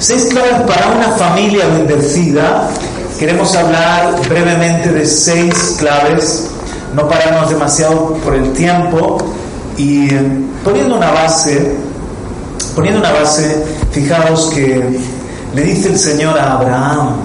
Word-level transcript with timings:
Seis 0.00 0.28
claves 0.30 0.62
para 0.66 0.92
una 0.96 1.10
familia 1.10 1.68
bendecida. 1.68 2.70
Queremos 3.18 3.54
hablar 3.54 4.18
brevemente 4.30 4.90
de 4.92 5.04
seis 5.04 5.76
claves, 5.78 6.48
no 6.94 7.06
pararnos 7.06 7.50
demasiado 7.50 8.14
por 8.24 8.34
el 8.34 8.50
tiempo 8.54 9.18
y 9.76 10.08
poniendo 10.64 10.96
una 10.96 11.10
base, 11.10 11.76
poniendo 12.74 13.00
una 13.00 13.12
base, 13.12 13.62
fijaos 13.92 14.50
que 14.54 14.98
le 15.54 15.62
dice 15.62 15.88
el 15.88 15.98
Señor 15.98 16.38
a 16.38 16.54
Abraham, 16.54 17.16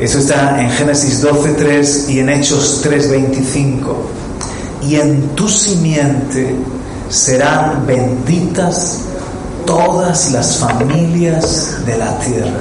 eso 0.00 0.18
está 0.18 0.60
en 0.60 0.70
Génesis 0.70 1.24
12.3 1.24 2.08
y 2.08 2.18
en 2.18 2.28
Hechos 2.30 2.84
3.25, 2.84 3.94
y 4.82 4.96
en 4.96 5.28
tu 5.36 5.48
simiente 5.48 6.56
serán 7.08 7.86
benditas 7.86 9.04
todas 9.68 10.32
las 10.32 10.56
familias 10.56 11.76
de 11.84 11.98
la 11.98 12.18
tierra. 12.20 12.60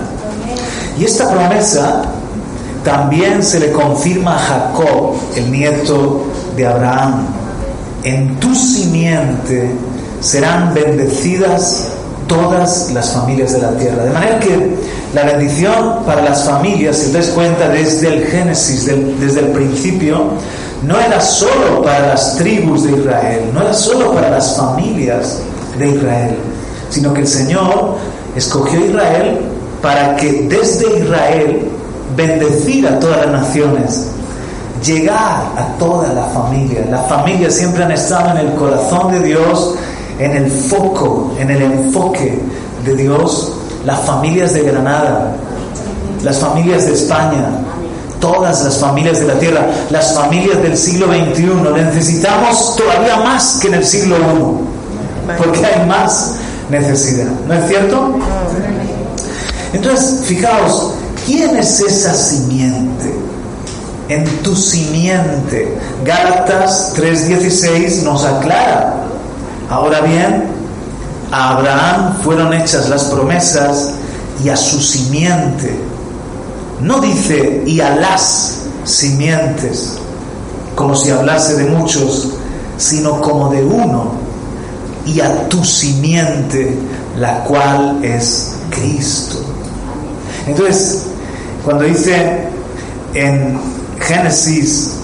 Y 1.00 1.06
esta 1.06 1.30
promesa 1.30 2.02
también 2.84 3.42
se 3.42 3.62
le 3.62 3.72
confirma 3.72 4.36
a 4.36 4.40
Jacob, 4.40 5.16
el 5.34 5.50
nieto 5.50 6.26
de 6.58 6.68
Abraham. 6.68 7.28
En 8.04 8.36
tu 8.42 8.54
simiente 8.54 9.72
serán 10.20 10.74
bendecidas 10.74 11.88
todas 12.28 12.92
las 12.92 13.12
familias 13.12 13.54
de 13.54 13.60
la 13.60 13.72
tierra. 13.78 14.04
De 14.04 14.12
manera 14.12 14.40
que 14.40 14.76
la 15.14 15.24
bendición 15.24 16.04
para 16.06 16.22
las 16.22 16.44
familias, 16.44 16.98
si 16.98 17.14
te 17.14 17.20
das 17.20 17.28
cuenta 17.28 17.70
desde 17.70 18.16
el 18.16 18.26
Génesis, 18.26 18.86
desde 19.18 19.40
el 19.40 19.48
principio, 19.48 20.32
no 20.84 21.00
era 21.00 21.22
solo 21.22 21.82
para 21.84 22.08
las 22.08 22.36
tribus 22.36 22.84
de 22.84 22.98
Israel, 22.98 23.50
no 23.54 23.62
era 23.62 23.74
solo 23.74 24.14
para 24.14 24.30
las 24.30 24.58
familias 24.58 25.40
de 25.78 25.90
Israel, 25.90 26.38
sino 26.90 27.14
que 27.14 27.22
el 27.22 27.28
Señor 27.28 27.96
escogió 28.36 28.80
a 28.80 28.84
Israel 28.84 29.40
para 29.82 30.16
que 30.16 30.48
desde 30.50 31.00
Israel 31.00 31.68
bendecir 32.16 32.88
a 32.88 33.00
todas 33.00 33.26
las 33.26 33.42
naciones, 33.44 34.08
llegar 34.84 35.44
a 35.56 35.78
toda 35.80 36.14
la 36.14 36.24
familia. 36.26 36.86
Las 36.90 37.08
familias 37.08 37.54
siempre 37.54 37.84
han 37.84 37.92
estado 37.92 38.38
en 38.38 38.48
el 38.48 38.54
corazón 38.56 39.12
de 39.12 39.22
Dios, 39.22 39.76
en 40.20 40.36
el 40.36 40.50
foco, 40.50 41.34
en 41.40 41.52
el 41.52 41.62
enfoque 41.62 42.40
de 42.84 42.96
Dios. 42.96 43.54
Las 43.86 44.02
familias 44.02 44.54
de 44.54 44.64
Granada, 44.64 45.36
las 46.24 46.40
familias 46.40 46.86
de 46.86 46.94
España, 46.94 47.50
todas 48.20 48.64
las 48.64 48.78
familias 48.78 49.20
de 49.20 49.28
la 49.28 49.36
tierra, 49.36 49.68
las 49.90 50.14
familias 50.14 50.62
del 50.62 50.78
siglo 50.78 51.08
XXI. 51.08 51.50
Necesitamos 51.76 52.76
todavía 52.76 53.18
más 53.18 53.60
que 53.62 53.68
en 53.68 53.76
el 53.76 53.86
siglo 53.86 54.16
I, 54.18 55.38
porque 55.38 55.66
hay 55.66 55.86
más 55.88 56.36
necesidad. 56.70 57.28
¿No 57.48 57.54
es 57.54 57.68
cierto? 57.68 58.16
Entonces, 59.74 60.26
fijaos, 60.26 60.94
¿quién 61.26 61.56
es 61.58 61.80
esa 61.80 62.14
simiente? 62.14 63.14
En 64.10 64.26
tu 64.42 64.56
simiente. 64.56 65.78
Gálatas 66.06 66.94
3:16 66.96 68.04
nos 68.04 68.24
aclara. 68.24 69.04
Ahora 69.70 70.02
bien, 70.02 70.46
a 71.32 71.58
Abraham 71.58 72.18
fueron 72.24 72.54
hechas 72.54 72.88
las 72.88 73.04
promesas 73.06 73.92
y 74.44 74.50
a 74.50 74.56
su 74.56 74.80
simiente. 74.80 75.78
No 76.80 77.00
dice 77.02 77.64
y 77.66 77.82
a 77.82 77.96
las 77.96 78.60
simientes, 78.86 79.98
como 80.76 80.96
si 80.96 81.12
hablase 81.12 81.56
de 81.56 81.66
muchos, 81.66 82.30
sino 82.78 83.20
como 83.20 83.50
de 83.50 83.66
uno 83.66 84.27
y 85.08 85.20
a 85.22 85.48
tu 85.50 85.64
simiente, 85.64 86.78
la 87.18 87.44
cual 87.46 88.04
es 88.04 88.56
Cristo. 88.70 89.44
Entonces, 90.46 91.06
cuando 91.64 91.86
dice 91.86 92.48
en 93.14 93.60
Génesis, 94.00 94.98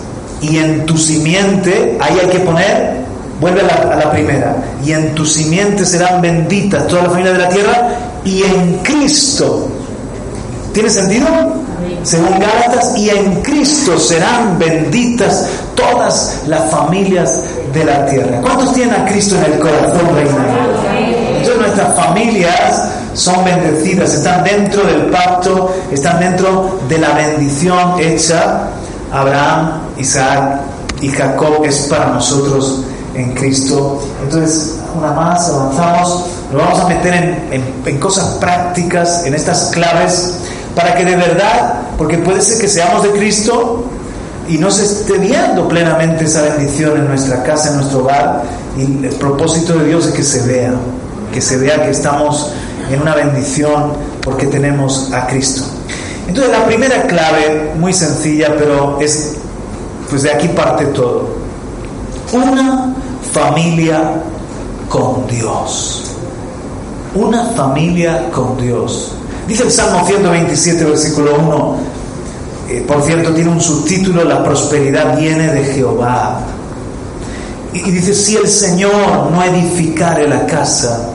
y 0.43 0.57
en 0.57 0.85
tu 0.85 0.97
simiente, 0.97 1.97
ahí 2.01 2.17
hay 2.21 2.27
que 2.27 2.39
poner, 2.39 2.97
vuelve 3.39 3.61
a 3.61 3.95
la, 3.95 4.11
primera, 4.11 4.57
y 4.83 4.91
en 4.91 5.15
tu 5.15 5.25
simiente 5.25 5.85
serán 5.85 6.21
benditas 6.21 6.85
toda 6.87 7.03
la 7.03 7.09
familia 7.09 7.31
de 7.31 7.39
la 7.39 7.49
tierra, 7.49 7.89
y 8.25 8.43
en 8.43 8.79
Cristo. 8.83 9.69
¿Tiene 10.73 10.89
sentido? 10.89 11.27
Según 12.03 12.39
Gálatas, 12.39 12.97
y 12.97 13.09
en 13.09 13.41
Cristo 13.41 13.97
serán 13.97 14.59
benditas 14.59 15.47
todas 15.75 16.43
las 16.47 16.69
familias 16.69 17.39
de 17.73 17.85
la 17.85 18.05
tierra. 18.05 18.41
¿Cuántos 18.41 18.73
tienen 18.73 18.93
a 18.95 19.05
Cristo 19.05 19.35
en 19.35 19.53
el 19.53 19.59
corazón, 19.59 20.15
reina? 20.15 20.45
Entonces 21.37 21.57
nuestras 21.57 21.95
familias 21.95 22.89
son 23.13 23.43
bendecidas, 23.43 24.13
están 24.13 24.43
dentro 24.43 24.83
del 24.83 25.07
pacto, 25.07 25.73
están 25.91 26.19
dentro 26.19 26.79
de 26.87 26.97
la 26.97 27.13
bendición 27.13 27.99
hecha. 27.99 28.69
Abraham, 29.11 29.81
Isaac 29.97 30.61
y 31.01 31.09
Jacob 31.09 31.63
es 31.65 31.87
para 31.89 32.07
nosotros 32.07 32.83
en 33.13 33.33
Cristo. 33.33 34.01
Entonces, 34.23 34.79
una 34.95 35.11
más, 35.11 35.49
avanzamos, 35.49 36.25
nos 36.51 36.61
vamos 36.63 36.79
a 36.79 36.87
meter 36.87 37.13
en, 37.51 37.73
en 37.85 37.99
cosas 37.99 38.25
prácticas, 38.39 39.25
en 39.25 39.35
estas 39.35 39.69
claves, 39.71 40.35
para 40.75 40.95
que 40.95 41.05
de 41.05 41.15
verdad, 41.15 41.81
porque 41.97 42.17
puede 42.17 42.41
ser 42.41 42.59
que 42.59 42.67
seamos 42.67 43.03
de 43.03 43.11
Cristo, 43.11 43.85
y 44.47 44.57
no 44.57 44.69
se 44.71 44.83
esté 44.83 45.17
viendo 45.17 45.67
plenamente 45.67 46.25
esa 46.25 46.41
bendición 46.41 46.97
en 46.97 47.07
nuestra 47.07 47.43
casa, 47.43 47.69
en 47.69 47.77
nuestro 47.77 47.99
hogar. 47.99 48.43
Y 48.77 49.05
el 49.05 49.15
propósito 49.15 49.77
de 49.79 49.87
Dios 49.87 50.07
es 50.07 50.13
que 50.13 50.23
se 50.23 50.41
vea, 50.45 50.73
que 51.33 51.41
se 51.41 51.57
vea 51.57 51.83
que 51.83 51.91
estamos 51.91 52.51
en 52.91 53.01
una 53.01 53.15
bendición 53.15 53.93
porque 54.21 54.47
tenemos 54.47 55.11
a 55.13 55.27
Cristo. 55.27 55.63
Entonces 56.27 56.51
la 56.51 56.65
primera 56.65 57.03
clave, 57.03 57.73
muy 57.79 57.93
sencilla, 57.93 58.55
pero 58.57 58.99
es, 58.99 59.35
pues 60.09 60.23
de 60.23 60.31
aquí 60.31 60.47
parte 60.49 60.85
todo. 60.87 61.35
Una 62.33 62.93
familia 63.31 64.21
con 64.89 65.27
Dios. 65.27 66.03
Una 67.15 67.45
familia 67.45 68.29
con 68.31 68.57
Dios. 68.57 69.13
Dice 69.47 69.63
el 69.63 69.71
Salmo 69.71 70.05
127, 70.05 70.85
versículo 70.85 71.35
1, 71.35 71.77
eh, 72.69 72.85
por 72.87 73.03
cierto, 73.03 73.33
tiene 73.33 73.51
un 73.51 73.61
subtítulo, 73.61 74.23
La 74.23 74.43
prosperidad 74.43 75.17
viene 75.17 75.51
de 75.51 75.63
Jehová. 75.65 76.39
Y, 77.73 77.81
dice, 77.91 78.13
si 78.13 78.37
el 78.37 78.47
Señor 78.47 79.31
no 79.31 79.43
edificare 79.43 80.27
la 80.27 80.45
casa, 80.45 81.09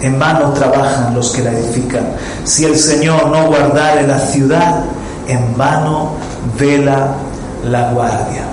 en 0.00 0.18
vano 0.18 0.52
trabajan 0.52 1.14
los 1.14 1.30
que 1.32 1.42
la 1.42 1.50
edifican. 1.50 2.06
Si 2.44 2.64
el 2.64 2.78
Señor 2.78 3.28
no 3.28 3.46
guardare 3.46 4.06
la 4.06 4.20
ciudad, 4.20 4.84
en 5.26 5.56
vano 5.56 6.12
vela 6.58 7.14
la 7.64 7.90
guardia. 7.90 8.44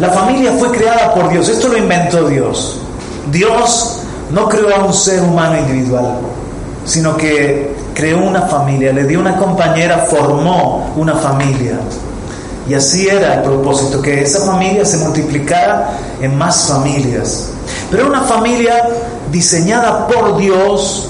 La 0.00 0.10
familia 0.10 0.52
fue 0.58 0.70
creada 0.70 1.14
por 1.14 1.30
Dios, 1.30 1.48
esto 1.48 1.68
lo 1.68 1.78
inventó 1.78 2.28
Dios. 2.28 2.80
Dios 3.30 4.00
no 4.32 4.48
creó 4.48 4.74
a 4.74 4.84
un 4.84 4.92
ser 4.92 5.22
humano 5.22 5.58
individual, 5.58 6.18
sino 6.84 7.16
que 7.16 7.79
creó 7.94 8.18
una 8.18 8.42
familia, 8.42 8.92
le 8.92 9.04
dio 9.04 9.20
una 9.20 9.36
compañera, 9.36 9.98
formó 9.98 10.92
una 10.96 11.14
familia. 11.14 11.78
Y 12.68 12.74
así 12.74 13.08
era 13.08 13.34
el 13.34 13.42
propósito, 13.42 14.00
que 14.00 14.22
esa 14.22 14.40
familia 14.46 14.84
se 14.84 14.98
multiplicara 14.98 15.98
en 16.20 16.36
más 16.36 16.68
familias. 16.68 17.50
Pero 17.90 18.06
una 18.06 18.22
familia 18.22 18.88
diseñada 19.32 20.06
por 20.06 20.36
Dios 20.36 21.08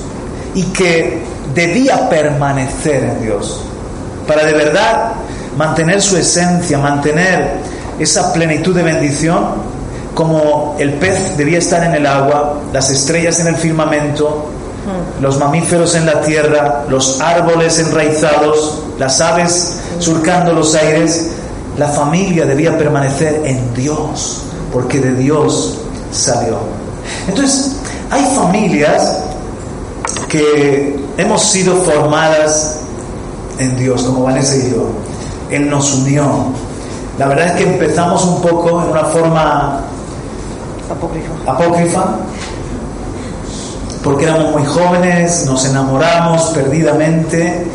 y 0.54 0.62
que 0.64 1.22
debía 1.54 2.08
permanecer 2.08 3.04
en 3.04 3.22
Dios. 3.22 3.62
Para 4.26 4.44
de 4.44 4.52
verdad 4.52 5.12
mantener 5.56 6.00
su 6.00 6.16
esencia, 6.16 6.78
mantener 6.78 7.58
esa 7.98 8.32
plenitud 8.32 8.74
de 8.74 8.82
bendición, 8.82 9.70
como 10.14 10.76
el 10.78 10.94
pez 10.94 11.36
debía 11.36 11.58
estar 11.58 11.84
en 11.84 11.94
el 11.94 12.06
agua, 12.06 12.60
las 12.72 12.90
estrellas 12.90 13.40
en 13.40 13.48
el 13.48 13.56
firmamento, 13.56 14.49
los 15.20 15.38
mamíferos 15.38 15.94
en 15.94 16.06
la 16.06 16.20
tierra, 16.22 16.84
los 16.88 17.20
árboles 17.20 17.78
enraizados, 17.78 18.82
las 18.98 19.20
aves 19.20 19.80
surcando 19.98 20.52
los 20.52 20.74
aires, 20.74 21.30
la 21.76 21.88
familia 21.88 22.46
debía 22.46 22.76
permanecer 22.76 23.42
en 23.44 23.74
Dios, 23.74 24.42
porque 24.72 25.00
de 25.00 25.14
Dios 25.14 25.78
salió. 26.12 26.58
Entonces, 27.28 27.76
hay 28.10 28.24
familias 28.34 29.18
que 30.28 30.98
hemos 31.16 31.42
sido 31.42 31.76
formadas 31.76 32.78
en 33.58 33.76
Dios, 33.76 34.02
como 34.02 34.24
Vanessa 34.24 34.56
y 34.56 34.70
yo. 34.70 34.88
Él 35.50 35.68
nos 35.68 35.92
unió. 35.94 36.24
La 37.18 37.26
verdad 37.26 37.48
es 37.48 37.52
que 37.52 37.72
empezamos 37.72 38.24
un 38.24 38.40
poco 38.40 38.82
en 38.82 38.90
una 38.90 39.04
forma 39.04 39.80
apócrifa 41.46 42.16
porque 44.02 44.24
éramos 44.24 44.52
muy 44.52 44.64
jóvenes, 44.64 45.44
nos 45.46 45.64
enamoramos 45.66 46.42
perdidamente. 46.54 47.66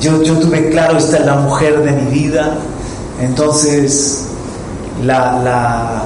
Yo, 0.00 0.20
tuve 0.20 0.70
claro, 0.70 0.96
esta 0.98 1.18
es 1.18 1.26
la 1.26 1.36
mujer 1.36 1.82
de 1.82 1.92
mi 1.92 2.10
vida. 2.10 2.54
Entonces, 3.20 4.26
la, 5.04 5.40
la, 5.42 6.02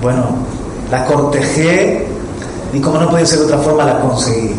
bueno, 0.00 0.24
la 0.90 1.04
cortejé 1.04 2.06
y 2.72 2.80
como 2.80 2.98
no 2.98 3.08
podía 3.08 3.24
ser 3.24 3.38
de 3.40 3.44
otra 3.44 3.58
forma, 3.58 3.84
la 3.84 4.00
conseguí. 4.00 4.54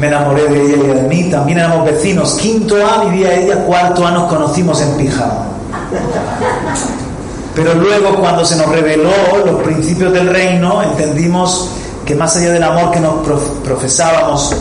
me 0.00 0.08
enamoré 0.08 0.48
de 0.48 0.62
ella 0.62 0.76
y 0.76 0.86
de 0.88 1.02
mí. 1.02 1.30
También 1.30 1.58
éramos 1.58 1.84
vecinos. 1.86 2.34
Quinto 2.34 2.76
A 2.84 3.04
vivía 3.04 3.34
ella, 3.34 3.64
cuarto 3.64 4.06
A 4.06 4.10
nos 4.10 4.24
conocimos 4.28 4.80
en 4.82 4.96
pijama. 4.96 5.46
Pero 7.54 7.74
luego 7.74 8.14
cuando 8.16 8.44
se 8.44 8.56
nos 8.56 8.68
reveló 8.68 9.10
los 9.44 9.62
principios 9.62 10.12
del 10.12 10.28
reino, 10.28 10.82
entendimos 10.82 11.68
que 12.06 12.14
más 12.14 12.36
allá 12.36 12.52
del 12.52 12.62
amor 12.62 12.90
que 12.90 13.00
nos 13.00 13.14
profesábamos, 13.62 14.54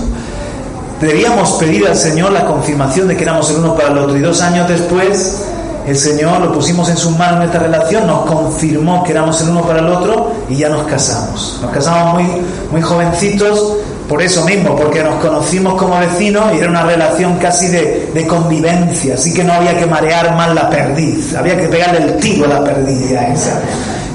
debíamos 1.00 1.52
pedir 1.54 1.88
al 1.88 1.96
Señor 1.96 2.32
la 2.32 2.46
confirmación 2.46 3.08
de 3.08 3.16
que 3.16 3.24
éramos 3.24 3.50
el 3.50 3.58
uno 3.58 3.76
para 3.76 3.90
el 3.90 3.98
otro. 3.98 4.18
Y 4.18 4.20
dos 4.20 4.42
años 4.42 4.68
después, 4.68 5.44
el 5.88 5.98
Señor 5.98 6.42
lo 6.42 6.54
pusimos 6.54 6.90
en 6.90 6.98
sus 6.98 7.18
manos 7.18 7.38
en 7.38 7.44
esta 7.44 7.60
relación, 7.60 8.06
nos 8.08 8.26
confirmó 8.26 9.04
que 9.04 9.12
éramos 9.12 9.42
el 9.42 9.50
uno 9.50 9.62
para 9.62 9.80
el 9.80 9.88
otro 9.88 10.32
y 10.50 10.58
ya 10.58 10.70
nos 10.70 10.86
casamos. 10.86 11.60
Nos 11.62 11.72
casamos 11.72 12.16
muy, 12.16 12.42
muy 12.72 12.82
jovencitos 12.82 13.78
por 14.12 14.22
eso 14.22 14.44
mismo, 14.44 14.76
porque 14.76 15.02
nos 15.02 15.24
conocimos 15.24 15.76
como 15.76 15.98
vecinos 15.98 16.54
y 16.54 16.58
era 16.58 16.70
una 16.70 16.84
relación 16.84 17.38
casi 17.38 17.70
de, 17.70 18.28
convivencia, 18.28 19.14
así 19.14 19.34
que 19.34 19.42
no 19.42 19.54
había 19.54 19.78
que 19.80 19.86
marear 19.86 20.36
más 20.36 20.54
la 20.54 20.70
perdiz, 20.70 21.34
había 21.34 21.58
que 21.58 21.70
pegarle 21.70 22.04
el 22.04 22.18
tiro 22.18 22.44
a 22.44 22.50
la 22.50 22.64
perdiz 22.64 23.10
ya. 23.10 23.34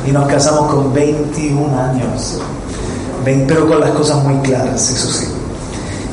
Y 0.06 0.12
nos 0.12 0.28
casamos 0.28 0.70
con 0.70 0.92
21 0.92 1.80
años, 1.80 2.38
pero 3.24 3.66
con 3.66 3.80
las 3.80 3.90
cosas 3.92 4.22
muy 4.22 4.36
claras, 4.42 4.90
eso 4.90 5.10
sí. 5.10 5.26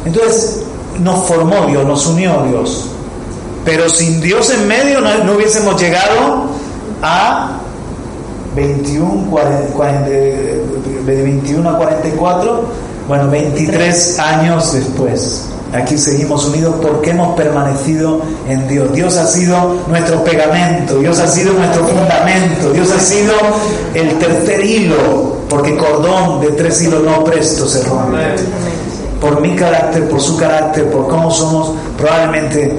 Entonces, 0.06 0.62
nos 1.02 1.26
formó 1.28 1.66
Dios, 1.66 1.86
nos 1.86 2.06
unió 2.08 2.42
Dios, 2.48 2.88
pero 3.66 3.90
sin 3.90 4.22
Dios 4.22 4.50
en 4.50 4.66
medio 4.66 5.02
no, 5.02 5.34
hubiésemos 5.34 5.80
llegado 5.80 6.46
a 7.02 7.60
21, 8.56 9.30
40, 9.30 10.10
de 10.10 10.64
21 11.06 11.70
a 11.70 11.78
44 11.78 12.83
bueno, 13.08 13.30
23 13.30 14.20
años 14.20 14.74
después, 14.74 15.46
aquí 15.74 15.98
seguimos 15.98 16.46
unidos 16.46 16.76
porque 16.82 17.12
hemos 17.12 17.36
permanecido 17.36 18.22
en 18.48 18.68
Dios. 18.68 18.94
Dios 18.94 19.18
ha 19.18 19.26
sido 19.26 19.82
nuestro 19.88 20.24
pegamento, 20.24 21.00
Dios 21.00 21.20
ha 21.20 21.28
sido 21.28 21.54
nuestro 21.54 21.88
fundamento, 21.88 22.72
Dios 22.72 22.92
ha 22.92 23.00
sido 23.00 23.34
el 23.94 24.18
tercer 24.20 24.66
hilo, 24.66 25.38
porque 25.50 25.76
cordón 25.76 26.42
de 26.42 26.52
tres 26.52 26.82
hilos 26.82 27.04
no 27.04 27.24
presto 27.24 27.68
se 27.68 27.84
rompe. 27.84 28.36
Por 29.20 29.42
mi 29.42 29.56
carácter, 29.56 30.08
por 30.10 30.20
su 30.20 30.38
carácter, 30.38 30.90
por 30.92 31.08
cómo 31.08 31.32
somos, 31.32 31.74
probablemente 31.98 32.78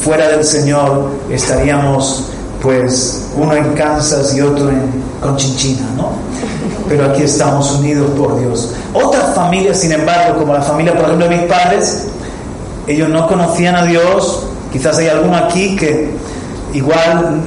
fuera 0.00 0.28
del 0.28 0.44
Señor 0.44 1.10
estaríamos 1.30 2.24
pues 2.62 3.28
uno 3.36 3.54
en 3.54 3.74
Kansas 3.74 4.34
y 4.34 4.40
otro 4.40 4.68
en 4.70 4.90
Conchinchina, 5.20 5.86
¿no? 5.96 6.10
pero 6.88 7.10
aquí 7.10 7.22
estamos 7.22 7.70
unidos 7.72 8.10
por 8.16 8.38
Dios. 8.40 8.74
Otras 8.94 9.34
familias, 9.34 9.78
sin 9.80 9.92
embargo, 9.92 10.38
como 10.38 10.54
la 10.54 10.62
familia, 10.62 10.94
por 10.94 11.04
ejemplo, 11.04 11.28
de 11.28 11.36
mis 11.36 11.46
padres, 11.46 12.06
ellos 12.86 13.08
no 13.08 13.26
conocían 13.26 13.76
a 13.76 13.84
Dios, 13.84 14.44
quizás 14.72 14.98
hay 14.98 15.08
alguno 15.08 15.36
aquí 15.36 15.76
que 15.76 16.10
igual 16.72 17.40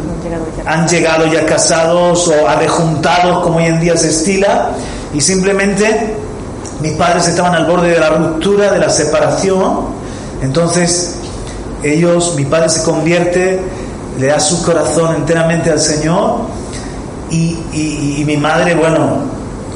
han 0.66 0.88
llegado 0.88 1.26
ya 1.28 1.46
casados 1.46 2.28
o 2.28 2.48
arrejuntados, 2.48 3.44
como 3.44 3.58
hoy 3.58 3.66
en 3.66 3.80
día 3.80 3.98
se 3.98 4.10
estila, 4.10 4.72
y 5.14 5.22
simplemente 5.22 6.16
mis 6.82 6.94
padres 6.94 7.28
estaban 7.28 7.56
al 7.56 7.66
borde 7.66 7.90
de 7.90 8.00
la 8.00 8.10
ruptura, 8.10 8.72
de 8.72 8.80
la 8.80 8.90
separación, 8.90 10.02
entonces 10.42 11.16
ellos, 11.84 12.36
mi 12.36 12.46
padre 12.46 12.70
se 12.70 12.84
convierte, 12.84 13.60
le 14.20 14.28
da 14.28 14.40
su 14.40 14.64
corazón 14.64 15.16
enteramente 15.16 15.72
al 15.72 15.80
Señor, 15.80 16.48
y, 17.32 18.24
mi 18.26 18.38
madre, 18.38 18.76
bueno, 18.76 19.20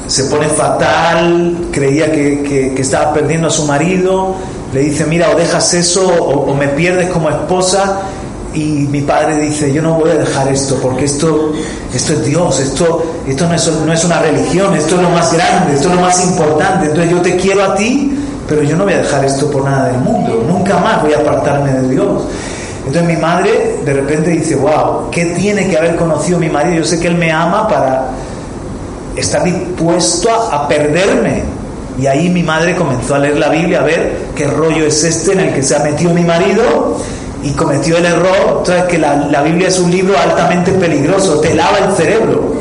se 0.07 0.25
pone 0.25 0.47
fatal, 0.47 1.67
creía 1.71 2.11
que, 2.11 2.73
estaba 2.77 3.13
perdiendo 3.13 3.47
a 3.47 3.51
su 3.51 3.65
marido, 3.65 4.35
le 4.73 4.81
dice, 4.81 5.05
mira, 5.05 5.29
o 5.29 5.35
dejas 5.35 5.73
eso 5.73 6.05
o, 6.07 6.53
me 6.53 6.67
pierdes 6.69 7.09
como 7.09 7.29
esposa. 7.29 8.01
Y 8.53 8.87
mi 8.89 9.01
padre 9.01 9.37
dice, 9.37 9.73
yo 9.73 9.81
no 9.81 9.95
voy 9.95 10.11
a 10.11 10.15
dejar 10.15 10.47
esto, 10.47 10.79
porque 10.81 11.05
esto, 11.05 11.51
esto 11.93 12.13
es 12.13 12.25
Dios, 12.25 12.57
esto, 12.61 13.03
esto 13.27 13.47
no, 13.47 13.53
es, 13.53 13.71
no 13.85 13.91
es 13.91 14.05
una 14.05 14.21
religión, 14.21 14.73
esto 14.75 14.95
es 14.95 15.01
lo 15.01 15.09
más 15.09 15.33
grande, 15.33 15.73
esto 15.73 15.89
es 15.89 15.95
lo 15.95 16.01
más 16.01 16.23
importante. 16.23 16.85
Entonces 16.85 17.11
yo 17.11 17.21
te 17.21 17.35
quiero 17.35 17.65
a 17.65 17.75
ti, 17.75 18.17
pero 18.47 18.63
yo 18.63 18.77
no 18.77 18.85
voy 18.85 18.93
a 18.93 18.99
dejar 18.99 19.25
esto 19.25 19.51
por 19.51 19.65
nada 19.65 19.87
del 19.87 19.97
mundo, 19.97 20.45
nunca 20.47 20.77
más 20.77 21.01
voy 21.01 21.11
a 21.11 21.17
apartarme 21.17 21.73
de 21.73 21.89
Dios. 21.89 22.23
Entonces 22.87 23.15
mi 23.15 23.19
madre 23.19 23.79
de 23.83 23.93
repente 23.93 24.29
dice, 24.29 24.55
wow, 24.55 25.09
¿qué 25.11 25.25
tiene 25.27 25.67
que 25.67 25.77
haber 25.77 25.95
conocido 25.95 26.37
mi 26.37 26.49
marido? 26.49 26.77
Yo 26.77 26.85
sé 26.85 26.99
que 26.99 27.07
él 27.07 27.15
me 27.15 27.31
ama 27.31 27.67
para 27.67 28.11
estar 29.15 29.43
dispuesto 29.43 30.29
a, 30.29 30.67
perderme. 30.67 31.43
Y 31.99 32.07
ahí 32.07 32.29
mi 32.29 32.43
madre 32.43 32.75
comenzó 32.75 33.15
a 33.15 33.19
leer 33.19 33.37
la 33.37 33.49
Biblia, 33.49 33.79
a 33.79 33.83
ver 33.83 34.27
qué 34.35 34.47
rollo 34.47 34.85
es 34.85 35.03
este 35.03 35.31
en 35.31 35.39
el 35.39 35.53
que 35.53 35.63
se 35.63 35.75
ha 35.75 35.79
metido 35.79 36.13
mi 36.13 36.23
marido 36.23 36.97
y 37.41 37.51
cometió 37.51 37.97
el 37.97 38.05
error. 38.05 38.57
Entonces 38.59 38.83
que 38.83 38.97
la, 38.99 39.15
la 39.15 39.41
Biblia 39.41 39.69
es 39.69 39.79
un 39.79 39.89
libro 39.89 40.15
altamente 40.19 40.71
peligroso, 40.73 41.39
te 41.39 41.55
lava 41.55 41.77
el 41.79 41.95
cerebro. 41.95 42.53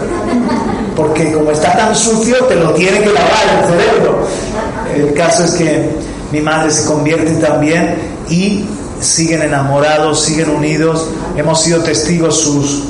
Porque 0.96 1.32
como 1.32 1.50
está 1.50 1.76
tan 1.76 1.94
sucio, 1.94 2.36
te 2.44 2.54
lo 2.54 2.70
tiene 2.70 3.00
que 3.00 3.10
lavar 3.10 3.42
el 3.58 3.68
cerebro. 3.68 4.26
El 4.96 5.12
caso 5.12 5.44
es 5.44 5.50
que 5.52 5.90
mi 6.32 6.40
madre 6.40 6.70
se 6.70 6.86
convierte 6.86 7.32
también 7.34 7.96
y 8.30 8.64
siguen 9.04 9.42
enamorados, 9.42 10.22
siguen 10.22 10.50
unidos. 10.50 11.08
Hemos 11.36 11.62
sido 11.62 11.82
testigos, 11.82 12.40
sus, 12.40 12.84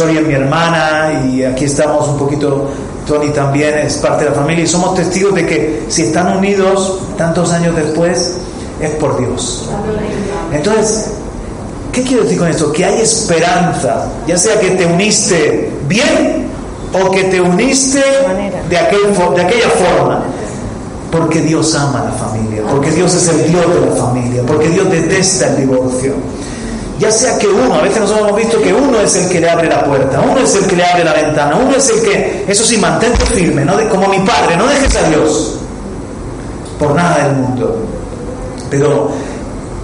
y 0.00 0.20
mi 0.26 0.34
hermana, 0.34 1.24
y 1.26 1.44
aquí 1.44 1.64
estamos 1.64 2.08
un 2.08 2.18
poquito, 2.18 2.70
Tony 3.06 3.30
también 3.30 3.78
es 3.78 3.94
parte 3.96 4.24
de 4.24 4.30
la 4.30 4.36
familia, 4.36 4.64
y 4.64 4.66
somos 4.66 4.94
testigos 4.94 5.34
de 5.34 5.46
que 5.46 5.82
si 5.88 6.02
están 6.02 6.36
unidos 6.36 7.00
tantos 7.16 7.52
años 7.52 7.74
después, 7.74 8.36
es 8.80 8.90
por 8.92 9.18
Dios. 9.18 9.68
Entonces, 10.52 11.12
¿qué 11.92 12.02
quiero 12.02 12.22
decir 12.22 12.38
con 12.38 12.48
esto? 12.48 12.72
Que 12.72 12.84
hay 12.84 13.00
esperanza, 13.00 14.06
ya 14.26 14.36
sea 14.36 14.60
que 14.60 14.70
te 14.70 14.86
uniste 14.86 15.72
bien 15.88 16.48
o 16.92 17.10
que 17.10 17.24
te 17.24 17.40
uniste 17.40 18.02
de 18.68 18.78
aquella 18.78 19.68
forma. 19.70 20.24
Porque 21.10 21.40
Dios 21.40 21.74
ama 21.74 22.02
a 22.02 22.04
la 22.04 22.12
familia, 22.12 22.62
porque 22.70 22.90
Dios 22.90 23.14
es 23.14 23.28
el 23.28 23.50
Dios 23.50 23.64
de 23.74 23.88
la 23.88 23.96
familia, 23.96 24.42
porque 24.46 24.68
Dios 24.68 24.90
detesta 24.90 25.48
el 25.48 25.56
divorcio. 25.56 26.14
Ya 26.98 27.10
sea 27.10 27.38
que 27.38 27.46
uno, 27.46 27.74
a 27.74 27.80
veces 27.80 28.00
nosotros 28.00 28.28
hemos 28.28 28.40
visto 28.40 28.60
que 28.60 28.72
uno 28.72 29.00
es 29.00 29.14
el 29.14 29.28
que 29.28 29.40
le 29.40 29.48
abre 29.48 29.68
la 29.68 29.84
puerta, 29.84 30.20
uno 30.20 30.40
es 30.40 30.54
el 30.56 30.66
que 30.66 30.76
le 30.76 30.84
abre 30.84 31.04
la 31.04 31.12
ventana, 31.12 31.56
uno 31.56 31.76
es 31.76 31.88
el 31.90 32.02
que, 32.02 32.44
eso 32.48 32.64
sí, 32.64 32.76
mantente 32.76 33.24
firme, 33.24 33.64
¿no? 33.64 33.74
como 33.88 34.08
mi 34.08 34.18
padre, 34.20 34.56
no 34.56 34.66
dejes 34.66 34.96
a 34.96 35.08
Dios 35.08 35.58
por 36.78 36.94
nada 36.94 37.24
del 37.24 37.36
mundo. 37.36 37.86
Pero 38.68 39.10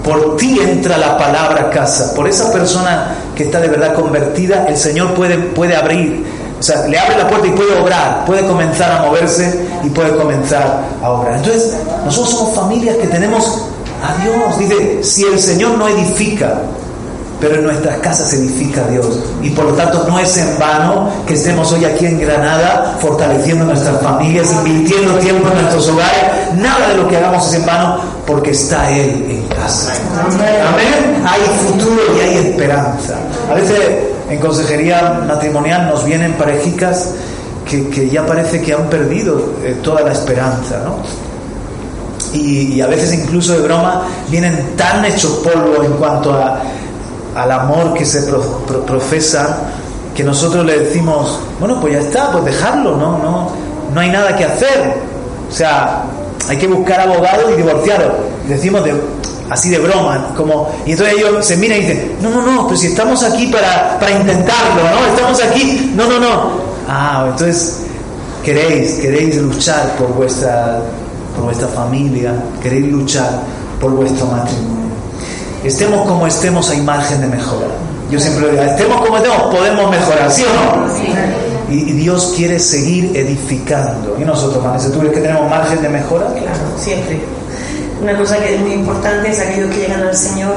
por 0.02 0.36
ti 0.36 0.58
entra 0.60 0.98
la 0.98 1.16
palabra 1.16 1.70
casa, 1.70 2.12
por 2.14 2.28
esa 2.28 2.52
persona 2.52 3.14
que 3.34 3.44
está 3.44 3.60
de 3.60 3.68
verdad 3.68 3.94
convertida, 3.94 4.66
el 4.68 4.76
Señor 4.76 5.14
puede, 5.14 5.38
puede 5.38 5.76
abrir 5.76 6.24
o 6.58 6.62
sea, 6.66 6.86
le 6.86 6.98
abre 6.98 7.18
la 7.18 7.28
puerta 7.28 7.46
y 7.46 7.50
puede 7.50 7.78
obrar, 7.78 8.24
puede 8.24 8.46
comenzar 8.46 8.90
a 8.90 9.02
moverse 9.02 9.63
y 9.84 9.90
puede 9.90 10.16
comenzar 10.16 10.82
a 11.02 11.10
obrar. 11.10 11.36
Entonces, 11.36 11.74
nosotros 12.04 12.30
somos 12.30 12.54
familias 12.54 12.96
que 12.96 13.06
tenemos 13.06 13.62
a 14.02 14.22
Dios. 14.22 14.58
Dice, 14.58 15.04
si 15.04 15.24
el 15.24 15.38
Señor 15.38 15.78
no 15.78 15.88
edifica, 15.88 16.60
pero 17.40 17.56
en 17.56 17.64
nuestras 17.64 17.98
casas 17.98 18.32
edifica 18.32 18.86
Dios. 18.88 19.06
Y 19.42 19.50
por 19.50 19.66
lo 19.66 19.72
tanto 19.74 20.06
no 20.08 20.18
es 20.18 20.36
en 20.38 20.58
vano 20.58 21.10
que 21.26 21.34
estemos 21.34 21.70
hoy 21.72 21.84
aquí 21.84 22.06
en 22.06 22.18
Granada 22.18 22.96
fortaleciendo 23.00 23.64
nuestras 23.64 24.00
familias, 24.00 24.50
invirtiendo 24.52 25.14
tiempo 25.18 25.48
en 25.48 25.54
nuestros 25.54 25.88
hogares. 25.88 26.54
Nada 26.56 26.88
de 26.88 26.96
lo 26.96 27.08
que 27.08 27.16
hagamos 27.16 27.46
es 27.48 27.60
en 27.60 27.66
vano 27.66 27.98
porque 28.26 28.52
está 28.52 28.90
Él 28.90 29.26
en 29.28 29.42
casa. 29.48 29.92
Amén. 30.20 31.22
Hay 31.26 31.40
futuro 31.68 32.00
y 32.16 32.20
hay 32.20 32.36
esperanza. 32.48 33.16
A 33.50 33.54
veces 33.54 33.78
en 34.30 34.38
consejería 34.38 35.22
matrimonial 35.26 35.88
nos 35.88 36.04
vienen 36.04 36.32
parejicas 36.34 37.10
que, 37.64 38.08
ya 38.10 38.26
parece 38.26 38.60
que 38.60 38.72
han 38.72 38.88
perdido 38.88 39.54
eh, 39.62 39.76
toda 39.82 40.02
la 40.02 40.12
esperanza, 40.12 40.82
¿no? 40.84 40.96
Y, 42.32 42.80
a 42.80 42.86
veces 42.88 43.12
incluso 43.12 43.52
de 43.52 43.60
broma 43.60 44.02
vienen 44.28 44.74
tan 44.76 45.04
hechos 45.04 45.40
polvo 45.44 45.84
en 45.84 45.92
cuanto 45.92 46.32
a, 46.32 46.62
al 47.34 47.52
amor 47.52 47.94
que 47.94 48.04
se 48.04 48.22
profesa 48.86 49.70
que 50.14 50.22
nosotros 50.22 50.64
le 50.64 50.78
decimos, 50.78 51.40
bueno, 51.58 51.80
pues 51.80 51.94
ya 51.94 52.00
está, 52.00 52.30
pues 52.30 52.44
dejarlo, 52.44 52.96
¿no? 52.96 53.18
No, 53.18 53.50
no 53.92 54.00
hay 54.00 54.10
nada 54.10 54.36
que 54.36 54.44
hacer. 54.44 54.94
O 55.48 55.52
sea, 55.52 56.04
hay 56.48 56.56
que 56.56 56.66
buscar 56.66 57.00
abogados 57.00 57.50
y 57.52 57.56
divorciaros. 57.56 58.12
Decimos 58.48 58.84
de, 58.84 58.94
así 59.50 59.70
de 59.70 59.78
broma, 59.78 60.32
como, 60.36 60.70
y 60.86 60.92
entonces 60.92 61.16
ellos 61.18 61.44
se 61.44 61.56
miran 61.56 61.78
y 61.78 61.80
dicen, 61.82 62.16
no, 62.20 62.30
no, 62.30 62.42
no, 62.42 62.66
pero 62.66 62.78
si 62.78 62.86
estamos 62.88 63.22
aquí 63.24 63.48
para, 63.48 63.98
para 63.98 64.12
intentarlo, 64.12 64.82
¿no? 64.82 65.06
Estamos 65.14 65.42
aquí, 65.42 65.92
no, 65.96 66.06
no, 66.06 66.20
no. 66.20 66.73
Ah, 66.88 67.26
entonces 67.30 67.80
queréis, 68.44 68.94
queréis 68.94 69.36
luchar 69.36 69.96
por 69.96 70.12
vuestra, 70.14 70.80
por 71.34 71.44
vuestra 71.44 71.68
familia, 71.68 72.34
queréis 72.62 72.92
luchar 72.92 73.40
por 73.80 73.92
vuestro 73.92 74.26
matrimonio. 74.26 74.84
Estemos 75.64 76.06
como 76.06 76.26
estemos, 76.26 76.68
hay 76.70 76.80
margen 76.82 77.20
de 77.22 77.26
mejora. 77.26 77.74
Yo 78.10 78.20
siempre 78.20 78.50
digo, 78.50 78.62
estemos 78.62 79.00
como 79.00 79.16
estemos, 79.16 79.42
podemos 79.54 79.90
mejorar, 79.90 80.30
¿sí 80.30 80.44
o 80.44 80.76
no? 80.76 81.74
Y, 81.74 81.92
Dios 81.92 82.34
quiere 82.36 82.58
seguir 82.58 83.16
edificando. 83.16 84.16
¿Y 84.20 84.24
nosotros, 84.24 84.62
Vanessa, 84.62 84.92
tú 84.92 84.98
crees 84.98 85.14
que 85.14 85.20
tenemos 85.20 85.48
margen 85.48 85.80
de 85.80 85.88
mejora? 85.88 86.26
Claro, 86.26 86.58
siempre. 86.78 87.18
una 88.02 88.16
cosa 88.18 88.36
que 88.36 88.56
es 88.56 88.60
muy 88.60 88.72
importante 88.74 89.30
es 89.30 89.40
aquellos 89.40 89.70
que 89.70 89.78
llegan 89.78 90.02
al 90.02 90.14
Señor 90.14 90.54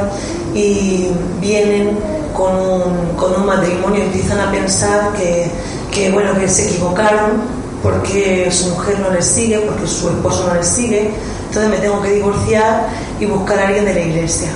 y 0.54 1.08
vienen 1.40 1.98
con 2.36 2.54
un, 2.54 3.16
con 3.16 3.34
un 3.34 3.46
matrimonio 3.46 4.00
y 4.00 4.08
empiezan 4.08 4.42
a 4.42 4.52
pensar 4.52 5.14
que, 5.14 5.50
que, 5.98 6.12
bueno, 6.12 6.38
que 6.40 6.48
se 6.48 6.70
equivocaron 6.70 7.42
porque 7.82 8.50
su 8.52 8.70
mujer 8.70 9.00
no 9.00 9.10
les 9.12 9.26
sigue, 9.26 9.60
porque 9.60 9.88
su 9.88 10.10
esposo 10.10 10.48
no 10.48 10.56
les 10.56 10.68
sigue, 10.68 11.12
entonces 11.48 11.70
me 11.72 11.78
tengo 11.78 12.02
que 12.02 12.12
divorciar 12.12 12.88
y 13.20 13.26
buscar 13.26 13.60
a 13.60 13.68
alguien 13.68 13.86
de 13.86 13.94
la 13.94 14.02
iglesia. 14.02 14.50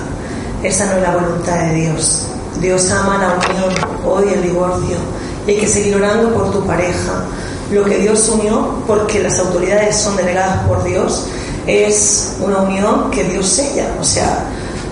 Esa 0.64 0.86
no 0.88 0.98
es 0.98 1.02
la 1.02 1.16
voluntad 1.16 1.60
de 1.60 1.74
Dios. 1.74 2.28
Dios 2.60 2.92
ama 2.92 3.18
la 3.18 3.54
unión, 3.54 3.74
odia 4.06 4.34
el 4.34 4.44
divorcio. 4.44 4.98
Y 5.48 5.52
hay 5.52 5.58
que 5.58 5.68
seguir 5.68 5.96
orando 5.96 6.34
por 6.34 6.52
tu 6.52 6.64
pareja. 6.66 7.26
Lo 7.72 7.84
que 7.86 7.98
Dios 7.98 8.30
unió, 8.30 8.76
porque 8.86 9.24
las 9.24 9.40
autoridades 9.40 9.96
son 9.96 10.16
delegadas 10.18 10.64
por 10.68 10.84
Dios, 10.84 11.28
es 11.66 12.36
una 12.42 12.58
unión 12.58 13.10
que 13.10 13.24
Dios 13.24 13.48
sella. 13.48 13.88
O 14.00 14.04
sea, 14.04 14.46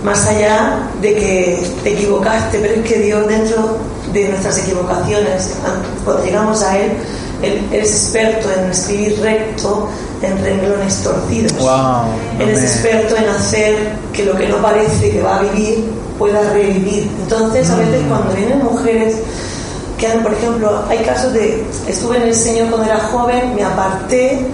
más 0.04 0.26
allá 0.26 0.90
de 1.02 1.14
que 1.14 1.68
te 1.84 1.94
equivocaste, 1.94 2.58
pero 2.60 2.76
es 2.76 2.88
que 2.88 3.00
Dios 3.00 3.28
dentro 3.28 3.78
de 4.14 4.30
nuestras 4.30 4.58
equivocaciones, 4.60 5.56
cuando 6.04 6.24
llegamos 6.24 6.62
a 6.64 6.78
Él, 6.78 6.92
Él 7.42 7.68
es 7.72 7.92
experto 7.92 8.50
en 8.52 8.72
escribir 8.72 9.20
recto 9.22 9.90
en 10.22 10.44
renglones 10.44 11.02
torcidos. 11.04 11.54
Él 12.40 12.50
es 12.50 12.62
experto 12.62 13.16
en 13.16 13.30
hacer 13.30 13.76
que 14.14 14.26
lo 14.26 14.36
que 14.36 14.48
no 14.48 14.58
parece 14.58 15.12
que 15.12 15.22
va 15.22 15.38
a 15.38 15.44
vivir 15.44 15.86
pueda 16.18 16.42
revivir. 16.52 17.10
Entonces, 17.24 17.70
a 17.70 17.78
veces 17.78 18.04
mm. 18.04 18.10
cuando 18.10 18.34
vienen 18.34 18.64
mujeres 18.64 19.16
que 19.98 20.08
han, 20.08 20.24
por 20.24 20.34
ejemplo, 20.34 20.84
hay 20.90 21.00
casos 21.00 21.34
de, 21.34 21.64
estuve 21.88 22.18
en 22.18 22.24
el 22.24 22.36
Señor 22.36 22.70
cuando 22.70 22.88
era 22.88 23.00
joven, 23.00 23.56
me 23.56 23.64
aparté, 23.64 24.46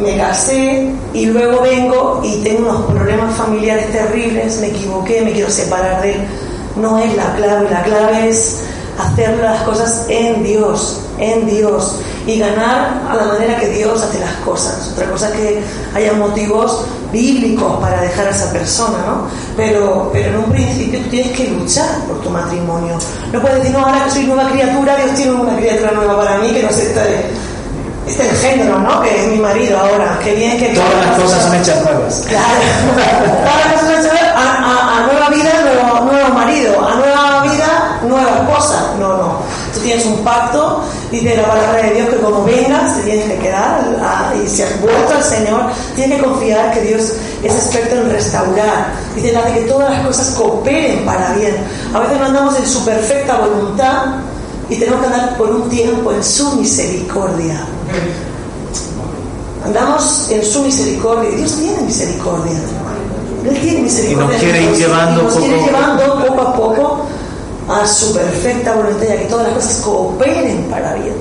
me 0.00 0.16
casé 0.16 0.90
y 1.12 1.26
luego 1.26 1.60
vengo 1.62 2.20
y 2.24 2.42
tengo 2.42 2.70
unos 2.70 2.92
problemas 2.92 3.36
familiares 3.36 3.92
terribles, 3.92 4.58
me 4.58 4.68
equivoqué, 4.68 5.22
me 5.22 5.32
quiero 5.32 5.50
separar 5.50 6.02
de 6.02 6.12
él. 6.12 6.20
No 6.76 6.98
es 6.98 7.14
la 7.16 7.34
clave, 7.36 7.70
la 7.70 7.82
clave 7.82 8.28
es 8.28 8.60
hacer 8.98 9.38
las 9.38 9.62
cosas 9.62 10.06
en 10.08 10.42
Dios, 10.42 11.00
en 11.18 11.46
Dios 11.46 12.00
y 12.26 12.38
ganar 12.38 13.02
a 13.08 13.14
la 13.14 13.24
manera 13.24 13.58
que 13.58 13.68
Dios 13.68 14.02
hace 14.02 14.18
las 14.18 14.34
cosas. 14.44 14.90
Otra 14.92 15.06
cosa 15.10 15.28
es 15.30 15.34
que 15.34 15.62
haya 15.94 16.12
motivos 16.14 16.84
bíblicos 17.12 17.78
para 17.80 18.00
dejar 18.00 18.26
a 18.26 18.30
esa 18.30 18.52
persona, 18.52 18.98
¿no? 19.06 19.26
Pero, 19.56 20.10
pero 20.12 20.30
en 20.30 20.36
un 20.38 20.52
principio 20.52 21.00
tú 21.00 21.08
tienes 21.10 21.36
que 21.36 21.48
luchar 21.48 21.88
por 22.06 22.20
tu 22.20 22.30
matrimonio. 22.30 22.98
No 23.32 23.40
puedes 23.40 23.58
decir, 23.58 23.76
no, 23.76 23.84
ahora 23.84 24.04
que 24.04 24.10
soy 24.10 24.24
nueva 24.24 24.50
criatura, 24.50 24.96
Dios 24.96 25.14
tiene 25.14 25.32
una 25.32 25.56
criatura 25.56 25.92
nueva 25.92 26.16
para 26.16 26.38
mí 26.38 26.48
que 26.50 26.62
no 26.62 26.70
sé, 26.70 26.84
este, 26.84 27.26
este 28.06 28.24
género, 28.36 28.78
¿no? 28.78 29.00
Que 29.02 29.22
es 29.24 29.28
mi 29.28 29.38
marido 29.38 29.78
ahora. 29.78 30.18
Qué 30.22 30.34
bien 30.34 30.58
que... 30.58 30.68
Todas 30.68 31.06
las 31.06 31.20
cosas 31.20 31.42
son 31.42 31.54
hechas 31.54 31.82
nuevas. 31.82 32.22
Claro. 32.28 32.44
Todas 33.44 33.64
las 33.64 33.74
cosas 33.74 33.86
son 33.86 34.06
hechas 34.06 34.32
a, 34.34 34.96
a, 34.96 35.06
nueva 35.06 35.28
vida, 35.28 35.50
nuevo, 35.62 36.10
nuevo 36.10 36.28
marido. 36.30 36.88
A 36.88 36.94
nueva 36.96 37.21
vida, 38.12 38.22
nueva 38.22 38.50
esposa. 38.50 38.94
No, 38.98 39.16
no. 39.16 39.38
Tú 39.74 39.80
tienes 39.80 40.04
un 40.06 40.18
pacto 40.24 40.82
Dice 41.12 41.36
la 41.36 41.46
palabra 41.46 41.82
de 41.82 41.92
Dios 41.92 42.08
que 42.08 42.16
como 42.16 42.42
vengas 42.42 42.96
te 42.96 43.02
tienes 43.02 43.26
que 43.26 43.36
quedar 43.36 43.84
y 44.42 44.48
si 44.48 44.62
has 44.62 44.80
vuelto 44.80 45.12
al 45.14 45.22
Señor, 45.22 45.66
tienes 45.94 46.18
que 46.18 46.24
confiar 46.24 46.72
que 46.72 46.80
Dios 46.80 47.12
es 47.42 47.54
experto 47.54 47.96
en 47.96 48.10
restaurar. 48.10 48.94
Dice, 49.14 49.36
hace 49.36 49.52
que 49.52 49.60
todas 49.66 49.90
las 49.90 50.06
cosas 50.06 50.30
cooperen 50.30 51.04
para 51.04 51.34
bien. 51.34 51.54
A 51.92 52.00
veces 52.00 52.18
no 52.18 52.24
andamos 52.24 52.56
en 52.56 52.66
su 52.66 52.82
perfecta 52.82 53.36
voluntad 53.36 54.06
y 54.70 54.76
tenemos 54.76 55.00
que 55.00 55.06
andar 55.08 55.36
por 55.36 55.50
un 55.50 55.68
tiempo 55.68 56.12
en 56.12 56.24
su 56.24 56.50
misericordia. 56.56 57.60
Andamos 59.66 60.30
en 60.30 60.42
su 60.42 60.62
misericordia. 60.62 61.28
Dios 61.36 61.56
tiene 61.56 61.82
misericordia. 61.82 62.58
Él 63.44 63.58
tiene 63.60 63.82
misericordia. 63.82 64.24
Y 64.24 64.32
nos 64.32 64.40
quiere 64.40 64.62
ir 64.62 64.76
llevando, 64.76 65.22
nos 65.24 65.36
quiere 65.36 65.62
llevando 65.62 66.04
poco 66.04 66.18
a 66.18 66.26
poco 66.26 66.31
a 67.80 67.86
su 67.86 68.12
perfecta 68.14 68.74
voluntad 68.74 69.06
y 69.08 69.12
a 69.12 69.18
que 69.18 69.24
todas 69.26 69.46
las 69.46 69.54
cosas 69.54 69.76
cooperen 69.82 70.64
para 70.70 70.94
bien. 70.94 71.14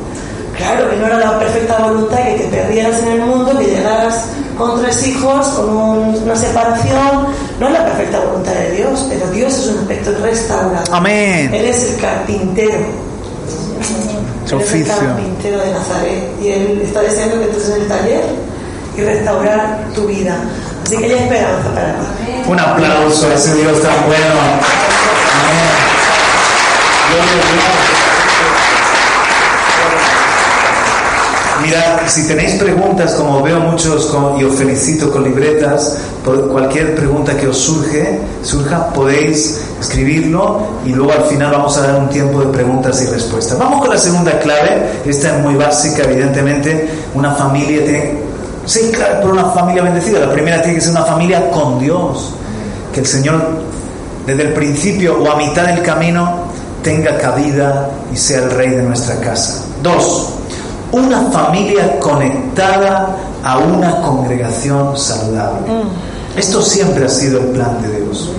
Claro 0.57 0.89
que 0.89 0.97
no 0.97 1.07
era 1.07 1.17
la 1.17 1.39
perfecta 1.39 1.79
voluntad 1.79 2.17
que 2.17 2.43
te 2.43 2.47
perdieras 2.49 2.99
en 2.99 3.07
el 3.09 3.21
mundo, 3.21 3.57
que 3.57 3.65
llegaras 3.65 4.25
con 4.57 4.81
tres 4.81 5.07
hijos, 5.07 5.47
con 5.47 5.69
una 5.69 6.35
separación. 6.35 7.27
No 7.59 7.67
es 7.67 7.73
la 7.73 7.85
perfecta 7.85 8.19
voluntad 8.19 8.53
de 8.53 8.71
Dios, 8.73 9.07
pero 9.09 9.27
Dios 9.31 9.53
es 9.53 9.67
un 9.67 9.79
aspecto 9.79 10.11
restaurador. 10.21 10.87
Amén. 10.91 11.53
Él 11.53 11.65
es 11.65 11.93
el 11.93 11.99
carpintero. 11.99 12.79
Su 14.45 14.57
Él 14.57 14.61
es 14.61 14.73
el 14.73 14.85
carpintero 14.85 15.57
de 15.59 15.71
Nazaret. 15.71 16.23
Y 16.41 16.47
Él 16.49 16.81
está 16.83 17.01
deseando 17.01 17.39
que 17.39 17.45
entres 17.45 17.69
en 17.69 17.81
el 17.81 17.87
taller 17.87 18.23
y 18.97 19.01
restaurar 19.01 19.79
tu 19.95 20.05
vida. 20.05 20.37
Así 20.83 20.97
que 20.97 21.05
hay 21.05 21.11
esperanza 21.13 21.69
para 21.73 21.93
ti. 21.93 22.49
Un 22.49 22.59
aplauso 22.59 23.27
a 23.27 23.33
ese 23.33 23.55
Dios 23.55 23.81
tan 23.81 24.05
bueno. 24.05 24.25
Amén. 24.25 25.90
Mira, 31.61 32.07
si 32.07 32.27
tenéis 32.27 32.53
preguntas, 32.55 33.13
como 33.13 33.43
veo 33.43 33.59
muchos, 33.59 34.11
y 34.39 34.43
os 34.43 34.55
felicito 34.55 35.11
con 35.11 35.23
libretas, 35.23 35.97
por 36.25 36.49
cualquier 36.49 36.95
pregunta 36.95 37.37
que 37.37 37.47
os 37.47 37.57
surge, 37.57 38.19
surja, 38.41 38.89
podéis 38.89 39.61
escribirlo 39.79 40.61
y 40.85 40.93
luego 40.93 41.13
al 41.13 41.23
final 41.25 41.51
vamos 41.51 41.77
a 41.77 41.87
dar 41.87 41.99
un 41.99 42.09
tiempo 42.09 42.41
de 42.41 42.47
preguntas 42.47 43.01
y 43.03 43.05
respuestas. 43.05 43.57
Vamos 43.59 43.81
con 43.81 43.89
la 43.89 43.97
segunda 43.97 44.39
clave, 44.39 45.01
esta 45.05 45.37
es 45.37 45.43
muy 45.43 45.55
básica, 45.55 46.03
evidentemente, 46.03 46.89
una 47.13 47.33
familia 47.33 47.83
tiene, 47.83 48.15
sí, 48.65 48.91
claro, 48.91 49.19
pero 49.21 49.33
una 49.33 49.45
familia 49.45 49.83
bendecida, 49.83 50.19
la 50.19 50.31
primera 50.31 50.61
tiene 50.61 50.75
que 50.75 50.81
ser 50.81 50.91
una 50.91 51.05
familia 51.05 51.51
con 51.51 51.79
Dios, 51.79 52.33
que 52.91 53.01
el 53.01 53.05
Señor 53.05 53.39
desde 54.25 54.43
el 54.43 54.53
principio 54.53 55.21
o 55.21 55.31
a 55.31 55.35
mitad 55.35 55.65
del 55.65 55.81
camino 55.81 56.40
tenga 56.83 57.17
cabida 57.17 57.89
y 58.13 58.17
sea 58.17 58.39
el 58.39 58.51
rey 58.51 58.69
de 58.69 58.83
nuestra 58.83 59.15
casa. 59.19 59.63
Dos, 59.81 60.29
una 60.91 61.21
familia 61.31 61.99
conectada 61.99 63.17
a 63.43 63.57
una 63.57 64.01
congregación 64.01 64.97
saludable. 64.97 65.71
Mm. 65.71 66.37
Esto 66.39 66.61
siempre 66.61 67.05
ha 67.05 67.09
sido 67.09 67.39
el 67.39 67.47
plan 67.47 67.81
de 67.81 68.01
Dios. 68.01 68.29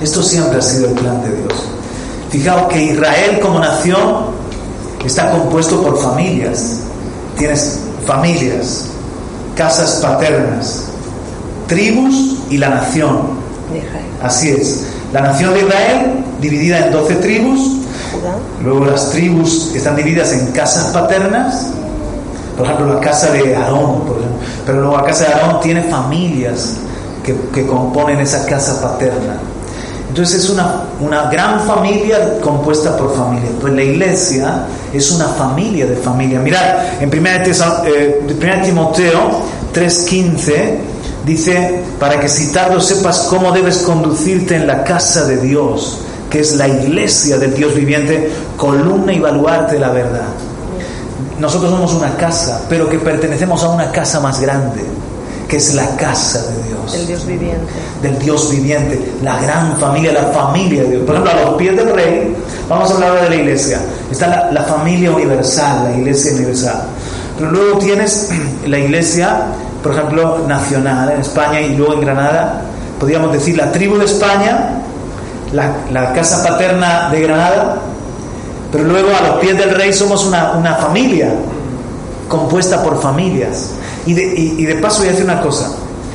Esto 0.00 0.22
siempre 0.22 0.58
ha 0.58 0.62
sido 0.62 0.88
el 0.88 0.94
plan 0.94 1.22
de 1.22 1.36
Dios. 1.36 1.52
Fijaos 2.30 2.68
que 2.68 2.82
Israel 2.82 3.40
como 3.40 3.58
nación 3.58 4.26
está 5.04 5.30
compuesto 5.30 5.82
por 5.82 6.00
familias. 6.00 6.80
Tienes 7.38 7.80
familias, 8.06 8.86
casas 9.54 10.00
paternas, 10.02 10.84
tribus 11.66 12.38
y 12.50 12.58
la 12.58 12.70
nación. 12.70 13.36
Así 14.22 14.50
es. 14.50 14.84
La 15.12 15.20
nación 15.20 15.54
de 15.54 15.60
Israel, 15.60 16.24
dividida 16.40 16.86
en 16.86 16.92
12 16.92 17.14
tribus, 17.16 17.80
luego 18.62 18.86
las 18.86 19.10
tribus 19.10 19.72
están 19.74 19.96
divididas 19.96 20.32
en 20.32 20.48
casas 20.52 20.86
paternas, 20.92 21.68
por 22.56 22.66
ejemplo 22.66 22.94
la 22.94 23.00
casa 23.00 23.30
de 23.32 23.54
Aarón, 23.54 24.02
pero 24.64 24.80
luego 24.80 24.96
la 24.96 25.04
casa 25.04 25.26
de 25.26 25.34
Aarón 25.34 25.60
tiene 25.60 25.82
familias 25.82 26.76
que, 27.52 27.66
componen 27.66 28.20
esa 28.20 28.46
casa 28.46 28.80
paterna. 28.80 29.38
Entonces 30.08 30.44
es 30.44 30.50
una, 30.50 30.84
una, 31.00 31.28
gran 31.28 31.60
familia 31.60 32.38
compuesta 32.40 32.96
por 32.96 33.14
familia. 33.14 33.50
Pues 33.60 33.72
la 33.74 33.82
iglesia 33.82 34.64
es 34.92 35.10
una 35.10 35.26
familia 35.26 35.86
de 35.86 35.96
familia. 35.96 36.38
Mirad, 36.38 37.00
en 37.00 37.08
1 37.08 37.28
eh, 37.86 38.62
Timoteo 38.64 39.42
3:15 39.74 40.95
Dice, 41.26 41.82
para 41.98 42.20
que 42.20 42.28
si 42.28 42.52
tardo 42.52 42.80
sepas 42.80 43.26
cómo 43.28 43.50
debes 43.50 43.78
conducirte 43.78 44.54
en 44.54 44.68
la 44.68 44.84
casa 44.84 45.24
de 45.24 45.38
Dios, 45.38 45.98
que 46.30 46.38
es 46.38 46.54
la 46.54 46.68
iglesia 46.68 47.36
del 47.36 47.52
Dios 47.52 47.74
viviente, 47.74 48.30
columna 48.56 49.12
y 49.12 49.18
baluarte 49.18 49.74
de 49.74 49.80
la 49.80 49.88
verdad. 49.88 50.28
Nosotros 51.40 51.72
somos 51.72 51.94
una 51.94 52.16
casa, 52.16 52.64
pero 52.68 52.88
que 52.88 53.00
pertenecemos 53.00 53.64
a 53.64 53.70
una 53.70 53.90
casa 53.90 54.20
más 54.20 54.40
grande, 54.40 54.84
que 55.48 55.56
es 55.56 55.74
la 55.74 55.96
casa 55.96 56.46
de 56.46 56.62
Dios. 56.68 56.92
Del 56.92 57.06
Dios 57.08 57.26
viviente. 57.26 57.72
Del 58.02 58.18
Dios 58.20 58.50
viviente, 58.52 59.12
la 59.20 59.40
gran 59.40 59.76
familia, 59.78 60.12
la 60.12 60.26
familia 60.26 60.84
de 60.84 60.90
Dios. 60.90 61.02
Por 61.04 61.16
ejemplo, 61.16 61.32
a 61.32 61.44
los 61.44 61.54
pies 61.56 61.76
del 61.76 61.92
rey, 61.92 62.36
vamos 62.68 62.88
a 62.88 62.94
hablar 62.94 63.22
de 63.24 63.30
la 63.30 63.34
iglesia. 63.34 63.80
Está 64.12 64.28
la, 64.28 64.52
la 64.52 64.62
familia 64.62 65.10
universal, 65.10 65.90
la 65.90 65.98
iglesia 65.98 66.34
universal. 66.34 66.84
Pero 67.36 67.50
luego 67.50 67.78
tienes 67.78 68.30
la 68.68 68.78
iglesia 68.78 69.46
por 69.86 69.94
ejemplo, 69.94 70.44
nacional 70.48 71.12
en 71.12 71.20
España 71.20 71.60
y 71.60 71.76
luego 71.76 71.94
en 71.94 72.00
Granada, 72.00 72.62
podríamos 72.98 73.32
decir 73.32 73.56
la 73.56 73.70
tribu 73.70 73.96
de 73.96 74.06
España, 74.06 74.82
la, 75.52 76.12
casa 76.12 76.42
paterna 76.42 77.08
de 77.08 77.20
Granada, 77.20 77.76
pero 78.72 78.82
luego 78.82 79.10
a 79.16 79.28
los 79.28 79.36
pies 79.38 79.56
del 79.56 79.70
rey 79.70 79.92
somos 79.92 80.26
una, 80.26 80.74
familia 80.80 81.32
compuesta 82.28 82.82
por 82.82 83.00
familias. 83.00 83.74
Y 84.06 84.14
de, 84.14 84.24
y, 84.24 84.64
de 84.64 84.74
paso 84.74 84.98
voy 84.98 85.06
a 85.06 85.10
decir 85.12 85.24
una 85.24 85.40
cosa, 85.40 85.70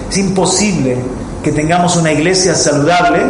es 0.10 0.18
imposible 0.18 0.98
que 1.42 1.54
tengamos 1.54 1.96
una 1.96 2.12
iglesia 2.12 2.54
saludable, 2.56 3.22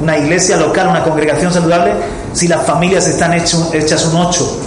una 0.00 0.16
iglesia 0.16 0.58
local, 0.58 0.90
una 0.90 1.02
congregación 1.02 1.52
saludable, 1.52 1.90
si 2.32 2.46
las 2.46 2.64
familias 2.64 3.08
están 3.08 3.32
hechas 3.32 4.06
un 4.12 4.20
ocho, 4.20 4.60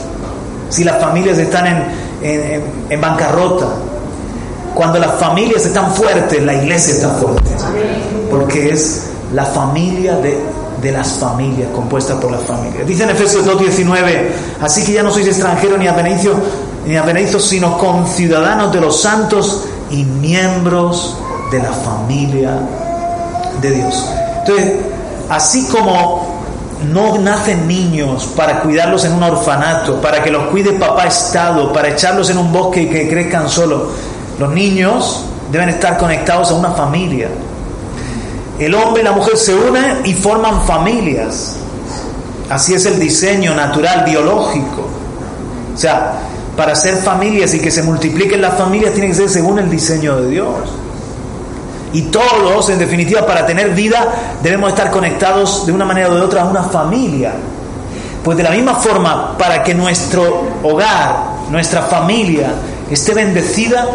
si 0.67 0.83
las 0.83 0.99
familias 0.99 1.37
están 1.37 1.85
en, 2.21 2.63
en 2.89 2.99
bancarrota, 2.99 3.67
cuando 4.73 4.99
las 4.99 5.19
familias 5.19 5.65
están 5.65 5.93
fuertes, 5.93 6.41
la 6.43 6.53
iglesia 6.53 6.93
está 6.93 7.09
fuerte. 7.09 7.49
Porque 8.29 8.71
es 8.71 9.07
la 9.33 9.45
familia 9.45 10.15
de, 10.17 10.39
de 10.81 10.91
las 10.91 11.13
familias, 11.13 11.69
compuesta 11.73 12.19
por 12.19 12.31
las 12.31 12.43
familias. 12.43 12.85
Dice 12.87 13.03
en 13.03 13.11
Efesios 13.11 13.45
2.19, 13.45 14.27
así 14.61 14.83
que 14.83 14.93
ya 14.93 15.03
no 15.03 15.11
sois 15.11 15.27
extranjeros 15.27 15.77
ni 15.79 15.87
avenizos, 15.87 16.37
ni 16.85 16.95
avenizos, 16.95 17.47
sino 17.47 17.77
conciudadanos 17.77 18.71
de 18.73 18.81
los 18.81 19.01
santos 19.01 19.65
y 19.89 20.03
miembros 20.03 21.17
de 21.51 21.59
la 21.59 21.71
familia 21.71 22.51
de 23.61 23.71
Dios. 23.71 24.05
Entonces, 24.39 24.73
así 25.29 25.67
como 25.67 26.41
no 26.91 27.17
nacen 27.19 27.67
niños 27.67 28.29
para 28.35 28.61
cuidarlos 28.61 29.05
en 29.05 29.13
un 29.13 29.23
orfanato, 29.23 30.01
para 30.01 30.23
que 30.23 30.31
los 30.31 30.47
cuide 30.47 30.73
papá 30.73 31.05
Estado, 31.05 31.71
para 31.71 31.89
echarlos 31.89 32.29
en 32.29 32.37
un 32.37 32.51
bosque 32.51 32.83
y 32.83 32.89
que 32.89 33.07
crezcan 33.07 33.47
solos, 33.49 33.83
los 34.41 34.51
niños 34.51 35.23
deben 35.51 35.69
estar 35.69 35.99
conectados 35.99 36.49
a 36.49 36.55
una 36.55 36.71
familia. 36.71 37.29
El 38.57 38.73
hombre 38.73 39.03
y 39.03 39.05
la 39.05 39.11
mujer 39.11 39.37
se 39.37 39.53
unen 39.53 39.99
y 40.03 40.15
forman 40.15 40.63
familias. 40.63 41.57
Así 42.49 42.73
es 42.73 42.87
el 42.87 42.99
diseño 42.99 43.53
natural, 43.53 44.03
biológico. 44.03 44.87
O 45.75 45.77
sea, 45.77 46.13
para 46.57 46.75
ser 46.75 46.95
familias 46.97 47.53
y 47.53 47.59
que 47.59 47.69
se 47.69 47.83
multipliquen 47.83 48.41
las 48.41 48.55
familias 48.55 48.93
tiene 48.93 49.09
que 49.09 49.13
ser 49.13 49.29
según 49.29 49.59
el 49.59 49.69
diseño 49.69 50.19
de 50.19 50.31
Dios. 50.31 50.57
Y 51.93 52.03
todos, 52.03 52.67
en 52.71 52.79
definitiva, 52.79 53.23
para 53.27 53.45
tener 53.45 53.75
vida 53.75 54.39
debemos 54.41 54.69
estar 54.69 54.89
conectados 54.89 55.67
de 55.67 55.71
una 55.71 55.85
manera 55.85 56.09
o 56.09 56.15
de 56.15 56.21
otra 56.21 56.41
a 56.41 56.45
una 56.45 56.63
familia. 56.63 57.33
Pues 58.23 58.37
de 58.37 58.43
la 58.43 58.49
misma 58.49 58.73
forma, 58.73 59.37
para 59.37 59.61
que 59.61 59.75
nuestro 59.75 60.47
hogar, 60.63 61.15
nuestra 61.51 61.83
familia 61.83 62.47
esté 62.89 63.13
bendecida, 63.13 63.87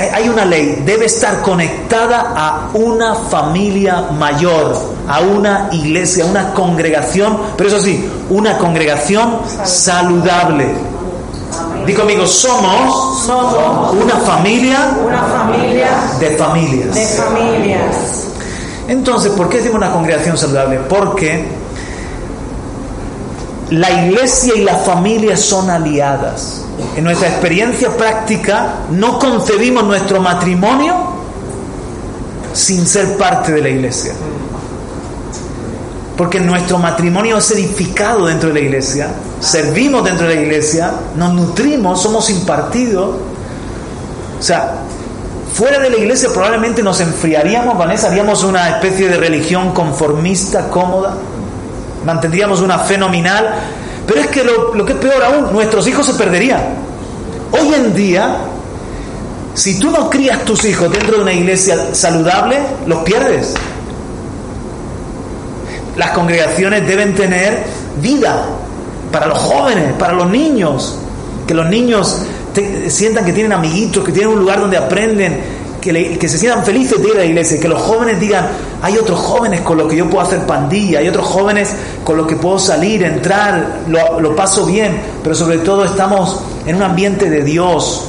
hay 0.00 0.28
una 0.28 0.44
ley, 0.44 0.82
debe 0.84 1.06
estar 1.06 1.40
conectada 1.42 2.32
a 2.36 2.70
una 2.74 3.14
familia 3.14 4.02
mayor, 4.18 4.76
a 5.08 5.20
una 5.20 5.68
iglesia, 5.72 6.24
a 6.24 6.26
una 6.26 6.52
congregación, 6.52 7.38
pero 7.56 7.68
eso 7.68 7.80
sí, 7.80 8.08
una 8.30 8.58
congregación 8.58 9.40
saludable. 9.64 10.74
Digo 11.86 12.00
conmigo, 12.00 12.26
somos, 12.26 13.28
una 13.28 14.16
familia, 14.16 14.96
una 15.04 15.22
familia 15.22 15.88
de 16.18 16.30
familias. 16.36 16.94
De 16.94 17.06
familias. 17.06 18.26
Entonces, 18.88 19.32
¿por 19.32 19.48
qué 19.48 19.58
decimos 19.58 19.76
una 19.76 19.92
congregación 19.92 20.36
saludable? 20.36 20.78
Porque 20.88 21.46
la 23.70 23.90
iglesia 23.90 24.54
y 24.56 24.62
la 24.62 24.76
familia 24.76 25.36
son 25.36 25.70
aliadas. 25.70 26.63
En 26.96 27.04
nuestra 27.04 27.28
experiencia 27.28 27.96
práctica 27.96 28.80
no 28.90 29.18
concebimos 29.18 29.84
nuestro 29.84 30.20
matrimonio 30.20 30.94
sin 32.52 32.86
ser 32.86 33.16
parte 33.16 33.52
de 33.52 33.60
la 33.60 33.68
iglesia. 33.68 34.12
Porque 36.16 36.38
nuestro 36.38 36.78
matrimonio 36.78 37.38
es 37.38 37.50
edificado 37.50 38.26
dentro 38.26 38.50
de 38.50 38.54
la 38.54 38.60
iglesia, 38.60 39.08
servimos 39.40 40.04
dentro 40.04 40.28
de 40.28 40.36
la 40.36 40.40
iglesia, 40.42 40.92
nos 41.16 41.32
nutrimos, 41.34 42.00
somos 42.00 42.30
impartidos. 42.30 43.16
O 44.38 44.42
sea, 44.42 44.74
fuera 45.52 45.80
de 45.80 45.90
la 45.90 45.96
iglesia 45.96 46.28
probablemente 46.32 46.82
nos 46.82 47.00
enfriaríamos, 47.00 47.76
Vanessa, 47.76 48.06
haríamos 48.06 48.44
una 48.44 48.68
especie 48.68 49.08
de 49.08 49.16
religión 49.16 49.72
conformista, 49.72 50.68
cómoda, 50.68 51.16
mantendríamos 52.04 52.60
una 52.60 52.78
fe 52.78 52.96
nominal, 52.96 53.54
pero 54.06 54.20
es 54.20 54.26
que 54.28 54.44
lo, 54.44 54.84
que 54.84 54.92
es 54.92 54.98
peor 54.98 55.22
aún, 55.22 55.52
nuestros 55.52 55.86
hijos 55.88 56.06
se 56.06 56.14
perderían. 56.14 56.60
Hoy 57.52 57.72
en 57.74 57.94
día, 57.94 58.36
si 59.54 59.78
tú 59.78 59.90
no 59.90 60.10
crías 60.10 60.44
tus 60.44 60.64
hijos 60.64 60.90
dentro 60.90 61.16
de 61.16 61.22
una 61.22 61.32
iglesia 61.32 61.94
saludable, 61.94 62.58
los 62.86 62.98
pierdes 63.00 63.54
las 65.96 66.10
congregaciones 66.10 66.86
deben 66.86 67.14
tener 67.14 67.64
vida 68.00 68.46
para 69.12 69.26
los 69.26 69.38
jóvenes, 69.38 69.92
para 69.94 70.12
los 70.12 70.28
niños, 70.28 70.96
que 71.46 71.54
los 71.54 71.66
niños 71.66 72.22
sientan 72.88 73.24
que 73.24 73.32
tienen 73.32 73.52
amiguitos, 73.52 74.04
que 74.04 74.12
tienen 74.12 74.32
un 74.32 74.40
lugar 74.40 74.60
donde 74.60 74.76
aprenden, 74.76 75.63
que, 75.92 76.28
se 76.28 76.38
sientan 76.38 76.64
felices 76.64 77.00
de 77.02 77.08
ir 77.08 77.14
a 77.14 77.18
la 77.18 77.24
iglesia, 77.26 77.60
que 77.60 77.68
los 77.68 77.82
jóvenes 77.82 78.18
digan, 78.18 78.48
hay 78.80 78.96
otros 78.96 79.20
jóvenes 79.20 79.60
con 79.60 79.76
los 79.76 79.88
que 79.88 79.96
yo 79.96 80.08
puedo 80.08 80.26
hacer 80.26 80.46
pandilla, 80.46 81.00
hay 81.00 81.08
otros 81.08 81.26
jóvenes 81.26 81.74
con 82.02 82.16
los 82.16 82.26
que 82.26 82.36
puedo 82.36 82.58
salir, 82.58 83.02
entrar, 83.02 83.80
lo, 83.86 84.34
paso 84.34 84.64
bien, 84.64 84.98
pero 85.22 85.34
sobre 85.34 85.58
todo 85.58 85.84
estamos 85.84 86.40
en 86.64 86.76
un 86.76 86.82
ambiente 86.82 87.28
de 87.28 87.42
Dios 87.42 88.06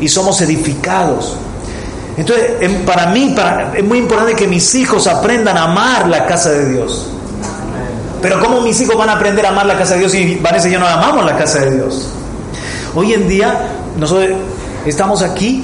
y 0.00 0.08
somos 0.08 0.40
edificados. 0.40 1.36
Entonces, 2.16 2.52
para 2.84 3.06
mí 3.08 3.34
es 3.76 3.84
muy 3.84 3.98
importante 3.98 4.34
que 4.34 4.48
mis 4.48 4.74
hijos 4.74 5.06
aprendan 5.06 5.56
a 5.58 5.64
amar 5.64 6.08
la 6.08 6.26
casa 6.26 6.50
de 6.50 6.70
Dios. 6.70 7.10
Pero 8.22 8.40
¿cómo 8.40 8.62
mis 8.62 8.80
hijos 8.80 8.96
van 8.96 9.10
a 9.10 9.12
aprender 9.12 9.44
a 9.46 9.50
amar 9.50 9.66
la 9.66 9.78
casa 9.78 9.94
de 9.94 10.00
Dios 10.00 10.12
si 10.12 10.36
Vanessa 10.36 10.68
y 10.68 10.72
yo 10.72 10.80
no 10.80 10.86
amamos 10.86 11.24
la 11.24 11.36
casa 11.36 11.60
de 11.60 11.76
Dios? 11.76 12.08
Hoy 12.94 13.12
en 13.12 13.28
día 13.28 13.68
nosotros 13.96 14.30
estamos 14.84 15.22
aquí, 15.22 15.62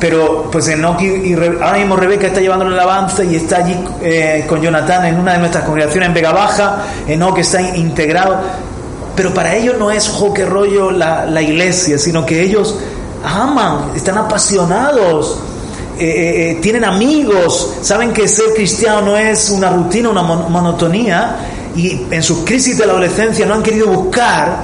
pero 0.00 0.48
pues 0.50 0.68
Enoch 0.68 1.00
y, 1.00 1.34
ahora 1.34 1.78
mismo 1.78 1.96
Rebeca 1.96 2.28
está 2.28 2.40
llevando 2.40 2.64
la 2.64 2.82
alabanza 2.82 3.24
y 3.24 3.36
está 3.36 3.58
allí 3.58 3.76
eh, 4.00 4.44
con 4.48 4.60
Jonathan 4.60 5.06
en 5.06 5.18
una 5.18 5.32
de 5.32 5.38
nuestras 5.38 5.64
congregaciones 5.64 6.08
en 6.08 6.14
Vega 6.14 6.32
Baja, 6.32 6.84
Enoch 7.06 7.38
está 7.38 7.60
integrado, 7.60 8.38
pero 9.16 9.34
para 9.34 9.54
ellos 9.54 9.76
no 9.78 9.90
es 9.90 10.08
jo 10.08 10.32
que 10.32 10.44
rollo 10.44 10.90
la, 10.90 11.26
la 11.26 11.42
iglesia, 11.42 11.98
sino 11.98 12.24
que 12.24 12.42
ellos 12.42 12.76
aman, 13.24 13.92
están 13.96 14.18
apasionados 14.18 15.38
eh, 15.98 16.04
eh, 16.04 16.50
eh, 16.50 16.54
tienen 16.62 16.84
amigos, 16.84 17.74
saben 17.82 18.12
que 18.12 18.28
ser 18.28 18.54
cristiano 18.54 19.00
no 19.02 19.16
es 19.16 19.50
una 19.50 19.68
rutina, 19.68 20.10
una 20.10 20.22
monotonía, 20.22 21.38
y 21.74 22.06
en 22.12 22.22
sus 22.22 22.44
crisis 22.44 22.78
de 22.78 22.86
la 22.86 22.92
adolescencia 22.92 23.44
no 23.46 23.54
han 23.54 23.64
querido 23.64 23.88
buscar 23.88 24.58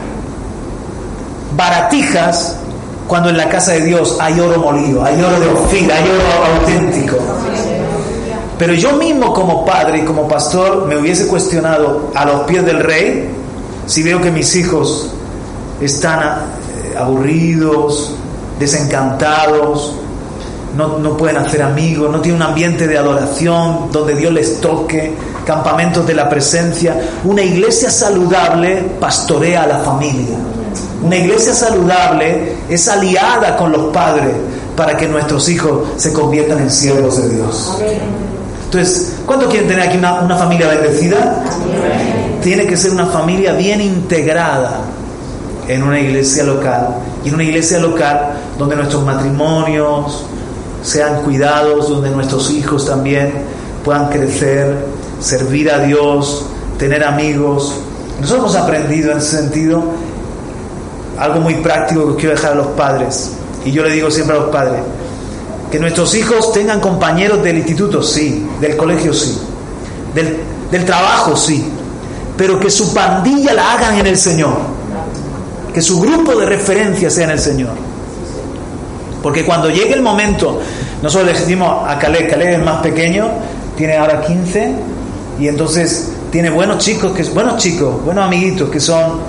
baratijas 1.56 2.56
cuando 3.06 3.28
en 3.30 3.36
la 3.36 3.48
casa 3.48 3.72
de 3.72 3.82
Dios 3.82 4.16
hay 4.20 4.38
oro 4.40 4.58
molido, 4.58 5.04
hay 5.04 5.20
oro 5.20 5.40
de 5.40 5.48
Ofir, 5.48 5.92
hay 5.92 6.04
oro 6.04 6.60
auténtico. 6.60 7.16
Pero 8.58 8.72
yo 8.74 8.92
mismo 8.92 9.32
como 9.32 9.64
padre 9.64 9.98
y 9.98 10.04
como 10.04 10.28
pastor 10.28 10.86
me 10.86 10.96
hubiese 10.96 11.26
cuestionado 11.26 12.10
a 12.14 12.24
los 12.24 12.42
pies 12.42 12.64
del 12.64 12.80
rey 12.80 13.28
si 13.86 14.02
veo 14.02 14.20
que 14.20 14.30
mis 14.30 14.54
hijos 14.56 15.10
están 15.80 16.20
aburridos, 16.96 18.14
desencantados, 18.58 19.94
no, 20.76 21.16
pueden 21.16 21.36
hacer 21.36 21.62
amigos, 21.62 22.10
no 22.10 22.20
tienen 22.20 22.42
un 22.42 22.48
ambiente 22.48 22.86
de 22.86 22.98
adoración 22.98 23.90
donde 23.92 24.14
Dios 24.14 24.32
les 24.32 24.60
toque, 24.60 25.14
campamentos 25.46 26.06
de 26.06 26.14
la 26.14 26.28
presencia. 26.28 27.00
Una 27.24 27.42
iglesia 27.42 27.90
saludable 27.90 28.82
pastorea 28.98 29.62
a 29.62 29.66
la 29.66 29.78
familia. 29.78 30.36
Una 31.04 31.16
iglesia 31.16 31.52
saludable 31.52 32.54
es 32.70 32.88
aliada 32.88 33.56
con 33.56 33.70
los 33.70 33.92
padres 33.92 34.32
para 34.74 34.96
que 34.96 35.06
nuestros 35.06 35.48
hijos 35.50 35.88
se 35.98 36.14
conviertan 36.14 36.60
en 36.60 36.70
siervos 36.70 37.22
de 37.22 37.36
Dios. 37.36 37.78
Entonces, 38.64 39.16
¿cuántos 39.26 39.50
quieren 39.50 39.68
tener 39.68 39.86
aquí 39.86 39.98
una, 39.98 40.22
una 40.22 40.36
familia 40.36 40.68
bendecida? 40.68 41.44
Tiene 42.42 42.66
que 42.66 42.76
ser 42.78 42.92
una 42.92 43.06
familia 43.06 43.52
bien 43.52 43.82
integrada 43.82 44.80
en 45.68 45.82
una 45.82 46.00
iglesia 46.00 46.42
local 46.42 46.96
y 47.22 47.28
en 47.28 47.34
una 47.34 47.44
iglesia 47.44 47.78
local 47.78 48.30
donde 48.58 48.74
nuestros 48.74 49.04
matrimonios, 49.04 50.24
sean 50.82 51.22
cuidados, 51.22 51.88
donde 51.88 52.10
nuestros 52.10 52.50
hijos 52.50 52.86
también 52.86 53.32
puedan 53.84 54.08
crecer, 54.08 54.86
servir 55.20 55.70
a 55.70 55.80
Dios, 55.80 56.46
tener 56.78 57.04
amigos. 57.04 57.74
Nosotros 58.20 58.54
hemos 58.54 58.56
aprendido 58.56 59.12
en 59.12 59.18
ese 59.18 59.36
sentido 59.38 59.82
algo 61.18 61.40
muy 61.40 61.54
práctico 61.56 62.08
que 62.08 62.20
quiero 62.20 62.34
dejar 62.34 62.52
a 62.52 62.56
los 62.56 62.68
padres. 62.68 63.32
Y 63.64 63.72
yo 63.72 63.82
le 63.82 63.90
digo 63.90 64.10
siempre 64.10 64.36
a 64.36 64.40
los 64.40 64.50
padres, 64.50 64.80
que 65.70 65.78
nuestros 65.78 66.14
hijos 66.14 66.52
tengan 66.52 66.80
compañeros 66.80 67.42
del 67.42 67.58
instituto, 67.58 68.02
sí, 68.02 68.46
del 68.60 68.76
colegio, 68.76 69.12
sí, 69.12 69.38
del, 70.14 70.38
del 70.70 70.84
trabajo, 70.84 71.36
sí, 71.36 71.64
pero 72.36 72.60
que 72.60 72.70
su 72.70 72.92
pandilla 72.92 73.54
la 73.54 73.72
hagan 73.72 73.98
en 73.98 74.06
el 74.06 74.18
Señor, 74.18 74.56
que 75.72 75.80
su 75.80 76.00
grupo 76.00 76.36
de 76.36 76.46
referencia 76.46 77.10
sea 77.10 77.24
en 77.24 77.30
el 77.30 77.38
Señor. 77.38 77.72
Porque 79.22 79.44
cuando 79.44 79.70
llegue 79.70 79.94
el 79.94 80.02
momento, 80.02 80.60
nosotros 81.02 81.32
le 81.32 81.38
decimos 81.38 81.88
a 81.88 81.98
Caleb, 81.98 82.28
Caleb 82.28 82.60
es 82.60 82.64
más 82.64 82.82
pequeño, 82.82 83.28
tiene 83.76 83.96
ahora 83.96 84.20
15, 84.20 84.74
y 85.40 85.48
entonces 85.48 86.10
tiene 86.30 86.50
buenos 86.50 86.78
chicos, 86.78 87.12
que, 87.12 87.22
buenos 87.24 87.56
chicos, 87.56 88.04
buenos 88.04 88.24
amiguitos 88.24 88.68
que 88.68 88.80
son 88.80 89.20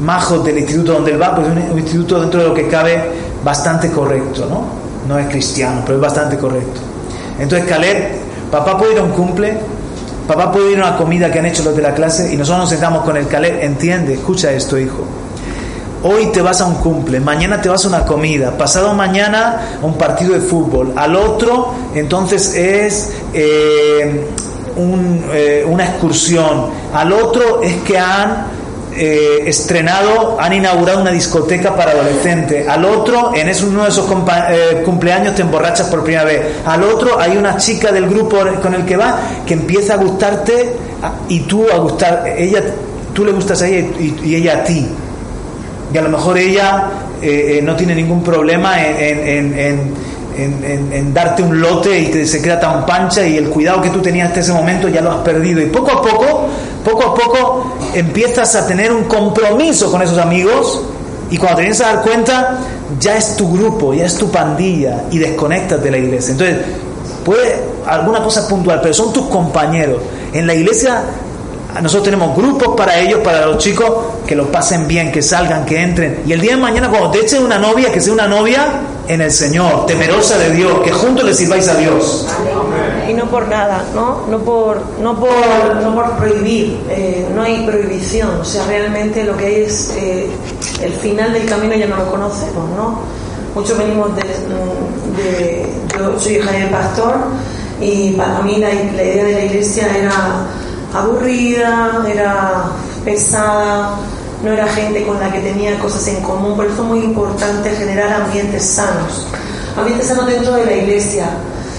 majos 0.00 0.44
del 0.44 0.58
instituto 0.58 0.92
donde 0.92 1.12
él 1.12 1.20
va, 1.20 1.34
pues 1.34 1.48
es 1.48 1.70
un, 1.70 1.78
instituto 1.78 2.20
dentro 2.20 2.40
de 2.40 2.48
lo 2.48 2.54
que 2.54 2.68
cabe 2.68 3.02
bastante 3.44 3.90
correcto, 3.90 4.46
¿no? 4.48 4.64
No 5.08 5.18
es 5.18 5.28
cristiano, 5.28 5.82
pero 5.84 5.96
es 5.96 6.02
bastante 6.02 6.36
correcto. 6.38 6.80
Entonces 7.38 7.68
Caleb, 7.68 8.16
papá 8.50 8.78
puede 8.78 8.94
ir 8.94 8.98
a 9.00 9.02
un 9.02 9.10
cumple, 9.10 9.58
papá 10.26 10.50
puede 10.50 10.72
ir 10.72 10.80
a 10.80 10.88
una 10.88 10.96
comida 10.96 11.30
que 11.30 11.38
han 11.38 11.46
hecho 11.46 11.62
los 11.62 11.76
de 11.76 11.82
la 11.82 11.94
clase 11.94 12.32
y 12.32 12.36
nosotros 12.36 12.60
nos 12.60 12.70
sentamos 12.70 13.04
con 13.04 13.16
el 13.16 13.26
Caleb, 13.26 13.62
entiende, 13.62 14.14
escucha 14.14 14.52
esto, 14.52 14.78
hijo 14.78 15.04
Hoy 16.06 16.26
te 16.26 16.42
vas 16.42 16.60
a 16.60 16.66
un 16.66 16.74
cumple, 16.74 17.18
mañana 17.18 17.62
te 17.62 17.70
vas 17.70 17.86
a 17.86 17.88
una 17.88 18.04
comida, 18.04 18.58
pasado 18.58 18.92
mañana 18.92 19.78
a 19.80 19.86
un 19.86 19.96
partido 19.96 20.34
de 20.34 20.40
fútbol, 20.40 20.92
al 20.96 21.16
otro 21.16 21.72
entonces 21.94 22.54
es 22.54 23.10
eh, 23.32 24.26
eh, 24.76 25.64
una 25.66 25.84
excursión, 25.86 26.66
al 26.92 27.10
otro 27.10 27.62
es 27.62 27.76
que 27.84 27.98
han 27.98 28.48
eh, 28.96 29.42
estrenado, 29.46 30.36
han 30.40 30.52
inaugurado 30.52 31.00
una 31.00 31.10
discoteca 31.10 31.74
para 31.74 31.92
adolescentes, 31.92 32.68
al 32.68 32.84
otro 32.84 33.32
en 33.34 33.50
uno 33.66 33.82
de 33.84 33.88
esos 33.88 34.06
cumpleaños 34.84 35.34
te 35.34 35.42
emborrachas 35.42 35.88
por 35.88 36.02
primera 36.02 36.24
vez, 36.24 36.40
al 36.64 36.82
otro 36.82 37.18
hay 37.18 37.36
una 37.36 37.56
chica 37.56 37.92
del 37.92 38.08
grupo 38.08 38.38
con 38.62 38.74
el 38.74 38.84
que 38.84 38.96
va 38.96 39.18
que 39.46 39.54
empieza 39.54 39.94
a 39.94 39.96
gustarte 39.96 40.72
y 41.28 41.40
tú 41.40 41.66
a 41.72 41.78
gustar, 41.78 42.24
ella, 42.36 42.62
tú 43.12 43.24
le 43.24 43.32
gustas 43.32 43.62
a 43.62 43.68
ella 43.68 43.88
y 43.98 44.34
ella 44.34 44.58
a 44.58 44.64
ti. 44.64 44.86
Y 45.92 45.98
a 45.98 46.02
lo 46.02 46.08
mejor 46.08 46.36
ella 46.36 46.90
eh, 47.22 47.58
eh, 47.58 47.62
no 47.62 47.76
tiene 47.76 47.94
ningún 47.94 48.22
problema 48.22 48.84
en, 48.84 49.54
en, 50.36 51.14
darte 51.14 51.42
un 51.42 51.60
lote 51.60 52.00
y 52.00 52.06
que 52.06 52.26
se 52.26 52.42
queda 52.42 52.58
tan 52.58 52.84
pancha 52.84 53.24
y 53.24 53.36
el 53.36 53.48
cuidado 53.48 53.80
que 53.80 53.90
tú 53.90 54.00
tenías 54.02 54.28
hasta 54.28 54.40
ese 54.40 54.52
momento 54.52 54.88
ya 54.88 55.00
lo 55.00 55.12
has 55.12 55.18
perdido. 55.18 55.60
Y 55.60 55.66
poco 55.66 55.92
a 55.92 56.02
poco, 56.02 56.48
poco 56.84 57.02
a 57.02 57.14
poco 57.14 57.72
empiezas 57.94 58.54
a 58.54 58.66
tener 58.66 58.92
un 58.92 59.04
compromiso 59.04 59.90
con 59.90 60.02
esos 60.02 60.18
amigos 60.18 60.82
y 61.30 61.38
cuando 61.38 61.56
te 61.56 61.62
vienes 61.62 61.80
a 61.80 61.94
dar 61.94 62.02
cuenta 62.02 62.58
ya 63.00 63.16
es 63.16 63.36
tu 63.36 63.50
grupo, 63.52 63.94
ya 63.94 64.04
es 64.04 64.16
tu 64.16 64.30
pandilla 64.30 65.04
y 65.10 65.18
desconectas 65.18 65.82
de 65.82 65.90
la 65.90 65.98
iglesia. 65.98 66.32
Entonces, 66.32 66.58
puede 67.24 67.60
alguna 67.86 68.22
cosa 68.22 68.46
puntual, 68.46 68.80
pero 68.82 68.94
son 68.94 69.12
tus 69.12 69.26
compañeros. 69.28 69.98
En 70.32 70.46
la 70.46 70.54
iglesia 70.54 71.02
nosotros 71.82 72.04
tenemos 72.04 72.36
grupos 72.36 72.76
para 72.76 72.98
ellos, 72.98 73.20
para 73.20 73.46
los 73.46 73.58
chicos, 73.58 73.90
que 74.26 74.36
lo 74.36 74.50
pasen 74.52 74.86
bien, 74.86 75.10
que 75.10 75.22
salgan, 75.22 75.64
que 75.64 75.80
entren. 75.82 76.22
Y 76.26 76.32
el 76.32 76.40
día 76.40 76.52
de 76.52 76.62
mañana, 76.62 76.88
cuando 76.88 77.10
te 77.10 77.20
echen 77.20 77.42
una 77.42 77.58
novia, 77.58 77.90
que 77.90 78.00
sea 78.00 78.12
una 78.12 78.28
novia 78.28 78.80
en 79.08 79.20
el 79.20 79.32
Señor, 79.32 79.86
temerosa 79.86 80.38
de 80.38 80.50
Dios, 80.50 80.80
que 80.84 80.92
juntos 80.92 81.24
le 81.24 81.34
sirváis 81.34 81.66
a 81.68 81.74
Dios. 81.74 82.28
No 83.24 83.30
por 83.30 83.48
nada, 83.48 83.82
¿no? 83.94 84.26
No 84.28 84.38
por, 84.40 84.82
no 85.00 85.18
por, 85.18 85.76
no 85.82 85.94
por 85.94 86.10
prohibir, 86.18 86.78
eh, 86.90 87.26
no 87.34 87.40
hay 87.40 87.64
prohibición. 87.64 88.38
O 88.38 88.44
sea, 88.44 88.66
realmente 88.66 89.24
lo 89.24 89.34
que 89.34 89.64
es 89.64 89.94
eh, 89.96 90.28
el 90.82 90.92
final 90.92 91.32
del 91.32 91.46
camino 91.46 91.74
ya 91.74 91.86
no 91.86 91.96
lo 91.96 92.10
conocemos, 92.10 92.68
¿no? 92.76 92.98
Muchos 93.54 93.78
venimos 93.78 94.14
de, 94.14 94.22
de 95.22 95.66
yo 95.96 96.18
soy 96.18 96.34
hija 96.34 96.52
de 96.52 96.66
pastor 96.66 97.14
y 97.80 98.10
para 98.10 98.42
mí 98.42 98.58
la 98.58 98.74
idea 98.74 99.24
de 99.24 99.32
la 99.32 99.44
iglesia 99.44 99.88
era 99.96 100.46
aburrida, 100.92 102.04
era 102.06 102.64
pesada, 103.06 103.94
no 104.42 104.52
era 104.52 104.66
gente 104.68 105.02
con 105.06 105.18
la 105.18 105.32
que 105.32 105.40
tenía 105.40 105.78
cosas 105.78 106.06
en 106.08 106.22
común. 106.22 106.56
Por 106.56 106.66
eso 106.66 106.82
es 106.82 106.88
muy 106.88 107.00
importante 107.00 107.70
generar 107.70 108.12
ambientes 108.22 108.66
sanos. 108.66 109.26
Ambientes 109.78 110.08
sanos 110.08 110.26
dentro 110.26 110.52
de 110.56 110.66
la 110.66 110.74
iglesia. 110.74 111.30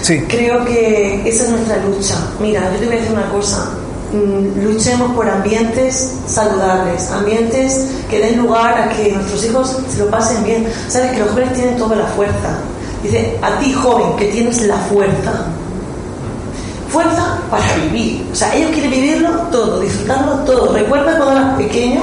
Creo 0.06 0.64
que 0.64 1.28
esa 1.28 1.44
es 1.44 1.50
nuestra 1.50 1.78
lucha. 1.78 2.14
Mira, 2.40 2.70
yo 2.72 2.78
te 2.78 2.86
voy 2.86 2.94
a 2.94 2.98
decir 3.00 3.12
una 3.12 3.28
cosa. 3.28 3.70
Mm, 4.12 4.62
luchemos 4.64 5.12
por 5.16 5.28
ambientes 5.28 6.12
saludables, 6.28 7.10
ambientes 7.10 7.88
que 8.08 8.20
den 8.20 8.38
lugar 8.38 8.78
a 8.78 8.88
que 8.90 9.10
nuestros 9.10 9.44
hijos 9.44 9.76
se 9.90 9.98
lo 9.98 10.08
pasen 10.08 10.44
bien. 10.44 10.66
Sabes 10.88 11.10
que 11.10 11.18
los 11.18 11.30
jóvenes 11.30 11.54
tienen 11.54 11.76
toda 11.76 11.96
la 11.96 12.06
fuerza. 12.06 12.56
Dice, 13.02 13.36
a 13.42 13.58
ti 13.58 13.72
joven 13.72 14.16
que 14.16 14.26
tienes 14.26 14.62
la 14.62 14.76
fuerza, 14.76 15.46
fuerza 16.88 17.38
para 17.50 17.64
vivir. 17.74 18.26
O 18.32 18.34
sea, 18.34 18.54
ellos 18.54 18.70
quieren 18.70 18.90
vivirlo 18.92 19.30
todo, 19.50 19.80
disfrutarlo 19.80 20.34
todo. 20.44 20.72
Recuerda 20.72 21.16
cuando 21.16 21.32
eras 21.32 21.56
pequeño 21.56 22.02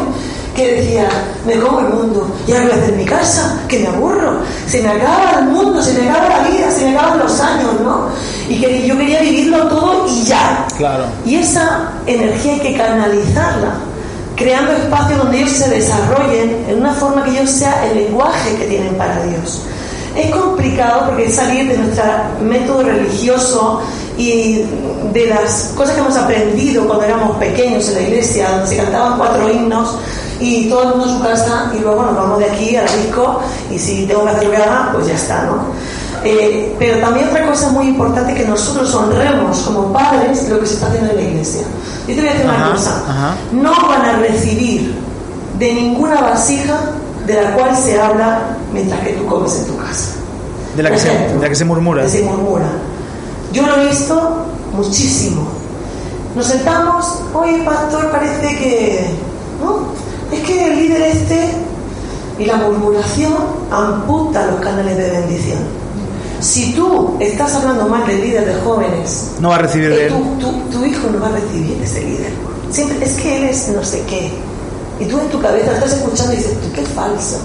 que 0.55 0.75
decía, 0.75 1.07
me 1.45 1.55
como 1.57 1.79
el 1.79 1.89
mundo, 1.89 2.27
y 2.47 2.51
ahora 2.51 2.65
voy 2.65 2.73
a 2.73 2.83
hacer 2.83 2.95
mi 2.95 3.05
casa, 3.05 3.59
que 3.67 3.79
me 3.79 3.87
aburro, 3.87 4.39
se 4.67 4.81
me 4.81 4.89
acaba 4.89 5.39
el 5.39 5.45
mundo, 5.45 5.81
se 5.81 5.93
me 5.93 6.09
acaba 6.09 6.29
la 6.29 6.49
vida, 6.49 6.71
se 6.71 6.85
me 6.85 6.97
acaban 6.97 7.19
los 7.19 7.39
años, 7.39 7.71
¿no? 7.83 8.07
Y 8.47 8.59
que 8.59 8.87
yo 8.87 8.97
quería 8.97 9.21
vivirlo 9.21 9.67
todo 9.67 10.07
y 10.07 10.23
ya. 10.23 10.67
Claro. 10.77 11.05
Y 11.25 11.35
esa 11.35 11.91
energía 12.05 12.53
hay 12.53 12.59
que 12.59 12.77
canalizarla, 12.77 13.75
creando 14.35 14.73
espacios 14.73 15.17
donde 15.17 15.37
ellos 15.39 15.51
se 15.51 15.69
desarrollen 15.69 16.65
en 16.69 16.77
una 16.79 16.93
forma 16.93 17.23
que 17.23 17.31
ellos 17.31 17.49
sea 17.49 17.87
el 17.87 17.95
lenguaje 17.95 18.55
que 18.55 18.65
tienen 18.65 18.93
para 18.95 19.23
Dios. 19.23 19.63
Es 20.15 20.29
complicado 20.29 21.07
porque 21.07 21.25
es 21.25 21.35
salir 21.35 21.67
de 21.67 21.77
nuestro 21.79 22.03
método 22.41 22.83
religioso 22.83 23.81
y 24.15 24.63
de 25.11 25.25
las 25.25 25.71
cosas 25.75 25.95
que 25.95 26.01
hemos 26.01 26.15
aprendido 26.15 26.85
cuando 26.85 27.05
éramos 27.05 27.37
pequeños 27.37 27.87
en 27.89 27.95
la 27.95 28.01
iglesia, 28.01 28.49
donde 28.51 28.67
se 28.67 28.77
cantaban 28.77 29.17
cuatro 29.17 29.49
himnos 29.49 29.97
y 30.43 30.69
todo 30.69 30.83
el 30.83 30.89
mundo 30.89 31.05
en 31.05 31.17
su 31.17 31.23
casa 31.23 31.71
y 31.73 31.79
luego 31.79 32.03
nos 32.03 32.15
vamos 32.15 32.39
de 32.39 32.45
aquí 32.45 32.75
al 32.75 32.85
disco 32.85 33.39
y 33.71 33.79
si 33.79 34.05
tengo 34.05 34.25
que 34.25 34.31
hacer 34.31 34.47
lo 34.49 34.93
pues 34.93 35.07
ya 35.07 35.13
está, 35.13 35.43
¿no? 35.43 35.63
Eh, 36.25 36.75
pero 36.79 36.99
también 36.99 37.27
otra 37.29 37.47
cosa 37.47 37.69
muy 37.69 37.87
importante 37.87 38.33
que 38.33 38.45
nosotros 38.45 38.93
honremos 38.93 39.57
como 39.61 39.91
padres 39.91 40.47
lo 40.49 40.59
que 40.59 40.65
se 40.65 40.75
está 40.75 40.87
haciendo 40.87 41.11
en 41.11 41.15
la 41.17 41.21
iglesia. 41.21 41.63
Yo 42.07 42.15
te 42.15 42.21
voy 42.21 42.29
a 42.29 42.33
decir 42.33 42.49
una 42.49 42.71
cosa, 42.71 43.35
no 43.51 43.71
van 43.87 44.01
a 44.01 44.17
recibir 44.19 44.95
de 45.59 45.73
ninguna 45.73 46.21
vasija 46.21 46.77
de 47.25 47.41
la 47.41 47.53
cual 47.53 47.75
se 47.75 47.99
habla 47.99 48.57
mientras 48.73 48.99
que 49.01 49.13
tú 49.13 49.25
comes 49.25 49.55
en 49.55 49.65
tu 49.67 49.77
casa. 49.77 50.11
De 50.75 50.83
la 50.83 50.91
que, 50.91 50.99
se, 50.99 51.09
de 51.09 51.39
la 51.39 51.49
que 51.49 51.55
se 51.55 51.65
murmura. 51.65 52.07
se 52.09 52.23
murmura. 52.23 52.65
Yo 53.53 53.65
lo 53.65 53.75
he 53.77 53.87
visto 53.87 54.45
muchísimo. 54.73 55.47
Nos 56.35 56.47
sentamos, 56.47 57.19
oye 57.33 57.63
pastor, 57.63 58.11
parece 58.11 58.47
que... 58.57 59.07
¿no? 59.63 60.02
Es 60.33 60.39
que 60.45 60.67
el 60.67 60.75
líder 60.75 61.01
este 61.01 61.49
y 62.39 62.45
la 62.45 62.57
murmuración 62.57 63.33
amputa 63.71 64.47
los 64.47 64.59
canales 64.61 64.97
de 64.97 65.09
bendición. 65.09 65.59
Si 66.39 66.73
tú 66.73 67.15
estás 67.19 67.53
hablando 67.55 67.87
mal 67.87 68.05
del 68.05 68.21
líder 68.21 68.45
de 68.45 68.61
jóvenes, 68.61 69.31
no 69.39 69.49
va 69.49 69.55
a 69.55 69.59
recibir 69.59 69.89
de 69.89 70.07
él. 70.07 70.13
Tu, 70.39 70.77
tu, 70.77 70.85
hijo 70.85 71.07
no 71.09 71.19
va 71.19 71.27
a 71.27 71.31
recibir 71.31 71.81
ese 71.81 72.01
líder. 72.01 72.31
Siempre, 72.69 73.05
es 73.05 73.13
que 73.13 73.37
él 73.37 73.43
es 73.45 73.69
no 73.69 73.83
sé 73.83 74.03
qué. 74.09 74.31
Y 74.99 75.05
tú 75.05 75.19
en 75.19 75.27
tu 75.29 75.39
cabeza 75.39 75.71
estás 75.71 75.93
escuchando 75.93 76.33
y 76.33 76.37
dices, 76.37 76.59
tú 76.61 76.67
qué 76.73 76.81
falso. 76.81 77.37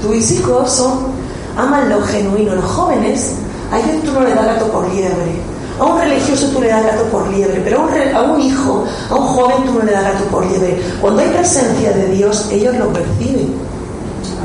Tus 0.00 0.30
hijos 0.30 0.72
son, 0.72 1.08
aman 1.56 1.90
lo 1.90 2.00
genuino. 2.02 2.54
Los 2.54 2.64
jóvenes 2.64 3.32
a 3.70 3.78
ellos 3.78 4.02
tú 4.04 4.12
no 4.12 4.22
le 4.22 4.34
das 4.34 4.46
gato 4.46 4.66
por 4.66 4.88
liebre. 4.92 5.59
A 5.80 5.84
un 5.84 5.98
religioso 5.98 6.46
tú 6.48 6.60
le 6.60 6.68
das 6.68 6.84
gato 6.84 7.04
por 7.04 7.26
liebre, 7.28 7.60
pero 7.64 7.88
a 8.14 8.22
un, 8.22 8.40
hijo, 8.40 8.84
a 9.08 9.14
un 9.14 9.26
joven 9.26 9.64
tú 9.64 9.78
no 9.78 9.82
le 9.82 9.92
das 9.92 10.04
gato 10.04 10.24
por 10.26 10.44
liebre. 10.44 10.78
Cuando 11.00 11.22
hay 11.22 11.28
presencia 11.28 11.92
de 11.92 12.08
Dios, 12.08 12.48
ellos 12.52 12.76
lo 12.76 12.92
perciben. 12.92 13.54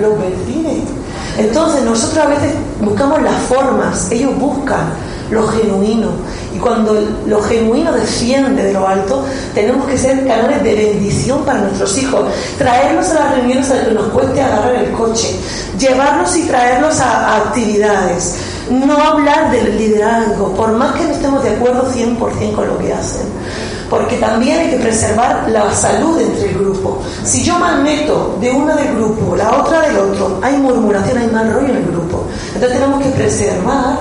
Lo 0.01 0.15
perciben. 0.15 0.85
Entonces 1.37 1.83
nosotros 1.83 2.25
a 2.25 2.29
veces 2.29 2.53
buscamos 2.79 3.21
las 3.21 3.35
formas, 3.43 4.09
ellos 4.11 4.37
buscan 4.39 4.93
lo 5.31 5.47
genuino. 5.47 6.09
Y 6.53 6.57
cuando 6.57 6.95
lo 7.25 7.41
genuino 7.41 7.91
desciende 7.91 8.63
de 8.63 8.73
lo 8.73 8.87
alto, 8.87 9.25
tenemos 9.53 9.85
que 9.87 9.97
ser 9.97 10.25
canales 10.25 10.63
de 10.63 10.73
bendición 10.73 11.43
para 11.43 11.59
nuestros 11.59 11.97
hijos. 11.97 12.25
Traerlos 12.57 13.09
a 13.11 13.13
las 13.15 13.35
reuniones 13.35 13.69
a 13.71 13.85
que 13.85 13.91
nos 13.91 14.07
cueste 14.07 14.41
agarrar 14.41 14.75
el 14.75 14.91
coche. 14.91 15.35
Llevarlos 15.77 16.35
y 16.37 16.43
traerlos 16.43 16.99
a 16.99 17.37
actividades 17.37 18.35
no 18.69 18.99
hablar 18.99 19.51
del 19.51 19.77
liderazgo, 19.77 20.53
por 20.53 20.71
más 20.73 20.93
que 20.95 21.03
no 21.03 21.11
estemos 21.11 21.43
de 21.43 21.49
acuerdo 21.51 21.91
100% 21.91 22.55
con 22.55 22.67
lo 22.67 22.77
que 22.77 22.93
hacen. 22.93 23.27
Porque 23.89 24.17
también 24.17 24.59
hay 24.59 24.69
que 24.71 24.77
preservar 24.77 25.47
la 25.49 25.71
salud 25.71 26.19
entre 26.19 26.49
el 26.49 26.57
grupo. 26.57 27.01
Si 27.23 27.43
yo 27.43 27.59
meto 27.83 28.37
de 28.41 28.51
una 28.51 28.75
del 28.75 28.95
grupo, 28.95 29.35
la 29.35 29.51
otra 29.61 29.81
del 29.81 29.97
otro, 29.97 30.39
hay 30.41 30.57
murmuración, 30.57 31.19
hay 31.19 31.27
mal 31.27 31.53
rollo 31.53 31.67
en 31.67 31.77
el 31.77 31.85
grupo. 31.85 32.25
Entonces 32.55 32.79
tenemos 32.79 33.03
que 33.03 33.09
preservar 33.11 33.99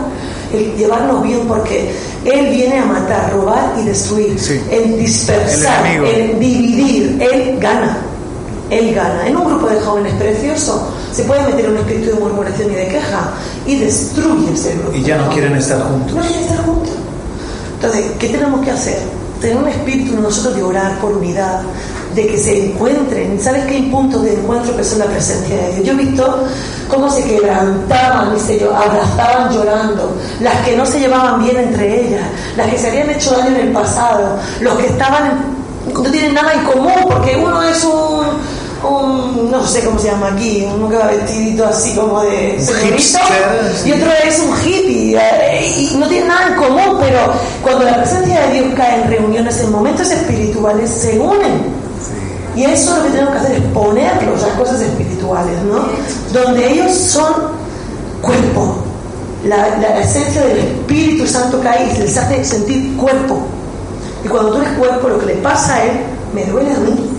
el 0.55 0.77
llevarnos 0.77 1.23
bien 1.23 1.47
porque 1.47 1.90
Él 2.25 2.51
viene 2.51 2.79
a 2.79 2.85
matar, 2.85 3.33
robar 3.33 3.75
y 3.81 3.85
destruir, 3.85 4.37
en 4.71 4.99
dispersar, 4.99 5.87
en 5.87 6.38
dividir. 6.38 7.23
Él 7.23 7.59
gana. 7.61 7.99
Él 8.71 8.95
gana. 8.95 9.27
En 9.27 9.37
un 9.37 9.45
grupo 9.45 9.69
de 9.69 9.81
jóvenes 9.81 10.14
preciosos 10.14 10.83
se 11.12 11.25
puede 11.25 11.43
meter 11.45 11.69
un 11.69 11.77
espíritu 11.79 12.11
de 12.11 12.14
murmuración 12.14 12.73
y 12.73 12.75
de 12.75 12.88
queja 12.88 13.31
y 13.67 13.79
destruye 13.79 14.53
ese 14.53 14.75
grupo. 14.75 14.97
Y 14.97 15.03
ya 15.03 15.19
no 15.19 15.31
quieren 15.31 15.55
estar 15.57 15.83
juntos. 15.83 16.14
No 16.14 16.23
quieren 16.23 16.40
estar 16.40 16.64
juntos. 16.64 16.95
Entonces, 17.77 18.07
¿qué 18.19 18.29
tenemos 18.29 18.64
que 18.64 18.71
hacer? 18.71 18.99
Tener 19.40 19.57
un 19.59 19.69
espíritu 19.69 20.21
nosotros 20.21 20.57
de 20.57 20.62
orar 20.62 20.99
por 21.01 21.12
unidad, 21.12 21.62
de 22.14 22.27
que 22.27 22.38
se 22.38 22.66
encuentren. 22.66 23.40
¿Sabes 23.40 23.64
qué 23.66 23.77
hay 23.77 23.83
puntos 23.90 24.22
de 24.22 24.35
encuentro 24.35 24.77
que 24.77 24.85
son 24.85 25.00
la 25.00 25.07
presencia 25.07 25.57
de 25.57 25.72
Dios? 25.74 25.87
Yo 25.87 25.92
he 25.92 25.96
visto 25.96 26.44
cómo 26.88 27.11
se 27.11 27.24
quebrantaban, 27.24 28.35
y 28.37 28.62
abrazaban 28.62 29.53
llorando, 29.53 30.16
las 30.40 30.55
que 30.64 30.77
no 30.77 30.87
se 30.87 31.00
llevaban 31.00 31.42
bien 31.42 31.57
entre 31.57 32.07
ellas, 32.07 32.22
las 32.57 32.68
que 32.68 32.79
se 32.79 32.88
habían 32.88 33.11
hecho 33.11 33.33
daño 33.33 33.48
en 33.48 33.68
el 33.68 33.72
pasado, 33.72 34.38
los 34.61 34.74
que 34.79 34.87
estaban 34.87 35.55
no 35.92 36.11
tienen 36.11 36.33
nada 36.33 36.55
en 36.55 36.64
común 36.64 36.94
porque 37.11 37.37
uno 37.37 37.62
es 37.62 37.85
un 37.85 38.24
un, 38.85 39.50
no 39.50 39.66
sé 39.66 39.85
cómo 39.85 39.98
se 39.98 40.09
llama 40.09 40.29
aquí, 40.29 40.66
uno 40.72 40.88
que 40.88 40.96
va 40.96 41.07
vestidito 41.07 41.66
así 41.66 41.94
como 41.94 42.22
de 42.22 42.59
y 43.85 43.92
otro 43.92 44.11
es 44.24 44.40
un 44.40 44.55
hippie, 44.59 45.16
eh, 45.16 45.90
y 45.92 45.96
no 45.96 46.07
tiene 46.07 46.29
nada 46.29 46.48
en 46.48 46.55
común, 46.55 46.98
pero 47.00 47.33
cuando 47.62 47.85
la 47.85 47.96
presencia 47.96 48.46
de 48.46 48.61
Dios 48.61 48.74
cae 48.77 49.03
en 49.03 49.11
reuniones, 49.11 49.61
en 49.61 49.72
momentos 49.72 50.11
espirituales, 50.11 50.90
se 50.90 51.18
unen. 51.18 51.84
Y 52.57 52.64
eso 52.64 52.97
lo 52.97 53.05
que 53.05 53.11
tenemos 53.11 53.33
que 53.33 53.38
hacer 53.38 53.57
es 53.57 53.64
ponerlos 53.73 54.45
a 54.45 54.57
cosas 54.57 54.81
espirituales, 54.81 55.61
¿no? 55.62 55.87
Donde 56.33 56.73
ellos 56.73 56.93
son 56.93 57.33
cuerpo. 58.23 58.77
La, 59.45 59.77
la 59.79 60.01
esencia 60.01 60.43
del 60.43 60.59
Espíritu 60.59 61.27
Santo 61.27 61.61
cae 61.61 61.93
y 61.95 61.99
les 61.99 62.17
hace 62.17 62.45
sentir 62.45 62.97
cuerpo. 62.97 63.40
Y 64.25 64.29
cuando 64.29 64.53
tú 64.53 64.62
eres 64.62 64.73
cuerpo, 64.79 65.09
lo 65.09 65.19
que 65.19 65.27
le 65.27 65.35
pasa 65.35 65.75
a 65.75 65.85
él 65.85 65.93
me 66.35 66.45
duele 66.47 66.73
a 66.73 66.79
mí. 66.79 67.11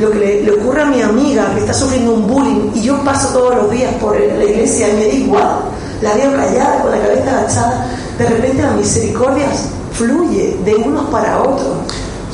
Lo 0.00 0.10
que 0.10 0.18
le, 0.18 0.50
ocurre 0.50 0.82
a 0.82 0.86
mi 0.86 1.02
amiga 1.02 1.52
que 1.54 1.60
está 1.60 1.72
sufriendo 1.72 2.14
un 2.14 2.26
bullying 2.26 2.70
y 2.74 2.82
yo 2.82 3.02
paso 3.04 3.28
todos 3.32 3.54
los 3.54 3.70
días 3.70 3.92
por 4.00 4.18
la 4.18 4.44
iglesia 4.44 4.88
y 4.88 4.92
me 4.92 5.06
da 5.06 5.14
igual, 5.14 5.60
la 6.02 6.14
veo 6.14 6.34
callada 6.34 6.82
con 6.82 6.90
la 6.90 6.98
cabeza 6.98 7.38
agachada, 7.38 7.86
de 8.18 8.26
repente 8.26 8.62
la 8.62 8.72
misericordia 8.72 9.46
fluye 9.92 10.58
de 10.64 10.74
unos 10.74 11.04
para 11.10 11.40
otros. 11.40 11.76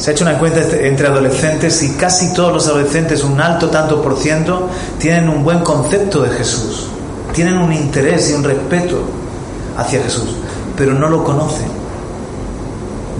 Se 0.00 0.10
ha 0.10 0.12
hecho 0.14 0.24
una 0.24 0.32
encuesta 0.32 0.60
entre 0.78 1.08
adolescentes 1.08 1.82
y 1.82 1.90
casi 1.90 2.32
todos 2.32 2.52
los 2.52 2.66
adolescentes, 2.66 3.22
un 3.22 3.38
alto 3.40 3.68
tanto 3.68 4.00
por 4.00 4.16
ciento, 4.16 4.68
tienen 4.98 5.28
un 5.28 5.44
buen 5.44 5.60
concepto 5.60 6.22
de 6.22 6.30
Jesús, 6.30 6.86
tienen 7.34 7.58
un 7.58 7.70
interés 7.70 8.30
y 8.30 8.32
un 8.32 8.42
respeto 8.42 9.02
hacia 9.76 10.02
Jesús, 10.02 10.36
pero 10.74 10.94
no 10.94 11.08
lo 11.08 11.22
conocen 11.22 11.80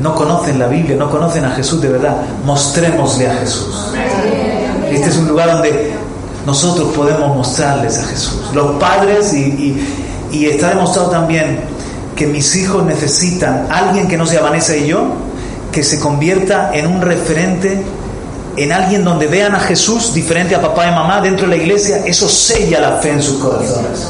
no 0.01 0.15
conocen 0.15 0.59
la 0.59 0.67
Biblia, 0.67 0.97
no 0.97 1.11
conocen 1.11 1.45
a 1.45 1.51
Jesús 1.51 1.81
de 1.81 1.89
verdad, 1.89 2.17
mostrémosle 2.45 3.29
a 3.29 3.35
Jesús. 3.35 3.93
Este 4.91 5.11
es 5.11 5.17
un 5.17 5.29
lugar 5.29 5.53
donde 5.53 5.93
nosotros 6.47 6.93
podemos 6.95 7.37
mostrarles 7.37 7.99
a 7.99 8.05
Jesús. 8.05 8.41
Los 8.55 8.77
padres, 8.77 9.33
y, 9.35 9.79
y, 10.33 10.47
está 10.47 10.71
demostrado 10.71 11.11
también 11.11 11.61
que 12.17 12.27
mis 12.27 12.57
hijos 12.57 12.85
necesitan 12.85 13.67
alguien 13.71 14.09
que 14.09 14.17
no 14.17 14.27
sea 14.27 14.41
Vanessa 14.41 14.75
y 14.77 14.89
yo, 14.89 15.13
que 15.73 15.83
se 15.83 15.99
convierta 15.99 16.71
en 16.75 16.87
un 16.87 17.01
referente, 17.01 17.83
en 18.57 18.73
alguien 18.73 19.05
donde 19.05 19.27
vean 19.27 19.55
a 19.55 19.61
Jesús 19.61 20.13
diferente 20.13 20.55
a 20.55 20.61
papá 20.61 20.89
y 20.89 20.91
mamá 20.91 21.21
dentro 21.21 21.47
de 21.47 21.57
la 21.57 21.63
iglesia, 21.63 22.05
eso 22.05 22.29
sella 22.29 22.81
la 22.81 22.97
fe 22.99 23.11
en 23.11 23.23
sus 23.23 23.39
corazones 23.39 24.09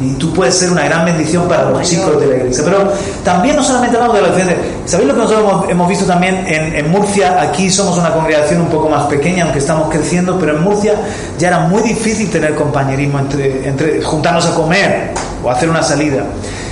y 0.00 0.12
tú 0.14 0.32
puedes 0.32 0.54
ser 0.54 0.70
una 0.70 0.84
gran 0.84 1.04
bendición 1.04 1.48
para 1.48 1.70
los 1.70 1.88
chicos 1.88 2.20
de 2.20 2.26
la 2.26 2.36
iglesia. 2.36 2.64
Pero 2.64 2.92
también 3.24 3.56
no 3.56 3.62
solamente 3.62 3.96
hablamos 3.96 4.16
de 4.16 4.22
la 4.22 4.28
adolescentes, 4.28 4.66
¿sabéis 4.84 5.08
lo 5.08 5.14
que 5.14 5.20
nosotros 5.20 5.64
hemos, 5.70 5.88
visto 5.88 6.04
también 6.04 6.44
en, 6.46 6.90
Murcia? 6.90 7.40
Aquí 7.40 7.70
somos 7.70 7.96
una 7.96 8.12
congregación 8.12 8.60
un 8.60 8.68
poco 8.68 8.88
más 8.88 9.06
pequeña, 9.06 9.44
aunque 9.44 9.58
estamos 9.58 9.88
creciendo, 9.90 10.38
pero 10.38 10.56
en 10.56 10.62
Murcia 10.62 10.94
ya 11.38 11.48
era 11.48 11.60
muy 11.60 11.82
difícil 11.82 12.30
tener 12.30 12.54
compañerismo 12.54 13.18
entre, 13.18 13.68
entre 13.68 14.02
juntarnos 14.02 14.44
a 14.46 14.54
comer 14.54 15.12
o 15.42 15.50
hacer 15.50 15.70
una 15.70 15.82
salida. 15.82 16.24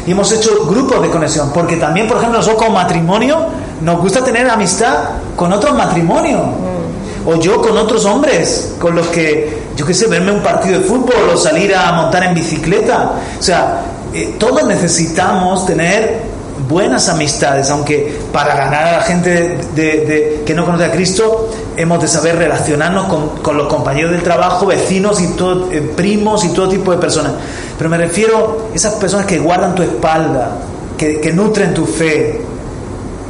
Y 0.07 0.11
hemos 0.11 0.31
hecho 0.33 0.67
grupos 0.67 1.01
de 1.01 1.09
conexión, 1.09 1.51
porque 1.55 1.77
también, 1.77 2.07
por 2.07 2.19
ejemplo, 2.19 2.39
nosotros 2.39 2.63
como 2.63 2.77
matrimonio 2.77 3.47
nos 3.81 4.01
gusta 4.01 4.23
tener 4.23 4.49
amistad 4.49 4.97
con 5.37 5.53
otros 5.53 5.77
matrimonios. 5.77 6.43
Mm. 6.43 7.29
O 7.29 7.37
yo 7.37 7.63
con 7.63 7.77
otros 7.79 8.05
hombres, 8.05 8.75
con 8.79 8.95
los 8.95 9.07
que 9.07 9.65
yo 9.77 9.87
qué 9.87 9.95
sé, 9.95 10.07
verme 10.07 10.31
un 10.33 10.43
partido 10.43 10.79
de 10.79 10.85
fútbol 10.85 11.31
o 11.33 11.37
salir 11.37 11.75
a 11.75 11.93
montar 11.93 12.25
en 12.25 12.35
bicicleta. 12.35 13.13
O 13.39 13.43
sea, 13.43 13.83
eh, 14.13 14.37
todos 14.39 14.65
necesitamos 14.67 15.67
tener 15.67 16.35
buenas 16.69 17.09
amistades, 17.09 17.71
aunque 17.71 18.21
para 18.33 18.55
ganar 18.55 18.85
a 18.85 18.93
la 18.99 19.03
gente 19.03 19.59
de, 19.75 20.43
que 20.47 20.55
no 20.55 20.65
conoce 20.65 20.85
a 20.85 20.93
Cristo 20.93 21.51
hemos 21.77 22.01
de 22.01 22.09
saber 22.09 22.37
relacionarnos 22.37 23.07
con, 23.43 23.57
los 23.57 23.67
compañeros 23.67 24.13
del 24.13 24.23
trabajo, 24.23 24.67
vecinos 24.67 25.21
y 25.21 25.29
todo, 25.29 25.71
eh, 25.73 25.81
primos 25.81 26.45
y 26.45 26.51
todo 26.51 26.69
tipo 26.69 26.93
de 26.93 26.99
personas. 26.99 27.33
Pero 27.77 27.91
me 27.91 27.99
refiero 27.99 28.69
a 28.73 28.77
esas 28.77 28.95
personas 28.95 29.27
que 29.27 29.39
guardan 29.41 29.75
tu 29.75 29.83
espalda, 29.83 30.53
que, 30.97 31.21
que 31.21 31.33
nutren 31.33 31.75
tu 31.75 31.85
fe, 31.85 32.41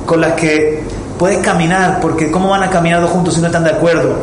con 0.06 0.20
las 0.20 0.32
que 0.34 0.82
puedes 1.18 1.38
caminar, 1.38 2.00
porque 2.00 2.30
¿cómo 2.30 2.50
van 2.50 2.62
a 2.62 2.70
caminar 2.70 3.00
dos 3.00 3.10
juntos 3.10 3.34
si 3.34 3.40
no 3.40 3.46
están 3.46 3.64
de 3.64 3.70
acuerdo? 3.70 4.16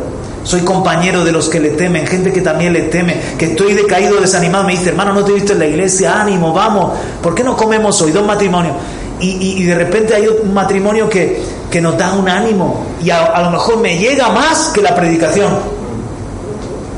Soy 0.44 0.62
compañero 0.62 1.24
de 1.24 1.30
los 1.30 1.48
que 1.48 1.60
le 1.60 1.70
temen, 1.70 2.06
gente 2.06 2.32
que 2.32 2.40
también 2.40 2.72
le 2.72 2.82
teme, 2.82 3.16
que 3.38 3.46
estoy 3.46 3.74
decaído, 3.74 4.20
desanimado. 4.20 4.64
Me 4.64 4.72
dice, 4.72 4.88
hermano, 4.88 5.12
no 5.12 5.24
te 5.24 5.30
he 5.30 5.34
visto 5.34 5.52
en 5.52 5.60
la 5.60 5.66
iglesia, 5.66 6.20
ánimo, 6.20 6.52
vamos. 6.52 6.98
¿Por 7.22 7.34
qué 7.34 7.44
no 7.44 7.56
comemos 7.56 8.00
hoy? 8.02 8.10
Dos 8.10 8.26
matrimonios. 8.26 8.74
Y, 9.20 9.62
de 9.62 9.74
repente 9.76 10.16
hay 10.16 10.26
un 10.26 10.52
matrimonio 10.52 11.08
que, 11.08 11.40
que 11.70 11.80
nos 11.80 11.96
da 11.96 12.12
un 12.12 12.28
ánimo. 12.28 12.84
Y 13.04 13.10
a, 13.10 13.40
lo 13.40 13.50
mejor 13.50 13.78
me 13.78 13.96
llega 13.96 14.30
más 14.30 14.70
que 14.74 14.82
la 14.82 14.96
predicación. 14.96 15.52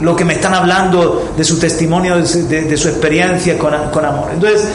Lo 0.01 0.17
que 0.17 0.25
me 0.25 0.33
están 0.33 0.55
hablando 0.55 1.33
de 1.37 1.45
su 1.45 1.59
testimonio, 1.59 2.17
de, 2.17 2.77
su 2.79 2.89
experiencia 2.89 3.59
con, 3.59 3.75
con, 3.93 4.07
amor. 4.07 4.31
Entonces, 4.33 4.67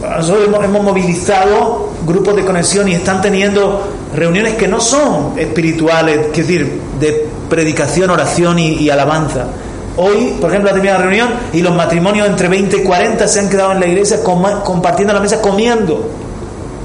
nosotros 0.00 0.46
hemos, 0.46 0.64
hemos 0.64 0.82
movilizado 0.82 1.90
grupos 2.06 2.36
de 2.36 2.44
conexión 2.44 2.88
y 2.88 2.94
están 2.94 3.20
teniendo 3.20 3.82
reuniones 4.14 4.54
que 4.54 4.68
no 4.68 4.80
son 4.80 5.38
espirituales, 5.38 6.28
es 6.32 6.36
decir, 6.36 6.80
de 7.00 7.26
predicación, 7.48 8.10
oración 8.10 8.58
y, 8.58 8.88
alabanza. 8.90 9.46
Hoy, 9.96 10.36
por 10.40 10.50
ejemplo, 10.50 10.70
ha 10.70 10.72
terminado 10.72 11.00
la 11.00 11.06
reunión 11.06 11.28
y 11.52 11.60
los 11.60 11.74
matrimonios 11.74 12.28
entre 12.28 12.48
20 12.48 12.76
y 12.76 12.82
40 12.84 13.26
se 13.26 13.40
han 13.40 13.48
quedado 13.48 13.72
en 13.72 13.80
la 13.80 13.86
iglesia 13.86 14.22
compartiendo 14.22 15.12
la 15.12 15.20
mesa, 15.20 15.40
comiendo. 15.40 16.08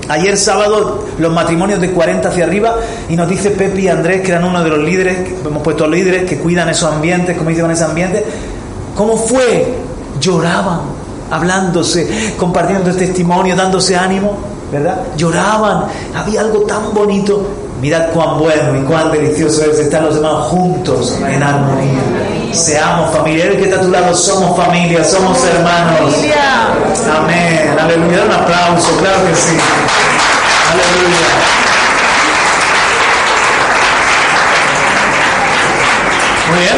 Ayer 0.09 0.35
sábado 0.35 1.05
los 1.17 1.31
matrimonios 1.31 1.79
de 1.79 1.91
40 1.91 2.27
hacia 2.27 2.43
arriba 2.43 2.75
y 3.07 3.15
nos 3.15 3.29
dice 3.29 3.51
Pepe 3.51 3.81
y 3.81 3.87
Andrés, 3.87 4.21
que 4.21 4.31
eran 4.31 4.43
uno 4.43 4.63
de 4.63 4.69
los 4.69 4.79
líderes, 4.79 5.17
hemos 5.45 5.61
puesto 5.61 5.87
líderes 5.87 6.27
que 6.27 6.39
cuidan 6.39 6.67
esos 6.69 6.91
ambientes, 6.91 7.37
como 7.37 7.51
dicen 7.51 7.69
ese 7.71 7.83
ambiente, 7.83 8.25
¿cómo 8.95 9.15
fue? 9.15 9.73
Lloraban, 10.19 10.81
hablándose, 11.35 12.35
compartiendo 12.37 12.91
testimonio, 12.93 13.55
dándose 13.55 13.95
ánimo, 13.95 14.37
¿verdad? 14.71 15.01
Lloraban, 15.17 15.85
había 16.15 16.41
algo 16.41 16.61
tan 16.61 16.93
bonito 16.93 17.63
Mirad 17.83 18.11
cuán 18.13 18.39
bueno 18.39 18.79
y 18.79 18.83
cuán 18.83 19.11
delicioso 19.11 19.65
es 19.69 19.77
estar 19.77 20.01
los 20.03 20.15
demás 20.15 20.45
juntos 20.45 21.17
en 21.19 21.43
armonía. 21.43 21.99
Seamos 22.53 23.13
familia. 23.13 23.47
El 23.47 23.57
que 23.57 23.63
está 23.65 23.75
a 23.75 23.81
tu 23.81 23.89
lado 23.89 24.15
somos 24.15 24.55
familia, 24.55 25.03
somos 25.03 25.37
hermanos. 25.43 26.13
Amén. 27.13 27.75
Aleluya. 27.77 28.23
Un 28.23 28.31
aplauso, 28.31 28.87
claro 29.01 29.27
que 29.27 29.35
sí. 29.35 29.57
Aleluya. 30.71 31.27
Muy 36.49 36.59
bien. 36.59 36.77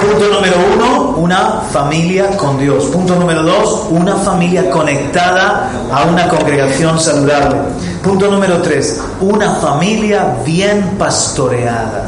Punto 0.00 0.34
número 0.34 0.56
uno, 0.74 0.93
una 1.24 1.62
familia 1.72 2.36
con 2.36 2.58
Dios. 2.58 2.84
Punto 2.88 3.16
número 3.16 3.42
dos, 3.42 3.86
una 3.88 4.14
familia 4.16 4.68
conectada 4.68 5.70
a 5.90 6.04
una 6.04 6.28
congregación 6.28 7.00
saludable. 7.00 7.56
Punto 8.02 8.30
número 8.30 8.60
tres, 8.60 9.00
una 9.22 9.54
familia 9.54 10.36
bien 10.44 10.96
pastoreada. 10.98 12.04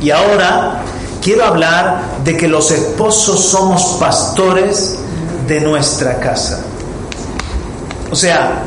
Y 0.00 0.12
ahora 0.12 0.82
quiero 1.20 1.46
hablar 1.46 2.00
de 2.22 2.36
que 2.36 2.46
los 2.46 2.70
esposos 2.70 3.44
somos 3.44 3.96
pastores 3.98 4.96
de 5.48 5.60
nuestra 5.60 6.20
casa. 6.20 6.60
O 8.12 8.14
sea, 8.14 8.62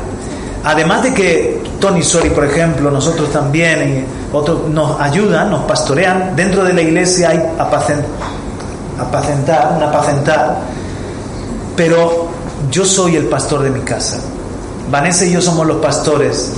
además 0.64 1.02
de 1.02 1.14
que 1.14 1.62
Tony 1.80 2.02
Sori, 2.02 2.28
por 2.28 2.44
ejemplo, 2.44 2.90
nosotros 2.90 3.32
también 3.32 4.04
otros 4.34 4.68
nos 4.68 5.00
ayudan, 5.00 5.50
nos 5.50 5.64
pastorean, 5.64 6.36
dentro 6.36 6.62
de 6.62 6.74
la 6.74 6.82
iglesia 6.82 7.30
hay 7.30 7.42
apacentar, 8.98 9.74
un 9.76 9.82
apacentar, 9.82 10.58
pero 11.76 12.28
yo 12.70 12.84
soy 12.84 13.16
el 13.16 13.26
pastor 13.26 13.62
de 13.62 13.70
mi 13.70 13.80
casa. 13.80 14.18
Vanessa 14.90 15.24
y 15.24 15.32
yo 15.32 15.40
somos 15.40 15.66
los 15.66 15.78
pastores. 15.78 16.52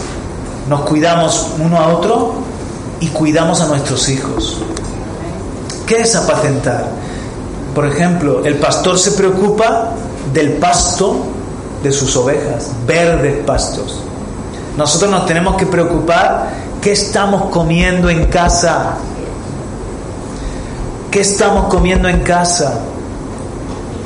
Nos 0.69 0.81
cuidamos 0.83 1.51
uno 1.59 1.79
a 1.79 1.89
otro 1.89 2.35
y 3.01 3.09
cuidamos 3.09 3.61
a 3.61 3.67
nuestros 3.67 4.09
hijos. 4.09 4.59
¿Qué 5.87 6.01
es 6.01 6.17
apacentar? 6.17 6.87
Por 7.75 7.87
ejemplo, 7.87 8.45
el 8.45 8.57
pastor 8.57 8.99
se 8.99 9.13
preocupa 9.13 9.91
del 10.33 10.55
pasto 10.55 11.27
de 11.83 11.93
sus 11.93 12.17
ovejas, 12.17 12.71
verdes 12.87 13.45
pastos. 13.45 14.01
Nosotros 14.77 15.11
nos 15.11 15.27
tenemos 15.27 15.57
que 15.57 15.67
preocupar 15.67 16.51
qué 16.81 16.93
estamos 16.93 17.51
comiendo 17.51 18.09
en 18.09 18.27
casa. 18.27 18.95
¿Qué 21.15 21.21
estamos 21.21 21.67
comiendo 21.67 22.09
en 22.09 22.23
casa? 22.23 22.81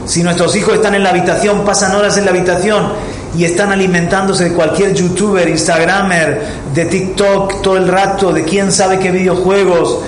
Si 0.05 0.23
nuestros 0.23 0.55
hijos 0.57 0.75
están 0.75 0.95
en 0.95 1.03
la 1.03 1.09
habitación, 1.09 1.65
pasan 1.65 1.97
horas 1.97 2.19
en 2.19 2.27
la 2.27 2.33
habitación 2.33 2.93
y 3.35 3.45
están 3.45 3.73
alimentándose 3.73 4.51
de 4.51 4.53
cualquier 4.53 4.93
youtuber, 4.93 5.49
instagramer, 5.49 6.43
de 6.75 6.85
TikTok 6.85 7.63
todo 7.63 7.79
el 7.79 7.89
rato, 7.89 8.31
de 8.31 8.45
quién 8.45 8.71
sabe 8.71 8.99
qué 8.99 9.11
videojuegos, 9.11 10.01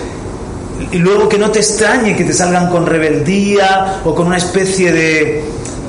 y 0.92 0.98
luego 0.98 1.26
que 1.26 1.38
no 1.38 1.50
te 1.50 1.60
extrañe 1.60 2.14
que 2.14 2.24
te 2.24 2.34
salgan 2.34 2.68
con 2.68 2.84
rebeldía 2.84 4.02
o 4.04 4.14
con 4.14 4.26
una 4.26 4.36
especie 4.36 4.92
de... 4.92 5.44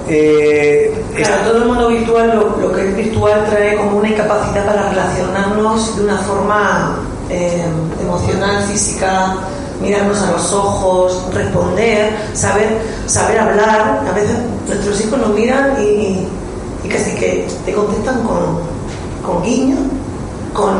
Eh, 0.08 0.94
claro, 1.14 1.44
todo 1.44 1.58
el 1.58 1.66
mundo 1.66 1.88
virtual, 1.90 2.56
lo, 2.62 2.72
que 2.72 2.88
es 2.88 2.96
virtual 2.96 3.48
trae 3.50 3.76
como 3.76 3.98
una 3.98 4.08
incapacidad 4.08 4.66
para 4.66 4.90
relacionarnos 4.92 5.98
de 5.98 6.04
una 6.06 6.18
forma 6.20 7.00
eh, 7.30 7.66
emocional, 8.02 8.64
física, 8.64 9.36
mirarnos 9.82 10.22
a 10.22 10.32
los 10.32 10.52
ojos, 10.54 11.24
responder, 11.34 12.16
saber, 12.34 12.78
saber 13.08 13.40
hablar. 13.40 14.04
A 14.08 14.12
veces 14.14 14.36
nuestros 14.68 15.02
hijos 15.02 15.20
nos 15.20 15.30
miran 15.30 15.74
y 15.82 16.28
y 16.84 16.90
casi 16.90 17.12
que 17.12 17.48
te 17.64 17.74
contestan 17.74 18.24
con, 18.24 18.60
con 19.24 19.44
guiño 19.44 19.76
con, 20.52 20.74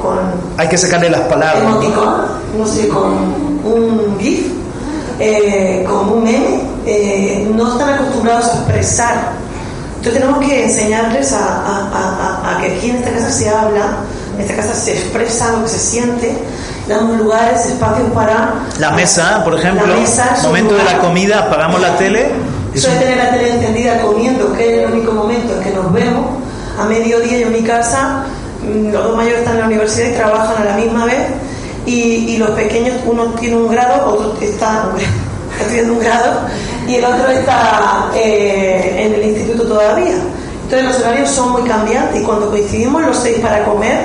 con 0.00 0.18
Hay 0.58 0.68
que 0.68 0.76
sacarle 0.76 1.08
las 1.08 1.22
palabras. 1.22 1.62
emoticón, 1.64 2.14
no 2.58 2.66
sé, 2.66 2.88
con 2.88 3.06
un 3.64 4.16
GIF, 4.20 4.48
eh, 5.18 5.82
con 5.88 6.10
un 6.10 6.24
meme, 6.24 6.60
eh, 6.84 7.50
no 7.54 7.72
están 7.72 7.94
acostumbrados 7.94 8.44
a 8.48 8.54
expresar. 8.58 9.32
Entonces 9.96 10.20
tenemos 10.20 10.44
que 10.46 10.64
enseñarles 10.66 11.32
a, 11.32 11.38
a- 11.38 11.88
a- 11.90 12.50
a- 12.52 12.56
a 12.56 12.60
que 12.60 12.76
aquí 12.76 12.90
en 12.90 12.96
esta 12.96 13.10
casa 13.12 13.30
se 13.32 13.48
habla, 13.48 13.96
en 14.36 14.40
esta 14.42 14.56
casa 14.56 14.74
se 14.74 14.92
expresa 14.92 15.52
lo 15.52 15.62
que 15.64 15.70
se 15.70 15.78
siente, 15.78 16.36
damos 16.88 17.16
lugares, 17.18 17.66
espacios 17.66 18.08
para... 18.14 18.54
La 18.78 18.90
mesa, 18.92 19.42
por 19.44 19.58
ejemplo, 19.58 19.86
La 19.86 19.96
mesa 19.96 20.30
es 20.36 20.42
momento 20.44 20.74
de 20.74 20.84
la 20.84 20.98
comida, 20.98 21.40
apagamos 21.40 21.80
la 21.80 21.96
tele. 21.96 22.30
es 22.74 22.80
Suele 22.82 22.96
un- 22.96 23.02
tener 23.02 23.16
la 23.18 23.30
tele 23.30 23.52
encendida 23.54 24.00
comiendo, 24.02 24.52
que 24.52 24.74
es 24.82 24.82
el 24.88 24.92
único 24.94 25.12
momento 25.12 25.54
en 25.56 25.60
que 25.62 25.70
nos 25.70 25.92
vemos. 25.92 26.26
A 26.78 26.84
mediodía 26.84 27.38
yo 27.38 27.46
en 27.46 27.52
mi 27.52 27.62
casa, 27.62 28.24
mm, 28.62 28.92
los 28.92 29.02
dos 29.04 29.16
mayores 29.16 29.38
están 29.40 29.54
en 29.54 29.60
la 29.60 29.66
universidad 29.66 30.08
y 30.10 30.12
trabajan 30.12 30.62
a 30.62 30.64
la 30.64 30.76
misma 30.76 31.04
vez. 31.06 31.26
Y, 31.86 32.34
y 32.34 32.36
los 32.38 32.50
pequeños, 32.50 32.96
uno 33.06 33.26
tiene 33.38 33.56
un 33.56 33.68
grado, 33.68 34.06
otro 34.06 34.36
está, 34.40 34.90
está 35.52 35.62
estudiando 35.62 35.92
un 35.94 36.00
grado, 36.00 36.40
y 36.86 36.94
el 36.96 37.04
otro 37.04 37.28
está 37.28 38.10
eh, 38.14 39.06
en 39.06 39.14
el 39.14 39.24
instituto 39.24 39.64
todavía. 39.64 40.14
Entonces 40.64 40.88
los 40.88 40.98
horarios 41.00 41.30
son 41.30 41.52
muy 41.52 41.62
cambiantes 41.62 42.20
y 42.20 42.24
cuando 42.24 42.50
coincidimos 42.50 43.00
los 43.02 43.16
seis 43.16 43.38
para 43.38 43.64
comer, 43.64 44.00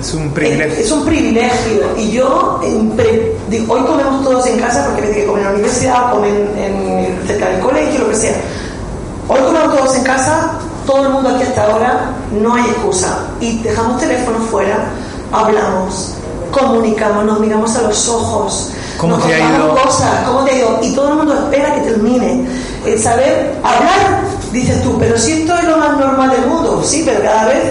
es 0.00 0.14
un 0.14 0.26
es, 0.26 0.32
privilegio. 0.32 0.84
es 0.84 0.90
un 0.92 1.04
privilegio. 1.04 1.82
Y 1.96 2.10
yo, 2.10 2.60
en 2.64 2.90
pre- 2.90 3.36
digo, 3.48 3.74
hoy 3.74 3.82
comemos 3.82 4.24
todos 4.24 4.46
en 4.46 4.58
casa 4.58 4.84
porque 4.86 5.02
me 5.02 5.10
que 5.10 5.26
comen 5.26 5.40
en 5.42 5.44
la 5.48 5.54
universidad, 5.54 6.10
comen 6.12 6.34
en, 6.56 7.26
cerca 7.26 7.48
del 7.48 7.60
colegio, 7.60 8.00
lo 8.00 8.08
que 8.10 8.16
sea. 8.16 8.34
Hoy 9.28 9.40
comemos 9.40 9.76
todos 9.76 9.96
en 9.96 10.04
casa, 10.04 10.52
todo 10.86 11.02
el 11.06 11.08
mundo 11.10 11.30
aquí 11.30 11.42
hasta 11.42 11.64
ahora, 11.64 12.10
no 12.32 12.54
hay 12.54 12.62
excusa. 12.64 13.18
Y 13.40 13.58
dejamos 13.58 14.00
teléfono 14.00 14.38
fuera, 14.38 14.86
hablamos, 15.32 16.14
comunicamos, 16.50 17.24
nos 17.24 17.40
miramos 17.40 17.76
a 17.76 17.82
los 17.82 18.08
ojos. 18.08 18.70
¿Cómo 18.98 19.16
nos 19.16 19.26
te 19.26 19.34
ha 19.34 19.38
ido? 19.38 19.74
cosas, 19.76 20.24
¿cómo 20.26 20.40
te 20.44 20.50
ha 20.52 20.58
ido? 20.58 20.78
Y 20.82 20.92
todo 20.94 21.10
el 21.10 21.14
mundo 21.16 21.34
espera 21.34 21.74
que 21.74 21.80
termine. 21.82 22.46
El 22.84 22.98
saber 22.98 23.54
hablar, 23.62 24.22
dices 24.50 24.82
tú, 24.82 24.96
pero 24.98 25.16
si 25.18 25.32
esto 25.42 25.54
es 25.56 25.64
lo 25.64 25.76
más 25.76 25.98
normal 25.98 26.30
del 26.30 26.46
mundo, 26.46 26.82
sí, 26.84 27.02
pero 27.04 27.22
cada 27.22 27.46
vez 27.46 27.62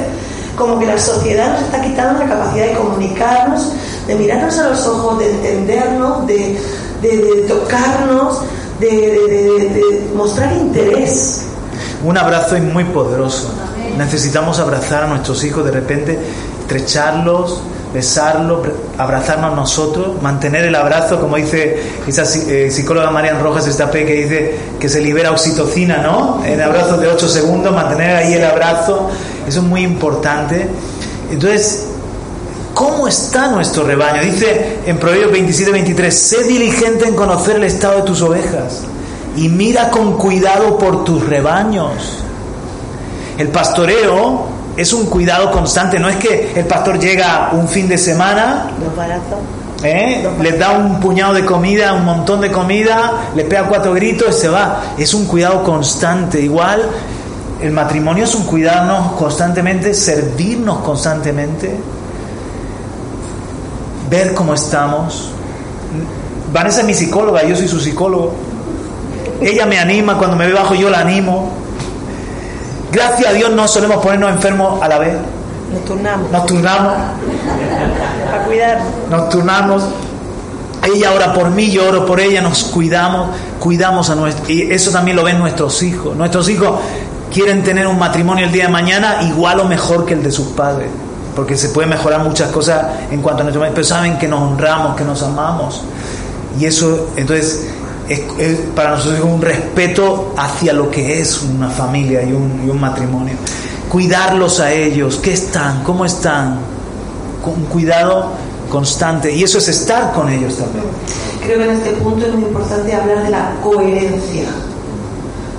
como 0.57 0.79
que 0.79 0.85
la 0.87 0.97
sociedad 0.97 1.53
nos 1.53 1.61
está 1.61 1.81
quitando 1.81 2.19
la 2.19 2.27
capacidad 2.27 2.65
de 2.65 2.73
comunicarnos, 2.73 3.71
de 4.07 4.15
mirarnos 4.15 4.57
a 4.57 4.69
los 4.69 4.85
ojos, 4.87 5.19
de 5.19 5.31
entendernos, 5.31 6.25
de, 6.27 6.59
de- 7.01 7.17
de 7.17 7.41
tocarnos, 7.47 8.41
de, 8.79 8.87
de- 8.87 9.59
de- 9.59 9.69
de 9.69 10.09
mostrar 10.15 10.51
interés. 10.53 11.43
Un 12.03 12.17
abrazo 12.17 12.55
es 12.55 12.63
muy 12.63 12.83
poderoso. 12.85 13.49
Necesitamos 13.97 14.59
abrazar 14.59 15.03
a 15.03 15.07
nuestros 15.07 15.43
hijos 15.43 15.63
de 15.65 15.71
repente, 15.71 16.19
estrecharlos, 16.61 17.61
besarlos, 17.97 18.61
pre- 18.61 18.73
abrazarnos 18.97 19.55
nosotros, 19.55 20.21
mantener 20.21 20.65
el 20.65 20.75
abrazo, 20.75 21.19
como 21.19 21.35
dice 21.35 21.81
esa 22.07 22.23
eh, 22.47 22.69
psicóloga 22.71 23.09
Marian 23.11 23.41
Rojas 23.41 23.67
Estapé, 23.67 24.05
que 24.05 24.13
dice 24.13 24.55
que 24.79 24.87
se 24.87 25.01
libera 25.01 25.31
oxitocina, 25.31 25.97
¿no? 25.97 26.43
En 26.45 26.61
abrazos 26.61 26.99
de 27.01 27.07
8 27.07 27.27
segundos, 27.27 27.73
mantener 27.73 28.15
ahí 28.15 28.33
el 28.35 28.45
abrazo, 28.45 29.09
eso 29.47 29.59
es 29.59 29.65
muy 29.65 29.81
importante. 29.83 30.67
Entonces, 31.31 31.85
¿Cómo 32.73 33.07
está 33.07 33.47
nuestro 33.49 33.83
rebaño? 33.85 34.21
Dice 34.21 34.81
en 34.85 34.97
Proverbios 34.99 35.31
27, 35.31 35.71
23, 35.71 36.13
sé 36.15 36.43
diligente 36.43 37.07
en 37.07 37.15
conocer 37.15 37.55
el 37.55 37.63
estado 37.63 37.95
de 37.95 38.01
tus 38.03 38.21
ovejas 38.21 38.83
y 39.35 39.49
mira 39.49 39.89
con 39.89 40.13
cuidado 40.15 40.77
por 40.77 41.03
tus 41.03 41.25
rebaños. 41.27 42.19
El 43.39 43.47
pastoreo 43.47 44.45
es 44.77 44.93
un 44.93 45.07
cuidado 45.07 45.51
constante, 45.51 45.99
no 45.99 46.07
es 46.07 46.17
que 46.17 46.53
el 46.55 46.65
pastor 46.65 46.99
llega 46.99 47.49
un 47.53 47.67
fin 47.67 47.87
de 47.87 47.97
semana. 47.97 48.69
¿eh? 49.83 50.27
les 50.41 50.57
da 50.57 50.71
un 50.71 50.99
puñado 50.99 51.33
de 51.33 51.43
comida, 51.45 51.93
un 51.93 52.05
montón 52.05 52.41
de 52.41 52.51
comida, 52.51 53.31
le 53.35 53.43
pega 53.45 53.67
cuatro 53.67 53.93
gritos 53.93 54.37
y 54.37 54.41
se 54.41 54.49
va. 54.49 54.93
Es 54.97 55.13
un 55.13 55.25
cuidado 55.25 55.63
constante. 55.63 56.39
Igual 56.39 56.83
el 57.59 57.71
matrimonio 57.71 58.23
es 58.23 58.35
un 58.35 58.45
cuidarnos 58.45 59.13
constantemente, 59.13 59.95
servirnos 59.95 60.79
constantemente, 60.79 61.75
ver 64.11 64.35
cómo 64.35 64.53
estamos. 64.53 65.31
Vanessa 66.53 66.81
es 66.81 66.87
mi 66.87 66.93
psicóloga, 66.93 67.43
yo 67.43 67.55
soy 67.55 67.67
su 67.67 67.79
psicólogo. 67.79 68.35
Ella 69.41 69.65
me 69.65 69.79
anima, 69.79 70.17
cuando 70.17 70.35
me 70.35 70.45
ve 70.45 70.53
bajo 70.53 70.75
yo 70.75 70.89
la 70.89 70.99
animo. 70.99 71.66
Gracias 72.91 73.29
a 73.29 73.33
Dios 73.33 73.51
no 73.51 73.67
solemos 73.67 73.97
ponernos 73.97 74.31
enfermos 74.31 74.81
a 74.81 74.87
la 74.87 74.99
vez. 74.99 75.15
Nos 75.73 75.83
turnamos 75.83 76.31
Nos 76.31 76.45
turnamos, 76.45 76.93
para 78.31 78.43
cuidar. 78.45 78.79
nos 79.09 79.29
turnamos. 79.29 79.83
Ella 80.83 81.11
ora 81.13 81.33
por 81.33 81.49
mí, 81.49 81.69
yo 81.69 81.87
oro 81.89 82.05
por 82.05 82.19
ella, 82.19 82.41
nos 82.41 82.63
cuidamos, 82.65 83.29
cuidamos 83.59 84.09
a 84.09 84.15
nuestro... 84.15 84.49
Y 84.49 84.71
eso 84.71 84.91
también 84.91 85.17
lo 85.17 85.23
ven 85.23 85.37
nuestros 85.37 85.83
hijos. 85.83 86.15
Nuestros 86.15 86.47
hijos 86.49 86.79
quieren 87.33 87.63
tener 87.63 87.87
un 87.87 87.99
matrimonio 87.99 88.45
el 88.45 88.51
día 88.51 88.65
de 88.67 88.69
mañana 88.71 89.23
igual 89.23 89.59
o 89.59 89.65
mejor 89.65 90.05
que 90.05 90.13
el 90.13 90.23
de 90.23 90.31
sus 90.31 90.47
padres. 90.49 90.89
Porque 91.35 91.57
se 91.57 91.69
pueden 91.69 91.89
mejorar 91.89 92.23
muchas 92.23 92.51
cosas 92.51 92.85
en 93.11 93.21
cuanto 93.21 93.41
a 93.41 93.43
nuestro 93.43 93.59
matrimonio, 93.59 93.73
pero 93.75 93.85
saben 93.85 94.17
que 94.17 94.27
nos 94.27 94.39
honramos, 94.39 94.95
que 94.95 95.03
nos 95.03 95.21
amamos. 95.23 95.83
Y 96.57 96.65
eso, 96.65 97.09
entonces, 97.17 97.67
es, 98.09 98.21
es 98.37 98.59
para 98.75 98.91
nosotros 98.91 99.19
es 99.19 99.25
un 99.25 99.41
respeto 99.41 100.33
hacia 100.37 100.73
lo 100.73 100.89
que 100.89 101.21
es 101.21 101.41
una 101.41 101.69
familia 101.69 102.23
y 102.23 102.33
un, 102.33 102.63
y 102.65 102.69
un 102.69 102.79
matrimonio. 102.79 103.35
Cuidarlos 103.89 104.59
a 104.59 104.71
ellos, 104.73 105.19
¿qué 105.21 105.33
están? 105.33 105.83
¿Cómo 105.83 106.05
están? 106.05 106.59
Con 107.43 107.65
cuidado 107.65 108.31
constante. 108.69 109.33
Y 109.33 109.43
eso 109.43 109.57
es 109.57 109.67
estar 109.67 110.13
con 110.13 110.29
ellos 110.29 110.57
también. 110.57 110.85
Creo 111.43 111.57
que 111.59 111.65
en 111.65 111.71
este 111.71 111.91
punto 111.93 112.25
es 112.25 112.33
muy 112.33 112.43
importante 112.43 112.93
hablar 112.93 113.23
de 113.23 113.29
la 113.29 113.55
coherencia. 113.63 114.45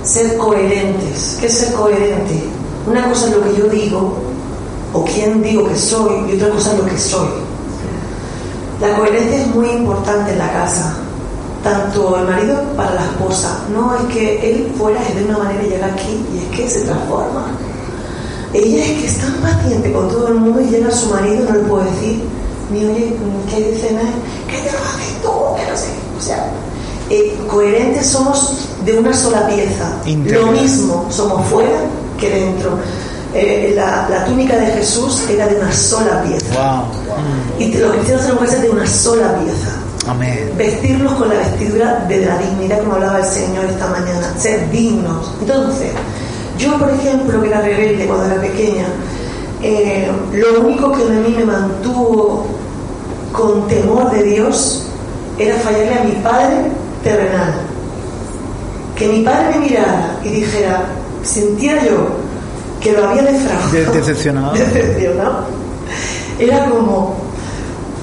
Ser 0.03 0.37
coherentes. 0.37 1.37
¿Qué 1.39 1.47
es 1.47 1.53
ser 1.53 1.73
coherente? 1.73 2.43
Una 2.87 3.07
cosa 3.09 3.27
es 3.27 3.35
lo 3.35 3.43
que 3.43 3.55
yo 3.57 3.65
digo 3.67 4.17
o 4.93 5.05
quién 5.05 5.41
digo 5.43 5.67
que 5.67 5.75
soy 5.75 6.31
y 6.31 6.35
otra 6.35 6.49
cosa 6.49 6.71
es 6.71 6.77
lo 6.79 6.85
que 6.85 6.97
soy. 6.97 7.29
La 8.81 8.95
coherencia 8.95 9.41
es 9.41 9.47
muy 9.47 9.69
importante 9.69 10.31
en 10.31 10.37
la 10.37 10.51
casa. 10.51 10.95
Tanto 11.63 12.17
el 12.17 12.25
marido 12.25 12.61
para 12.75 12.95
la 12.95 13.05
esposa. 13.05 13.59
No 13.73 13.95
es 13.95 14.13
que 14.13 14.51
él 14.51 14.71
fuera 14.77 15.01
es 15.07 15.15
de 15.15 15.25
una 15.25 15.39
manera 15.39 15.63
y 15.63 15.69
llega 15.69 15.87
aquí 15.87 16.25
y 16.33 16.37
es 16.37 16.57
que 16.57 16.69
se 16.69 16.85
transforma. 16.85 17.47
Ella 18.53 18.83
es 18.83 18.91
que 18.99 19.05
es 19.05 19.17
tan 19.19 19.33
paciente 19.35 19.91
con 19.91 20.09
todo 20.09 20.29
el 20.29 20.35
mundo 20.35 20.61
y 20.61 20.69
llega 20.69 20.87
a 20.87 20.91
su 20.91 21.07
marido, 21.09 21.45
no 21.45 21.55
le 21.55 21.59
puede 21.61 21.91
decir 21.91 22.23
ni 22.71 22.85
oye, 22.85 23.15
¿qué 23.49 23.77
cenar? 23.79 24.13
¿Qué 24.47 24.57
te 24.57 24.71
lo 24.71 24.77
haces 24.77 25.21
tú? 25.23 25.29
Que 25.55 25.71
no 25.71 25.77
sé. 25.77 25.87
O 26.17 26.21
sea, 26.21 26.51
eh, 27.09 27.37
coherentes 27.47 28.05
somos 28.05 28.67
de 28.85 28.99
una 28.99 29.13
sola 29.13 29.47
pieza. 29.47 29.91
Lo 30.05 30.51
mismo 30.51 31.07
somos 31.09 31.47
fuera 31.47 31.79
que 32.19 32.29
dentro. 32.29 32.77
Eh, 33.33 33.73
la, 33.75 34.07
la 34.09 34.25
túnica 34.25 34.55
de 34.55 34.65
Jesús 34.67 35.21
era 35.29 35.47
de 35.47 35.55
una 35.55 35.71
sola 35.71 36.23
pieza. 36.23 36.45
Wow. 36.53 36.83
Y 37.59 37.73
los 37.73 37.91
cristianos 37.93 38.25
tenemos 38.25 38.43
que 38.43 38.49
ser 38.49 38.61
de 38.61 38.69
una 38.69 38.87
sola 38.87 39.39
pieza. 39.39 39.71
Amén. 40.09 40.51
Vestirnos 40.57 41.13
con 41.13 41.29
la 41.29 41.35
vestidura 41.35 42.05
de 42.07 42.25
la 42.25 42.37
dignidad, 42.39 42.79
como 42.79 42.93
hablaba 42.95 43.19
el 43.19 43.25
Señor 43.25 43.65
esta 43.65 43.87
mañana. 43.87 44.33
Ser 44.37 44.69
dignos. 44.71 45.31
Entonces, 45.41 45.91
yo, 46.57 46.77
por 46.79 46.89
ejemplo, 46.89 47.41
que 47.41 47.47
era 47.49 47.61
rebelde 47.61 48.05
cuando 48.07 48.25
era 48.25 48.41
pequeña, 48.41 48.87
eh, 49.61 50.09
lo 50.33 50.61
único 50.61 50.91
que 50.93 51.03
a 51.03 51.05
mí 51.07 51.35
me 51.37 51.45
mantuvo 51.45 52.45
con 53.31 53.67
temor 53.67 54.09
de 54.11 54.23
Dios 54.23 54.87
era 55.37 55.55
fallarle 55.57 55.99
a 55.99 56.03
mi 56.03 56.11
padre 56.23 56.57
terrenal. 57.03 57.53
Que 58.95 59.07
mi 59.07 59.21
padre 59.23 59.51
me 59.59 59.65
mirara 59.65 60.17
y 60.23 60.29
dijera, 60.29 60.85
sintiera 61.23 61.83
yo 61.85 62.07
que 62.81 62.93
lo 62.93 63.07
había 63.07 63.21
defraudado. 63.23 63.71
De- 63.71 63.85
decepcionado. 63.99 64.53
Decepcionado. 64.55 65.45
Era 66.39 66.65
como, 66.65 67.15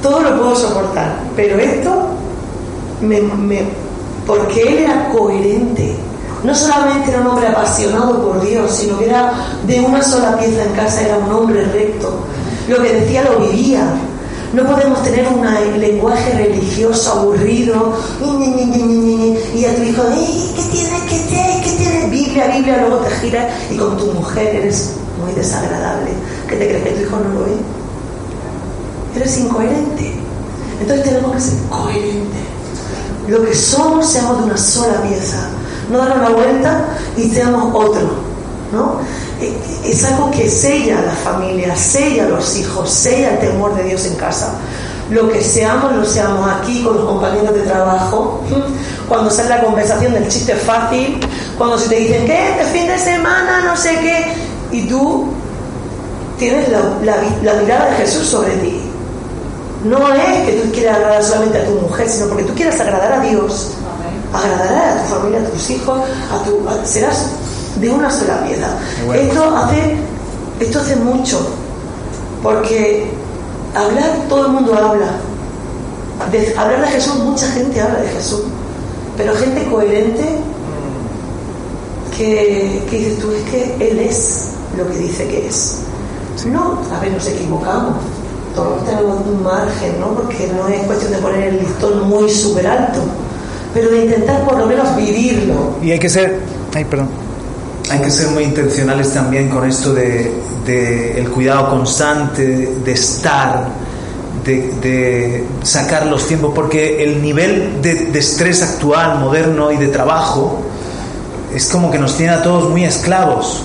todo 0.09 0.21
lo 0.21 0.37
puedo 0.39 0.55
soportar, 0.57 1.17
pero 1.35 1.59
esto, 1.59 1.91
me, 3.01 3.21
me- 3.21 3.65
porque 4.27 4.63
él 4.63 4.79
era 4.79 5.09
coherente. 5.11 5.97
No 6.45 6.55
solamente 6.55 7.11
era 7.11 7.21
un 7.23 7.27
hombre 7.29 7.49
apasionado 7.49 8.23
por 8.23 8.41
Dios, 8.47 8.71
sino 8.71 8.99
que 8.99 9.07
era 9.07 9.33
de 9.67 9.81
una 9.81 10.01
sola 10.03 10.37
pieza 10.39 10.63
en 10.65 10.73
casa, 10.75 11.01
era 11.03 11.19
un 11.19 11.33
hombre 11.33 11.65
recto. 11.65 12.21
Lo 12.69 12.81
que 12.83 12.93
decía 12.93 13.23
lo 13.25 13.41
vivía. 13.41 13.85
No 14.53 14.65
podemos 14.65 15.03
tener 15.03 15.27
un 15.29 15.45
lenguaje 15.81 16.33
religioso 16.35 17.13
aburrido 17.13 17.95
y 19.55 19.65
a 19.65 19.75
tu 19.75 19.83
hijo, 19.83 20.03
"Ey, 20.15 20.53
¿qué 20.55 20.63
tienes 20.71 21.03
que 21.03 21.15
hacer? 21.17 21.63
¿Qué 21.65 21.71
tienes? 21.79 22.11
Biblia, 22.11 22.47
Biblia, 22.55 22.79
luego 22.81 22.99
te 23.05 23.11
giras 23.17 23.47
y 23.71 23.77
con 23.77 23.97
tu 23.97 24.07
mujer 24.13 24.55
eres 24.55 24.93
muy 25.23 25.33
desagradable. 25.35 26.11
¿Qué 26.49 26.57
te 26.57 26.69
crees 26.69 26.85
que 26.85 26.91
tu 26.93 27.01
hijo 27.03 27.17
no 27.19 27.41
lo 27.41 27.45
ve? 27.47 27.53
Eres 29.17 29.39
incoherente. 29.39 30.15
Entonces 30.81 31.05
tenemos 31.05 31.33
que 31.33 31.41
ser 31.41 31.59
coherentes. 31.69 32.41
Lo 33.29 33.45
que 33.45 33.55
somos, 33.55 34.07
seamos 34.07 34.39
de 34.39 34.45
una 34.45 34.57
sola 34.57 35.03
pieza. 35.03 35.49
No 35.91 35.99
dar 35.99 36.19
una 36.19 36.29
vuelta 36.31 36.85
y 37.17 37.29
seamos 37.31 37.75
otro. 37.75 38.27
¿no? 38.73 39.01
eh, 39.41 39.57
es 39.85 40.05
algo 40.05 40.31
que 40.31 40.49
sella 40.49 40.99
a 40.99 41.03
la 41.03 41.13
familia, 41.13 41.77
sella 41.77 42.25
a 42.25 42.29
los 42.29 42.57
hijos, 42.57 42.91
sella 42.91 43.35
el 43.35 43.39
temor 43.39 43.75
de 43.75 43.85
Dios 43.85 44.05
en 44.07 44.15
casa. 44.15 44.55
Lo 45.11 45.29
que 45.29 45.41
seamos, 45.41 45.95
lo 45.95 46.05
seamos 46.05 46.51
aquí 46.51 46.83
con 46.83 46.97
los 46.97 47.05
compañeros 47.05 47.55
de 47.55 47.63
trabajo, 47.63 48.43
cuando 49.09 49.31
sale 49.31 49.51
la 49.51 49.63
conversación 49.63 50.13
del 50.13 50.29
chiste 50.29 50.55
fácil, 50.55 51.21
cuando 51.57 51.79
se 51.79 51.89
te 51.89 51.97
dicen 51.97 52.27
que 52.27 52.51
este 52.51 52.65
fin 52.65 52.89
de 52.89 52.99
semana, 52.99 53.61
no 53.65 53.77
sé 53.77 53.91
qué, 54.01 54.35
y 54.73 54.89
tú 54.89 55.29
tienes 56.39 56.69
la, 56.69 57.57
mirada 57.61 57.91
de 57.91 57.97
Jesús 57.97 58.27
sobre 58.27 58.57
ti. 58.57 58.83
No 59.89 60.13
es 60.13 60.47
que 60.47 60.53
tú 60.63 60.73
quieras 60.73 60.97
agradar 60.97 61.23
solamente 61.23 61.59
a 61.59 61.65
tu 61.65 61.73
mujer, 61.73 62.09
sino 62.09 62.29
porque 62.29 62.45
tú 62.45 62.55
quieras 62.55 62.81
agradar 62.81 63.13
a 63.13 63.21
Dios, 63.21 63.73
agradar 64.33 64.99
a 64.99 65.03
tu 65.03 65.15
familia, 65.15 65.41
a 65.41 65.51
tus 65.51 65.71
hijos, 65.71 66.01
a 66.33 66.45
tu, 66.45 66.87
serás 66.87 67.27
de 67.81 67.91
una 67.91 68.11
sola 68.11 68.45
pieza. 68.45 68.69
Esto 69.15 69.57
hace, 69.57 69.97
esto 70.61 70.81
hace 70.81 70.97
mucho, 70.97 71.39
porque 72.43 73.11
hablar, 73.75 74.11
todo 74.29 74.47
el 74.47 74.53
mundo 74.53 74.75
habla. 74.75 75.11
De, 76.33 76.55
hablar 76.57 76.81
de 76.81 76.89
Jesús, 76.89 77.17
mucha 77.17 77.47
gente 77.49 77.81
habla 77.81 78.01
de 78.01 78.09
Jesús, 78.09 78.41
pero 79.17 79.35
gente 79.37 79.67
coherente 79.67 80.25
que, 82.17 82.83
que 82.89 82.99
dices 82.99 83.19
tú, 83.19 83.31
es 83.33 83.43
que 83.51 83.91
Él 83.91 83.99
es 84.01 84.49
lo 84.77 84.89
que 84.89 84.97
dice 84.97 85.29
que 85.29 85.47
es. 85.47 85.81
No, 86.47 86.81
a 86.95 87.01
ver, 87.01 87.13
nos 87.13 87.27
equivocamos. 87.27 87.97
Todos 88.57 88.87
tenemos 88.87 89.21
un 89.27 89.43
margen, 89.43 90.01
¿no? 90.01 90.15
Porque 90.15 90.51
no 90.57 90.67
es 90.67 90.81
cuestión 90.87 91.13
de 91.13 91.19
poner 91.19 91.43
el 91.45 91.59
listón 91.59 92.09
muy 92.09 92.31
súper 92.31 92.67
alto, 92.67 93.01
pero 93.75 93.91
de 93.91 94.07
intentar 94.07 94.45
por 94.47 94.59
lo 94.59 94.65
menos 94.65 94.97
vivirlo. 94.97 95.77
Y 95.83 95.93
hay 95.93 95.99
que 95.99 96.09
ser, 96.09 96.41
ay, 96.75 96.85
perdón, 96.87 97.11
hay 97.91 98.01
que 98.01 98.11
ser 98.11 98.29
muy 98.29 98.45
intencionales 98.45 99.13
también 99.13 99.51
con 99.51 99.69
esto 99.69 99.93
de, 99.93 100.33
el 101.19 101.29
cuidado 101.31 101.69
constante, 101.69 102.73
de 102.83 102.93
estar, 102.93 103.69
de, 104.43 105.45
sacar 105.63 106.07
los 106.07 106.27
tiempos, 106.27 106.53
porque 106.55 107.05
el 107.05 107.21
nivel 107.21 107.83
de, 107.83 108.07
de 108.07 108.19
estrés 108.19 108.63
actual, 108.63 109.21
moderno 109.21 109.71
y 109.71 109.77
de 109.77 109.89
trabajo, 109.89 110.63
es 111.55 111.69
como 111.69 111.91
que 111.91 111.99
nos 111.99 112.17
tiene 112.17 112.33
a 112.33 112.43
todos 112.43 112.71
muy 112.71 112.85
esclavos 112.85 113.63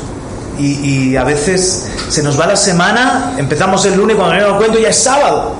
y, 0.62 1.16
a 1.16 1.24
veces 1.24 1.89
se 2.09 2.24
nos 2.24 2.39
va 2.39 2.47
la 2.47 2.55
semana, 2.55 3.34
empezamos 3.38 3.86
el 3.86 3.95
lunes, 3.95 4.16
cuando 4.16 4.36
me 4.36 4.41
lo 4.41 4.57
cuento 4.57 4.80
ya 4.80 4.89
es 4.89 4.97
sábado. 4.97 5.53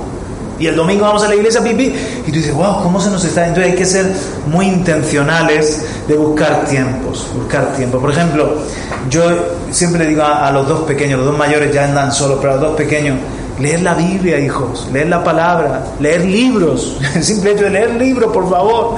Y 0.60 0.68
el 0.68 0.76
domingo 0.76 1.06
vamos 1.06 1.24
a 1.24 1.28
la 1.28 1.36
iglesia, 1.36 1.64
pipí, 1.64 1.96
y 2.28 2.32
tú 2.32 2.32
dices, 2.32 2.54
wow, 2.54 2.84
¿cómo 2.84 3.02
se 3.02 3.10
nos 3.10 3.26
está? 3.26 3.48
Entonces 3.48 3.72
hay 3.72 3.78
que 3.78 3.86
ser 3.86 4.14
muy 4.46 4.68
intencionales 4.68 5.84
de 6.08 6.16
buscar 6.16 6.66
tiempos, 6.66 7.28
buscar 7.36 7.74
tiempo. 7.74 8.00
Por 8.00 8.12
ejemplo, 8.12 8.58
yo 9.10 9.24
siempre 9.72 10.04
le 10.04 10.10
digo 10.12 10.24
a, 10.24 10.52
los 10.52 10.68
dos 10.68 10.82
pequeños, 10.82 11.18
los 11.18 11.30
dos 11.30 11.38
mayores 11.38 11.74
ya 11.74 11.86
andan 11.86 12.12
solos, 12.12 12.38
pero 12.40 12.54
a 12.54 12.56
los 12.58 12.64
dos 12.64 12.76
pequeños, 12.76 13.18
leer 13.60 13.82
la 13.82 13.96
Biblia, 13.96 14.40
hijos, 14.40 14.88
leer 14.94 15.08
la 15.08 15.24
palabra, 15.24 15.84
leer 16.00 16.26
libros, 16.26 16.98
el 17.16 17.24
simple 17.24 17.54
hecho 17.54 17.64
de 17.64 17.72
leer 17.72 17.96
libros, 17.96 18.32
por 18.32 18.48
favor. 18.48 18.98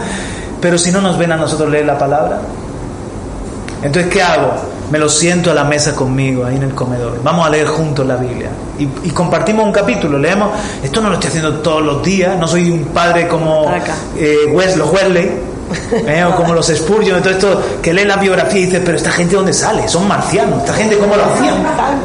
Pero 0.60 0.78
si 0.78 0.92
no 0.92 1.00
nos 1.00 1.18
ven 1.18 1.32
a 1.32 1.38
nosotros 1.38 1.70
leer 1.70 1.86
la 1.86 1.98
palabra, 1.98 2.42
entonces, 3.84 4.12
¿qué 4.12 4.22
hago? 4.22 4.54
Me 4.94 5.00
lo 5.00 5.10
siento 5.10 5.50
a 5.50 5.56
la 5.56 5.64
mesa 5.64 5.96
conmigo, 5.96 6.46
ahí 6.46 6.56
en 6.56 6.62
el 6.62 6.76
comedor. 6.76 7.20
Vamos 7.24 7.48
a 7.48 7.50
leer 7.50 7.66
juntos 7.66 8.06
la 8.06 8.16
Biblia. 8.16 8.52
Y, 8.78 9.10
compartimos 9.10 9.66
un 9.66 9.72
capítulo, 9.72 10.20
leemos. 10.20 10.52
Esto 10.84 11.02
no 11.02 11.10
lo 11.10 11.16
estoy 11.16 11.30
haciendo 11.30 11.62
todos 11.62 11.82
los 11.82 12.04
días, 12.04 12.38
no 12.38 12.48
soy 12.48 12.70
un 12.70 12.86
padre 12.86 13.28
como 13.28 13.74
eh, 14.16 14.54
los 14.78 14.94
Wesley, 14.94 15.32
eh, 15.94 16.24
o 16.24 16.36
como 16.36 16.54
los 16.54 16.68
Spurgeon, 16.68 17.24
todo 17.24 17.32
esto, 17.32 17.62
que 17.82 17.92
lee 17.92 18.06
la 18.06 18.18
biografía 18.18 18.60
y 18.62 18.66
dice, 18.66 18.82
pero 18.82 18.96
esta 18.96 19.10
gente 19.10 19.36
dónde 19.36 19.52
sale? 19.52 19.88
Son 19.88 20.08
marcianos, 20.08 20.60
esta 20.60 20.74
gente 20.74 20.96
cómo 21.00 21.16
lo 21.16 21.26
hacían. 21.26 21.56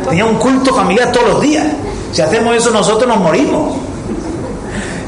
Tenía 0.09 0.24
un 0.24 0.36
culto 0.36 0.72
familiar 0.72 1.12
todos 1.12 1.28
los 1.28 1.43
días. 1.43 1.66
Si 2.11 2.22
hacemos 2.22 2.57
eso 2.57 2.70
nosotros 2.70 3.07
nos 3.07 3.18
morimos. 3.18 3.76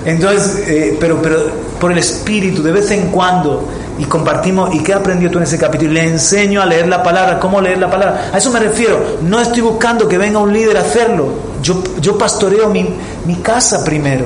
Entonces, 0.04 0.68
eh, 0.68 0.98
pero, 1.00 1.22
pero 1.22 1.50
por 1.80 1.92
el 1.92 1.98
Espíritu, 1.98 2.62
de 2.62 2.72
vez 2.72 2.90
en 2.90 3.06
cuando, 3.10 3.64
y 4.00 4.04
compartimos, 4.06 4.74
¿y 4.74 4.82
qué 4.82 4.94
aprendió 4.94 5.30
tú 5.30 5.36
en 5.36 5.44
ese 5.44 5.58
capítulo? 5.58 5.90
Y 5.90 5.94
le 5.94 6.04
enseño 6.04 6.62
a 6.62 6.66
leer 6.66 6.88
la 6.88 7.02
palabra, 7.02 7.38
cómo 7.38 7.60
leer 7.60 7.76
la 7.76 7.90
palabra. 7.90 8.30
A 8.32 8.38
eso 8.38 8.50
me 8.50 8.58
refiero. 8.58 9.18
No 9.20 9.38
estoy 9.38 9.60
buscando 9.60 10.08
que 10.08 10.16
venga 10.16 10.38
un 10.38 10.54
líder 10.54 10.78
a 10.78 10.80
hacerlo. 10.80 11.28
Yo, 11.62 11.82
yo 12.00 12.16
pastoreo 12.16 12.70
mi, 12.70 12.94
mi 13.26 13.36
casa 13.36 13.84
primero. 13.84 14.24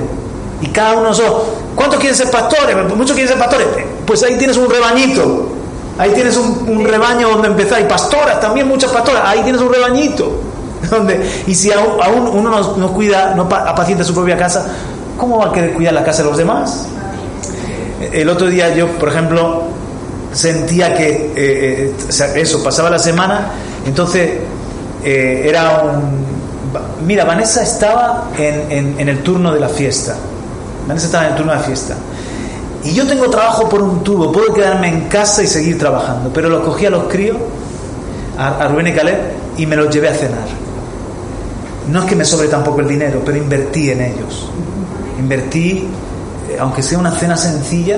Y 0.61 0.67
cada 0.67 0.93
uno 0.93 1.01
de 1.01 1.07
nosotros, 1.09 1.41
¿cuántos 1.75 1.99
quieren 1.99 2.15
ser 2.15 2.31
pastores? 2.31 2.73
Muchos 2.95 3.17
quieren 3.17 3.27
ser 3.27 3.37
pastores. 3.37 3.67
Pues 4.05 4.23
ahí 4.23 4.37
tienes 4.37 4.55
un 4.55 4.69
rebañito. 4.69 5.49
Ahí 5.97 6.11
tienes 6.11 6.37
un, 6.37 6.85
rebaño 6.85 7.27
donde 7.27 7.49
empezar. 7.49 7.81
Y 7.81 7.83
pastoras, 7.83 8.39
también 8.39 8.69
muchas 8.69 8.91
pastoras. 8.91 9.23
Ahí 9.25 9.41
tienes 9.43 9.59
un 9.59 9.73
rebañito. 9.73 10.39
Donde, 10.89 11.43
y 11.47 11.53
si 11.53 11.69
aún, 11.73 12.29
uno 12.31 12.49
no, 12.49 12.77
no 12.77 12.93
cuida, 12.93 13.33
no 13.35 13.43
apacienta 13.43 14.05
su 14.05 14.13
propia 14.13 14.37
casa, 14.37 14.67
¿cómo 15.17 15.39
va 15.39 15.47
a 15.47 15.51
querer 15.51 15.73
cuidar 15.73 15.93
la 15.93 16.03
casa 16.03 16.23
de 16.23 16.29
los 16.29 16.37
demás? 16.37 16.87
El 18.11 18.29
otro 18.29 18.47
día 18.47 18.75
yo, 18.75 18.87
por 18.87 19.09
ejemplo, 19.09 19.63
sentía 20.35 20.93
que 20.93 21.31
eh, 21.35 21.93
eh, 22.09 22.35
eso, 22.35 22.61
pasaba 22.61 22.89
la 22.89 22.99
semana, 22.99 23.51
entonces 23.85 24.31
eh, 25.03 25.45
era 25.47 25.81
un... 25.81 27.05
Mira, 27.05 27.23
Vanessa 27.23 27.63
estaba 27.63 28.31
en, 28.37 28.99
el 28.99 29.23
turno 29.23 29.53
de 29.53 29.59
la 29.59 29.69
fiesta. 29.69 30.15
Vanessa 30.87 31.05
estaba 31.05 31.25
en 31.25 31.31
el 31.31 31.37
turno 31.37 31.53
de 31.53 31.59
la 31.59 31.63
fiesta. 31.63 31.95
Y 32.83 32.93
yo 32.93 33.07
tengo 33.07 33.29
trabajo 33.29 33.69
por 33.69 33.81
un 33.81 34.03
tubo, 34.03 34.31
puedo 34.31 34.53
quedarme 34.53 34.89
en 34.89 35.01
casa 35.07 35.41
y 35.41 35.47
seguir 35.47 35.79
trabajando, 35.79 36.31
pero 36.33 36.49
los 36.49 36.63
cogí 36.63 36.85
a 36.85 36.89
los 36.89 37.05
críos, 37.05 37.37
a, 38.37 38.67
Rubén 38.67 38.87
y 38.87 38.93
Caleb, 38.93 39.17
y 39.57 39.65
me 39.65 39.75
los 39.75 39.89
llevé 39.93 40.09
a 40.09 40.13
cenar. 40.13 40.47
No 41.89 42.01
es 42.01 42.05
que 42.05 42.15
me 42.15 42.25
sobre 42.25 42.47
tampoco 42.47 42.81
el 42.81 42.87
dinero, 42.87 43.21
pero 43.25 43.37
invertí 43.37 43.91
en 43.91 44.01
ellos. 44.01 44.49
Invertí 45.17 45.87
aunque 46.59 46.81
sea 46.81 46.97
una 46.97 47.11
cena 47.11 47.37
sencilla, 47.37 47.97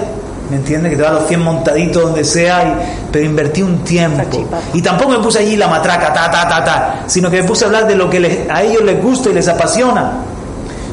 ¿me 0.50 0.58
entiendes? 0.58 0.92
Que 0.92 0.98
te 0.98 1.04
va 1.04 1.10
a 1.10 1.14
los 1.14 1.28
100 1.28 1.42
montaditos 1.42 2.04
donde 2.04 2.24
sea, 2.24 2.80
pero 3.12 3.26
invertí 3.26 3.62
un 3.62 3.80
tiempo. 3.80 4.48
Y 4.74 4.82
tampoco 4.82 5.12
me 5.12 5.20
puse 5.20 5.40
allí 5.40 5.56
la 5.56 5.68
matraca, 5.68 6.14
ta, 6.14 6.30
ta, 6.30 6.48
ta, 6.48 6.64
ta, 6.64 7.04
sino 7.08 7.30
que 7.30 7.42
me 7.42 7.48
puse 7.48 7.66
a 7.66 7.68
hablar 7.68 7.88
de 7.88 7.96
lo 7.96 8.10
que 8.10 8.48
a 8.50 8.64
ellos 8.64 8.84
les 8.84 9.02
gusta 9.02 9.30
y 9.30 9.34
les 9.34 9.48
apasiona. 9.48 10.14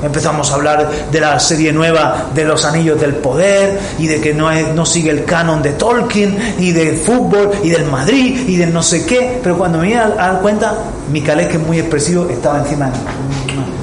Empezamos 0.02 0.50
a 0.50 0.56
hablar 0.56 0.90
de 1.10 1.20
la 1.20 1.40
serie 1.40 1.72
nueva 1.72 2.26
de 2.34 2.44
los 2.44 2.66
Anillos 2.66 3.00
del 3.00 3.14
Poder 3.14 3.78
y 3.98 4.06
de 4.06 4.20
que 4.20 4.34
no, 4.34 4.50
no 4.74 4.84
sigue 4.84 5.10
el 5.10 5.24
canon 5.24 5.62
de 5.62 5.72
Tolkien 5.72 6.56
y 6.58 6.72
de 6.72 6.92
fútbol 6.92 7.52
y 7.62 7.70
del 7.70 7.86
Madrid 7.86 8.46
y 8.46 8.56
de 8.56 8.66
no 8.66 8.82
sé 8.82 9.06
qué. 9.06 9.40
Pero 9.42 9.56
cuando 9.56 9.78
me 9.78 9.84
vine 9.84 10.00
a 10.00 10.08
dar 10.10 10.40
cuenta, 10.40 10.74
mi 11.10 11.22
calé, 11.22 11.48
que 11.48 11.56
es 11.56 11.62
muy 11.62 11.78
expresivo, 11.78 12.28
estaba 12.28 12.58
encima 12.58 12.86
de 12.86 12.92
mí. 12.92 13.73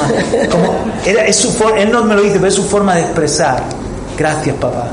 Como 0.50 0.74
era, 1.04 1.24
es 1.24 1.36
su 1.36 1.52
él 1.76 1.90
no 1.90 2.04
me 2.04 2.14
lo 2.14 2.22
dice, 2.22 2.34
pero 2.36 2.48
es 2.48 2.54
su 2.54 2.64
forma 2.64 2.94
de 2.94 3.02
expresar. 3.02 3.62
Gracias, 4.16 4.56
papá. 4.56 4.88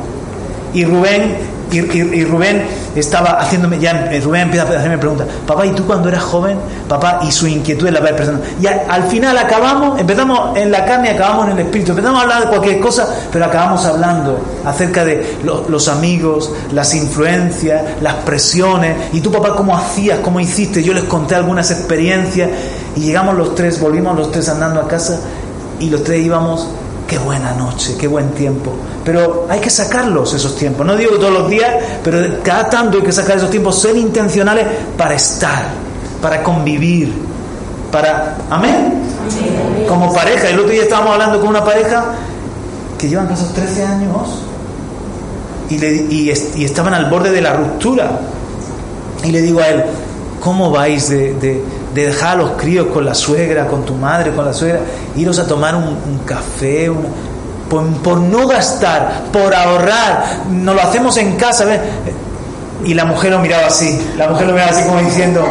Y 0.74 0.86
Rubén, 0.86 1.36
y, 1.72 2.24
Rubén 2.26 2.64
estaba 2.96 3.40
haciéndome, 3.40 3.80
ya 3.80 4.10
Rubén 4.24 4.42
empieza 4.42 4.68
a 4.68 4.78
hacerme 4.78 4.98
preguntas, 4.98 5.28
papá, 5.48 5.66
¿y 5.66 5.72
tú 5.72 5.86
cuando 5.86 6.10
eras 6.10 6.24
joven? 6.24 6.58
Papá, 6.88 7.22
y 7.28 7.32
su 7.32 7.48
inquietud 7.48 7.90
la 7.90 8.00
va 8.00 8.10
expresando. 8.10 8.44
Y 8.62 8.68
al 8.68 9.04
final 9.04 9.38
acabamos, 9.38 10.00
empezamos 10.00 10.58
en 10.58 10.72
la 10.72 10.86
carne 10.86 11.10
y 11.10 11.16
acabamos 11.16 11.48
en 11.48 11.54
el 11.54 11.60
espíritu. 11.60 11.92
Empezamos 11.92 12.20
a 12.20 12.24
hablar 12.24 12.42
de 12.42 12.48
cualquier 12.48 12.80
cosa, 12.80 13.08
pero 13.32 13.46
acabamos 13.46 13.86
hablando 13.86 14.40
acerca 14.66 15.06
de 15.06 15.38
los 15.44 15.88
amigos, 15.88 16.52
las 16.72 16.94
influencias, 16.94 17.84
las 18.02 18.16
presiones. 18.16 18.96
¿Y 19.14 19.22
tú, 19.22 19.32
papá, 19.32 19.56
cómo 19.56 19.76
hacías? 19.76 20.20
¿Cómo 20.20 20.40
hiciste? 20.40 20.84
Yo 20.84 20.94
les 20.94 21.06
conté 21.06 21.36
algunas 21.36 21.72
experiencias 21.72 22.50
y 22.96 23.02
llegamos 23.02 23.36
los 23.36 23.56
tres, 23.56 23.80
volvimos 23.80 24.16
los 24.18 24.32
tres 24.32 24.50
andando 24.50 24.82
a 24.82 24.88
casa 24.88 25.20
y 25.80 25.90
los 25.90 26.04
tres 26.04 26.24
íbamos, 26.24 26.68
qué 27.08 27.18
buena 27.18 27.54
noche, 27.54 27.96
qué 28.00 28.08
buen 28.08 28.32
tiempo. 28.32 28.72
Pero 29.04 29.48
hay 29.50 29.60
que 29.60 29.70
sacarlos 29.70 30.34
esos 30.34 30.56
tiempos. 30.56 30.86
No 30.86 30.96
digo 30.96 31.16
todos 31.16 31.34
los 31.34 31.50
días, 31.50 31.74
pero 32.04 32.20
cada 32.44 32.70
tanto 32.70 32.98
hay 32.98 33.04
que 33.04 33.12
sacar 33.12 33.38
esos 33.38 33.50
tiempos, 33.50 33.82
ser 33.82 33.98
intencionales 33.98 34.68
para 34.98 35.16
estar, 35.16 35.66
para 36.22 36.44
convivir, 36.44 37.14
para... 37.92 38.38
Amén. 38.50 39.02
Como 39.88 40.14
pareja. 40.14 40.50
El 40.50 40.60
otro 40.60 40.72
día 40.72 40.84
estábamos 40.84 41.14
hablando 41.14 41.40
con 41.40 41.50
una 41.50 41.64
pareja 41.64 42.14
que 42.98 43.10
llevan 43.10 43.32
esos 43.32 43.52
13 43.54 43.84
años 43.86 44.42
y, 45.70 45.78
le, 45.78 45.94
y, 46.10 46.30
estaban 46.64 46.94
al 46.94 47.10
borde 47.10 47.32
de 47.32 47.42
la 47.42 47.54
ruptura. 47.54 48.20
Y 49.24 49.32
le 49.32 49.42
digo 49.42 49.60
a 49.60 49.68
él, 49.68 49.84
¿cómo 50.40 50.70
vais 50.70 51.10
de 51.10 51.64
dejar 51.94 52.32
a 52.32 52.36
los 52.36 52.52
críos 52.52 52.88
con 52.88 53.06
la 53.06 53.14
suegra, 53.14 53.68
con 53.68 53.86
tu 53.86 53.94
madre, 53.96 54.32
con 54.32 54.46
la 54.46 54.54
suegra, 54.54 54.80
iros 55.16 55.40
a 55.40 55.48
tomar 55.48 55.76
un, 55.76 56.20
café, 56.26 56.92
por, 57.70 58.18
no 58.20 58.48
gastar, 58.48 59.24
por 59.32 59.54
ahorrar, 59.54 60.44
no 60.50 60.74
lo 60.74 60.82
hacemos 60.82 61.18
en 61.18 61.36
casa. 61.36 61.66
Y 62.86 62.94
la 62.94 63.06
mujer 63.06 63.32
lo 63.32 63.40
miraba 63.40 63.68
así, 63.68 64.00
la 64.18 64.30
mujer 64.30 64.48
lo 64.48 64.54
miraba 64.54 64.72
así 64.72 64.84
como 64.84 65.00
diciendo, 65.00 65.42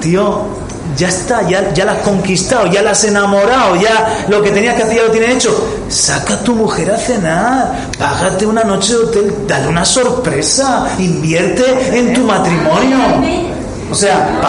tío, 0.00 0.62
ya 0.96 1.08
está, 1.08 1.48
ya, 1.48 1.72
ya 1.72 1.84
la 1.84 1.92
has 1.92 1.98
conquistado, 1.98 2.66
ya 2.66 2.82
la 2.82 2.90
has 2.90 3.04
enamorado, 3.04 3.76
ya 3.76 4.24
lo 4.28 4.42
que 4.42 4.50
tenías 4.50 4.74
que 4.74 4.82
hacer 4.82 4.96
ya 4.96 5.02
lo 5.04 5.10
tienes 5.10 5.36
hecho. 5.36 5.68
Saca 5.88 6.34
a 6.34 6.38
tu 6.38 6.54
mujer 6.54 6.90
a 6.90 6.98
cenar, 6.98 7.88
págate 7.98 8.46
una 8.46 8.64
noche 8.64 8.94
de 8.94 8.98
hotel, 8.98 9.34
dale 9.46 9.68
una 9.68 9.84
sorpresa, 9.84 10.88
invierte 10.98 11.98
en 11.98 12.12
tu 12.12 12.24
matrimonio. 12.24 13.51
O 13.92 13.94
sea, 13.94 14.40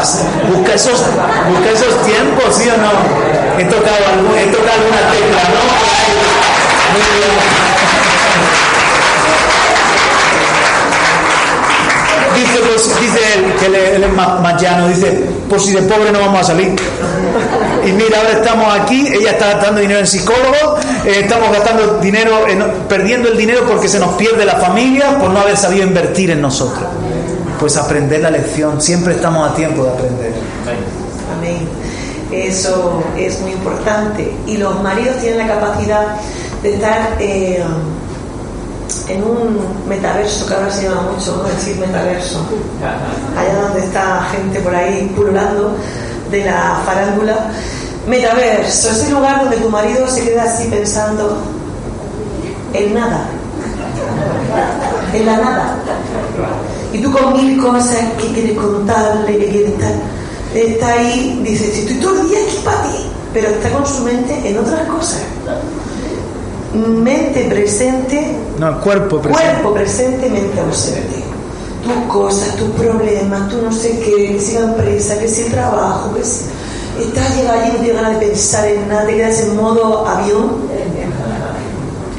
busca 0.50 0.74
esos, 0.74 1.04
busca 1.50 1.72
esos 1.74 2.02
tiempos, 2.06 2.56
¿sí 2.56 2.70
o 2.70 2.78
no? 2.78 2.92
He 3.60 3.66
tocado, 3.66 4.06
alguna 4.08 4.40
tecla, 4.40 5.44
¿no? 5.52 5.94
Dice, 12.38 12.60
pues, 12.66 13.02
dice 13.02 13.20
él, 13.36 13.54
que 13.60 13.66
él, 13.66 14.04
es 14.06 14.14
más, 14.14 14.62
llano, 14.62 14.88
dice, 14.88 15.26
por 15.50 15.60
si 15.60 15.74
de 15.74 15.82
pobre 15.82 16.14
no 16.14 16.20
vamos 16.20 16.40
a 16.40 16.44
salir. 16.46 16.74
Y 17.86 17.92
mira, 17.92 18.20
ahora 18.20 18.32
estamos 18.32 18.74
aquí, 18.80 19.10
ella 19.14 19.32
está 19.32 19.56
gastando 19.56 19.82
dinero 19.82 20.00
en 20.00 20.08
psicólogos, 20.08 20.86
eh, 21.04 21.20
estamos 21.22 21.52
gastando 21.52 21.98
dinero, 21.98 22.46
perdiendo 22.88 23.28
el 23.28 23.38
dinero 23.38 23.66
porque 23.68 23.90
se 23.90 24.00
nos 24.00 24.14
pierde 24.16 24.46
la 24.46 24.56
familia 24.56 25.20
por 25.20 25.32
no 25.32 25.42
haber 25.42 25.58
sabido 25.58 25.86
invertir 25.86 26.32
en 26.32 26.40
nosotros 26.42 26.88
pues 27.60 27.78
aprender 27.78 28.22
la 28.22 28.32
lección. 28.32 28.82
Siempre 28.82 29.16
estamos 29.16 29.52
a 29.52 29.56
tiempo 29.56 29.84
de 29.84 29.90
aprender. 29.92 30.34
Amén. 31.38 31.68
Eso 32.32 33.04
es 33.18 33.40
muy 33.42 33.52
importante. 33.52 34.36
Y 34.48 34.58
los 34.58 34.82
maridos 34.82 35.18
tienen 35.18 35.48
la 35.48 35.56
capacidad 35.56 36.16
de 36.62 36.74
estar 36.74 37.16
eh, 37.20 37.64
en 39.08 39.24
un 39.24 39.60
metaverso, 39.88 40.48
que 40.48 40.54
ahora 40.54 40.72
se 40.72 40.84
llama 40.84 41.02
mucho, 41.14 41.38
¿no? 41.38 41.44
decir 41.44 41.78
metaverso. 41.78 42.40
Allá 43.38 43.62
donde 43.62 43.86
está 43.86 44.28
gente 44.32 44.60
por 44.60 44.74
ahí 44.74 45.12
pululando 45.16 45.76
de 46.32 46.46
la 46.46 46.82
farándula. 46.86 47.52
Metaverso, 48.08 48.90
ese 48.90 49.12
lugar 49.12 49.42
donde 49.42 49.58
tu 49.58 49.70
marido 49.70 50.08
se 50.08 50.26
queda 50.26 50.44
así 50.44 50.68
pensando 50.68 51.38
en 52.74 52.94
nada, 52.94 53.28
en 55.14 55.26
la 55.26 55.38
nada. 55.38 55.76
Y 56.94 57.00
tú 57.02 57.12
con 57.12 57.34
mil 57.34 57.60
cosas 57.60 57.98
que 58.22 58.28
quieres 58.34 58.56
contarle, 58.56 59.38
que 59.40 59.50
quieres 59.50 59.72
estar, 59.72 59.94
está 60.54 60.94
ahí, 60.94 61.42
dices, 61.44 61.80
estoy 61.80 61.96
todo 61.96 62.22
el 62.22 62.30
día 62.30 62.38
aquí 62.46 62.58
para 62.64 62.84
ti, 62.84 62.98
pero 63.34 63.50
está 63.50 63.70
con 63.72 63.88
su 63.88 64.04
mente 64.04 64.48
en 64.48 64.60
otras 64.60 64.88
cosas. 64.88 65.22
Mente 66.74 67.46
presente. 67.50 68.38
No, 68.60 68.80
cuerpo 68.80 69.20
presente. 69.20 69.52
Cuerpo 69.52 69.74
presente, 69.74 70.30
mente 70.30 70.60
ausente. 70.60 71.24
Tus 71.84 72.14
cosas, 72.14 72.56
tus 72.56 72.70
problemas, 72.70 73.50
tú 73.50 73.58
no 73.64 73.72
sé 73.72 74.00
qué, 74.00 74.34
que 74.34 74.40
si 74.40 74.54
la 74.54 74.62
empresa, 74.62 75.20
que 75.20 75.28
si 75.28 75.42
el 75.42 75.52
trabajo, 75.52 76.14
que 76.14 76.24
si. 76.24 76.46
Estás 77.02 77.36
llegando 77.36 77.60
allí, 77.60 77.72
no 77.74 77.80
tienes 77.80 78.02
ganas 78.02 78.20
de 78.20 78.28
pensar 78.28 78.68
en 78.68 78.88
nada, 78.88 79.08
te 79.08 79.16
quedas 79.16 79.40
en 79.40 79.56
modo 79.56 80.08
avión, 80.08 80.52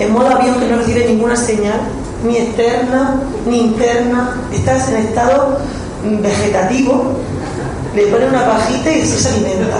en 0.00 0.12
modo 0.12 0.30
avión 0.30 0.58
que 0.58 0.66
no 0.66 0.78
recibe 0.78 1.06
ninguna 1.06 1.36
señal 1.36 1.80
ni 2.24 2.38
externa 2.38 3.20
ni 3.46 3.60
interna, 3.60 4.40
estás 4.52 4.88
en 4.88 4.96
estado 4.96 5.58
vegetativo, 6.02 7.12
le 7.94 8.06
ponen 8.06 8.30
una 8.30 8.46
pajita 8.46 8.90
y 8.90 9.02
así 9.02 9.22
se 9.22 9.28
alimenta. 9.28 9.76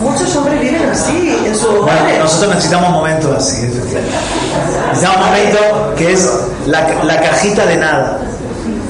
Muchos 0.00 0.34
hombres 0.36 0.60
viven 0.60 0.82
así 0.90 1.36
en 1.46 1.54
su 1.54 1.68
hogar. 1.68 2.18
nosotros 2.18 2.54
necesitamos 2.54 2.90
momentos 2.90 3.36
así, 3.36 3.62
Necesitamos 3.62 5.16
un 5.16 5.26
momento 5.26 5.94
que 5.96 6.12
es 6.12 6.28
la, 6.66 7.04
la 7.04 7.20
cajita 7.20 7.66
de 7.66 7.76
nada. 7.76 8.20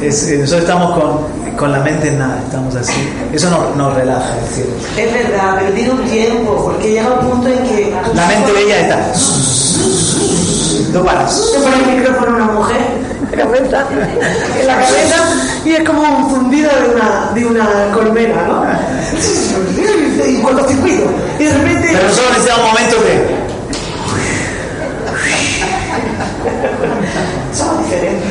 Eh, 0.00 0.08
nosotros 0.08 0.60
estamos 0.60 0.98
con, 0.98 1.56
con, 1.56 1.72
la 1.72 1.80
mente 1.80 2.08
en 2.08 2.18
nada, 2.18 2.40
estamos 2.44 2.74
así. 2.74 3.08
Eso 3.32 3.50
nos, 3.50 3.76
nos 3.76 3.94
relaja, 3.94 4.34
es. 4.44 4.58
Es 4.98 5.12
verdad, 5.12 5.56
pero 5.58 5.72
tiene 5.72 5.90
un 5.90 6.04
tiempo, 6.04 6.64
porque 6.64 6.90
llega 6.90 7.08
un 7.08 7.30
punto 7.30 7.48
en 7.48 7.62
que. 7.64 7.94
La 8.14 8.26
mente 8.26 8.52
bella 8.52 8.80
está. 8.80 9.12
No 10.94 11.04
paras. 11.04 11.50
Se 11.52 11.58
pone 11.58 11.74
el 11.76 11.98
micrófono 11.98 12.30
a 12.30 12.34
una 12.36 12.52
mujer 12.52 12.76
en 13.32 13.38
la 13.38 13.44
cabeza, 13.44 13.84
en 14.60 14.66
la 14.66 14.74
cabeza 14.74 15.16
y 15.64 15.72
es 15.72 15.84
como 15.84 16.02
un 16.02 16.30
fundido 16.30 16.70
de 16.70 16.94
una, 16.94 17.32
de 17.34 17.46
una 17.46 17.90
colmena, 17.92 18.46
¿no? 18.46 18.64
Y 20.24 20.40
cortocircuito. 20.40 21.10
Y 21.38 21.44
de 21.44 21.52
repente. 21.52 21.88
Pero 21.92 22.08
nosotros 22.08 22.30
necesitamos 22.30 22.66
momentos 22.72 23.04
de. 23.04 23.44
Somos 27.52 27.84
diferentes. 27.84 28.28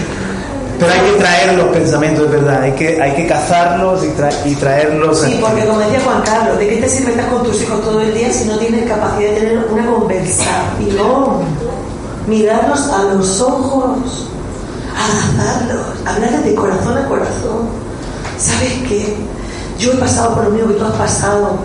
Pero 0.80 0.92
hay 0.92 1.12
que 1.12 1.18
traer 1.20 1.54
los 1.54 1.68
pensamientos 1.68 2.32
de 2.32 2.38
verdad, 2.38 2.62
hay 2.62 2.72
que, 2.72 3.02
hay 3.02 3.16
que 3.16 3.28
cazarlos 3.28 4.04
y, 4.04 4.50
y 4.50 4.56
traerlos. 4.56 5.22
Sí, 5.22 5.38
porque 5.40 5.66
como 5.66 5.80
decía 5.80 6.00
Juan 6.04 6.22
Carlos, 6.24 6.58
¿de 6.58 6.68
qué 6.68 6.78
te 6.78 6.90
sirve 6.90 7.12
estar 7.12 7.30
con 7.30 7.44
tus 7.44 7.62
hijos 7.62 7.82
todo 7.84 8.02
el 8.02 8.14
día 8.14 8.32
si 8.32 8.46
no 8.46 8.58
tienes 8.58 8.90
capacidad 8.90 9.30
de 9.32 9.40
tener 9.40 9.58
una 9.70 9.86
conversación? 9.86 11.63
Mirarlos 12.28 12.80
a 12.88 13.04
los 13.14 13.42
ojos, 13.42 14.28
abrazarlos, 14.98 15.86
hablarles 16.06 16.46
de 16.46 16.56
corazón 16.56 16.98
a 16.98 17.08
corazón. 17.08 17.68
¿Sabes 18.38 18.74
qué? 18.88 19.16
Yo 19.80 19.94
he 19.94 19.96
pasado 19.96 20.36
por 20.36 20.46
lo 20.46 20.52
mismo 20.52 20.70
que 20.70 20.76
tú 20.76 20.86
has 20.86 20.94
pasado. 20.94 21.58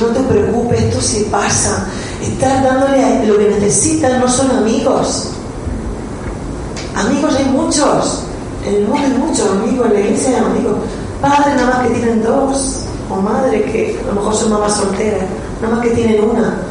No 0.00 0.06
te 0.06 0.20
preocupes, 0.20 0.80
esto 0.80 1.00
se 1.00 1.22
pasa. 1.24 1.86
Estás 2.22 2.62
dándole 2.62 3.26
lo 3.26 3.38
que 3.38 3.48
necesitan, 3.48 4.20
no 4.20 4.28
son 4.28 4.50
amigos. 4.50 5.28
Amigos 6.96 7.34
hay 7.36 7.44
muchos. 7.46 8.22
En 8.66 8.74
el 8.74 8.88
mundo 8.88 9.06
hay 9.06 9.12
muchos 9.12 9.50
amigos, 9.50 9.86
en 9.86 9.92
la 9.94 10.00
iglesia 10.00 10.30
hay 10.30 10.44
amigos. 10.44 10.76
Padres 11.20 11.56
nada 11.56 11.70
más 11.70 11.86
que 11.86 11.94
tienen 11.94 12.22
dos, 12.22 12.84
o 13.10 13.16
madres 13.16 13.70
que 13.70 13.98
a 14.02 14.06
lo 14.06 14.20
mejor 14.20 14.34
son 14.34 14.50
mamás 14.52 14.76
solteras, 14.76 15.24
nada 15.60 15.74
más 15.74 15.84
que 15.84 15.90
tienen 15.90 16.22
una. 16.24 16.62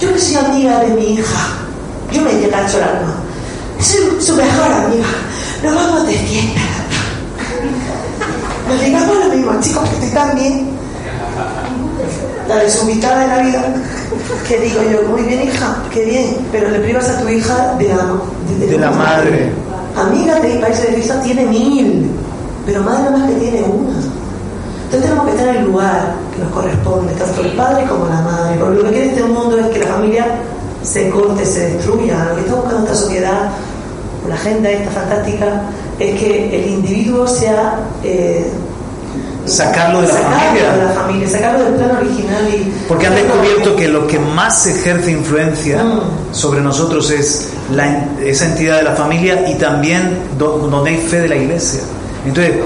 Yo 0.00 0.12
que 0.12 0.18
soy 0.18 0.36
amiga 0.36 0.80
de 0.80 0.94
mi 0.94 1.14
hija, 1.14 1.63
yo 2.12 2.22
me 2.22 2.32
llega 2.34 2.58
a 2.58 2.68
llorar, 2.68 3.02
¿no? 3.02 3.82
Soy 3.82 4.20
su 4.20 4.34
mejor 4.34 4.72
amiga. 4.72 5.06
Nos 5.62 5.74
vamos 5.74 6.06
de 6.06 6.12
fiesta. 6.12 6.60
Nos 8.68 8.80
digamos 8.80 9.16
lo 9.18 9.34
mismo, 9.34 9.52
chicos, 9.60 9.88
que 9.88 9.94
estoy 9.96 10.10
tan 10.10 10.34
bien. 10.36 10.68
La 12.48 12.56
desubicada 12.56 13.20
de 13.20 13.26
la 13.28 13.38
vida, 13.38 13.74
que 14.46 14.58
digo 14.60 14.80
yo, 14.82 15.08
muy 15.08 15.22
bien, 15.22 15.48
hija, 15.48 15.76
qué 15.90 16.04
bien, 16.04 16.36
pero 16.52 16.68
le 16.70 16.80
privas 16.80 17.08
a 17.08 17.20
tu 17.20 17.28
hija 17.28 17.74
de 17.78 17.88
la, 17.88 18.06
de, 18.58 18.78
la 18.78 18.90
madre. 18.90 19.50
Amiga 19.96 20.40
de 20.40 20.58
países 20.58 20.88
de 20.88 20.94
fiesta 20.94 21.22
tiene 21.22 21.46
mil, 21.46 22.10
pero 22.66 22.82
madre 22.82 23.10
más 23.10 23.30
que 23.30 23.36
tiene 23.36 23.62
una. 23.62 23.96
Entonces 24.84 25.02
tenemos 25.02 25.24
que 25.24 25.30
estar 25.30 25.48
en 25.48 25.56
el 25.56 25.64
lugar 25.64 26.14
que 26.34 26.42
nos 26.42 26.52
corresponde, 26.52 27.12
tanto 27.14 27.40
el 27.40 27.52
padre 27.52 27.86
como 27.86 28.06
la 28.06 28.20
madre. 28.20 28.58
Porque 28.58 28.76
lo 28.76 28.82
que 28.84 28.90
quiere 28.90 29.08
este 29.08 29.22
mundo 29.24 29.58
es 29.58 29.66
que 29.68 29.78
la 29.80 29.86
familia 29.86 30.26
se 30.84 31.08
corte, 31.10 31.44
se 31.44 31.70
destruya. 31.70 32.24
Lo 32.28 32.34
que 32.36 32.40
está 32.42 32.54
buscando 32.54 32.82
esta 32.84 32.94
sociedad, 32.94 33.50
la 34.28 34.34
agenda 34.34 34.70
esta 34.70 34.90
fantástica, 34.90 35.62
es 35.98 36.20
que 36.20 36.56
el 36.56 36.70
individuo 36.70 37.26
sea... 37.26 37.80
Eh, 38.02 38.46
sacarlo 39.46 40.00
de 40.00 40.08
la 40.08 40.14
familia. 40.14 40.72
de 40.72 40.84
la 40.84 40.90
familia, 40.90 41.28
sacarlo 41.28 41.64
del 41.64 41.74
plano 41.74 41.98
original. 41.98 42.48
Y, 42.48 42.72
Porque 42.88 43.06
han 43.06 43.14
descubierto 43.14 43.76
que 43.76 43.88
lo 43.88 44.06
que 44.06 44.18
más 44.18 44.66
ejerce 44.66 45.10
influencia 45.10 45.82
mm. 45.84 46.34
sobre 46.34 46.60
nosotros 46.60 47.10
es 47.10 47.50
la, 47.70 48.06
esa 48.24 48.46
entidad 48.46 48.78
de 48.78 48.84
la 48.84 48.92
familia 48.92 49.50
y 49.50 49.56
también 49.56 50.18
donde 50.38 50.90
hay 50.90 50.96
fe 50.96 51.20
de 51.20 51.28
la 51.28 51.36
iglesia. 51.36 51.80
Entonces, 52.24 52.56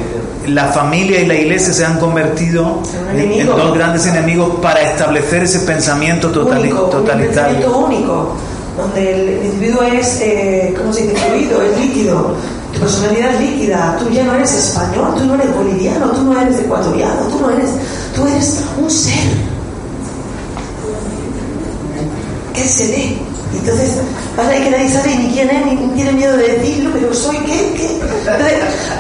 la 0.47 0.67
familia 0.67 1.21
y 1.21 1.27
la 1.27 1.35
iglesia 1.35 1.73
se 1.73 1.85
han 1.85 1.99
convertido 1.99 2.83
en, 3.13 3.47
dos 3.47 3.75
grandes 3.75 4.07
enemigos 4.07 4.57
para 4.63 4.81
establecer 4.83 5.43
ese 5.43 5.61
pensamiento 5.61 6.31
totalitario. 6.31 6.87
Un 6.99 7.05
pensamiento 7.05 7.79
único, 7.79 8.37
donde 8.77 9.15
el 9.15 9.45
individuo 9.47 9.83
es, 9.83 10.21
eh, 10.21 10.75
¿cómo 10.77 10.93
se 10.93 11.03
dice? 11.03 11.17
Fluido, 11.17 11.63
es 11.63 11.79
líquido. 11.79 12.35
Tu 12.73 12.81
personalidad 12.81 13.35
es 13.35 13.41
líquida. 13.41 13.97
Tú 13.99 14.11
ya 14.11 14.25
no 14.25 14.35
eres 14.35 14.53
español, 14.55 15.15
tú 15.17 15.25
no 15.25 15.35
eres 15.35 15.55
boliviano, 15.55 16.07
tú 16.13 16.23
no 16.23 16.41
eres 16.41 16.59
ecuatoriano, 16.61 17.23
tú 17.31 17.41
no 17.41 17.51
eres. 17.51 17.71
Tú 18.15 18.27
eres 18.27 18.63
un 18.81 18.91
ser. 18.91 19.15
¿Qué 22.55 22.65
se 22.65 22.87
ve? 22.89 23.28
Entonces, 23.59 23.99
pasa 24.37 24.53
que 24.53 24.71
nadie 24.71 24.89
sabe 24.89 25.17
ni 25.17 25.33
quién 25.33 25.51
es, 25.51 25.67
ni 25.67 25.77
tiene 25.95 26.13
miedo 26.13 26.37
de 26.37 26.59
decirlo, 26.59 26.91
pero 26.93 27.13
soy 27.13 27.37
qué, 27.39 27.75
qué. 27.77 28.01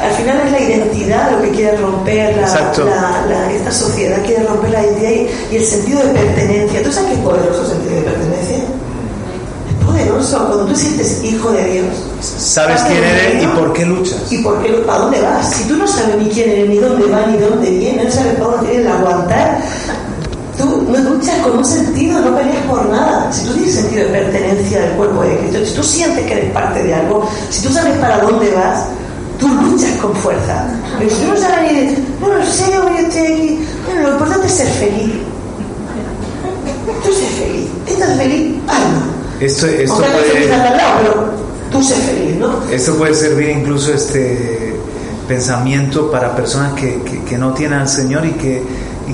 al 0.03 0.13
final 0.13 0.41
es 0.47 0.53
la 0.53 0.61
identidad 0.61 1.31
lo 1.33 1.43
que 1.43 1.51
quiere 1.51 1.77
romper 1.77 2.37
la, 2.37 3.53
esta 3.53 3.71
sociedad, 3.71 4.19
quiere 4.25 4.45
romper 4.45 4.71
la 4.71 4.83
identidad 4.83 5.33
y, 5.51 5.57
el 5.57 5.65
sentido 5.65 6.01
de 6.01 6.09
pertenencia. 6.09 6.83
¿Tú 6.83 6.93
sabes 6.93 7.11
qué 7.11 7.15
es 7.15 7.21
poderoso 7.21 7.63
el 7.63 7.69
sentido 7.69 7.95
de 7.95 8.03
pertenencia? 8.03 8.57
Es 8.57 9.85
poderoso 9.87 10.39
cuando 10.47 10.67
tú 10.67 10.77
sientes 10.77 11.25
hijo 11.25 11.53
de 11.53 11.65
Dios. 11.65 11.87
Sabes 12.21 12.83
quién 12.83 13.03
eres 13.03 13.45
y 13.45 13.47
por 13.47 13.73
qué 13.73 13.87
luchas. 13.87 14.21
Y 14.31 14.39
por 14.39 14.61
qué, 14.63 14.73
para 14.87 15.03
dónde 15.03 15.21
vas. 15.21 15.55
Si 15.55 15.69
tú 15.69 15.77
no 15.77 15.87
sabes 15.87 16.17
ni 16.17 16.29
quién 16.31 16.51
eres, 16.51 16.69
ni 16.69 16.77
dónde 16.79 17.07
vas, 17.07 17.27
ni 17.29 17.37
de 17.37 17.49
dónde 17.49 17.71
vienes, 17.71 18.05
no 18.07 18.11
sabes 18.11 18.35
para 18.35 18.51
dónde 18.51 18.71
tienes 18.71 18.87
que 18.87 18.93
aguantar 18.93 19.61
no 20.89 21.11
luchas 21.11 21.37
con 21.39 21.59
un 21.59 21.65
sentido, 21.65 22.21
no 22.21 22.37
peleas 22.37 22.65
por 22.67 22.87
nada. 22.87 23.33
Si 23.33 23.47
tú 23.47 23.55
tienes 23.55 23.75
sentido 23.75 24.07
de 24.07 24.11
pertenencia 24.11 24.85
al 24.85 24.91
cuerpo 24.93 25.23
de 25.23 25.37
Cristo, 25.39 25.65
si 25.65 25.75
tú 25.75 25.83
sientes 25.83 26.27
que 26.27 26.33
eres 26.33 26.51
parte 26.53 26.83
de 26.83 26.95
algo, 26.95 27.29
si 27.51 27.63
tú 27.63 27.73
sabes 27.73 27.97
para 27.99 28.19
dónde 28.19 28.51
vas, 28.51 28.87
tú 29.39 29.49
luchas 29.49 29.97
con 30.01 30.15
fuerza. 30.17 30.67
Pero 30.99 31.11
si 31.11 31.17
tú 31.23 31.33
no 31.33 31.37
sabes 31.37 31.73
ni 31.73 31.79
de, 31.79 31.99
no 32.21 32.29
lo 32.29 32.45
sé, 32.45 32.73
yo 32.73 32.89
estoy 32.89 33.27
aquí. 33.27 33.61
Bueno, 33.87 34.03
lo 34.03 34.13
importante 34.13 34.47
es 34.47 34.53
ser 34.53 34.69
feliz. 34.69 35.13
Tú 37.05 37.13
sé 37.13 37.27
feliz. 37.43 37.69
¿Estás 37.87 38.17
feliz? 38.17 38.57
Alma. 38.67 39.19
Esto, 39.41 39.67
esto 39.67 39.97
puede... 39.97 40.49
Lado, 40.49 40.99
pero 41.01 41.33
tú 41.71 41.83
sé 41.83 41.95
feliz, 41.95 42.37
¿no? 42.37 42.63
Esto 42.71 42.97
puede 42.97 43.15
servir 43.15 43.51
incluso 43.51 43.93
este 43.93 44.75
pensamiento 45.29 46.11
para 46.11 46.35
personas 46.35 46.73
que, 46.73 47.39
no 47.39 47.53
tienen 47.53 47.81
al 47.81 47.89
Señor 47.89 48.25
y 48.27 48.33
que, 48.33 48.63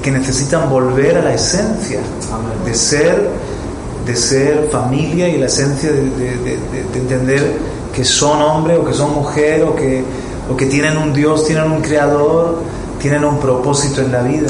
que 0.00 0.10
necesitan 0.10 0.68
volver 0.68 1.18
a 1.18 1.22
la 1.22 1.34
esencia 1.34 2.00
de 2.64 2.74
ser, 2.74 3.28
de 4.04 4.16
ser 4.16 4.68
familia 4.70 5.28
y 5.28 5.38
la 5.38 5.46
esencia 5.46 5.90
de, 5.90 6.58
entender 6.94 7.58
que 7.94 8.04
son 8.04 8.42
hombre 8.42 8.76
o 8.76 8.84
que 8.84 8.92
son 8.92 9.14
mujer 9.14 9.62
o 9.62 9.76
que, 9.76 10.02
o 10.50 10.56
que 10.56 10.66
tienen 10.66 10.96
un 10.96 11.12
Dios, 11.12 11.46
tienen 11.46 11.70
un 11.70 11.80
creador, 11.80 12.62
tienen 13.00 13.24
un 13.24 13.38
propósito 13.38 14.00
en 14.00 14.12
la 14.12 14.22
vida. 14.22 14.48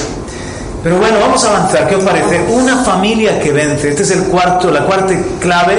Pero 0.82 0.98
bueno, 0.98 1.18
vamos 1.18 1.42
a 1.44 1.56
avanzar. 1.56 1.88
¿Qué 1.88 1.96
os 1.96 2.04
parece? 2.04 2.44
Una 2.52 2.84
familia 2.84 3.40
que 3.40 3.52
vence. 3.52 3.88
Este 3.88 4.02
es 4.02 4.10
el 4.10 4.24
cuarto, 4.24 4.70
la 4.70 4.84
cuarta 4.84 5.14
clave 5.40 5.76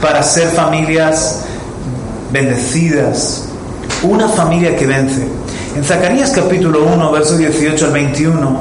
para 0.00 0.22
ser 0.22 0.48
familias 0.48 1.40
bendecidas. 2.32 3.44
Una 4.02 4.28
familia 4.28 4.76
que 4.76 4.86
vence. 4.86 5.26
En 5.74 5.84
Zacarías 5.84 6.30
capítulo 6.30 6.84
1, 6.84 7.12
verso 7.12 7.36
18 7.36 7.86
al 7.86 7.92
21, 7.92 8.60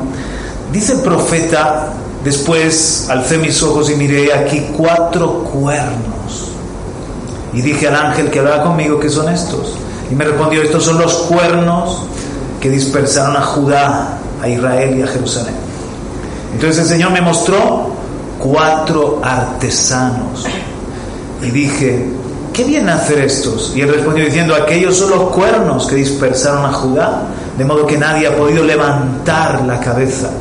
dice 0.76 0.92
el 0.92 1.00
profeta, 1.00 1.94
después 2.22 3.08
alcé 3.10 3.38
mis 3.38 3.64
ojos 3.64 3.90
y 3.90 3.96
miré 3.96 4.34
aquí 4.34 4.68
cuatro 4.76 5.46
cuernos. 5.46 6.52
Y 7.54 7.62
dije 7.62 7.88
al 7.88 7.96
ángel 7.96 8.30
que 8.30 8.40
hablaba 8.40 8.64
conmigo, 8.64 9.00
¿qué 9.00 9.10
son 9.10 9.30
estos? 9.30 9.74
Y 10.12 10.16
me 10.16 10.26
respondió, 10.26 10.62
estos 10.62 10.84
son 10.84 11.00
los 11.00 11.14
cuernos 11.14 12.02
que 12.60 12.70
dispersaron 12.70 13.38
a 13.38 13.42
Judá, 13.42 14.18
a 14.42 14.50
Israel 14.50 14.98
y 15.00 15.02
a 15.02 15.08
Jerusalén. 15.08 15.56
Entonces 16.54 16.80
el 16.80 16.88
Señor 16.88 17.12
me 17.12 17.22
mostró 17.22 17.92
cuatro 18.38 19.22
artesanos. 19.24 20.46
Y 21.42 21.52
dije, 21.52 22.06
¿qué 22.52 22.66
vienen 22.66 22.90
a 22.90 22.96
hacer 22.96 23.20
estos? 23.20 23.72
Y 23.74 23.82
él 23.82 23.94
respondió 23.94 24.26
diciendo, 24.26 24.54
aquellos 24.54 24.98
son 24.98 25.12
los 25.12 25.30
cuernos 25.30 25.88
que 25.88 25.96
dispersaron 25.96 26.66
a 26.66 26.74
Judá, 26.74 27.22
de 27.58 27.64
modo 27.64 27.88
que 27.88 27.98
nadie 27.98 28.28
ha 28.28 28.36
podido 28.36 28.62
levantar 28.66 29.64
la 29.64 29.80
cabeza. 29.80 30.32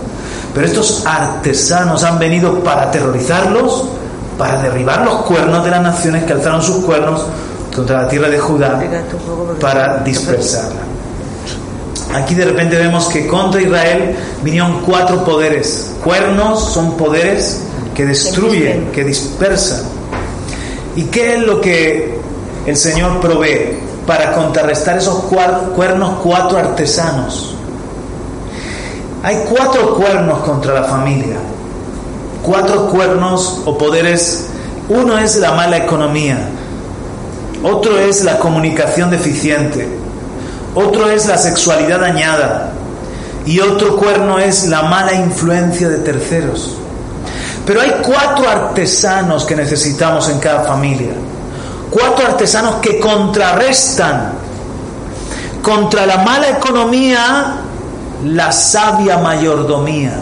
Pero 0.54 0.66
estos 0.66 1.04
artesanos 1.04 2.04
han 2.04 2.18
venido 2.18 2.60
para 2.60 2.84
aterrorizarlos, 2.84 3.88
para 4.38 4.62
derribar 4.62 5.04
los 5.04 5.22
cuernos 5.22 5.64
de 5.64 5.70
las 5.70 5.82
naciones 5.82 6.24
que 6.24 6.32
alzaron 6.32 6.62
sus 6.62 6.84
cuernos 6.84 7.26
contra 7.74 8.02
la 8.02 8.08
tierra 8.08 8.28
de 8.28 8.38
Judá, 8.38 8.80
para 9.60 9.98
dispersarla. 9.98 10.82
Aquí 12.14 12.36
de 12.36 12.44
repente 12.44 12.76
vemos 12.76 13.06
que 13.06 13.26
contra 13.26 13.60
Israel 13.60 14.14
vinieron 14.44 14.82
cuatro 14.82 15.24
poderes. 15.24 15.94
Cuernos 16.04 16.72
son 16.72 16.96
poderes 16.96 17.62
que 17.92 18.06
destruyen, 18.06 18.92
que 18.92 19.02
dispersan. 19.02 19.82
¿Y 20.94 21.04
qué 21.06 21.34
es 21.34 21.40
lo 21.40 21.60
que 21.60 22.20
el 22.66 22.76
Señor 22.76 23.20
provee 23.20 23.80
para 24.06 24.32
contrarrestar 24.32 24.98
esos 24.98 25.24
cuernos 25.24 26.20
cuatro 26.22 26.58
artesanos? 26.58 27.53
Hay 29.24 29.38
cuatro 29.48 29.94
cuernos 29.94 30.40
contra 30.40 30.74
la 30.74 30.84
familia. 30.84 31.36
Cuatro 32.42 32.88
cuernos 32.90 33.62
o 33.64 33.78
poderes. 33.78 34.48
Uno 34.90 35.16
es 35.16 35.36
la 35.36 35.52
mala 35.52 35.78
economía. 35.78 36.46
Otro 37.62 37.98
es 37.98 38.22
la 38.22 38.38
comunicación 38.38 39.10
deficiente. 39.10 39.88
Otro 40.74 41.08
es 41.08 41.24
la 41.24 41.38
sexualidad 41.38 42.00
dañada. 42.00 42.72
Y 43.46 43.60
otro 43.60 43.96
cuerno 43.96 44.38
es 44.38 44.66
la 44.66 44.82
mala 44.82 45.14
influencia 45.14 45.88
de 45.88 45.98
terceros. 46.00 46.76
Pero 47.64 47.80
hay 47.80 47.94
cuatro 48.02 48.46
artesanos 48.46 49.46
que 49.46 49.56
necesitamos 49.56 50.28
en 50.28 50.38
cada 50.38 50.64
familia. 50.64 51.12
Cuatro 51.88 52.26
artesanos 52.26 52.74
que 52.82 53.00
contrarrestan 53.00 54.32
contra 55.62 56.04
la 56.04 56.18
mala 56.18 56.50
economía 56.50 57.63
la 58.24 58.52
sabia 58.52 59.18
mayordomía. 59.18 60.12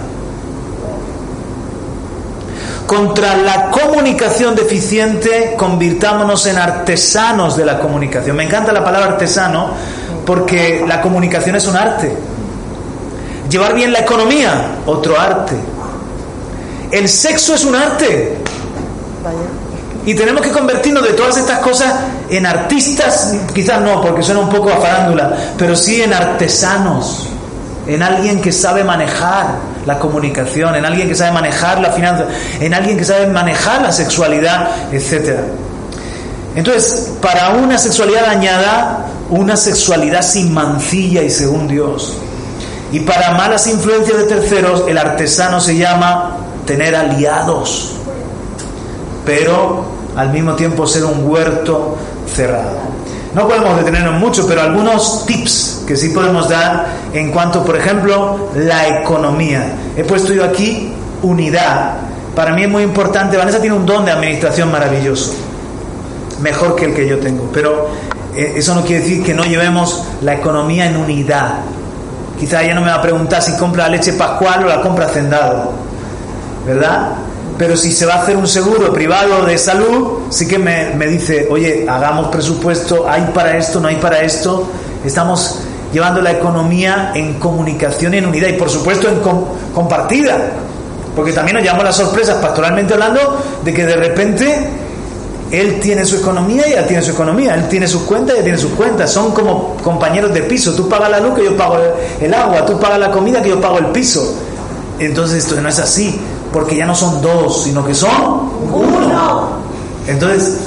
Contra 2.86 3.36
la 3.36 3.70
comunicación 3.70 4.54
deficiente, 4.54 5.54
convirtámonos 5.56 6.46
en 6.46 6.58
artesanos 6.58 7.56
de 7.56 7.64
la 7.64 7.78
comunicación. 7.78 8.36
Me 8.36 8.44
encanta 8.44 8.72
la 8.72 8.84
palabra 8.84 9.12
artesano 9.12 9.70
porque 10.26 10.84
la 10.86 11.00
comunicación 11.00 11.56
es 11.56 11.66
un 11.66 11.76
arte. 11.76 12.14
Llevar 13.48 13.74
bien 13.74 13.92
la 13.92 14.00
economía, 14.00 14.72
otro 14.86 15.18
arte. 15.18 15.54
El 16.90 17.08
sexo 17.08 17.54
es 17.54 17.64
un 17.64 17.76
arte. 17.76 18.36
Y 20.04 20.14
tenemos 20.14 20.42
que 20.42 20.50
convertirnos 20.50 21.04
de 21.04 21.12
todas 21.12 21.36
estas 21.36 21.60
cosas 21.60 21.94
en 22.28 22.44
artistas, 22.44 23.34
quizás 23.54 23.80
no, 23.80 24.02
porque 24.02 24.22
suena 24.22 24.40
un 24.40 24.48
poco 24.48 24.70
a 24.70 24.76
farándula, 24.76 25.54
pero 25.56 25.76
sí 25.76 26.02
en 26.02 26.12
artesanos, 26.12 27.28
en 27.86 28.02
alguien 28.02 28.40
que 28.40 28.52
sabe 28.52 28.84
manejar 28.84 29.46
la 29.86 29.98
comunicación, 29.98 30.74
en 30.74 30.84
alguien 30.84 31.08
que 31.08 31.14
sabe 31.14 31.32
manejar 31.32 31.80
la 31.80 31.90
finanza, 31.92 32.26
en 32.60 32.74
alguien 32.74 32.96
que 32.96 33.04
sabe 33.04 33.26
manejar 33.26 33.82
la 33.82 33.92
sexualidad, 33.92 34.92
etc. 34.92 35.40
Entonces, 36.54 37.12
para 37.20 37.50
una 37.50 37.78
sexualidad 37.78 38.26
dañada, 38.26 39.06
una 39.30 39.56
sexualidad 39.56 40.22
sin 40.22 40.52
mancilla 40.52 41.22
y 41.22 41.30
según 41.30 41.66
Dios. 41.66 42.16
Y 42.92 43.00
para 43.00 43.32
malas 43.32 43.66
influencias 43.66 44.18
de 44.18 44.24
terceros, 44.24 44.84
el 44.86 44.98
artesano 44.98 45.60
se 45.60 45.76
llama 45.76 46.36
tener 46.66 46.94
aliados, 46.94 47.94
pero 49.24 49.86
al 50.14 50.30
mismo 50.30 50.54
tiempo 50.54 50.86
ser 50.86 51.04
un 51.04 51.26
huerto 51.26 51.96
cerrado. 52.32 53.01
No 53.34 53.48
podemos 53.48 53.78
detenernos 53.78 54.20
mucho, 54.20 54.46
pero 54.46 54.60
algunos 54.60 55.24
tips 55.24 55.84
que 55.86 55.96
sí 55.96 56.10
podemos 56.10 56.48
dar 56.48 56.86
en 57.14 57.30
cuanto, 57.30 57.64
por 57.64 57.76
ejemplo, 57.76 58.50
la 58.54 59.00
economía. 59.00 59.72
He 59.96 60.04
puesto 60.04 60.34
yo 60.34 60.44
aquí 60.44 60.92
unidad. 61.22 61.94
Para 62.34 62.52
mí 62.52 62.64
es 62.64 62.68
muy 62.68 62.82
importante. 62.82 63.36
Vanessa 63.38 63.60
tiene 63.60 63.76
un 63.76 63.86
don 63.86 64.04
de 64.04 64.12
administración 64.12 64.70
maravilloso, 64.70 65.32
mejor 66.40 66.76
que 66.76 66.86
el 66.86 66.94
que 66.94 67.08
yo 67.08 67.18
tengo, 67.20 67.48
pero 67.52 67.88
eh, 68.34 68.54
eso 68.56 68.74
no 68.74 68.82
quiere 68.82 69.02
decir 69.02 69.24
que 69.24 69.32
no 69.32 69.44
llevemos 69.44 70.04
la 70.20 70.34
economía 70.34 70.86
en 70.86 70.96
unidad. 70.96 71.60
Quizá 72.38 72.62
ella 72.62 72.74
no 72.74 72.82
me 72.82 72.88
va 72.88 72.96
a 72.96 73.02
preguntar 73.02 73.42
si 73.42 73.56
compra 73.56 73.88
leche 73.88 74.12
pascual 74.14 74.64
o 74.64 74.68
la 74.68 74.82
compra 74.82 75.06
hacendado, 75.06 75.72
¿verdad? 76.66 77.12
Pero 77.58 77.76
si 77.76 77.92
se 77.92 78.06
va 78.06 78.14
a 78.14 78.22
hacer 78.22 78.36
un 78.36 78.46
seguro 78.46 78.92
privado 78.92 79.44
de 79.44 79.58
salud, 79.58 80.20
sí 80.30 80.48
que 80.48 80.58
me, 80.58 81.06
dice, 81.06 81.46
oye, 81.50 81.86
hagamos 81.88 82.28
presupuesto, 82.28 83.08
hay 83.08 83.30
para 83.34 83.56
esto, 83.56 83.80
no 83.80 83.88
hay 83.88 83.96
para 83.96 84.20
esto. 84.22 84.68
Estamos 85.04 85.60
llevando 85.92 86.22
la 86.22 86.32
economía 86.32 87.12
en 87.14 87.34
comunicación 87.34 88.14
y 88.14 88.18
en 88.18 88.26
unidad 88.26 88.48
y 88.48 88.54
por 88.54 88.70
supuesto 88.70 89.08
en 89.08 89.20
compartida. 89.74 90.38
Porque 91.14 91.32
también 91.32 91.56
nos 91.56 91.62
llevamos 91.62 91.84
las 91.84 91.96
sorpresas, 91.96 92.36
pastoralmente 92.36 92.94
hablando, 92.94 93.42
de 93.62 93.74
que 93.74 93.84
de 93.84 93.96
repente 93.96 94.68
él 95.52 95.80
tiene 95.80 96.06
su 96.06 96.16
economía 96.16 96.66
y 96.66 96.72
ella 96.72 96.86
tiene 96.86 97.02
su 97.02 97.10
economía. 97.10 97.54
Él 97.54 97.68
tiene 97.68 97.86
sus 97.86 98.02
cuentas 98.02 98.30
y 98.30 98.38
ella 98.38 98.44
tiene 98.44 98.58
sus 98.58 98.72
cuentas. 98.72 99.12
Son 99.12 99.32
como 99.32 99.76
compañeros 99.76 100.32
de 100.32 100.42
piso. 100.42 100.74
Tú 100.74 100.88
pagas 100.88 101.10
la 101.10 101.20
luz 101.20 101.34
que 101.34 101.44
yo 101.44 101.54
pago 101.54 101.76
el 102.18 102.32
agua. 102.32 102.64
Tú 102.64 102.80
pagas 102.80 102.98
la 102.98 103.10
comida 103.10 103.42
que 103.42 103.50
yo 103.50 103.60
pago 103.60 103.78
el 103.78 103.86
piso. 103.88 104.34
Entonces 104.98 105.44
esto 105.44 105.60
no 105.60 105.68
es 105.68 105.78
así. 105.78 106.18
Porque 106.52 106.76
ya 106.76 106.86
no 106.86 106.94
son 106.94 107.20
dos, 107.22 107.64
sino 107.64 107.84
que 107.84 107.94
son 107.94 108.10
uno. 108.72 109.62
Entonces, 110.06 110.58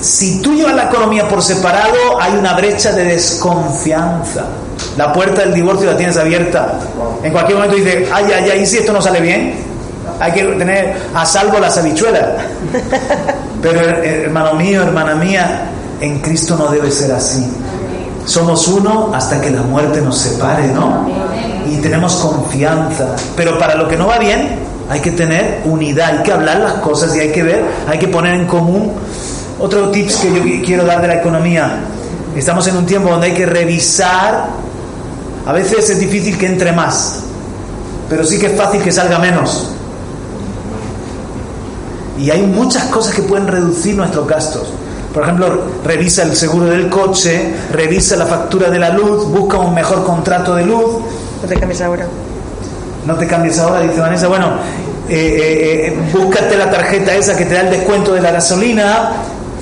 si 0.00 0.40
tú 0.40 0.54
llevas 0.54 0.74
la 0.74 0.84
economía 0.84 1.28
por 1.28 1.42
separado, 1.42 2.20
hay 2.20 2.34
una 2.34 2.54
brecha 2.54 2.92
de 2.92 3.04
desconfianza. 3.04 4.44
La 4.96 5.12
puerta 5.12 5.42
del 5.42 5.54
divorcio 5.54 5.90
la 5.90 5.96
tienes 5.96 6.16
abierta. 6.16 6.78
En 7.22 7.32
cualquier 7.32 7.58
momento 7.58 7.76
dices, 7.76 8.08
ay, 8.12 8.24
ay, 8.34 8.50
ay, 8.50 8.60
¿y 8.60 8.66
si 8.66 8.78
esto 8.78 8.92
no 8.92 9.02
sale 9.02 9.20
bien? 9.20 9.54
Hay 10.20 10.32
que 10.32 10.44
tener 10.44 10.96
a 11.14 11.26
salvo 11.26 11.58
las 11.58 11.76
habichuelas. 11.76 12.24
Pero 13.62 13.80
hermano 13.80 14.54
mío, 14.54 14.82
hermana 14.82 15.14
mía, 15.14 15.70
en 16.00 16.20
Cristo 16.20 16.56
no 16.56 16.68
debe 16.68 16.90
ser 16.90 17.12
así. 17.12 17.46
Somos 18.24 18.66
uno 18.68 19.12
hasta 19.14 19.40
que 19.40 19.50
la 19.50 19.62
muerte 19.62 20.00
nos 20.00 20.18
separe, 20.18 20.68
¿no? 20.68 21.08
Y 21.68 21.76
tenemos 21.78 22.16
confianza. 22.16 23.14
Pero 23.36 23.58
para 23.58 23.74
lo 23.74 23.88
que 23.88 23.96
no 23.96 24.06
va 24.06 24.18
bien, 24.18 24.65
hay 24.88 25.00
que 25.00 25.10
tener 25.10 25.62
unidad, 25.64 26.18
hay 26.18 26.22
que 26.22 26.32
hablar 26.32 26.60
las 26.60 26.74
cosas 26.74 27.14
y 27.16 27.20
hay 27.20 27.32
que 27.32 27.42
ver, 27.42 27.64
hay 27.88 27.98
que 27.98 28.08
poner 28.08 28.34
en 28.34 28.46
común. 28.46 28.92
Otro 29.58 29.90
tips 29.90 30.16
que 30.16 30.34
yo 30.34 30.64
quiero 30.64 30.84
dar 30.84 31.00
de 31.00 31.08
la 31.08 31.14
economía. 31.16 31.80
Estamos 32.36 32.66
en 32.68 32.76
un 32.76 32.86
tiempo 32.86 33.08
donde 33.10 33.28
hay 33.28 33.34
que 33.34 33.46
revisar. 33.46 34.48
A 35.46 35.52
veces 35.52 35.90
es 35.90 35.98
difícil 35.98 36.36
que 36.36 36.46
entre 36.46 36.72
más, 36.72 37.20
pero 38.08 38.24
sí 38.24 38.38
que 38.38 38.46
es 38.46 38.56
fácil 38.56 38.82
que 38.82 38.92
salga 38.92 39.18
menos. 39.18 39.70
Y 42.18 42.30
hay 42.30 42.42
muchas 42.42 42.84
cosas 42.84 43.14
que 43.14 43.22
pueden 43.22 43.46
reducir 43.46 43.96
nuestros 43.96 44.26
gastos. 44.26 44.68
Por 45.12 45.22
ejemplo, 45.22 45.62
revisa 45.84 46.22
el 46.24 46.36
seguro 46.36 46.66
del 46.66 46.90
coche, 46.90 47.54
revisa 47.72 48.16
la 48.16 48.26
factura 48.26 48.70
de 48.70 48.78
la 48.78 48.90
luz, 48.90 49.26
busca 49.26 49.58
un 49.58 49.74
mejor 49.74 50.04
contrato 50.04 50.54
de 50.54 50.66
luz. 50.66 51.02
No 51.42 51.48
te 51.48 51.56
cambies 51.56 51.80
ahora. 51.80 52.06
No 53.06 53.14
te 53.14 53.26
cambies 53.26 53.58
ahora, 53.58 53.80
dice 53.80 54.00
Vanessa. 54.00 54.26
Bueno, 54.26 54.54
eh, 55.08 55.14
eh, 55.14 55.86
eh, 55.86 55.98
búscate 56.12 56.56
la 56.56 56.70
tarjeta 56.70 57.14
esa 57.14 57.36
que 57.36 57.44
te 57.44 57.54
da 57.54 57.60
el 57.60 57.70
descuento 57.70 58.12
de 58.12 58.20
la 58.20 58.32
gasolina. 58.32 59.12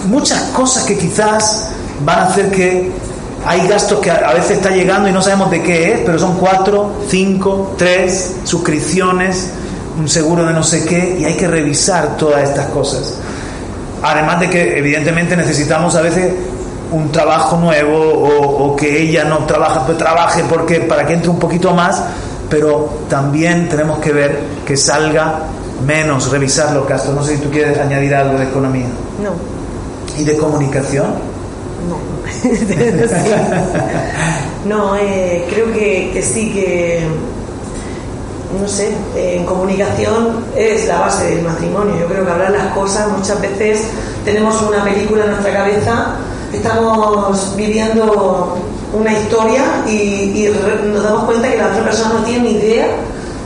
Muchas 0.08 0.40
cosas 0.44 0.84
que 0.84 0.96
quizás 0.96 1.70
van 2.04 2.20
a 2.20 2.22
hacer 2.24 2.50
que 2.50 2.90
hay 3.46 3.68
gastos 3.68 4.00
que 4.00 4.10
a 4.10 4.32
veces 4.32 4.52
está 4.52 4.70
llegando 4.70 5.08
y 5.08 5.12
no 5.12 5.20
sabemos 5.20 5.50
de 5.50 5.62
qué 5.62 5.92
es, 5.92 6.00
pero 6.06 6.18
son 6.18 6.38
cuatro, 6.38 6.92
cinco, 7.08 7.74
tres 7.76 8.36
suscripciones, 8.44 9.50
un 9.98 10.08
seguro 10.08 10.46
de 10.46 10.54
no 10.54 10.62
sé 10.62 10.86
qué, 10.86 11.18
y 11.20 11.24
hay 11.26 11.34
que 11.34 11.46
revisar 11.46 12.16
todas 12.16 12.42
estas 12.42 12.66
cosas. 12.68 13.18
Además 14.02 14.40
de 14.40 14.48
que 14.48 14.78
evidentemente 14.78 15.36
necesitamos 15.36 15.94
a 15.94 16.00
veces 16.00 16.32
un 16.90 17.10
trabajo 17.10 17.56
nuevo 17.58 17.98
o, 17.98 18.76
que 18.76 19.02
ella 19.02 19.24
no 19.24 19.38
trabaja, 19.40 19.86
trabaje 19.98 20.42
porque 20.48 20.80
para 20.80 21.06
que 21.06 21.14
entre 21.14 21.28
un 21.28 21.38
poquito 21.38 21.74
más, 21.74 22.02
pero 22.54 22.88
también 23.08 23.68
tenemos 23.68 23.98
que 23.98 24.12
ver 24.12 24.38
que 24.64 24.76
salga 24.76 25.40
menos, 25.84 26.30
revisar 26.30 26.72
los 26.72 26.88
gastos. 26.88 27.12
No 27.12 27.24
sé 27.24 27.36
si 27.36 27.42
tú 27.42 27.50
quieres 27.50 27.76
añadir 27.76 28.14
algo 28.14 28.38
de 28.38 28.44
economía. 28.44 28.86
No. 29.20 29.32
¿Y 30.16 30.22
de 30.22 30.36
comunicación? 30.36 31.06
No. 31.88 31.98
no, 34.68 34.94
eh, 34.94 35.46
creo 35.50 35.72
que, 35.72 36.10
que 36.12 36.22
sí 36.22 36.52
que 36.52 37.08
no 38.60 38.68
sé, 38.68 38.92
en 39.16 39.44
comunicación 39.44 40.44
es 40.54 40.86
la 40.86 41.00
base 41.00 41.34
del 41.34 41.42
matrimonio. 41.42 41.96
Yo 41.98 42.06
creo 42.06 42.24
que 42.24 42.30
hablar 42.30 42.52
las 42.52 42.72
cosas 42.72 43.08
muchas 43.08 43.40
veces 43.40 43.88
tenemos 44.24 44.62
una 44.62 44.84
película 44.84 45.24
en 45.24 45.30
nuestra 45.32 45.52
cabeza, 45.52 46.14
estamos 46.52 47.56
viviendo 47.56 48.56
una 48.94 49.12
historia 49.12 49.62
y, 49.86 50.48
nos 50.92 51.02
damos 51.02 51.24
cuenta 51.24 51.50
que 51.50 51.56
la 51.56 51.68
otra 51.68 51.84
persona 51.84 52.14
no 52.14 52.24
tiene 52.24 52.44
ni 52.44 52.50
idea 52.58 52.86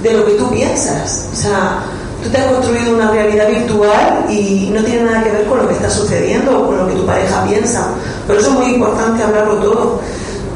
de 0.03 0.13
lo 0.13 0.27
que 0.27 0.33
tú 0.33 0.51
piensas. 0.51 1.29
O 1.33 1.37
sea, 1.37 1.81
tú 2.23 2.29
te 2.31 2.39
has 2.39 2.53
construido 2.53 2.95
una 2.95 3.11
realidad 3.11 3.49
virtual 3.49 4.27
y 4.29 4.71
no 4.73 4.83
tiene 4.85 5.05
nada 5.05 5.25
que 5.25 5.31
ver 5.31 5.47
con 5.47 5.59
lo 5.59 5.69
que 5.69 5.75
está 5.75 5.91
sucediendo 5.91 6.63
o 6.63 6.67
con 6.67 6.79
lo 6.79 6.89
que 6.89 6.95
tu 6.95 7.07
pareja 7.07 7.45
piensa. 7.45 7.89
Por 8.27 8.37
eso 8.37 8.51
es 8.51 8.55
muy 8.55 8.75
importante 8.75 9.23
hablarlo 9.23 9.55
todo. 9.55 10.01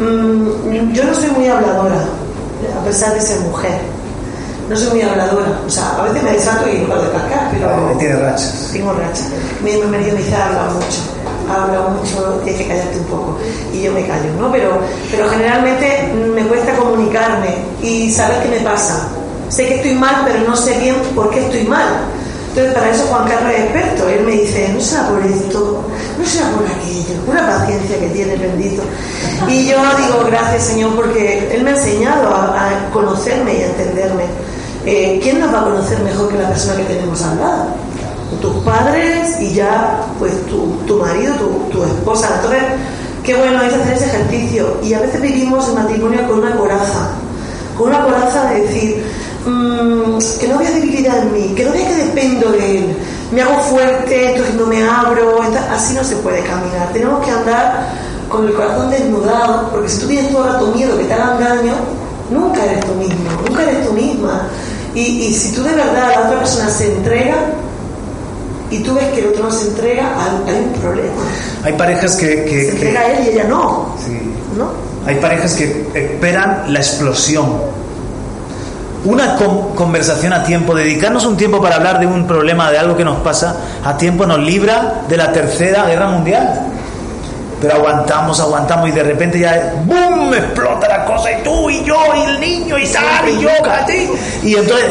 Mm, 0.01 0.93
yo 0.93 1.05
no 1.05 1.15
soy 1.15 1.31
muy 1.31 1.49
habladora, 1.49 2.05
a 2.81 2.85
pesar 2.85 3.15
de 3.15 3.21
ser 3.21 3.41
mujer 3.41 3.81
no 4.73 4.77
soy 4.77 4.91
muy 4.91 5.03
habladora. 5.03 5.61
O 5.67 5.71
sea, 5.71 5.97
a 5.99 6.03
veces 6.05 6.23
me 6.23 6.33
desato 6.33 6.69
y 6.69 6.79
no 6.79 7.01
de 7.01 7.11
cascar, 7.11 7.51
pero. 7.53 7.99
Tiene 7.99 8.17
rachas. 8.17 8.71
Tengo 8.73 8.93
rachas. 8.93 9.27
Mi 9.63 9.73
marido 9.73 9.89
me 9.89 9.99
dice, 9.99 10.35
habla 10.35 10.71
mucho. 10.73 11.22
Habla 11.51 11.89
mucho, 11.89 12.41
tienes 12.45 12.63
que 12.63 12.69
callarte 12.69 12.99
un 12.99 13.05
poco. 13.05 13.39
Y 13.73 13.83
yo 13.83 13.93
me 13.93 14.07
callo, 14.07 14.33
¿no? 14.39 14.51
Pero, 14.53 14.79
pero 15.11 15.29
generalmente 15.29 16.13
me 16.35 16.43
cuesta 16.43 16.75
comunicarme 16.77 17.57
y 17.83 18.11
saber 18.11 18.43
qué 18.43 18.49
me 18.49 18.61
pasa. 18.61 19.09
Sé 19.49 19.67
que 19.67 19.75
estoy 19.77 19.95
mal, 19.95 20.23
pero 20.25 20.41
no 20.49 20.57
sé 20.57 20.79
bien 20.79 20.97
por 21.15 21.31
qué 21.31 21.41
estoy 21.45 21.65
mal. 21.65 21.89
Entonces, 22.49 22.75
para 22.75 22.91
eso 22.91 23.05
Juan 23.07 23.29
Carlos 23.29 23.53
es 23.55 23.61
experto. 23.61 24.09
Él 24.09 24.25
me 24.25 24.33
dice, 24.33 24.71
no 24.75 24.81
será 24.81 25.09
por 25.09 25.25
esto, 25.25 25.85
no 26.19 26.25
será 26.25 26.51
por 26.51 26.67
aquello. 26.67 27.15
Una 27.27 27.47
paciencia 27.47 27.99
que 27.99 28.09
tiene, 28.09 28.37
bendito. 28.37 28.83
Y 29.49 29.67
yo 29.67 29.77
digo, 29.97 30.25
gracias, 30.27 30.65
Señor, 30.65 30.95
porque 30.95 31.55
Él 31.55 31.65
me 31.65 31.71
ha 31.71 31.75
enseñado 31.75 32.29
a 32.29 32.91
conocerme 32.93 33.55
y 33.55 33.63
a 33.63 33.67
entenderme. 33.67 34.25
Eh, 34.85 35.21
¿quién 35.23 35.39
nos 35.39 35.55
va 35.55 35.61
a 35.61 35.65
conocer 35.65 36.01
mejor 36.01 36.29
que 36.29 36.39
la 36.39 36.49
persona 36.49 36.77
que 36.77 36.85
tenemos 36.85 37.23
al? 37.23 37.39
Tus 38.41 38.55
padres 38.65 39.41
y 39.41 39.55
ya, 39.55 40.07
pues 40.19 40.33
tu, 40.47 40.97
marido, 40.97 41.35
tu, 41.71 41.83
esposa. 41.85 42.31
Entonces, 42.37 42.63
qué 43.23 43.35
bueno 43.35 43.63
es 43.63 43.73
hacer 43.73 43.95
ese 43.95 44.07
ejercicio. 44.07 44.79
Y 44.83 44.95
a 44.95 45.01
veces 45.01 45.21
vivimos 45.21 45.69
el 45.69 45.75
matrimonio 45.75 46.27
con 46.29 46.39
una 46.41 46.57
coraza, 46.57 47.11
con 47.77 47.89
una 47.89 48.05
coraza 48.05 48.51
de 48.51 48.61
decir, 48.63 49.05
mm, 49.47 50.19
que 50.41 50.49
no 50.49 50.59
vea 50.59 50.71
debilidad 50.71 51.19
en 51.19 51.33
mí, 51.33 51.55
que 51.55 51.65
no 51.65 51.73
vea 51.73 51.89
que 51.89 51.95
dependo 51.97 52.53
de 52.53 52.79
él, 52.79 52.97
me 53.33 53.43
hago 53.43 53.61
fuerte, 53.61 54.31
entonces 54.31 54.55
no 54.55 54.67
me 54.67 54.83
abro, 54.87 55.41
así 55.71 55.95
no 55.95 56.05
se 56.05 56.17
puede 56.17 56.41
caminar. 56.43 56.93
Tenemos 56.93 57.25
que 57.25 57.31
andar 57.31 57.89
con 58.29 58.47
el 58.47 58.55
corazón 58.55 58.91
desnudado, 58.91 59.71
porque 59.71 59.89
si 59.89 60.01
tú 60.01 60.07
tienes 60.09 60.31
todo 60.33 60.45
el 60.45 60.53
rato 60.53 60.67
miedo 60.69 60.99
que 60.99 61.05
te 61.05 61.13
hagan 61.15 61.39
daño, 61.39 61.75
nunca 62.31 62.65
eres 62.65 62.85
tú 62.85 62.95
mismo, 62.95 63.31
nunca 63.47 63.63
eres 63.63 63.87
tú 63.87 63.93
misma. 63.93 64.49
Y, 64.95 65.33
si 65.33 65.53
tú 65.53 65.63
de 65.63 65.73
verdad 65.73 66.13
la 66.15 66.21
otra 66.27 66.39
persona 66.41 66.69
se 66.69 66.95
entrega 66.95 67.37
y 68.73 68.83
tú 68.83 68.95
ves 68.95 69.05
que 69.13 69.21
el 69.21 69.27
otro 69.27 69.45
no 69.45 69.51
se 69.51 69.69
entrega, 69.69 70.15
hay, 70.19 70.55
un 70.55 70.73
problema. 70.81 71.23
Hay 71.63 71.75
parejas 71.75 72.17
que... 72.17 72.49
se 72.49 72.71
entrega 72.71 73.07
él 73.07 73.27
y 73.27 73.29
ella 73.29 73.45
no. 73.45 73.95
¿no? 74.57 74.73
Hay 75.07 75.17
parejas 75.17 75.55
que 75.55 75.87
esperan 75.95 76.73
la 76.73 76.79
explosión. 76.79 77.53
Una 79.05 79.37
conversación 79.75 80.33
a 80.33 80.43
tiempo, 80.45 80.75
dedicarnos 80.75 81.27
un 81.27 81.37
tiempo 81.37 81.61
para 81.61 81.77
hablar 81.77 82.01
de 82.01 82.07
un 82.07 82.27
problema, 82.27 82.71
de 82.71 82.79
algo 82.79 82.97
que 82.97 83.05
nos 83.05 83.19
pasa, 83.19 83.57
a 83.85 83.97
tiempo 83.97 84.27
nos 84.27 84.39
libra 84.39 85.03
de 85.09 85.17
la 85.17 85.33
tercera 85.33 85.87
guerra 85.87 86.09
mundial 86.09 86.69
pero 87.61 87.75
aguantamos, 87.75 88.41
aguantamos 88.41 88.89
y 88.89 88.93
de 88.93 89.05
repente 89.05 89.39
ya 89.39 89.75
¡boom! 89.85 90.35
explota 90.35 90.89
la 90.89 91.05
cosa 91.05 91.31
y 91.31 91.45
tú 91.45 91.71
y 91.71 91.85
yo 91.85 91.97
y 92.17 92.21
el 92.23 92.41
niño 92.41 92.77
y 92.77 92.85
Sara 92.85 93.31
y 93.31 93.41
yo, 93.41 93.51
y 94.43 94.57
entonces 94.57 94.87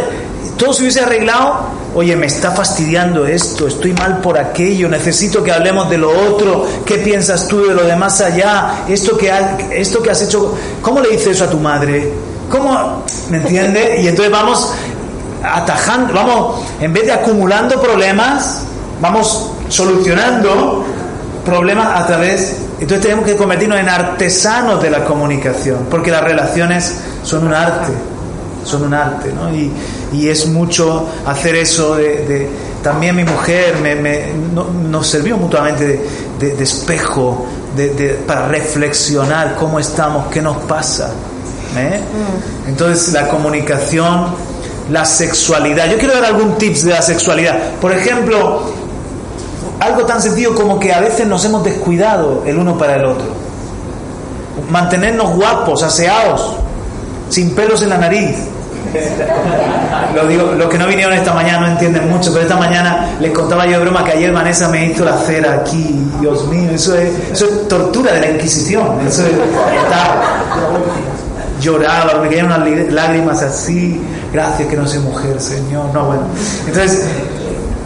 todo 0.58 0.72
se 0.72 0.84
hubiese 0.84 1.02
arreglado, 1.02 1.66
oye, 1.94 2.16
me 2.16 2.28
está 2.28 2.52
fastidiando 2.52 3.26
esto, 3.26 3.68
estoy 3.68 3.94
mal 3.94 4.20
por 4.20 4.38
aquello, 4.38 4.88
necesito 4.88 5.44
que 5.44 5.52
hablemos 5.52 5.90
de 5.90 5.98
lo 5.98 6.10
otro, 6.10 6.66
¿qué 6.86 6.98
piensas 6.98 7.48
tú 7.48 7.68
de 7.68 7.74
lo 7.74 7.84
de 7.84 7.96
más 7.96 8.22
allá? 8.22 8.86
Esto 8.88 9.18
que, 9.18 9.32
esto 9.72 10.02
que 10.02 10.12
has 10.12 10.22
hecho, 10.22 10.56
¿cómo 10.82 11.02
le 11.02 11.10
dices 11.10 11.28
eso 11.28 11.46
a 11.46 11.50
tu 11.50 11.60
madre? 11.60 12.12
¿Cómo? 12.50 13.04
¿Me 13.30 13.38
entiende? 13.38 14.02
Y 14.02 14.08
entonces 14.08 14.32
vamos 14.32 14.74
atajando, 15.44 16.14
vamos, 16.14 16.62
en 16.80 16.94
vez 16.94 17.06
de 17.06 17.12
acumulando 17.14 17.82
problemas, 17.82 18.64
vamos 19.02 19.52
solucionando 19.70 20.86
problemas 21.44 22.00
a 22.00 22.08
través... 22.08 22.58
Entonces 22.80 23.02
tenemos 23.02 23.26
que 23.26 23.36
convertirnos 23.36 23.80
en 23.80 23.90
artesanos 23.90 24.82
de 24.82 24.90
la 24.90 25.06
comunicación, 25.06 25.86
porque 25.90 26.10
las 26.10 26.24
relaciones 26.24 26.96
son 27.24 27.46
un 27.46 27.54
arte, 27.54 27.92
son 28.64 28.84
un 28.84 28.94
arte, 28.94 29.32
¿no? 29.34 29.54
Y, 29.54 29.72
y 30.14 30.30
es 30.30 30.48
mucho 30.48 31.08
hacer 31.26 31.56
eso 31.56 31.96
de... 31.96 32.48
también 32.84 33.16
mi 33.16 33.24
mujer 33.24 33.78
me, 33.82 34.34
nos 34.90 35.08
sirvió 35.08 35.38
mutuamente 35.38 36.10
de, 36.40 36.64
espejo, 36.64 37.46
para 38.28 38.48
reflexionar 38.48 39.56
cómo 39.56 39.80
estamos, 39.80 40.28
qué 40.28 40.42
nos 40.42 40.58
pasa. 40.64 41.12
¿eh? 41.78 42.00
Mm. 42.00 42.70
Entonces 42.70 43.14
la 43.14 43.28
comunicación, 43.28 44.28
la 44.90 45.06
sexualidad. 45.06 45.90
Yo 45.90 45.98
quiero 45.98 46.16
dar 46.16 46.26
algún 46.26 46.56
tips 46.58 46.86
de 46.86 46.92
la 46.92 47.02
sexualidad. 47.02 47.58
Por 47.80 47.94
ejemplo, 47.94 48.64
algo 49.80 50.06
tan 50.06 50.22
sencillo 50.22 50.54
como 50.54 50.80
que 50.80 50.94
a 50.94 51.00
veces 51.00 51.28
nos 51.28 51.44
hemos 51.46 51.64
descuidado 51.64 52.44
el 52.46 52.58
uno 52.58 52.78
para 52.78 52.96
el 52.96 53.06
otro. 53.06 53.28
Mantenernos 54.70 55.36
guapos, 55.36 55.82
aseados, 55.84 56.56
sin 57.32 57.56
pelos 57.56 57.82
en 57.82 57.90
la 57.90 57.98
nariz. 57.98 58.36
Lo 60.14 60.28
digo, 60.28 60.52
los 60.52 60.70
que 60.70 60.78
no 60.78 60.88
vinieron 60.88 61.14
esta 61.14 61.34
mañana 61.34 61.62
no 61.62 61.68
entienden 61.74 62.10
mucho, 62.10 62.32
pero 62.32 62.44
esta 62.44 62.58
mañana 62.58 63.16
les 63.20 63.32
contaba 63.32 63.66
yo 63.66 63.78
de 63.78 63.86
broma 63.86 64.04
que 64.04 64.12
ayer 64.12 64.32
Vanessa 64.32 64.68
me 64.68 64.86
hizo 64.86 65.06
la 65.06 65.18
cera 65.18 65.54
aquí. 65.54 65.96
Dios 66.20 66.46
mío, 66.48 66.72
eso 66.72 66.96
es, 66.96 67.10
tortura 67.68 68.14
de 68.14 68.20
la 68.20 68.30
Inquisición. 68.32 69.00
Eso 69.08 69.24
es, 69.26 69.32
lloraba, 71.62 72.22
me 72.22 72.28
caían 72.28 72.48
unas 72.48 72.92
lágrimas 72.92 73.42
así. 73.42 74.02
Gracias 74.34 74.68
que 74.68 74.76
no 74.76 74.88
soy 74.88 75.00
mujer, 75.00 75.40
Señor. 75.40 75.94
No, 75.94 76.06
bueno. 76.06 76.24
Entonces, 76.68 77.06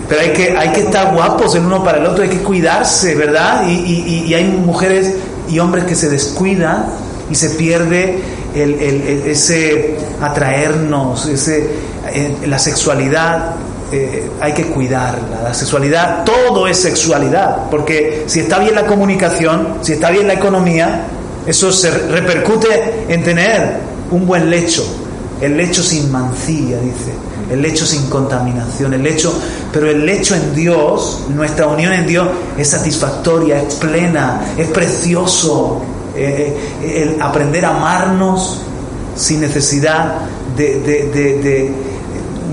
pero 0.08 0.22
hay 0.22 0.34
que, 0.34 0.58
hay 0.58 0.70
que 0.70 0.82
estar 0.82 1.14
guapos 1.14 1.56
el 1.56 1.66
uno 1.66 1.84
para 1.84 1.98
el 1.98 2.06
otro, 2.06 2.24
hay 2.24 2.30
que 2.30 2.39
cuidarse, 2.39 3.16
¿verdad? 3.16 3.68
Y, 3.68 4.34
hay 4.34 4.46
mujeres 4.46 5.16
y 5.50 5.60
hombres 5.60 5.86
que 5.86 5.96
se 5.96 6.10
descuidan 6.10 6.86
y 7.30 7.36
se 7.36 7.52
pierde 7.52 8.22
ese 8.56 9.97
atraernos, 10.22 11.26
ese, 11.28 11.70
eh, 12.14 12.38
la 12.47 12.60
sexualidad. 12.60 13.56
Eh, 13.91 14.30
hay 14.41 14.53
que 14.53 14.66
cuidarla. 14.66 15.43
La 15.43 15.53
sexualidad, 15.53 16.24
todo 16.24 16.68
es 16.68 16.78
sexualidad, 16.78 17.70
porque 17.70 18.24
si 18.26 18.39
está 18.39 18.58
bien 18.58 18.74
la 18.74 18.86
comunicación, 18.86 19.78
si 19.82 19.93
está 19.93 20.10
bien 20.10 20.28
la 20.28 20.34
economía, 20.34 21.06
eso 21.45 21.72
se 21.72 21.91
repercute 21.91 23.06
en 23.08 23.24
tener 23.24 23.78
un 24.10 24.26
buen 24.26 24.49
lecho, 24.49 24.84
el 25.39 25.56
lecho 25.56 25.84
sin 25.84 26.12
mancilla, 26.12 26.80
dice 26.80 27.12
el 27.49 27.62
lecho 27.62 27.86
sin 27.86 28.10
contaminación, 28.10 28.93
el 28.93 29.03
lecho, 29.03 29.34
pero 29.72 29.89
el 29.89 30.06
lecho 30.06 30.36
en 30.36 30.56
Dios, 30.56 31.26
nuestra 31.30 31.68
unión 31.68 31.93
en 31.93 32.08
Dios 32.08 32.28
es 32.58 32.70
satisfactoria, 32.70 33.62
es 33.62 33.76
plena, 33.76 34.41
es 34.58 34.68
precioso. 34.70 35.82
Eh, 36.16 36.57
eh, 36.82 37.03
el 37.03 37.22
aprender 37.22 37.66
a 37.66 37.76
amarnos 37.76 38.61
sin 39.16 39.41
necesidad 39.41 40.22
de, 40.55 41.72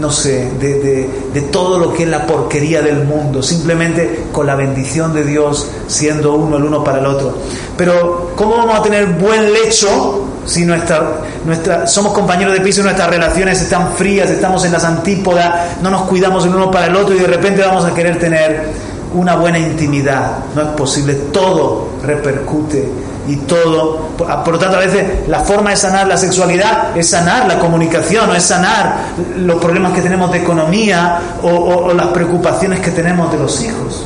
no 0.01 0.11
sé, 0.11 0.51
de, 0.59 1.09
de, 1.33 1.41
todo 1.43 1.79
lo 1.79 1.93
que 1.93 2.05
es 2.05 2.09
la 2.09 2.27
porquería 2.27 2.83
del 2.83 3.05
mundo, 3.05 3.43
simplemente 3.43 4.25
con 4.33 4.47
la 4.47 4.55
bendición 4.55 5.13
de 5.13 5.25
Dios 5.25 5.69
siendo 5.87 6.35
uno 6.35 6.57
el 6.57 6.65
uno 6.65 6.83
para 6.83 6.99
el 6.99 7.07
otro. 7.07 7.37
Pero, 7.77 8.33
¿cómo 8.37 8.57
vamos 8.57 8.79
a 8.79 8.83
tener 8.83 9.07
buen 9.07 9.53
lecho 9.53 10.25
si 10.45 10.65
nuestra, 10.65 11.21
nuestra, 11.45 11.87
somos 11.87 12.13
compañeros 12.13 12.55
de 12.55 12.61
piso 12.61 12.81
y 12.81 12.85
nuestras 12.85 13.09
relaciones 13.09 13.61
están 13.63 13.93
frías, 13.95 14.29
estamos 14.31 14.65
en 14.65 14.73
las 14.73 14.85
antípodas, 14.85 15.81
no 15.83 15.91
nos 15.91 16.03
cuidamos 16.03 16.45
el 16.45 16.55
uno 16.55 16.71
para 16.71 16.87
el 16.87 16.97
otro 16.97 17.15
y 17.15 17.19
de 17.19 17.27
repente 17.27 17.63
vamos 17.63 17.85
a 17.85 17.95
querer 17.95 18.19
tener 18.19 18.71
una 19.15 19.37
buena 19.37 19.59
intimidad. 19.59 20.39
No 20.55 20.63
es 20.63 20.69
posible, 20.69 21.15
todo 21.33 21.89
repercute 22.03 22.89
y 23.27 23.37
todo. 23.37 24.09
Por, 24.17 24.53
lo 24.53 24.59
tanto, 24.59 24.77
a 24.77 24.81
veces 24.81 25.29
la 25.29 25.41
forma 25.41 25.71
de 25.71 25.77
sanar 25.77 26.07
la 26.07 26.17
sexualidad 26.17 26.97
es 26.97 27.11
sanar 27.11 27.47
la 27.47 27.59
comunicación, 27.59 28.31
o 28.31 28.35
es 28.35 28.45
sanar 28.45 28.97
los 29.37 29.61
problemas 29.61 29.93
que 29.93 30.03
tenemos 30.03 30.31
de 30.33 30.39
economía 30.39 31.21
o, 31.43 31.93
las 31.93 32.09
preocupaciones 32.09 32.81
que 32.81 32.91
tenemos 32.91 33.31
de 33.33 33.39
los 33.39 33.63
hijos. 33.63 34.05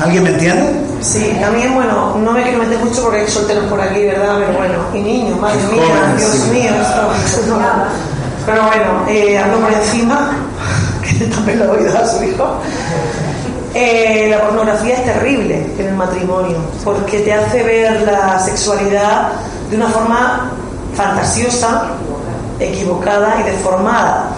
¿Alguien 0.00 0.24
me 0.24 0.30
entiende? 0.30 0.74
Sí, 1.00 1.36
también, 1.40 1.74
bueno, 1.74 2.16
no 2.18 2.32
me 2.32 2.42
quiero 2.42 2.58
meter 2.58 2.78
mucho 2.78 3.02
porque 3.02 3.20
hay 3.20 3.28
solteros 3.28 3.64
por 3.64 3.80
aquí, 3.80 4.04
¿verdad? 4.04 4.36
Pero 4.38 4.58
bueno, 4.58 4.74
y 4.92 4.98
niños, 4.98 5.40
madre 5.40 5.56
mía, 5.72 6.14
Dios 6.16 6.48
mío, 6.48 6.70
esto, 6.82 7.58
Pero 8.44 8.66
bueno, 8.66 9.08
eh, 9.08 9.38
ando 9.38 9.58
por 9.58 9.72
encima, 9.72 10.32
que 11.02 11.24
también 11.26 11.60
lo 11.60 11.64
he 11.66 11.78
oído 11.78 11.98
a 11.98 12.06
su 12.06 12.24
hijo. 12.24 12.60
Eh, 13.78 14.28
la 14.30 14.40
pornografía 14.40 14.94
es 14.94 15.04
terrible 15.04 15.66
en 15.78 15.88
el 15.88 15.94
matrimonio 15.96 16.56
porque 16.82 17.18
te 17.18 17.34
hace 17.34 17.62
ver 17.62 18.00
la 18.06 18.38
sexualidad 18.38 19.32
de 19.68 19.76
una 19.76 19.88
forma 19.88 20.50
fantasiosa, 20.94 21.90
equivocada 22.58 23.36
y 23.38 23.42
deformada. 23.42 24.30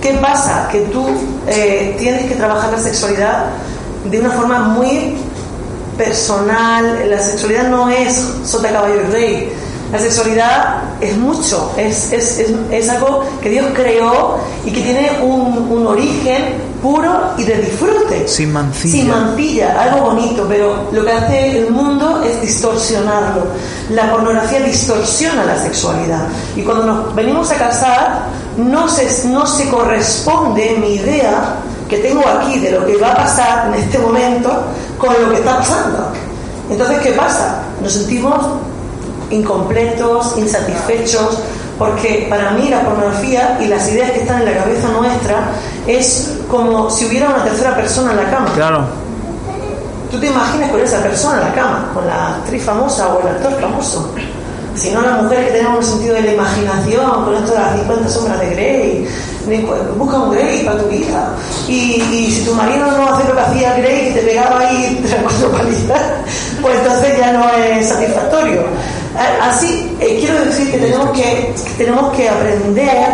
¿Qué 0.00 0.12
pasa? 0.22 0.68
Que 0.70 0.82
tú 0.82 1.08
eh, 1.48 1.96
tienes 1.98 2.26
que 2.26 2.36
trabajar 2.36 2.70
la 2.70 2.78
sexualidad 2.78 3.46
de 4.04 4.20
una 4.20 4.30
forma 4.30 4.60
muy 4.60 5.16
personal. 5.96 7.10
La 7.10 7.18
sexualidad 7.18 7.68
no 7.70 7.88
es 7.88 8.28
sota, 8.44 8.70
caballo 8.70 8.94
y 8.94 9.12
rey. 9.12 9.52
La 9.90 9.98
sexualidad 9.98 10.82
es 11.00 11.16
mucho, 11.16 11.72
es, 11.76 12.12
es, 12.12 12.44
es, 12.70 12.88
algo 12.88 13.24
que 13.42 13.50
Dios 13.50 13.66
creó 13.74 14.38
y 14.64 14.70
que 14.70 14.82
tiene 14.82 15.18
un, 15.20 15.66
un 15.68 15.84
origen 15.84 16.67
puro 16.82 17.34
y 17.36 17.44
de 17.44 17.58
disfrute. 17.58 18.26
Sin 18.28 18.52
mancilla. 18.52 18.96
Sin 18.96 19.08
mancilla, 19.10 19.82
algo 19.82 20.06
bonito, 20.06 20.46
pero 20.48 20.88
lo 20.92 21.04
que 21.04 21.12
hace 21.12 21.58
el 21.58 21.70
mundo 21.70 22.22
es 22.22 22.40
distorsionarlo. 22.40 23.46
La 23.90 24.10
pornografía 24.10 24.60
distorsiona 24.60 25.44
la 25.44 25.58
sexualidad. 25.58 26.28
Y 26.56 26.62
cuando 26.62 26.84
nos 26.84 27.14
venimos 27.14 27.50
a 27.50 27.56
casar, 27.56 28.26
no 28.56 28.88
se, 28.88 29.28
no 29.28 29.46
se 29.46 29.68
corresponde 29.68 30.76
mi 30.80 30.96
idea 30.96 31.56
que 31.88 31.98
tengo 31.98 32.22
aquí 32.26 32.58
de 32.58 32.72
lo 32.72 32.84
que 32.84 32.96
va 32.96 33.12
a 33.12 33.16
pasar 33.16 33.68
en 33.68 33.82
este 33.82 33.98
momento 33.98 34.50
con 34.98 35.14
lo 35.20 35.30
que 35.30 35.36
está 35.36 35.58
pasando. 35.58 36.12
Entonces, 36.70 36.98
¿qué 37.00 37.12
pasa? 37.12 37.62
Nos 37.82 37.92
sentimos 37.92 38.44
incompletos, 39.30 40.36
insatisfechos, 40.36 41.38
porque 41.78 42.26
para 42.28 42.50
mí 42.52 42.68
la 42.68 42.82
pornografía 42.82 43.58
y 43.60 43.68
las 43.68 43.88
ideas 43.88 44.10
que 44.10 44.20
están 44.20 44.40
en 44.42 44.46
la 44.46 44.62
cabeza 44.62 44.88
nuestra 44.88 45.50
es 45.86 46.38
como 46.50 46.90
si 46.90 47.06
hubiera 47.06 47.28
una 47.28 47.44
tercera 47.44 47.76
persona 47.76 48.10
en 48.10 48.16
la 48.16 48.30
cama. 48.30 48.52
Claro. 48.54 48.84
Tú 50.10 50.18
te 50.18 50.26
imaginas 50.26 50.70
con 50.70 50.80
esa 50.80 51.02
persona 51.02 51.38
en 51.38 51.48
la 51.48 51.54
cama, 51.54 51.90
con 51.94 52.06
la 52.06 52.36
actriz 52.36 52.64
famosa 52.64 53.14
o 53.14 53.20
el 53.20 53.28
actor 53.28 53.60
famoso. 53.60 54.10
Si 54.74 54.90
no, 54.90 55.02
las 55.02 55.22
mujeres 55.22 55.46
que 55.46 55.52
tenemos 55.58 55.84
un 55.84 55.92
sentido 55.92 56.14
de 56.14 56.22
la 56.22 56.32
imaginación, 56.34 57.24
con 57.24 57.34
esto 57.34 57.52
de 57.52 57.58
las 57.58 57.74
50 57.74 58.08
sombras 58.08 58.40
de 58.40 58.50
Grey, 58.50 59.08
busca 59.96 60.18
un 60.18 60.30
Grey 60.30 60.64
para 60.64 60.78
tu 60.78 60.90
hija. 60.90 61.30
Y, 61.66 62.00
y, 62.12 62.30
si 62.30 62.44
tu 62.44 62.54
marido 62.54 62.86
no 62.86 63.14
hace 63.14 63.26
lo 63.28 63.34
que 63.34 63.40
hacía 63.40 63.74
Grey, 63.74 64.12
que 64.12 64.20
te 64.20 64.26
pegaba 64.26 64.60
ahí 64.60 65.00
tres 65.04 65.16
cuatro 65.20 65.50
palizas, 65.50 66.00
pues 66.62 66.78
entonces 66.78 67.18
ya 67.18 67.32
no 67.32 67.50
es 67.50 67.88
satisfactorio. 67.88 68.62
Así, 69.42 69.96
eh, 70.00 70.18
quiero 70.20 70.44
decir 70.44 70.70
que 70.70 70.78
tenemos 70.78 71.10
que, 71.10 71.54
tenemos 71.76 72.12
que 72.14 72.28
aprender 72.28 73.06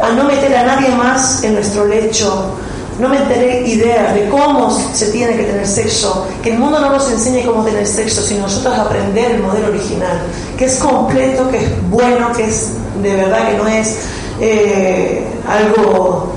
a 0.00 0.12
no 0.12 0.24
meter 0.24 0.54
a 0.56 0.62
nadie 0.64 0.88
más 0.90 1.42
en 1.42 1.54
nuestro 1.54 1.84
lecho, 1.86 2.52
no 3.00 3.08
meter 3.08 3.66
ideas 3.66 4.14
de 4.14 4.28
cómo 4.28 4.70
se 4.70 5.06
tiene 5.06 5.36
que 5.36 5.44
tener 5.44 5.66
sexo, 5.66 6.26
que 6.42 6.52
el 6.52 6.58
mundo 6.58 6.78
no 6.78 6.90
nos 6.90 7.10
enseñe 7.10 7.44
cómo 7.44 7.64
tener 7.64 7.86
sexo, 7.86 8.22
sino 8.22 8.42
nosotros 8.42 8.78
aprender 8.78 9.32
el 9.32 9.42
modelo 9.42 9.68
original, 9.68 10.20
que 10.56 10.66
es 10.66 10.76
completo, 10.76 11.48
que 11.50 11.58
es 11.58 11.90
bueno, 11.90 12.32
que 12.36 12.44
es 12.44 12.70
de 13.02 13.14
verdad 13.14 13.48
que 13.48 13.56
no 13.56 13.66
es 13.66 13.96
eh, 14.40 15.24
algo 15.48 16.34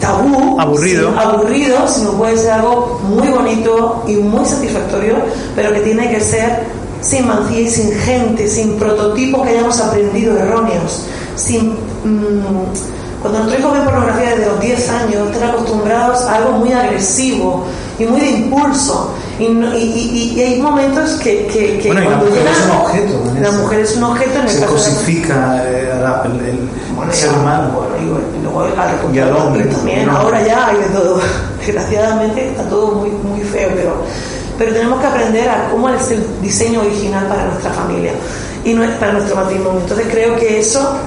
tabú, 0.00 0.60
aburrido. 0.60 1.10
Sino, 1.10 1.20
aburrido, 1.20 1.88
sino 1.88 2.12
puede 2.12 2.36
ser 2.36 2.52
algo 2.52 3.00
muy 3.04 3.28
bonito 3.28 4.04
y 4.06 4.14
muy 4.14 4.44
satisfactorio, 4.44 5.16
pero 5.54 5.72
que 5.72 5.80
tiene 5.80 6.10
que 6.10 6.20
ser 6.20 6.77
sin 7.00 7.26
mancilla 7.26 7.60
y 7.60 7.70
sin 7.70 7.92
gente, 7.92 8.48
sin 8.48 8.76
prototipos 8.78 9.42
que 9.42 9.50
hayamos 9.50 9.80
aprendido 9.80 10.36
erróneos, 10.36 11.06
sin... 11.36 11.70
Mm, 12.04 12.66
cuando 13.20 13.40
nuestros 13.40 13.60
hijos 13.60 13.72
ven 13.72 13.84
pornografía 13.84 14.30
desde 14.30 14.46
los 14.46 14.60
10 14.60 14.90
años, 14.90 15.30
están 15.32 15.50
acostumbrados 15.50 16.22
a 16.22 16.36
algo 16.36 16.52
muy 16.52 16.72
agresivo 16.72 17.64
y 17.98 18.04
muy 18.04 18.20
de 18.20 18.30
impulso. 18.30 19.12
Y, 19.40 19.44
y, 19.44 20.34
y, 20.36 20.40
hay 20.40 20.62
momentos 20.62 21.10
que, 21.12 21.46
que, 21.46 21.78
que 21.78 21.88
cuando 21.88 22.10
la 22.10 22.16
mujer 22.16 22.46
es 22.46 22.64
un 22.64 22.70
objeto. 22.70 23.40
La 23.40 23.50
mujer 23.52 23.80
es 23.80 23.96
un 23.96 24.04
objeto 24.04 24.38
en 24.38 24.42
el 24.42 24.50
Se 24.50 24.66
cosifica 24.66 25.62
eh, 25.64 25.90
el, 25.90 27.12
ser 27.12 27.30
humano. 27.30 27.86
y 28.00 29.16
y 29.16 29.18
al 29.20 29.36
hombre. 29.36 29.64
También, 29.64 30.08
ahora 30.08 30.44
ya 30.46 30.68
hay 30.68 30.76
de 30.78 30.86
todo. 30.86 31.20
Desgraciadamente 31.58 32.50
está 32.50 32.68
todo 32.68 32.92
muy, 32.92 33.10
muy 33.10 33.40
feo, 33.40 33.70
pero 33.74 33.96
pero 34.58 34.72
tenemos 34.72 35.00
que 35.00 35.06
aprender 35.06 35.48
a 35.48 35.68
cómo 35.70 35.88
es 35.88 36.10
el 36.10 36.22
diseño 36.42 36.80
original 36.80 37.26
para 37.28 37.46
nuestra 37.46 37.70
familia 37.70 38.12
y 38.64 38.74
para 38.74 39.12
nuestro 39.12 39.36
matrimonio. 39.36 39.80
Entonces 39.80 40.06
creo 40.10 40.36
que 40.36 40.58
eso 40.58 40.98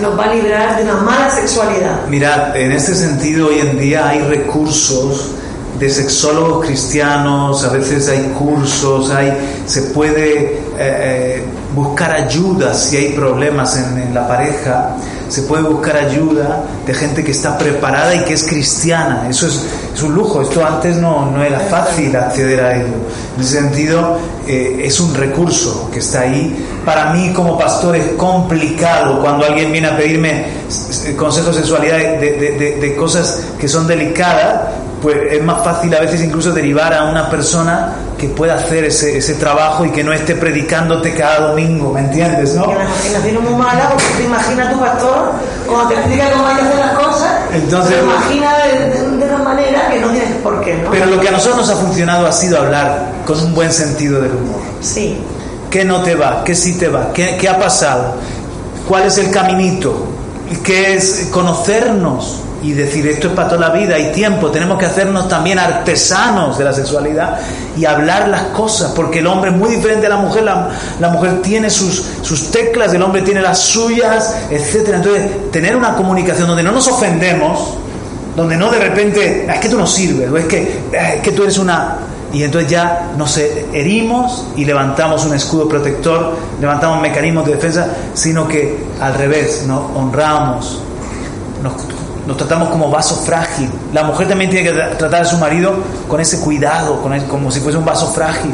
nos 0.00 0.18
va 0.18 0.24
a 0.24 0.34
librar 0.34 0.76
de 0.76 0.84
una 0.84 0.96
mala 0.96 1.30
sexualidad. 1.30 2.06
Mirad, 2.08 2.56
en 2.56 2.72
este 2.72 2.94
sentido 2.94 3.48
hoy 3.48 3.60
en 3.60 3.78
día 3.78 4.08
hay 4.08 4.20
recursos 4.20 5.30
de 5.78 5.90
sexólogos 5.90 6.66
cristianos, 6.66 7.64
a 7.64 7.68
veces 7.70 8.08
hay 8.08 8.32
cursos, 8.38 9.10
hay, 9.10 9.32
se 9.66 9.82
puede 9.82 10.54
eh, 10.54 10.60
eh, 10.78 11.44
buscar 11.74 12.14
ayuda 12.14 12.72
si 12.74 12.96
hay 12.96 13.08
problemas 13.12 13.76
en, 13.76 14.14
la 14.14 14.28
pareja, 14.28 14.96
se 15.28 15.42
puede 15.42 15.64
buscar 15.64 15.96
ayuda 15.96 16.62
de 16.86 16.94
gente 16.94 17.24
que 17.24 17.32
está 17.32 17.58
preparada 17.58 18.14
y 18.14 18.20
que 18.24 18.34
es 18.34 18.44
cristiana. 18.44 19.26
Eso 19.28 19.48
es, 19.48 19.66
es 19.92 20.02
un 20.02 20.14
lujo, 20.14 20.42
esto 20.42 20.64
antes 20.64 20.96
no, 20.96 21.28
no, 21.30 21.42
era 21.42 21.58
fácil 21.58 22.14
acceder 22.14 22.60
a 22.60 22.76
ello. 22.76 22.94
En 23.36 23.42
ese 23.42 23.60
sentido, 23.60 24.16
eh, 24.46 24.82
es 24.84 25.00
un 25.00 25.12
recurso 25.14 25.90
que 25.92 25.98
está 25.98 26.20
ahí. 26.20 26.64
Para 26.84 27.12
mí 27.12 27.32
como 27.32 27.58
pastor 27.58 27.96
es 27.96 28.12
complicado 28.12 29.20
cuando 29.20 29.44
alguien 29.46 29.72
viene 29.72 29.88
a 29.88 29.96
pedirme 29.96 30.46
consejos 31.16 31.56
de 31.56 31.62
sexualidad 31.62 31.96
de, 31.96 32.56
de, 32.58 32.78
de 32.80 32.96
cosas 32.96 33.42
que 33.58 33.66
son 33.66 33.88
delicadas, 33.88 34.83
pues 35.04 35.18
es 35.32 35.42
más 35.42 35.62
fácil 35.62 35.94
a 35.94 36.00
veces 36.00 36.24
incluso 36.24 36.50
derivar 36.50 36.94
a 36.94 37.04
una 37.04 37.28
persona 37.28 37.92
que 38.16 38.30
pueda 38.30 38.54
hacer 38.54 38.84
ese, 38.84 39.18
ese 39.18 39.34
trabajo 39.34 39.84
y 39.84 39.90
que 39.90 40.02
no 40.02 40.14
esté 40.14 40.34
predicándote 40.34 41.12
cada 41.12 41.48
domingo, 41.48 41.92
¿me 41.92 42.00
entiendes? 42.00 42.54
¿no? 42.54 42.68
la 42.68 42.84
imaginación 42.84 43.44
muy 43.44 43.54
mala 43.54 43.90
porque 43.90 44.06
te 44.16 44.24
imaginas 44.24 44.72
tu 44.72 44.80
pastor 44.80 45.32
cuando 45.66 45.88
te 45.88 45.94
explica 45.96 46.30
cómo 46.30 46.46
hay 46.46 46.56
que 46.56 46.62
hacer 46.62 46.78
las 46.78 46.98
cosas, 46.98 47.32
Entonces, 47.52 47.96
te 47.96 48.02
imaginas 48.02 48.54
de, 48.64 49.26
una 49.26 49.38
manera 49.44 49.90
que 49.90 50.00
no 50.00 50.08
tienes 50.08 50.32
por 50.42 50.64
qué, 50.64 50.74
¿no? 50.78 50.90
Pero 50.90 51.04
lo 51.04 51.20
que 51.20 51.28
a 51.28 51.32
nosotros 51.32 51.58
nos 51.58 51.68
ha 51.68 51.76
funcionado 51.76 52.26
ha 52.26 52.32
sido 52.32 52.56
hablar 52.56 53.12
con 53.26 53.38
un 53.40 53.54
buen 53.54 53.70
sentido 53.70 54.22
del 54.22 54.32
humor. 54.32 54.62
Sí. 54.80 55.18
¿Qué 55.68 55.84
no 55.84 56.00
te 56.02 56.14
va? 56.14 56.44
¿Qué 56.44 56.54
sí 56.54 56.78
te 56.78 56.88
va? 56.88 57.12
¿Qué, 57.12 57.36
qué 57.38 57.46
ha 57.46 57.58
pasado? 57.58 58.14
¿Cuál 58.88 59.02
es 59.02 59.18
el 59.18 59.30
caminito? 59.30 60.06
¿Qué 60.64 60.94
es 60.94 61.28
conocernos? 61.30 62.40
Y 62.64 62.72
decir 62.72 63.06
esto 63.06 63.28
es 63.28 63.34
para 63.34 63.46
toda 63.46 63.68
la 63.68 63.74
vida, 63.74 63.96
hay 63.96 64.10
tiempo, 64.10 64.50
tenemos 64.50 64.78
que 64.78 64.86
hacernos 64.86 65.28
también 65.28 65.58
artesanos 65.58 66.56
de 66.56 66.64
la 66.64 66.72
sexualidad 66.72 67.38
y 67.76 67.84
hablar 67.84 68.28
las 68.28 68.44
cosas, 68.44 68.92
porque 68.92 69.18
el 69.18 69.26
hombre 69.26 69.50
es 69.50 69.56
muy 69.56 69.68
diferente 69.68 70.06
a 70.06 70.08
la 70.08 70.16
mujer, 70.16 70.44
la, 70.44 71.08
mujer 71.10 71.42
tiene 71.42 71.68
sus, 71.68 72.02
sus 72.22 72.50
teclas, 72.50 72.94
el 72.94 73.02
hombre 73.02 73.20
tiene 73.20 73.42
las 73.42 73.58
suyas, 73.58 74.34
etcétera. 74.48 74.96
Entonces, 74.96 75.50
tener 75.50 75.76
una 75.76 75.94
comunicación 75.94 76.48
donde 76.48 76.62
no 76.62 76.72
nos 76.72 76.88
ofendemos, 76.88 77.76
donde 78.34 78.56
no 78.56 78.70
de 78.70 78.78
repente, 78.78 79.46
es 79.46 79.60
que 79.60 79.68
tú 79.68 79.78
no 79.78 79.86
sirves, 79.86 80.30
o 80.30 80.38
es 80.38 80.46
que, 80.46 80.80
es 80.90 81.20
que 81.20 81.32
tú 81.32 81.42
eres 81.42 81.58
una... 81.58 81.98
Y 82.32 82.42
entonces 82.42 82.68
ya 82.68 83.12
nos 83.16 83.36
herimos 83.36 84.46
y 84.56 84.64
levantamos 84.64 85.24
un 85.24 85.34
escudo 85.34 85.68
protector, 85.68 86.32
levantamos 86.60 87.00
mecanismos 87.00 87.46
de 87.46 87.54
defensa, 87.54 87.86
sino 88.14 88.48
que 88.48 88.76
al 89.00 89.14
revés, 89.14 89.64
nos 89.68 89.82
honramos, 89.94 90.80
nos 91.62 91.74
nos 92.26 92.36
tratamos 92.36 92.68
como 92.70 92.90
vaso 92.90 93.16
frágil. 93.16 93.70
La 93.92 94.04
mujer 94.04 94.28
también 94.28 94.50
tiene 94.50 94.70
que 94.70 94.78
tratar 94.96 95.22
a 95.22 95.24
su 95.24 95.38
marido 95.38 95.74
con 96.08 96.20
ese 96.20 96.40
cuidado, 96.40 97.00
con 97.02 97.18
como 97.22 97.50
si 97.50 97.60
fuese 97.60 97.78
un 97.78 97.84
vaso 97.84 98.08
frágil. 98.12 98.52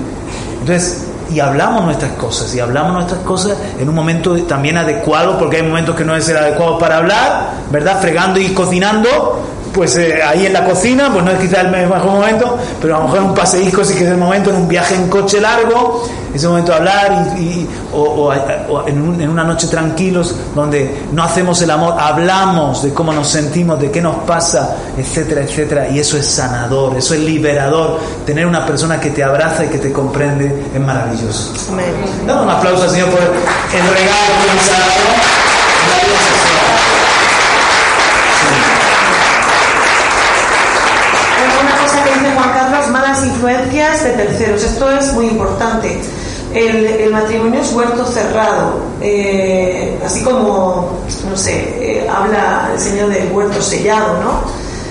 Entonces, 0.61 1.05
y 1.33 1.39
hablamos 1.39 1.85
nuestras 1.85 2.13
cosas, 2.13 2.55
y 2.55 2.61
hablamos 2.61 2.93
nuestras 2.93 3.21
cosas 3.21 3.57
en 3.79 3.89
un 3.89 3.95
momento 3.95 4.37
también 4.45 4.77
adecuado, 4.77 5.39
porque 5.39 5.59
hay 5.59 5.63
momentos 5.63 5.95
que 5.95 6.05
no 6.05 6.17
es 6.17 6.29
el 6.29 6.37
adecuado 6.37 6.79
para 6.79 6.97
hablar, 6.97 7.53
¿verdad? 7.71 8.01
Fregando 8.01 8.41
y 8.41 8.53
cocinando, 8.53 9.41
pues 9.73 9.97
eh, 9.97 10.23
ahí 10.23 10.47
en 10.47 10.53
la 10.53 10.65
cocina, 10.65 11.11
pues 11.13 11.25
no 11.25 11.31
es 11.31 11.39
quizá 11.39 11.61
el 11.61 11.71
mejor 11.71 12.05
momento, 12.05 12.59
pero 12.81 12.97
a 12.97 12.99
lo 13.01 13.05
mejor 13.05 13.21
un 13.23 13.35
paseísco 13.35 13.85
sí 13.85 13.95
que 13.95 14.05
es 14.05 14.11
el 14.11 14.17
momento, 14.17 14.51
en 14.51 14.57
un 14.57 14.69
viaje 14.69 14.95
en 14.95 15.09
coche 15.09 15.41
largo, 15.41 16.09
es 16.35 16.43
el 16.43 16.49
momento 16.51 16.73
de 16.73 16.79
hablar, 16.79 17.39
y, 17.39 17.67
o, 17.93 18.33
en, 18.87 19.29
una 19.29 19.45
noche 19.45 19.67
tranquilos, 19.69 20.35
donde 20.55 21.03
no 21.13 21.23
hacemos 21.23 21.61
el 21.63 21.71
amor, 21.71 21.95
hablamos 21.99 22.83
de 22.83 22.93
cómo 22.93 23.13
nos 23.13 23.29
sentimos, 23.29 23.81
de 23.81 23.91
qué 23.91 24.01
nos 24.01 24.17
pasa, 24.25 24.77
etcétera, 24.97 25.43
etcétera, 25.43 25.89
y 25.89 25.99
eso 25.99 26.17
es 26.17 26.27
sanador, 26.27 26.97
eso 26.97 27.15
es 27.15 27.21
liberador. 27.21 27.99
Tener 28.25 28.47
una 28.47 28.65
persona 28.65 29.01
que 29.01 29.11
te 29.11 29.25
abraza 29.25 29.65
y 29.65 29.69
que 29.69 29.79
te 29.79 29.93
comprende 29.93 30.67
es 30.75 30.81
maravilloso. 30.81 31.53
Damos 32.27 32.45
un 32.45 32.51
aplauso 32.51 32.85
al 32.85 32.91
Señor 32.91 33.09
por 33.11 33.21
el 33.21 33.27
regalo 33.29 34.33
que 34.47 34.57
nos 34.57 34.69
ha 34.69 34.79
dado. 34.79 35.41
Juan 42.35 42.51
Carlos, 42.55 42.89
de 43.71 44.11
terceros. 44.17 44.65
Esto 44.65 44.91
es 44.91 45.13
muy 45.13 45.27
importante. 45.29 46.01
El, 46.53 47.11
matrimonio 47.13 47.61
es 47.61 47.73
huerto 47.73 48.05
cerrado, 48.05 48.81
eh, 49.01 49.97
así 50.05 50.23
como, 50.23 50.99
no 51.29 51.37
sé, 51.37 51.53
eh, 51.81 52.09
habla 52.09 52.71
el 52.73 52.81
Señor 52.81 53.09
del 53.09 53.31
huerto 53.33 53.63
sellado, 53.63 54.21
¿no? 54.21 54.41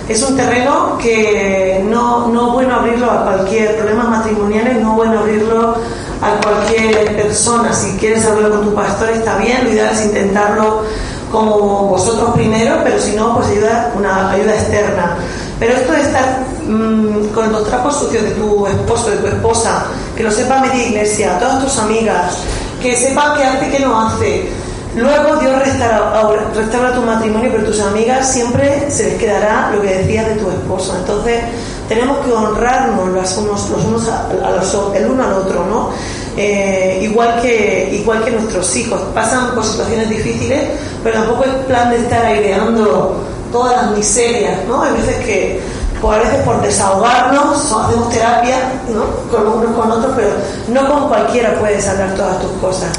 Es 0.07 0.21
un 0.23 0.37
terreno 0.37 0.97
que 0.97 1.83
no, 1.85 2.27
no 2.29 2.51
bueno 2.51 2.75
abrirlo 2.75 3.11
a 3.11 3.23
cualquier 3.23 3.77
problema 3.77 4.05
matrimonial, 4.05 4.81
no 4.81 4.91
es 4.91 4.95
bueno 4.95 5.19
abrirlo 5.19 5.75
a 6.21 6.41
cualquier 6.41 7.15
persona. 7.15 7.73
Si 7.73 7.97
quieres 7.97 8.25
hablarlo 8.25 8.57
con 8.57 8.69
tu 8.69 8.75
pastor 8.75 9.09
está 9.09 9.37
bien, 9.37 9.65
lo 9.65 9.71
ideal 9.71 9.93
es 9.93 10.05
intentarlo 10.05 10.83
como 11.31 11.89
vosotros 11.89 12.31
primero, 12.33 12.77
pero 12.83 12.99
si 12.99 13.15
no, 13.15 13.35
pues 13.35 13.49
ayuda, 13.49 13.91
una 13.95 14.31
ayuda 14.31 14.55
externa. 14.55 15.17
Pero 15.59 15.73
esto 15.73 15.91
de 15.91 16.01
estar 16.01 16.43
mm, 16.69 17.27
con 17.33 17.51
los 17.51 17.65
trapos 17.65 17.97
sucios 17.97 18.23
de 18.23 18.31
tu 18.31 18.67
esposo, 18.67 19.09
de 19.09 19.17
tu 19.17 19.27
esposa, 19.27 19.85
que 20.15 20.23
lo 20.23 20.31
sepa 20.31 20.59
media 20.59 20.87
iglesia, 20.87 21.39
todas 21.39 21.63
tus 21.63 21.77
amigas, 21.77 22.37
que 22.81 22.95
sepa 22.95 23.35
qué 23.35 23.43
hace, 23.43 23.69
qué 23.69 23.79
no 23.79 23.99
hace. 23.99 24.49
Luego 24.95 25.35
Dios 25.37 25.53
restaura, 25.59 26.93
tu 26.93 27.01
matrimonio, 27.01 27.49
pero 27.51 27.65
tus 27.65 27.79
amigas 27.79 28.31
siempre 28.31 28.89
se 28.89 29.03
les 29.03 29.13
quedará 29.15 29.71
lo 29.73 29.81
que 29.81 29.97
decías 29.99 30.27
de 30.27 30.35
tu 30.35 30.49
esposo. 30.49 30.95
Entonces 30.97 31.41
tenemos 31.87 32.17
que 32.25 32.31
honrarnos 32.31 33.09
los 33.09 33.37
unos, 33.37 33.69
los 33.69 33.85
unos 33.85 34.07
a, 34.07 34.27
los, 34.31 34.95
el 34.95 35.11
uno 35.11 35.23
al 35.23 35.33
otro, 35.33 35.65
¿no? 35.65 35.89
Eh, 36.35 36.99
igual, 37.03 37.39
que, 37.41 37.89
igual 37.93 38.23
que 38.23 38.31
nuestros 38.31 38.75
hijos. 38.75 38.99
Pasan 39.13 39.51
por 39.53 39.63
situaciones 39.63 40.09
difíciles, 40.09 40.69
pero 41.03 41.19
tampoco 41.19 41.43
es 41.43 41.51
plan 41.65 41.91
de 41.91 41.97
estar 41.97 42.25
aireando 42.25 43.23
todas 43.51 43.75
las 43.83 43.97
miserias, 43.97 44.59
¿no? 44.67 44.81
Hay 44.81 44.93
veces 44.93 45.15
que, 45.25 45.61
pues 46.01 46.17
a 46.17 46.23
veces 46.23 46.43
por 46.43 46.61
desahogarnos, 46.61 47.57
hacemos 47.57 48.09
terapia, 48.09 48.57
¿no? 48.89 49.03
Con 49.29 49.47
unos 49.47 49.75
con 49.75 49.91
otros, 49.91 50.13
pero 50.15 50.29
no 50.69 50.89
con 50.89 51.09
cualquiera 51.09 51.59
puedes 51.59 51.87
hablar 51.87 52.15
todas 52.15 52.39
tus 52.41 52.51
cosas. 52.53 52.89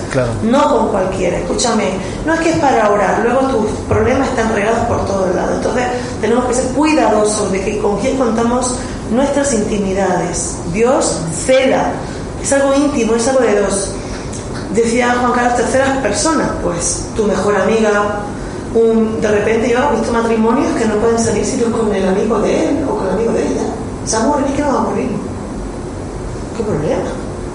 No 0.43 0.69
con 0.69 0.89
cualquiera. 0.89 1.39
Escúchame, 1.39 1.93
no 2.27 2.35
es 2.35 2.41
que 2.41 2.51
es 2.51 2.59
para 2.59 2.91
orar, 2.91 3.21
luego 3.25 3.41
tus 3.49 3.71
problemas 3.89 4.29
están 4.29 4.55
regados 4.55 4.81
por 4.87 5.07
todos 5.07 5.35
lados. 5.35 5.57
Entonces, 5.57 5.85
tenemos 6.21 6.45
que 6.47 6.55
ser 6.55 6.67
cuidadosos 6.73 7.53
de 7.53 7.65
que 7.65 7.79
con 7.79 7.99
quién 7.99 8.19
contamos 8.19 8.77
nuestras 9.11 9.53
intimidades. 9.55 10.57
Dios 10.73 11.21
cela, 11.47 11.93
es 12.43 12.53
algo 12.53 12.75
íntimo, 12.75 13.15
es 13.15 13.27
algo 13.29 13.41
de 13.41 13.61
dos. 13.61 13.93
Decía 14.75 15.17
Juan 15.21 15.33
Carlos, 15.33 15.57
terceras 15.57 15.99
personas, 15.99 16.49
pues 16.63 17.07
tu 17.17 17.25
mejor 17.25 17.57
amiga, 17.57 18.21
de 18.73 19.29
repente 19.29 19.69
yo 19.69 19.79
he 19.79 19.97
visto 19.97 20.13
matrimonios 20.13 20.73
que 20.77 20.85
no 20.85 20.95
pueden 20.97 21.19
salir 21.19 21.45
si 21.45 21.57
no 21.57 21.77
con 21.77 21.93
el 21.93 22.07
amigo 22.07 22.39
de 22.39 22.69
él 22.69 22.85
o 22.89 22.97
con 22.97 23.07
el 23.09 23.15
amigo 23.15 23.33
de 23.33 23.43
ella. 23.43 23.63
Se 24.05 24.17
aburren 24.17 24.45
y 24.49 24.57
que 24.57 24.63
no 24.63 24.69
va 24.73 24.79
a 24.79 24.83
morir. 24.83 25.11
¿Qué 26.57 26.63
problema? 26.63 27.11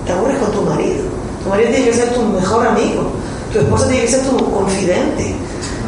Te 0.06 0.12
aburres 0.12 0.38
con 0.40 0.52
tu 0.52 0.62
marido. 0.64 1.04
Tu 1.44 1.50
marido 1.50 1.70
tiene 1.70 1.86
que 1.86 1.94
ser 1.94 2.14
tu 2.14 2.22
mejor 2.22 2.68
amigo. 2.68 3.04
Tu 3.54 3.60
esposa 3.60 3.88
tiene 3.88 4.02
que 4.02 4.12
ser 4.12 4.22
tu 4.24 4.52
confidente. 4.52 5.36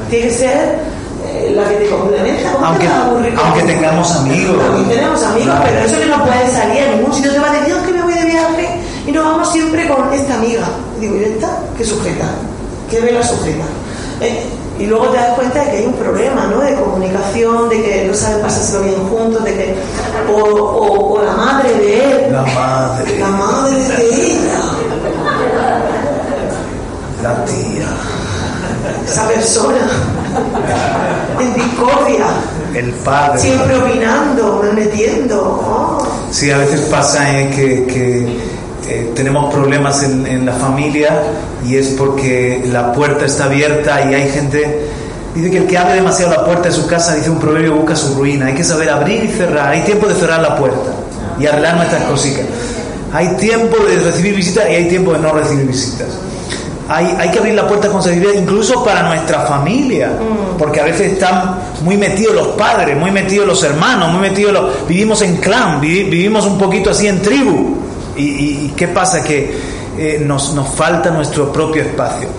Tiene 0.10 0.28
que 0.28 0.34
ser 0.34 0.80
eh, 1.28 1.52
la 1.54 1.68
que 1.68 1.76
te 1.76 1.90
complementa. 1.90 2.54
Aunque, 2.64 2.88
aunque 2.88 3.64
tengamos 3.64 4.16
amigos. 4.16 4.56
Aunque 4.72 4.96
tenemos 4.96 5.24
amigos, 5.24 5.56
pero 5.66 5.80
eso 5.80 6.00
que 6.00 6.06
no 6.06 6.24
puede 6.24 6.48
salir 6.52 6.84
a 6.84 6.96
ningún 6.96 7.14
sitio. 7.14 7.34
Te 7.34 7.40
va 7.40 7.52
a 7.52 7.54
decir, 7.54 7.76
que 7.86 7.92
me 7.92 8.02
voy 8.02 8.14
de 8.14 8.26
viaje 8.26 8.82
y 9.06 9.12
nos 9.12 9.26
vamos 9.26 9.52
siempre 9.52 9.88
con 9.90 10.14
esta 10.14 10.36
amiga. 10.36 10.70
digo, 11.02 11.18
¿y 11.18 11.24
esta? 11.24 11.60
¿Qué 11.78 11.84
sujeta? 11.84 12.30
¿Qué 12.90 13.02
ve 13.02 13.12
la 13.12 13.24
sujeta? 13.24 13.66
Eh, 14.22 14.46
y 14.80 14.86
luego 14.86 15.08
te 15.08 15.18
das 15.18 15.34
cuenta 15.36 15.64
de 15.64 15.72
que 15.72 15.78
hay 15.78 15.86
un 15.86 15.94
problema, 15.94 16.48
¿no? 16.48 16.60
De 16.60 16.76
comunicación, 16.76 17.70
de 17.70 17.82
que 17.82 18.06
no 18.08 18.14
saben 18.14 18.42
pasárselo 18.42 18.84
bien 18.84 19.08
juntos, 19.10 19.44
de 19.44 19.54
que. 19.54 19.76
O, 20.32 21.16
o, 21.16 21.24
la 21.24 21.34
madre 21.34 21.74
de 21.74 22.04
él. 22.04 22.34
La 22.34 22.44
madre. 22.44 23.20
La 23.20 23.28
madre 23.28 23.76
de 23.76 24.32
ella. 24.32 24.62
La 27.24 27.46
tía. 27.46 27.88
Esa 29.06 29.28
persona. 29.28 29.90
En 31.40 31.54
discordia. 31.54 32.28
El 32.76 32.92
padre. 32.92 33.40
Siempre 33.40 33.78
opinando, 33.80 34.64
metiendo. 34.74 35.42
Oh. 35.42 36.08
Sí, 36.30 36.52
a 36.52 36.58
veces 36.58 36.82
pasa 36.82 37.40
eh, 37.40 37.50
que, 37.50 37.88
que 37.88 38.38
eh, 38.90 39.12
tenemos 39.16 39.54
problemas 39.54 40.04
en, 40.04 40.46
la 40.46 40.54
familia 40.54 41.22
y 41.66 41.76
es 41.76 41.90
porque 41.90 42.64
la 42.66 42.94
puerta 42.94 43.26
está 43.26 43.46
abierta 43.46 44.10
y 44.10 44.14
hay 44.14 44.30
gente... 44.30 44.88
Dice 45.36 45.52
que 45.52 45.58
el 45.58 45.68
que 45.68 45.78
abre 45.78 45.96
demasiado 45.96 46.32
la 46.32 46.46
puerta 46.46 46.70
de 46.70 46.74
su 46.74 46.88
casa, 46.88 47.14
dice 47.14 47.30
un 47.30 47.40
proverbio, 47.40 47.76
busca 47.76 47.96
su 47.96 48.16
ruina. 48.16 48.48
Hay 48.48 48.56
que 48.56 48.64
saber 48.64 48.90
abrir 48.90 49.24
y 49.24 49.28
cerrar. 49.28 49.70
Hay 49.70 49.82
tiempo 49.82 50.08
de 50.08 50.16
cerrar 50.16 50.42
la 50.42 50.56
puerta 50.56 50.92
y 51.40 51.46
arreglar 51.46 51.76
nuestras 51.76 52.04
cositas. 52.04 52.46
Hay 53.14 53.28
tiempo 53.36 53.78
de 53.84 53.98
recibir 53.98 54.36
visitas 54.36 54.66
y 54.70 54.74
hay 54.74 54.88
tiempo 54.88 55.14
de 55.14 55.20
no 55.20 55.34
recibir 55.34 55.68
visitas. 55.68 56.08
Hay, 56.90 57.06
hay, 57.20 57.30
que 57.30 57.40
abrir 57.40 57.54
la 57.54 57.68
puerta 57.68 57.90
con 57.90 58.02
sabiduría 58.02 58.40
incluso 58.40 58.84
para 58.84 59.04
nuestra 59.04 59.42
familia, 59.42 60.08
mm. 60.08 60.58
porque 60.58 60.80
a 60.80 60.86
veces 60.86 61.14
están 61.14 61.60
muy 61.84 61.98
metidos 61.98 62.34
los 62.34 62.48
padres, 62.50 62.98
muy 62.98 63.12
metidos 63.12 63.46
los 63.46 63.62
hermanos, 63.64 64.12
muy 64.12 64.22
metidos 64.22 64.54
los... 64.54 64.88
Vivimos 64.88 65.22
en 65.22 65.36
clan, 65.38 65.82
vivimos 65.82 66.46
un 66.46 66.58
poquito 66.58 66.92
así 66.92 67.08
en 67.08 67.22
tribu. 67.22 67.77
¿Y, 68.18 68.74
qué 68.76 68.88
pasa? 68.88 69.24
Que 69.24 69.58
eh, 69.98 70.22
nos, 70.24 70.54
nos 70.54 70.68
falta 70.70 71.10
nuestro 71.10 71.52
propio 71.52 71.84
espacio. 71.84 72.30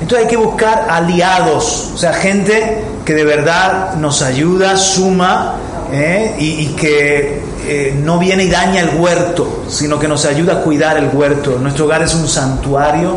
Entonces 0.00 0.26
hay 0.26 0.30
que 0.30 0.36
buscar 0.36 0.86
aliados, 0.90 1.90
o 1.94 1.98
sea, 1.98 2.12
gente 2.12 2.84
que 3.04 3.14
de 3.14 3.24
verdad 3.24 3.94
nos 3.94 4.20
ayuda, 4.20 4.76
suma 4.76 5.54
¿eh? 5.90 6.34
y, 6.38 6.66
que 6.68 7.40
eh, 7.66 7.98
no 8.04 8.18
viene 8.18 8.44
y 8.44 8.50
daña 8.50 8.80
el 8.80 9.00
huerto, 9.00 9.64
sino 9.68 9.98
que 9.98 10.06
nos 10.06 10.26
ayuda 10.26 10.54
a 10.54 10.60
cuidar 10.60 10.98
el 10.98 11.08
huerto. 11.12 11.58
Nuestro 11.60 11.86
hogar 11.86 12.02
es 12.02 12.14
un 12.14 12.28
santuario, 12.28 13.16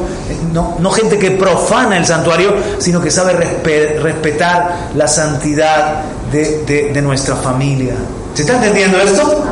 no, 0.53 0.78
no 0.80 0.91
gente 0.91 1.20
que 1.20 1.32
profana 1.32 1.97
el 1.97 2.05
santuario, 2.05 2.55
sino 2.78 3.01
que 3.01 3.11
sabe 3.11 3.34
respetar 3.34 4.91
la 4.95 5.07
santidad 5.07 6.01
de, 6.32 6.91
de 6.93 7.01
nuestra 7.01 7.36
familia. 7.36 7.95
¿Se 8.34 8.43
está 8.43 8.55
entendiendo 8.55 8.99
esto? 8.99 9.43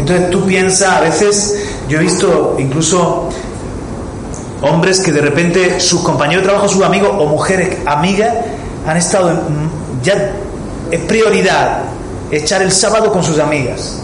Entonces 0.00 0.30
tú 0.30 0.46
piensas, 0.46 0.88
a 0.88 1.00
veces 1.00 1.62
yo 1.86 1.98
he 1.98 2.02
visto 2.02 2.56
incluso 2.58 3.28
hombres 4.62 5.00
que 5.00 5.12
de 5.12 5.20
repente 5.20 5.78
sus 5.78 6.00
compañeros 6.00 6.42
de 6.42 6.48
trabajo, 6.48 6.68
sus 6.68 6.82
amigos 6.82 7.10
o 7.18 7.26
mujeres 7.26 7.76
amigas 7.84 8.34
han 8.86 8.96
estado 8.96 9.30
en, 9.30 9.38
ya 10.02 10.32
es 10.90 11.00
prioridad 11.00 11.82
echar 12.30 12.62
el 12.62 12.72
sábado 12.72 13.12
con 13.12 13.22
sus 13.22 13.38
amigas 13.38 14.00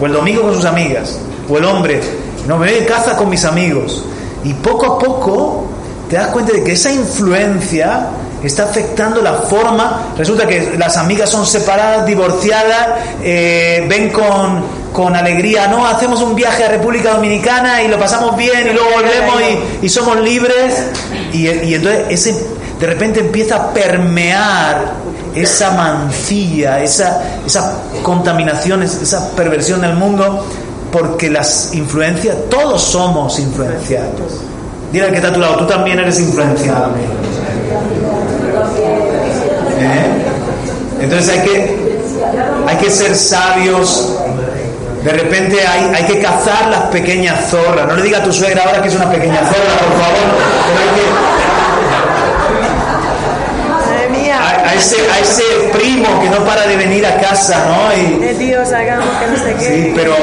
o 0.00 0.06
el 0.06 0.14
domingo 0.14 0.40
con 0.40 0.54
sus 0.54 0.64
amigas 0.64 1.18
o 1.50 1.58
el 1.58 1.66
hombre 1.66 2.00
no 2.48 2.56
me 2.56 2.70
voy 2.70 2.78
en 2.78 2.84
casa 2.86 3.14
con 3.14 3.28
mis 3.28 3.44
amigos. 3.44 4.06
Y 4.42 4.54
poco 4.54 4.86
a 4.86 4.98
poco 4.98 5.66
te 6.08 6.16
das 6.16 6.28
cuenta 6.28 6.52
de 6.52 6.64
que 6.64 6.72
esa 6.72 6.90
influencia 6.90 8.06
está 8.42 8.64
afectando 8.64 9.22
la 9.22 9.34
forma. 9.34 10.14
Resulta 10.16 10.46
que 10.46 10.76
las 10.78 10.96
amigas 10.96 11.30
son 11.30 11.46
separadas, 11.46 12.06
divorciadas, 12.06 12.88
eh, 13.22 13.84
ven 13.88 14.10
con, 14.10 14.64
con, 14.92 15.14
alegría, 15.16 15.68
no, 15.68 15.86
hacemos 15.86 16.22
un 16.22 16.34
viaje 16.34 16.64
a 16.64 16.68
República 16.68 17.14
Dominicana 17.14 17.82
y 17.82 17.88
lo 17.88 17.98
pasamos 17.98 18.36
bien 18.36 18.68
y 18.68 18.72
luego 18.72 18.88
volvemos 18.94 19.42
y, 19.82 19.88
somos 19.88 20.20
libres. 20.20 20.74
Y, 21.32 21.48
y, 21.48 21.74
entonces 21.74 22.04
ese, 22.08 22.46
de 22.80 22.86
repente 22.86 23.20
empieza 23.20 23.56
a 23.56 23.72
permear 23.72 25.06
esa 25.34 25.70
mancilla, 25.72 26.82
esa, 26.82 27.22
esa 27.44 27.78
contaminación, 28.02 28.82
esa 28.82 29.30
perversión 29.32 29.82
del 29.82 29.94
mundo, 29.94 30.46
porque 30.90 31.28
las 31.28 31.74
influencias, 31.74 32.36
todos 32.48 32.82
somos 32.82 33.38
influenciados. 33.38 34.40
Dile 34.92 35.06
al 35.06 35.10
que 35.10 35.16
está 35.16 35.28
a 35.28 35.32
tu 35.32 35.40
lado, 35.40 35.56
tú 35.58 35.66
también 35.66 35.98
eres 35.98 36.18
influenciado. 36.20 36.92
¿Eh? 39.78 41.05
Entonces 41.16 41.38
hay 41.38 41.48
que, 41.48 41.76
hay 42.66 42.76
que 42.76 42.90
ser 42.90 43.16
sabios. 43.16 44.18
De 45.02 45.12
repente 45.12 45.66
hay, 45.66 45.94
hay 45.94 46.04
que 46.04 46.20
cazar 46.20 46.68
las 46.68 46.82
pequeñas 46.90 47.48
zorras. 47.48 47.86
No 47.86 47.96
le 47.96 48.02
diga 48.02 48.18
a 48.18 48.22
tu 48.22 48.32
suegra 48.32 48.64
ahora 48.64 48.82
que 48.82 48.88
es 48.88 48.94
una 48.94 49.10
pequeña 49.10 49.38
zorra, 49.38 49.78
por 49.78 49.92
favor. 49.92 50.76
a, 54.66 54.74
ese, 54.74 54.96
a 55.10 55.18
ese 55.20 55.42
primo 55.72 56.20
que 56.20 56.28
no 56.28 56.44
para 56.44 56.66
de 56.66 56.76
venir 56.76 57.06
a 57.06 57.18
casa, 57.18 57.66
¿no? 57.66 57.96
Y, 57.96 58.34
Dios, 58.34 58.72
hagamos 58.72 59.08
que 59.18 59.26
no 59.26 59.36
sé 59.38 59.54
qué. 59.54 59.64
Sí, 59.64 59.92
pero 59.94 60.14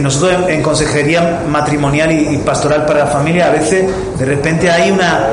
nosotros 0.00 0.48
en, 0.48 0.62
consejería 0.62 1.40
matrimonial 1.48 2.12
y, 2.12 2.36
pastoral 2.38 2.84
para 2.84 3.00
la 3.00 3.06
familia, 3.06 3.46
a 3.46 3.50
veces 3.50 3.86
de 4.18 4.24
repente 4.24 4.70
hay 4.70 4.90
una, 4.90 5.28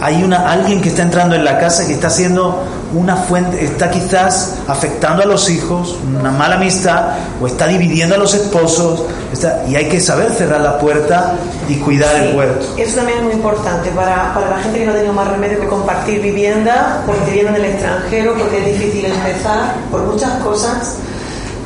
hay 0.00 0.22
una, 0.22 0.50
alguien 0.50 0.80
que 0.80 0.88
está 0.88 1.02
entrando 1.02 1.36
en 1.36 1.44
la 1.44 1.58
casa 1.58 1.86
que 1.86 1.92
está 1.92 2.08
haciendo 2.08 2.64
una 2.94 3.16
fuente, 3.16 3.62
está 3.62 3.90
quizás 3.90 4.56
afectando 4.66 5.22
a 5.22 5.26
los 5.26 5.50
hijos, 5.50 5.96
una 6.18 6.30
mala 6.30 6.56
amistad, 6.56 7.16
o 7.40 7.46
está 7.46 7.66
dividiendo 7.66 8.14
a 8.14 8.18
los 8.18 8.34
esposos, 8.34 9.02
está, 9.32 9.64
y 9.68 9.76
hay 9.76 9.88
que 9.88 10.00
saber 10.00 10.30
cerrar 10.32 10.60
la 10.60 10.78
puerta 10.78 11.34
y 11.68 11.76
cuidar 11.76 12.14
el 12.16 12.36
huerto. 12.36 12.66
Eso 12.78 12.96
también 12.96 13.18
es 13.18 13.24
muy 13.24 13.32
importante 13.34 13.90
para, 13.90 14.32
para 14.34 14.50
la 14.50 14.58
gente 14.58 14.78
que 14.78 14.86
no 14.86 14.92
tiene 14.92 15.12
más 15.12 15.28
remedio 15.28 15.60
que 15.60 15.66
compartir 15.66 16.22
vivienda, 16.22 17.02
porque 17.06 17.30
vienen 17.30 17.52
del 17.54 17.66
extranjero, 17.66 18.34
porque 18.38 18.58
es 18.58 18.78
difícil 18.78 19.04
empezar, 19.04 19.74
por 19.90 20.02
muchas 20.02 20.32
cosas. 20.42 20.96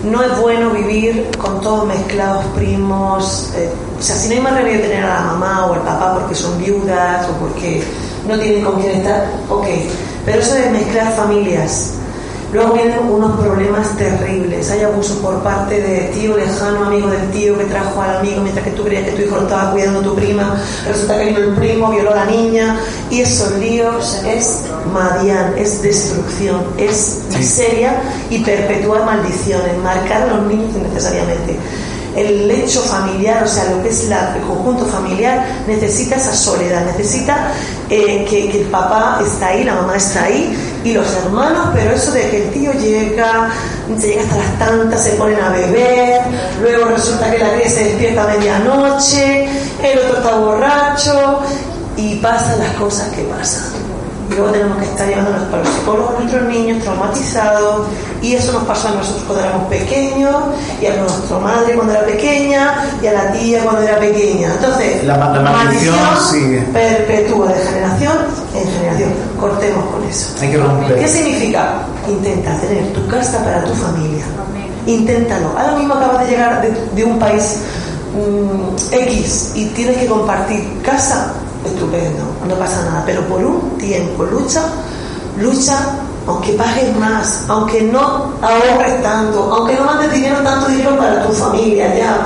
No 0.03 0.21
es 0.21 0.37
bueno 0.41 0.71
vivir 0.71 1.31
con 1.39 1.61
todos 1.61 1.87
mezclados 1.87 2.45
primos. 2.57 3.53
Eh, 3.55 3.71
o 4.01 4.03
sea, 4.03 4.17
si 4.17 4.27
no 4.27 4.35
hay 4.35 4.41
más 4.41 4.55
remedio 4.55 4.81
tener 4.81 5.05
a 5.05 5.15
la 5.15 5.21
mamá 5.21 5.67
o 5.67 5.75
al 5.75 5.83
papá 5.83 6.15
porque 6.15 6.35
son 6.35 6.59
viudas 6.59 7.25
o 7.29 7.33
porque 7.35 7.85
no 8.27 8.37
tienen 8.37 8.65
con 8.65 8.81
quién 8.81 8.97
estar, 8.97 9.29
ok 9.49 9.67
pero 10.25 10.41
eso 10.41 10.55
de 10.55 10.71
mezclar 10.71 11.13
familias, 11.15 11.95
luego 12.53 12.75
vienen 12.75 12.99
unos 13.11 13.41
problemas 13.41 13.97
terribles. 13.97 14.71
Hay 14.71 14.83
abuso 14.83 15.21
por 15.21 15.43
parte 15.43 15.81
de 15.81 16.13
tío 16.15 16.37
lejano, 16.37 16.85
amigo 16.85 17.09
del 17.09 17.31
tío 17.31 17.59
que 17.59 17.65
trajo 17.65 18.01
al 18.01 18.19
amigo 18.19 18.43
mientras 18.43 18.65
que 18.65 18.73
tú 18.73 18.85
creías 18.85 19.05
que 19.05 19.13
tu 19.13 19.23
hijo 19.23 19.37
lo 19.37 19.43
estaba 19.43 19.73
cuidando 19.73 20.01
tu 20.01 20.15
prima. 20.15 20.57
Resulta 20.87 21.19
que 21.19 21.27
vino 21.27 21.39
el 21.39 21.55
primo, 21.55 21.91
violó 21.91 22.13
a 22.13 22.17
la 22.17 22.25
niña. 22.27 22.79
Y 23.11 23.23
esos 23.23 23.53
líos 23.59 24.23
es 24.27 24.65
madian, 24.93 25.55
es 25.57 25.83
destrucción, 25.83 26.63
es 26.77 27.23
miseria 27.37 28.03
y 28.31 28.39
perpetuar 28.41 29.05
maldiciones, 29.07 29.77
marcar 29.83 30.23
a 30.23 30.27
los 30.35 30.47
niños 30.47 30.71
innecesariamente 30.77 31.57
el 32.17 32.47
lecho 32.47 32.81
familiar, 32.83 33.43
o 33.43 33.49
sea, 33.49 33.71
lo 33.71 33.83
que 33.83 33.89
es 33.89 34.05
el 34.05 34.43
conjunto 34.43 34.85
familiar, 34.85 35.47
necesita 35.67 36.17
esa 36.17 36.35
soledad, 36.35 36.85
necesita 36.85 37.53
que, 37.93 38.51
el 38.61 38.67
papá 38.69 39.21
está 39.25 39.49
ahí, 39.49 39.65
la 39.65 39.75
mamá 39.75 39.97
está 39.97 40.25
ahí 40.25 40.57
y 40.85 40.93
los 40.95 41.07
hermanos, 41.17 41.69
pero 41.75 41.93
eso 41.93 42.11
de 42.13 42.29
que 42.31 42.45
el 42.45 42.51
tío 42.51 42.73
llega, 42.73 43.51
se 43.99 44.09
llega 44.09 44.23
hasta 44.23 44.37
las 44.37 44.59
tantas, 44.59 45.05
se 45.05 45.11
ponen 45.13 45.41
a 45.41 45.51
beber, 45.51 46.23
luego 46.61 46.87
resulta 46.87 47.31
que 47.31 47.39
la 47.39 47.53
cría 47.53 47.69
se 47.69 47.85
despierta 47.85 48.25
a 48.25 48.37
medianoche, 48.37 49.45
el 49.83 49.99
otro 49.99 50.17
está 50.19 50.37
borracho 50.37 51.41
y 51.97 52.17
pasan 52.17 52.59
las 52.59 52.73
cosas 52.75 53.09
que 53.11 53.23
pasan 53.25 53.92
luego 54.35 54.53
tenemos 54.53 54.79
que 54.79 54.85
estar 54.85 55.09
llevándonos 55.09 55.43
para 55.45 55.63
los 55.63 55.75
psicólogos 55.75 56.15
a 56.15 56.19
nuestros 56.21 56.43
niños 56.49 56.83
traumatizados 56.83 57.87
y 58.21 58.35
eso 58.35 58.53
nos 58.53 58.65
pasó 58.65 58.89
a 58.89 58.93
nosotros 58.93 59.25
cuando 59.27 59.45
éramos 59.45 59.69
pequeños 59.69 60.37
y 60.81 60.87
a 60.87 60.97
nuestra 60.97 61.39
madre 61.39 61.75
cuando 61.75 61.93
era 61.93 62.05
pequeña 62.05 62.75
y 63.03 63.07
a 63.07 63.13
la 63.13 63.33
tía 63.33 63.63
cuando 63.63 63.83
era 63.83 63.99
pequeña. 63.99 64.53
Entonces 64.55 65.05
la, 65.05 65.17
maldición 65.17 65.95
sigue. 66.31 66.61
perpetúa 66.73 67.49
de 67.49 67.61
generación 67.61 68.17
en 68.55 68.73
generación. 68.73 69.11
Cortemos 69.39 69.85
con 69.87 70.05
eso. 70.05 70.35
Hay 70.41 70.51
que 70.51 70.59
romper. 70.59 70.99
¿qué 70.99 71.09
significa? 71.09 71.83
intenta 72.09 72.57
tener 72.59 72.93
tu 72.93 73.07
casa 73.09 73.43
para 73.45 73.65
tu 73.65 73.75
familia. 73.75 74.25
Inténtalo. 74.87 75.49
Ahora 75.57 75.77
mismo 75.77 75.95
acabas 75.95 76.25
de 76.25 76.31
llegar 76.31 76.63
de, 76.95 77.05
un 77.05 77.19
país 77.19 77.59
mm, 78.15 78.95
X 78.95 79.53
y 79.55 79.67
tienes 79.67 79.99
que 79.99 80.07
compartir 80.07 80.81
casa 80.83 81.33
estupendo, 81.65 82.25
no 82.47 82.55
pasa 82.57 82.85
nada, 82.85 83.03
pero 83.07 83.23
por 83.23 83.45
un 83.45 83.77
tiempo 83.79 84.25
lucha, 84.25 84.63
lucha 85.41 85.79
aunque 86.27 86.53
pagues 86.53 86.97
más, 86.97 87.45
aunque 87.49 87.83
no 87.83 88.33
ahorres 88.41 89.03
tanto, 89.03 89.53
aunque 89.53 89.75
no 89.75 89.85
mandes 89.85 90.13
dinero 90.13 90.39
tanto 90.43 90.69
dinero 90.69 90.97
para 90.97 91.27
tu 91.27 91.33
familia 91.33 91.97
ya, 91.97 92.25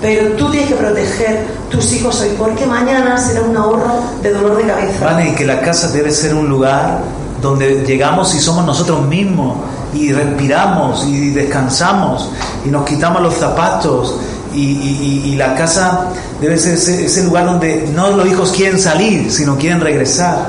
pero 0.00 0.32
tú 0.36 0.50
tienes 0.50 0.68
que 0.68 0.76
proteger 0.76 1.46
tus 1.70 1.92
hijos 1.92 2.20
hoy, 2.20 2.34
porque 2.38 2.66
mañana 2.66 3.16
será 3.18 3.42
un 3.42 3.56
ahorro 3.56 4.00
de 4.22 4.32
dolor 4.32 4.56
de 4.56 4.64
cabeza. 4.64 5.04
Vale, 5.04 5.30
y 5.30 5.34
que 5.34 5.46
la 5.46 5.60
casa 5.60 5.88
debe 5.88 6.10
ser 6.10 6.34
un 6.34 6.48
lugar 6.48 7.00
donde 7.40 7.84
llegamos 7.84 8.34
y 8.34 8.38
somos 8.40 8.64
nosotros 8.64 9.04
mismos 9.06 9.56
y 9.92 10.12
respiramos 10.12 11.04
y 11.06 11.30
descansamos 11.30 12.30
y 12.64 12.68
nos 12.68 12.84
quitamos 12.84 13.22
los 13.22 13.34
zapatos 13.34 14.16
y, 14.54 15.34
la 15.36 15.54
casa 15.54 16.10
debe 16.40 16.56
ser 16.58 16.74
ese, 16.74 17.22
lugar 17.24 17.46
donde 17.46 17.88
no 17.94 18.10
los 18.10 18.26
hijos 18.26 18.52
quieren 18.52 18.78
salir, 18.78 19.30
sino 19.30 19.56
quieren 19.56 19.80
regresar. 19.80 20.48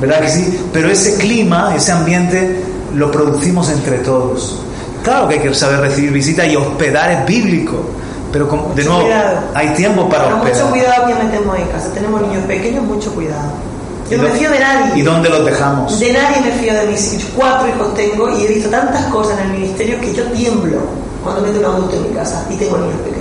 ¿Verdad 0.00 0.20
que 0.20 0.28
sí? 0.28 0.60
Pero 0.72 0.90
ese 0.90 1.16
clima, 1.16 1.74
ese 1.74 1.92
ambiente, 1.92 2.62
lo 2.94 3.10
producimos 3.10 3.70
entre 3.70 3.98
todos. 3.98 4.60
Claro 5.02 5.28
que 5.28 5.34
hay 5.34 5.40
que 5.40 5.54
saber 5.54 5.80
recibir 5.80 6.12
visitas 6.12 6.46
y 6.46 6.56
hospedar 6.56 7.10
es 7.10 7.26
bíblico. 7.26 7.82
Pero 8.32 8.72
de 8.74 8.84
nuevo, 8.84 9.08
hay 9.54 9.68
tiempo 9.70 10.08
para 10.08 10.36
hospedar. 10.36 10.54
Mucho 10.54 10.70
cuidado 10.70 11.06
que 11.06 11.14
metemos 11.14 11.58
en 11.58 11.66
casa. 11.66 11.90
Tenemos 11.94 12.20
niños 12.22 12.44
pequeños, 12.44 12.84
mucho 12.84 13.12
cuidado. 13.14 13.50
Yo 14.10 14.18
no 14.18 14.24
me 14.24 14.30
fío 14.30 14.50
de 14.50 14.60
nadie. 14.60 15.00
¿Y 15.00 15.02
dónde 15.02 15.28
los 15.28 15.44
dejamos? 15.44 15.98
De 15.98 16.12
nadie 16.12 16.40
me 16.40 16.52
fío 16.52 16.74
de 16.74 16.86
mis 16.86 17.14
hijos. 17.14 17.30
Cuatro 17.34 17.68
hijos 17.68 17.94
tengo 17.94 18.38
y 18.38 18.44
he 18.44 18.48
visto 18.48 18.68
tantas 18.68 19.04
cosas 19.06 19.38
en 19.40 19.46
el 19.46 19.52
ministerio 19.58 20.00
que 20.00 20.14
yo 20.14 20.24
tiemblo 20.32 20.78
cuando 21.24 21.42
meto 21.42 21.58
un 21.58 21.64
adulto 21.64 21.96
en 21.96 22.02
mi 22.04 22.08
casa 22.10 22.46
y 22.48 22.54
tengo 22.54 22.78
niños 22.78 23.00
pequeños. 23.00 23.15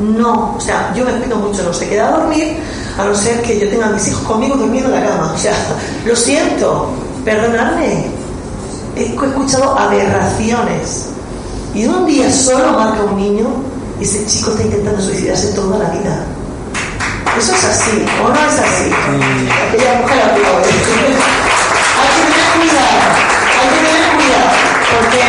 No, 0.00 0.54
o 0.56 0.60
sea, 0.60 0.92
yo 0.94 1.04
me 1.04 1.12
explico 1.12 1.36
mucho, 1.36 1.62
no 1.62 1.72
se 1.72 1.88
queda 1.88 2.08
a 2.08 2.18
dormir 2.18 2.58
a 2.98 3.04
no 3.04 3.14
ser 3.14 3.42
que 3.42 3.58
yo 3.58 3.68
tenga 3.68 3.86
a 3.86 3.90
mis 3.90 4.08
hijos 4.08 4.22
conmigo 4.22 4.56
durmiendo 4.56 4.94
en 4.94 5.02
la 5.02 5.08
cama. 5.08 5.32
O 5.34 5.38
sea, 5.38 5.54
lo 6.04 6.16
siento, 6.16 6.90
perdonadme. 7.24 8.06
He 8.96 9.14
escuchado 9.14 9.78
aberraciones. 9.78 11.08
Y 11.74 11.86
un 11.86 12.06
día 12.06 12.32
solo 12.32 12.72
marca 12.72 13.02
un 13.02 13.16
niño 13.16 13.48
y 14.00 14.04
ese 14.04 14.24
chico 14.26 14.50
está 14.50 14.62
intentando 14.62 15.00
suicidarse 15.00 15.48
toda 15.52 15.78
la 15.78 15.90
vida. 15.90 16.24
Eso 17.38 17.54
es 17.54 17.64
así, 17.64 18.04
o 18.24 18.28
no 18.28 18.34
es 18.34 18.58
así. 18.58 18.90
Aquella 19.68 20.00
mujer 20.00 20.22
aplaude. 20.22 20.68
hay 21.96 22.08
que 22.14 22.22
tener 22.32 22.48
cuidado, 22.56 22.96
hay 23.60 23.68
que 23.68 23.80
tener 23.84 24.06
cuidado, 24.16 24.50
porque, 24.92 25.22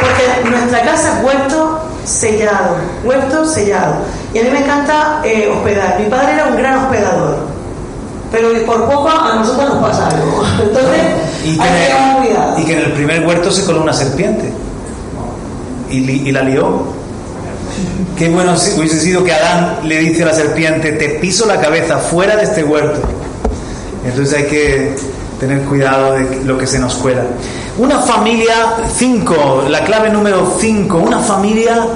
porque 0.00 0.50
nuestra 0.50 0.82
casa 0.84 1.18
ha 1.18 1.22
vuelto 1.22 1.73
sellado, 2.04 2.76
huerto 3.04 3.44
sellado. 3.46 3.96
Y 4.32 4.38
a 4.38 4.42
mí 4.42 4.50
me 4.50 4.60
encanta 4.60 5.20
eh, 5.24 5.48
hospedar. 5.48 5.98
Mi 6.00 6.06
padre 6.06 6.34
era 6.34 6.46
un 6.46 6.56
gran 6.56 6.84
hospedador, 6.84 7.36
pero 8.30 8.48
por 8.66 8.84
poco 8.86 9.08
a 9.08 9.36
nosotros 9.36 9.74
nos 9.74 9.82
pasa 9.82 10.08
algo. 10.08 10.44
Entonces, 10.62 11.00
y 11.44 11.56
que, 11.56 11.62
hay 11.62 12.20
que 12.20 12.26
cuidado. 12.26 12.58
Y 12.58 12.64
que 12.64 12.72
en 12.72 12.78
el 12.80 12.92
primer 12.92 13.26
huerto 13.26 13.50
se 13.50 13.64
coló 13.64 13.82
una 13.82 13.92
serpiente 13.92 14.52
y, 15.90 16.32
la 16.32 16.42
lió. 16.42 16.82
Qué 18.16 18.28
bueno 18.28 18.54
hubiese 18.76 19.00
sido 19.00 19.24
que 19.24 19.32
Adán 19.32 19.80
le 19.84 19.98
dice 19.98 20.22
a 20.22 20.26
la 20.26 20.34
serpiente, 20.34 20.92
te 20.92 21.08
piso 21.20 21.46
la 21.46 21.60
cabeza 21.60 21.98
fuera 21.98 22.36
de 22.36 22.44
este 22.44 22.62
huerto. 22.64 23.00
Entonces 24.04 24.34
hay 24.38 24.44
que 24.44 24.96
tener 25.38 25.62
cuidado 25.62 26.14
de 26.14 26.44
lo 26.44 26.56
que 26.58 26.66
se 26.66 26.78
nos 26.78 26.94
cuela. 26.94 27.22
Una 27.78 28.00
familia, 28.00 28.76
cinco, 28.94 29.64
la 29.68 29.84
clave 29.84 30.10
número 30.10 30.54
cinco, 30.58 30.98
una 30.98 31.18
familia, 31.18 31.86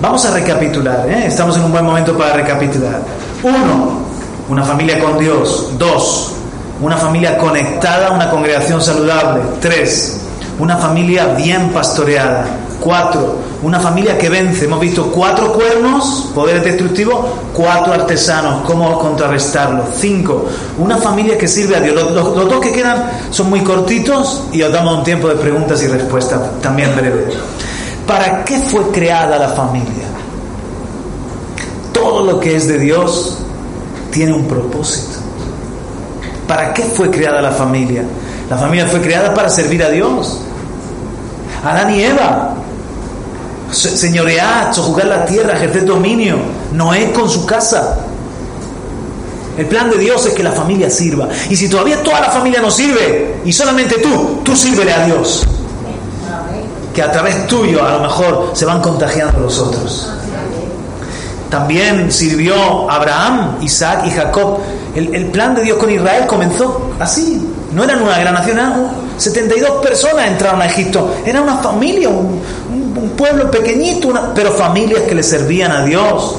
vamos 0.00 0.24
a 0.26 0.32
recapitular, 0.32 1.08
¿eh? 1.08 1.26
estamos 1.26 1.56
en 1.56 1.64
un 1.64 1.72
buen 1.72 1.84
momento 1.84 2.16
para 2.16 2.34
recapitular. 2.34 3.00
Uno, 3.42 4.02
una 4.48 4.64
familia 4.64 4.98
con 4.98 5.18
Dios. 5.18 5.70
Dos, 5.78 6.34
una 6.80 6.96
familia 6.96 7.38
conectada, 7.38 8.10
una 8.10 8.28
congregación 8.28 8.80
saludable. 8.80 9.42
Tres, 9.60 10.20
una 10.58 10.76
familia 10.76 11.26
bien 11.34 11.70
pastoreada. 11.70 12.46
Cuatro, 12.82 13.36
una 13.62 13.78
familia 13.78 14.18
que 14.18 14.28
vence. 14.28 14.64
Hemos 14.64 14.80
visto 14.80 15.12
cuatro 15.12 15.52
cuernos, 15.52 16.30
poderes 16.34 16.64
destructivos, 16.64 17.26
cuatro 17.54 17.92
artesanos, 17.92 18.64
cómo 18.66 18.98
contrarrestarlos. 18.98 19.90
Cinco, 19.94 20.46
una 20.78 20.96
familia 20.96 21.38
que 21.38 21.46
sirve 21.46 21.76
a 21.76 21.80
Dios. 21.80 21.94
Los, 21.94 22.34
dos 22.34 22.60
que 22.60 22.72
quedan 22.72 23.08
son 23.30 23.50
muy 23.50 23.60
cortitos 23.60 24.48
y 24.50 24.62
os 24.62 24.72
damos 24.72 24.98
un 24.98 25.04
tiempo 25.04 25.28
de 25.28 25.36
preguntas 25.36 25.80
y 25.80 25.86
respuestas 25.86 26.60
también 26.60 26.94
breve. 26.96 27.28
¿Para 28.04 28.44
qué 28.44 28.58
fue 28.58 28.90
creada 28.90 29.38
la 29.38 29.50
familia? 29.50 30.08
Todo 31.92 32.24
lo 32.24 32.40
que 32.40 32.56
es 32.56 32.66
de 32.66 32.80
Dios 32.80 33.38
tiene 34.10 34.32
un 34.32 34.46
propósito. 34.48 35.20
¿Para 36.48 36.74
qué 36.74 36.82
fue 36.82 37.12
creada 37.12 37.40
la 37.40 37.52
familia? 37.52 38.02
La 38.50 38.58
familia 38.58 38.86
fue 38.86 39.00
creada 39.00 39.32
para 39.32 39.48
servir 39.48 39.84
a 39.84 39.88
Dios. 39.88 40.40
Adán 41.64 41.94
y 41.94 42.02
Eva 42.02 42.56
señorear, 43.72 44.74
jugar 44.74 45.06
la 45.06 45.24
tierra, 45.24 45.54
ejercer 45.54 45.84
dominio. 45.84 46.36
Noé 46.72 47.12
con 47.12 47.28
su 47.28 47.44
casa. 47.46 47.98
El 49.56 49.66
plan 49.66 49.90
de 49.90 49.98
Dios 49.98 50.24
es 50.26 50.34
que 50.34 50.42
la 50.42 50.52
familia 50.52 50.88
sirva. 50.88 51.28
Y 51.50 51.56
si 51.56 51.68
todavía 51.68 52.02
toda 52.02 52.20
la 52.20 52.30
familia 52.30 52.60
no 52.60 52.70
sirve, 52.70 53.36
y 53.44 53.52
solamente 53.52 53.96
tú, 53.98 54.40
tú 54.42 54.56
sírvele 54.56 54.92
a 54.92 55.04
Dios. 55.06 55.46
Que 56.94 57.02
a 57.02 57.10
través 57.10 57.46
tuyo 57.46 57.84
a 57.84 57.92
lo 57.92 58.00
mejor 58.00 58.50
se 58.54 58.64
van 58.64 58.80
contagiando 58.80 59.40
los 59.40 59.58
otros. 59.58 60.10
También 61.52 62.10
sirvió 62.10 62.90
Abraham, 62.90 63.58
Isaac 63.60 64.04
y 64.06 64.10
Jacob. 64.10 64.58
El, 64.94 65.26
plan 65.26 65.54
de 65.54 65.62
Dios 65.62 65.76
con 65.76 65.90
Israel 65.90 66.26
comenzó 66.26 66.92
así. 66.98 67.46
No 67.72 67.84
eran 67.84 68.02
una 68.02 68.18
gran 68.18 68.32
nación, 68.32 68.58
72 69.18 69.82
personas 69.82 70.28
entraron 70.28 70.62
a 70.62 70.66
Egipto. 70.66 71.14
Era 71.26 71.42
una 71.42 71.58
familia, 71.58 72.08
un, 72.08 72.40
pueblo 73.10 73.50
pequeñito, 73.50 74.12
pero 74.34 74.52
familias 74.52 75.02
que 75.02 75.14
le 75.14 75.22
servían 75.22 75.72
a 75.72 75.84
Dios. 75.84 76.36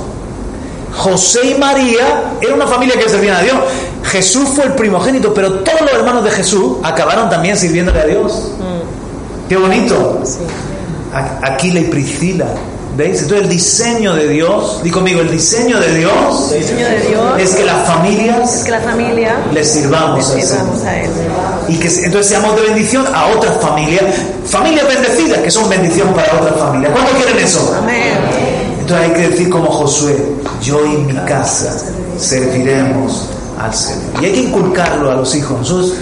José 0.96 1.52
y 1.52 1.56
María 1.56 2.36
era 2.42 2.54
una 2.54 2.68
familia 2.68 2.96
que 2.96 3.04
le 3.04 3.10
servían 3.10 3.38
a 3.38 3.42
Dios. 3.42 3.56
Jesús 4.04 4.50
fue 4.56 4.66
el 4.66 4.74
primogénito, 4.74 5.34
pero 5.34 5.60
todos 5.60 5.82
los 5.82 5.92
hermanos 5.92 6.24
de 6.24 6.32
Jesús 6.32 6.78
acabaron 6.84 7.30
también 7.30 7.58
sirviéndole 7.58 8.00
a 8.00 8.06
Dios. 8.06 8.52
Mm. 8.60 9.50
Qué 9.50 9.58
bonito. 9.58 10.22
Aquila 11.42 11.80
y 11.80 11.86
Priscila 11.86 12.48
¿Veis? 12.96 13.24
Entonces 13.24 13.46
el 13.46 13.50
diseño 13.50 14.14
de 14.14 14.28
Dios, 14.28 14.84
di 14.84 14.92
conmigo, 14.92 15.22
el 15.22 15.32
diseño 15.32 15.80
de 15.80 15.96
Dios, 15.96 16.52
es 16.52 17.56
que 17.56 17.66
las 17.66 17.88
familias, 17.88 18.56
es 18.56 18.64
que 18.64 18.72
la 18.72 18.82
familia 18.82 19.36
les 19.52 19.72
sirvamos, 19.72 20.30
a, 20.30 21.02
él. 21.02 21.10
Y 21.68 21.78
que 21.78 21.88
entonces 21.88 22.28
seamos 22.28 22.56
de 22.56 22.62
bendición 22.62 23.06
a 23.14 23.28
otras 23.28 23.60
familias, 23.60 24.04
familias 24.46 24.88
bendecidas 24.88 25.40
que 25.40 25.50
son 25.50 25.68
bendición 25.70 26.14
para 26.14 26.40
otras 26.40 26.60
familias. 26.60 26.92
¿Cuántos 26.92 27.16
quieren 27.16 27.44
eso? 27.44 27.76
Amén. 27.80 28.14
Entonces 28.80 29.08
hay 29.08 29.14
que 29.14 29.30
decir 29.30 29.50
como 29.50 29.72
Josué, 29.72 30.18
yo 30.62 30.86
y 30.86 30.98
mi 30.98 31.16
casa 31.26 31.74
serviremos 32.20 33.30
al 33.60 33.74
Señor. 33.74 34.22
Y 34.22 34.26
hay 34.26 34.34
que 34.34 34.42
inculcarlo 34.42 35.10
a 35.10 35.16
los 35.16 35.34
hijos. 35.36 35.58
Nosotros 35.58 35.94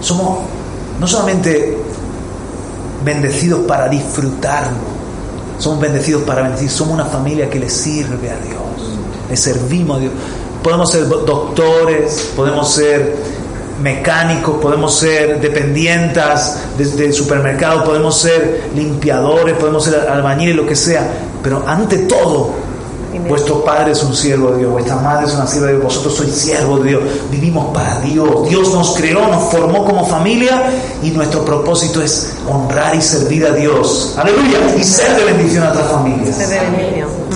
somos 0.00 0.40
no 0.98 1.06
solamente 1.06 1.78
bendecidos 3.04 3.60
para 3.60 3.88
disfrutarlo, 3.88 4.76
somos 5.60 5.80
bendecidos 5.80 6.22
para 6.22 6.42
bendecir. 6.42 6.70
Somos 6.70 6.94
una 6.94 7.04
familia 7.04 7.48
que 7.48 7.60
le 7.60 7.68
sirve 7.68 8.30
a 8.30 8.36
Dios. 8.38 8.98
Le 9.28 9.36
servimos 9.36 9.98
a 9.98 10.00
Dios. 10.00 10.12
Podemos 10.62 10.90
ser 10.90 11.06
doctores, 11.06 12.30
podemos 12.34 12.72
ser 12.72 13.16
mecánicos, 13.80 14.60
podemos 14.60 14.94
ser 14.94 15.40
dependientas 15.40 16.58
del 16.76 17.12
supermercado, 17.14 17.84
podemos 17.84 18.18
ser 18.18 18.70
limpiadores, 18.74 19.56
podemos 19.56 19.84
ser 19.84 20.08
albañiles, 20.08 20.56
lo 20.56 20.66
que 20.66 20.76
sea. 20.76 21.08
Pero 21.42 21.64
ante 21.66 21.98
todo, 21.98 22.50
Vuestro 23.28 23.64
padre 23.64 23.90
es 23.92 24.02
un 24.04 24.14
siervo 24.14 24.52
de 24.52 24.58
Dios, 24.58 24.70
vuestra 24.70 24.96
madre 24.96 25.26
es 25.26 25.34
una 25.34 25.46
sierva 25.46 25.66
de 25.68 25.74
Dios, 25.74 25.84
vosotros 25.84 26.14
sois 26.14 26.32
siervos 26.32 26.82
de 26.82 26.90
Dios, 26.90 27.02
vivimos 27.30 27.74
para 27.74 28.00
Dios. 28.00 28.48
Dios 28.48 28.72
nos 28.72 28.94
creó, 28.96 29.26
nos 29.26 29.50
formó 29.50 29.84
como 29.84 30.06
familia 30.06 30.70
y 31.02 31.10
nuestro 31.10 31.44
propósito 31.44 32.00
es 32.02 32.32
honrar 32.48 32.94
y 32.94 33.02
servir 33.02 33.44
a 33.46 33.52
Dios. 33.52 34.14
Aleluya. 34.16 34.58
Y 34.78 34.84
ser 34.84 35.16
de 35.16 35.24
bendición 35.24 35.64
a 35.64 35.70
otras 35.70 35.90
familias. 35.90 36.38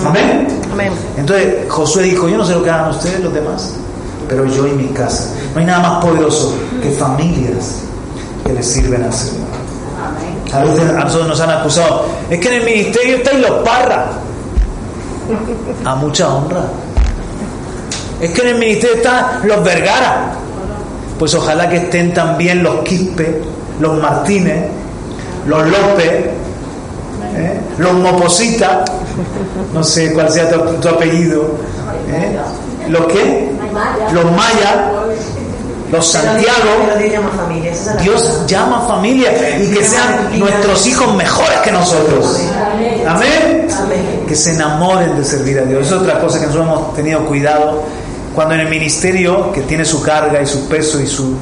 Amén. 0.05 0.47
Amén. 0.71 0.93
Entonces 1.17 1.69
Josué 1.69 2.03
dijo, 2.03 2.29
yo 2.29 2.37
no 2.37 2.45
sé 2.45 2.53
lo 2.53 2.63
que 2.63 2.69
hagan 2.69 2.91
ustedes 2.91 3.19
los 3.19 3.33
demás, 3.33 3.73
pero 4.29 4.45
yo 4.45 4.67
y 4.67 4.71
mi 4.71 4.87
casa. 4.87 5.33
No 5.53 5.59
hay 5.59 5.65
nada 5.65 5.79
más 5.79 6.05
poderoso 6.05 6.55
que 6.81 6.91
familias 6.91 7.81
que 8.45 8.53
le 8.53 8.63
sirven 8.63 9.03
al 9.03 9.13
Señor. 9.13 9.45
A 10.53 10.63
veces 10.63 10.89
a 10.89 11.03
nosotros 11.03 11.27
nos 11.27 11.39
han 11.41 11.49
acusado, 11.49 12.05
es 12.29 12.39
que 12.39 12.47
en 12.47 12.53
el 12.61 12.63
ministerio 12.63 13.17
estáis 13.17 13.39
los 13.39 13.63
parras 13.63 14.05
a 15.83 15.95
mucha 15.95 16.33
honra. 16.33 16.63
Es 18.21 18.31
que 18.31 18.41
en 18.41 18.47
el 18.47 18.55
ministerio 18.55 18.97
están 18.97 19.47
los 19.47 19.63
Vergara. 19.63 20.33
Pues 21.19 21.33
ojalá 21.33 21.69
que 21.69 21.77
estén 21.77 22.13
también 22.13 22.61
los 22.61 22.83
Quispe, 22.83 23.41
los 23.79 24.01
Martínez, 24.01 24.65
los 25.47 25.65
López, 25.67 26.25
¿eh? 27.35 27.59
los 27.77 27.93
Moposita, 27.93 28.83
no 29.73 29.83
sé 29.83 30.11
cuál 30.13 30.29
sea 30.29 30.49
tu, 30.49 30.87
apellido. 30.89 31.55
¿eh? 32.09 32.37
¿Los 32.89 33.05
qué? 33.07 33.49
Los 34.11 34.25
Maya 34.31 34.91
los 35.91 36.05
Santiago. 36.05 36.87
Dios 38.01 38.43
llama 38.47 38.81
familia 38.87 39.31
y 39.59 39.71
que 39.71 39.83
sean 39.83 40.39
nuestros 40.39 40.85
hijos 40.87 41.13
mejores 41.15 41.59
que 41.59 41.71
nosotros. 41.71 42.39
Amén. 43.07 43.67
Que 44.27 44.35
se 44.35 44.53
enamoren 44.53 45.15
de 45.15 45.23
servir 45.23 45.59
a 45.59 45.63
Dios. 45.63 45.87
Es 45.87 45.93
otra 45.93 46.19
cosa 46.19 46.39
que 46.39 46.47
nosotros 46.47 46.67
hemos 46.67 46.93
tenido 46.95 47.25
cuidado 47.25 47.83
cuando 48.33 48.55
en 48.55 48.61
el 48.61 48.69
ministerio, 48.69 49.51
que 49.51 49.61
tiene 49.61 49.85
su 49.85 50.01
carga 50.01 50.41
y 50.41 50.45
su 50.45 50.67
peso 50.67 50.99
y 50.99 51.07
su 51.07 51.35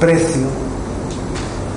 precio, 0.00 0.46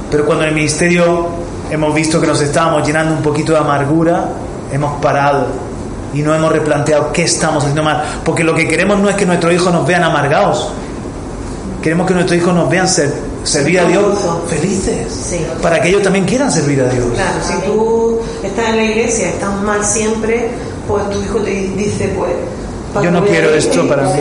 pero 0.09 0.25
cuando 0.25 0.43
en 0.43 0.49
el 0.49 0.55
ministerio 0.55 1.27
hemos 1.69 1.93
visto 1.93 2.19
que 2.19 2.27
nos 2.27 2.41
estábamos 2.41 2.85
llenando 2.85 3.13
un 3.13 3.21
poquito 3.21 3.51
de 3.51 3.59
amargura, 3.59 4.29
hemos 4.71 4.99
parado 4.99 5.47
y 6.13 6.21
no 6.21 6.33
hemos 6.33 6.51
replanteado 6.51 7.13
qué 7.13 7.23
estamos 7.23 7.63
haciendo 7.63 7.83
mal. 7.83 8.03
Porque 8.25 8.43
lo 8.43 8.55
que 8.55 8.67
queremos 8.67 8.99
no 8.99 9.09
es 9.09 9.15
que 9.15 9.25
nuestros 9.25 9.53
hijos 9.53 9.71
nos 9.71 9.85
vean 9.85 10.03
amargados, 10.03 10.71
Queremos 11.81 12.05
que 12.05 12.13
nuestros 12.13 12.39
hijos 12.39 12.53
nos 12.53 12.69
vean 12.69 12.87
servir 13.43 13.79
a 13.79 13.85
Dios 13.85 14.19
felices. 14.47 15.35
Para 15.61 15.81
que 15.81 15.89
ellos 15.89 16.01
también 16.01 16.25
quieran 16.25 16.51
servir 16.51 16.81
a 16.81 16.89
Dios. 16.89 17.07
Claro, 17.13 17.39
si 17.45 17.53
tú 17.65 18.19
estás 18.43 18.69
en 18.69 18.75
la 18.77 18.83
iglesia, 18.83 19.29
estás 19.29 19.61
mal 19.61 19.83
siempre, 19.83 20.49
pues 20.87 21.09
tu 21.09 21.21
hijo 21.21 21.39
te 21.39 21.51
dice, 21.75 22.13
pues... 22.17 22.31
Yo 23.03 23.09
no 23.09 23.23
quiero 23.25 23.53
esto 23.53 23.87
para 23.87 24.03
mí. 24.03 24.19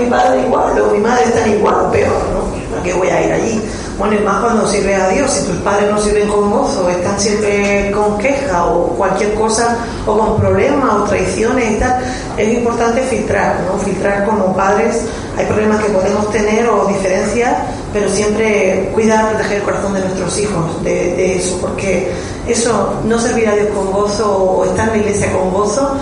Mi 0.00 0.06
padre 0.08 0.42
igual, 0.42 0.80
o 0.80 0.92
mi 0.92 0.98
madre 0.98 1.24
está 1.24 1.48
igual 1.48 1.86
o 1.86 1.90
peor, 1.90 2.12
¿no? 2.32 2.61
¿Para 2.82 2.94
qué 2.94 2.98
voy 2.98 3.08
a 3.10 3.24
ir 3.24 3.32
allí? 3.32 3.62
Bueno, 3.96 4.16
y 4.16 4.24
más 4.24 4.42
cuando 4.42 4.66
sirves 4.66 5.00
a 5.00 5.08
Dios, 5.10 5.30
si 5.30 5.46
tus 5.46 5.56
padres 5.58 5.88
no 5.88 6.00
sirven 6.00 6.26
con 6.28 6.50
gozo, 6.50 6.88
están 6.88 7.18
siempre 7.20 7.92
con 7.92 8.18
queja 8.18 8.66
o 8.66 8.88
cualquier 8.96 9.34
cosa, 9.34 9.76
o 10.04 10.18
con 10.18 10.40
problemas 10.40 10.92
o 10.92 11.04
traiciones 11.04 11.76
y 11.76 11.76
tal, 11.76 12.02
es 12.36 12.54
importante 12.54 13.02
filtrar, 13.02 13.60
¿no? 13.60 13.78
Filtrar 13.78 14.24
como 14.24 14.56
padres, 14.56 15.02
hay 15.38 15.46
problemas 15.46 15.80
que 15.84 15.92
podemos 15.92 16.28
tener 16.32 16.68
o 16.68 16.86
diferencias, 16.86 17.54
pero 17.92 18.08
siempre 18.08 18.90
cuidar, 18.92 19.28
proteger 19.28 19.58
el 19.58 19.62
corazón 19.62 19.94
de 19.94 20.00
nuestros 20.00 20.36
hijos 20.40 20.82
de, 20.82 21.36
eso, 21.36 21.58
porque 21.60 22.10
eso, 22.48 22.94
no 23.04 23.20
servir 23.20 23.46
a 23.48 23.54
Dios 23.54 23.68
con 23.72 23.92
gozo 23.92 24.36
o 24.36 24.64
estar 24.64 24.88
en 24.88 24.94
la 24.94 24.98
iglesia 24.98 25.32
con 25.32 25.52
gozo, 25.52 25.94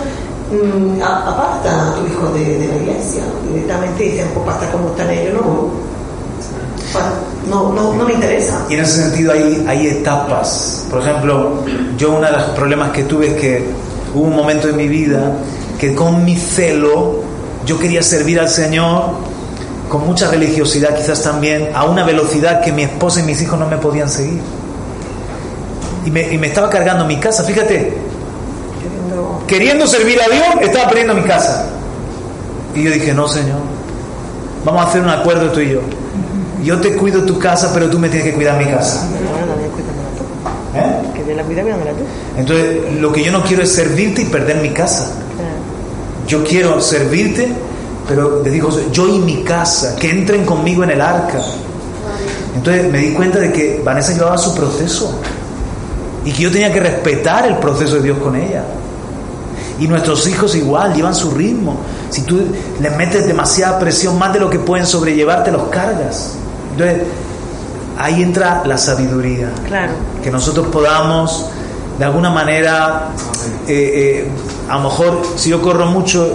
mm, 0.49 0.99
aparta 1.03 1.91
a 1.91 1.95
tu 1.95 2.07
hijo 2.07 2.29
de, 2.33 2.67
la 2.67 2.75
iglesia. 2.77 3.21
Directamente 3.47 4.01
dicen, 4.01 4.27
pues 4.33 4.47
basta 4.47 4.71
como 4.71 4.89
están 4.89 5.11
ellos, 5.11 5.35
no 5.35 5.91
no, 7.49 7.73
no, 7.73 7.93
no, 7.93 8.05
me 8.05 8.13
interesa. 8.13 8.65
Y 8.69 8.75
en 8.75 8.81
ese 8.81 9.03
sentido 9.03 9.33
hay, 9.33 9.65
hay 9.67 9.87
etapas. 9.87 10.85
Por 10.89 11.01
ejemplo, 11.01 11.63
yo 11.97 12.11
uno 12.11 12.25
de 12.25 12.31
los 12.31 12.43
problemas 12.51 12.91
que 12.91 13.03
tuve 13.03 13.27
es 13.29 13.33
que 13.41 13.65
hubo 14.13 14.23
un 14.23 14.35
momento 14.35 14.67
en 14.69 14.77
mi 14.77 14.87
vida 14.87 15.33
que 15.79 15.95
con 15.95 16.23
mi 16.23 16.37
celo 16.37 17.21
yo 17.65 17.79
quería 17.79 18.03
servir 18.03 18.39
al 18.39 18.49
Señor 18.49 19.31
con 19.89 20.05
mucha 20.05 20.29
religiosidad 20.29 20.95
quizás 20.95 21.21
también, 21.21 21.71
a 21.73 21.83
una 21.83 22.05
velocidad 22.05 22.61
que 22.61 22.71
mi 22.71 22.83
esposa 22.83 23.19
y 23.19 23.23
mis 23.23 23.41
hijos 23.41 23.59
no 23.59 23.67
me 23.67 23.77
podían 23.77 24.09
seguir. 24.09 24.39
Y 26.05 26.11
me, 26.11 26.31
y 26.33 26.37
me 26.37 26.47
estaba 26.47 26.69
cargando 26.69 27.03
mi 27.03 27.17
casa, 27.17 27.43
fíjate, 27.43 27.97
queriendo 29.47 29.85
servir 29.85 30.17
a 30.21 30.33
Dios, 30.33 30.45
estaba 30.61 30.87
perdiendo 30.87 31.13
mi 31.13 31.23
casa. 31.23 31.67
Y 32.73 32.83
yo 32.83 32.91
dije, 32.91 33.13
no, 33.13 33.27
Señor, 33.27 33.59
vamos 34.63 34.85
a 34.85 34.87
hacer 34.87 35.01
un 35.01 35.09
acuerdo 35.09 35.51
tú 35.51 35.59
y 35.59 35.71
yo 35.71 35.81
yo 36.63 36.79
te 36.79 36.95
cuido 36.95 37.23
tu 37.23 37.39
casa, 37.39 37.71
pero 37.73 37.89
tú 37.89 37.99
me 37.99 38.09
tienes 38.09 38.29
que 38.29 38.33
cuidar 38.35 38.57
mi 38.57 38.65
casa. 38.71 39.07
¿Eh? 40.75 41.01
la 41.35 41.43
Entonces, 42.37 42.93
lo 42.99 43.11
que 43.11 43.23
yo 43.23 43.31
no 43.31 43.43
quiero 43.43 43.63
es 43.63 43.71
servirte 43.71 44.21
y 44.23 44.25
perder 44.25 44.57
mi 44.57 44.69
casa. 44.69 45.11
Yo 46.27 46.43
quiero 46.43 46.79
servirte, 46.81 47.51
pero 48.07 48.41
le 48.43 48.49
digo, 48.49 48.69
yo 48.91 49.07
y 49.07 49.19
mi 49.19 49.43
casa, 49.43 49.95
que 49.95 50.09
entren 50.09 50.45
conmigo 50.45 50.83
en 50.83 50.91
el 50.91 51.01
arca. 51.01 51.39
Entonces 52.55 52.91
me 52.91 52.99
di 52.99 53.13
cuenta 53.13 53.39
de 53.39 53.51
que 53.51 53.81
Vanessa 53.83 54.13
llevaba 54.13 54.37
su 54.37 54.53
proceso 54.53 55.19
y 56.25 56.31
que 56.31 56.43
yo 56.43 56.51
tenía 56.51 56.71
que 56.71 56.79
respetar 56.79 57.45
el 57.47 57.57
proceso 57.57 57.95
de 57.95 58.03
Dios 58.03 58.17
con 58.19 58.35
ella. 58.35 58.63
Y 59.79 59.87
nuestros 59.87 60.27
hijos 60.27 60.55
igual, 60.55 60.93
llevan 60.93 61.15
su 61.15 61.31
ritmo. 61.31 61.77
Si 62.09 62.21
tú 62.21 62.39
les 62.79 62.95
metes 62.97 63.25
demasiada 63.25 63.79
presión, 63.79 64.17
más 64.19 64.31
de 64.31 64.39
lo 64.39 64.49
que 64.49 64.59
pueden 64.59 64.85
sobrellevarte, 64.85 65.51
los 65.51 65.69
cargas. 65.69 66.35
Entonces, 66.71 67.07
ahí 67.97 68.23
entra 68.23 68.63
la 68.65 68.77
sabiduría. 68.77 69.51
Claro. 69.67 69.93
Que 70.23 70.31
nosotros 70.31 70.67
podamos, 70.67 71.49
de 71.97 72.05
alguna 72.05 72.29
manera, 72.29 73.09
eh, 73.67 74.25
eh, 74.25 74.31
a 74.69 74.77
lo 74.77 74.89
mejor, 74.89 75.21
si 75.35 75.49
yo 75.49 75.61
corro 75.61 75.85
mucho, 75.85 76.27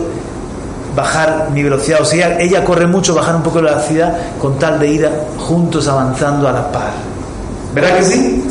bajar 0.95 1.51
mi 1.53 1.63
velocidad, 1.63 2.01
o 2.01 2.05
sea, 2.05 2.41
ella 2.41 2.65
corre 2.65 2.87
mucho, 2.87 3.15
bajar 3.15 3.37
un 3.37 3.43
poco 3.43 3.61
la 3.61 3.73
velocidad, 3.73 4.17
con 4.41 4.59
tal 4.59 4.79
de 4.79 4.89
ir 4.89 5.11
juntos 5.39 5.87
avanzando 5.89 6.49
a 6.49 6.53
la 6.53 6.73
par. 6.73 6.93
¿Verdad 7.75 7.99
que 7.99 8.05
sí? 8.05 8.45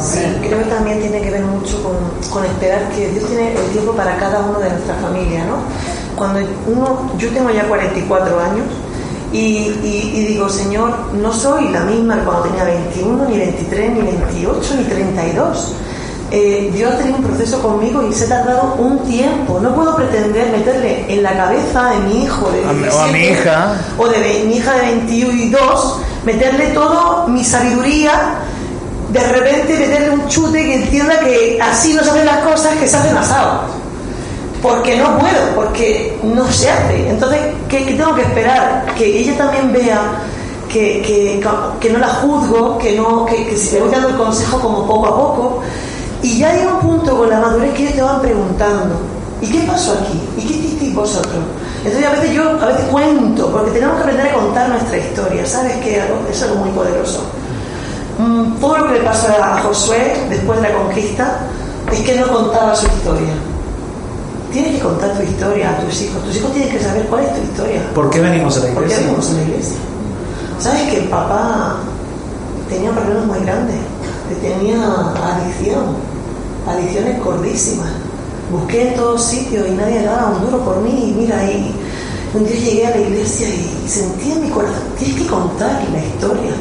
Sí, 0.00 0.20
creo 0.40 0.58
que 0.60 0.70
también 0.70 0.98
tiene 1.00 1.20
que 1.20 1.30
ver 1.30 1.42
mucho 1.42 1.82
con, 1.82 1.96
con, 2.30 2.44
esperar 2.46 2.88
que 2.88 3.10
Dios 3.10 3.26
tiene 3.26 3.52
el 3.52 3.70
tiempo 3.70 3.92
para 3.92 4.16
cada 4.16 4.40
uno 4.40 4.58
de 4.58 4.70
nuestra 4.70 4.94
familia, 4.94 5.44
¿no? 5.44 5.56
Cuando 6.16 6.40
uno, 6.66 7.10
yo 7.18 7.28
tengo 7.30 7.50
ya 7.50 7.68
44 7.68 8.40
años, 8.40 8.64
y, 9.32 10.26
digo, 10.28 10.48
Señor, 10.48 10.92
no 11.14 11.32
soy 11.32 11.68
la 11.68 11.80
misma 11.80 12.16
cuando 12.24 12.42
tenía 12.42 12.64
21, 12.64 13.28
ni 13.28 13.38
23, 13.38 13.92
ni 13.92 14.00
28, 14.00 14.74
ni 14.78 14.84
32. 14.84 15.74
Eh, 16.32 16.70
Dios 16.72 16.94
ha 16.94 16.98
tenido 16.98 17.16
un 17.16 17.24
proceso 17.24 17.60
conmigo 17.60 18.06
y 18.08 18.12
se 18.12 18.26
ha 18.26 18.28
tardado 18.28 18.74
un 18.78 19.00
tiempo. 19.00 19.58
No 19.60 19.74
puedo 19.74 19.96
pretender 19.96 20.50
meterle 20.50 21.12
en 21.12 21.22
la 21.22 21.36
cabeza 21.36 21.90
de 21.90 21.96
mi 22.00 22.24
hijo 22.24 22.50
de 22.50 22.64
o 22.66 23.00
a 23.00 23.06
mi 23.08 23.18
hija 23.18 23.74
o 23.98 24.06
de 24.08 24.44
mi 24.46 24.56
hija 24.56 24.72
de 24.74 24.80
22, 24.80 26.00
meterle 26.24 26.68
todo 26.68 27.26
mi 27.28 27.44
sabiduría 27.44 28.38
de 29.12 29.20
repente 29.20 29.76
meterle 29.76 30.10
un 30.10 30.28
chute 30.28 30.62
que 30.62 30.74
entienda 30.74 31.18
que 31.18 31.58
así 31.60 31.94
no 31.94 32.02
se 32.04 32.10
hacen 32.10 32.26
las 32.26 32.38
cosas 32.38 32.76
que 32.76 32.86
se 32.86 32.96
hacen 32.96 33.16
asado. 33.16 33.79
Porque 34.62 34.96
no 34.98 35.18
puedo, 35.18 35.54
porque 35.54 36.18
no 36.22 36.46
se 36.50 36.70
hace. 36.70 37.08
Entonces, 37.08 37.40
¿qué, 37.68 37.80
tengo 37.80 38.14
que 38.14 38.22
esperar? 38.22 38.86
Que 38.96 39.20
ella 39.20 39.38
también 39.38 39.72
vea 39.72 40.00
que, 40.68 41.40
que, 41.80 41.90
no 41.90 41.98
la 41.98 42.08
juzgo, 42.08 42.78
que, 42.78 42.96
no, 42.96 43.24
que, 43.24 43.56
le 43.72 43.80
voy 43.80 43.90
dando 43.90 44.08
el 44.08 44.16
consejo 44.16 44.60
como 44.60 44.86
poco 44.86 45.06
a 45.06 45.16
poco. 45.16 45.60
Y 46.22 46.38
ya 46.38 46.50
hay 46.50 46.66
un 46.66 46.78
punto 46.80 47.16
con 47.16 47.30
la 47.30 47.40
madurez 47.40 47.72
que 47.74 47.82
ellos 47.84 47.94
te 47.94 48.02
van 48.02 48.20
preguntando, 48.20 49.00
¿y 49.40 49.46
qué 49.46 49.60
pasó 49.60 49.92
aquí? 49.92 50.20
¿Y 50.36 50.46
qué 50.46 50.52
hicisteis 50.52 50.94
vosotros? 50.94 51.42
Entonces 51.82 52.06
a 52.06 52.10
veces 52.10 52.32
yo 52.32 52.50
a 52.60 52.66
veces 52.66 52.84
cuento, 52.90 53.50
porque 53.50 53.70
tenemos 53.70 53.96
que 53.96 54.02
aprender 54.02 54.26
a 54.26 54.32
contar 54.34 54.68
nuestra 54.68 54.98
historia, 54.98 55.46
¿sabes 55.46 55.76
qué? 55.78 56.02
Es 56.30 56.42
algo 56.42 56.56
muy 56.56 56.70
poderoso. 56.72 57.22
Mm, 58.18 58.60
todo 58.60 58.76
lo 58.76 58.88
que 58.88 58.98
le 58.98 59.00
pasó 59.00 59.28
a 59.42 59.60
Josué 59.60 60.26
después 60.28 60.60
de 60.60 60.68
la 60.68 60.74
conquista 60.74 61.38
es 61.90 62.00
que 62.00 62.16
no 62.16 62.28
contaba 62.28 62.74
su 62.76 62.86
historia. 62.86 63.32
Tienes 64.52 64.74
que 64.76 64.80
contar 64.80 65.16
tu 65.16 65.22
historia 65.22 65.70
a 65.70 65.80
tus 65.80 66.02
hijos. 66.02 66.22
Tus 66.24 66.36
hijos 66.36 66.52
tienen 66.52 66.70
que 66.76 66.82
saber 66.82 67.06
cuál 67.06 67.24
es 67.24 67.34
tu 67.34 67.42
historia. 67.42 67.82
¿Por 67.94 68.10
qué 68.10 68.20
venimos 68.20 68.56
a 68.56 68.60
la 68.60 68.70
iglesia? 68.70 68.80
¿Por 68.80 68.88
qué 68.88 69.04
venimos 69.04 69.30
a 69.30 69.32
la 69.34 69.42
iglesia? 69.42 69.76
¿Sabes 70.58 70.82
que 70.82 70.98
el 70.98 71.08
papá 71.08 71.76
tenía 72.68 72.90
problemas 72.90 73.26
muy 73.26 73.40
grandes? 73.40 73.76
Tenía 74.40 74.76
adicción, 74.76 75.96
adicciones 76.66 77.22
gordísimas. 77.22 77.88
Busqué 78.50 78.88
en 78.88 78.94
todos 78.96 79.22
sitios 79.22 79.68
y 79.68 79.72
nadie 79.72 80.02
daba 80.02 80.32
un 80.36 80.44
duro 80.44 80.64
por 80.64 80.80
mí. 80.80 81.10
Y 81.10 81.20
mira, 81.20 81.38
ahí 81.38 81.74
un 82.34 82.46
día 82.46 82.56
llegué 82.56 82.86
a 82.86 82.90
la 82.90 82.98
iglesia 82.98 83.48
y 83.48 83.88
sentí 83.88 84.32
en 84.32 84.42
mi 84.42 84.50
corazón, 84.50 84.82
tienes 84.98 85.22
que 85.22 85.26
contar 85.26 85.82
la 85.92 86.04
historia 86.04 86.52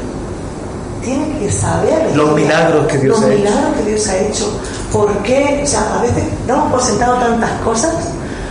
tienen 1.04 1.40
que 1.40 1.52
saber 1.52 2.16
los 2.16 2.36
milagros 2.36 2.88
que 2.88 2.98
Dios 2.98 3.20
los 3.20 3.26
ha 3.26 3.34
milagros 3.34 3.64
hecho. 3.64 3.78
que 3.84 3.90
Dios 3.90 4.08
ha 4.08 4.18
hecho. 4.18 4.52
Porque 4.92 5.62
O 5.64 5.68
sea, 5.68 5.98
a 5.98 6.02
veces 6.02 6.24
damos 6.48 6.72
por 6.72 6.82
sentado 6.82 7.16
tantas 7.16 7.52
cosas 7.62 7.94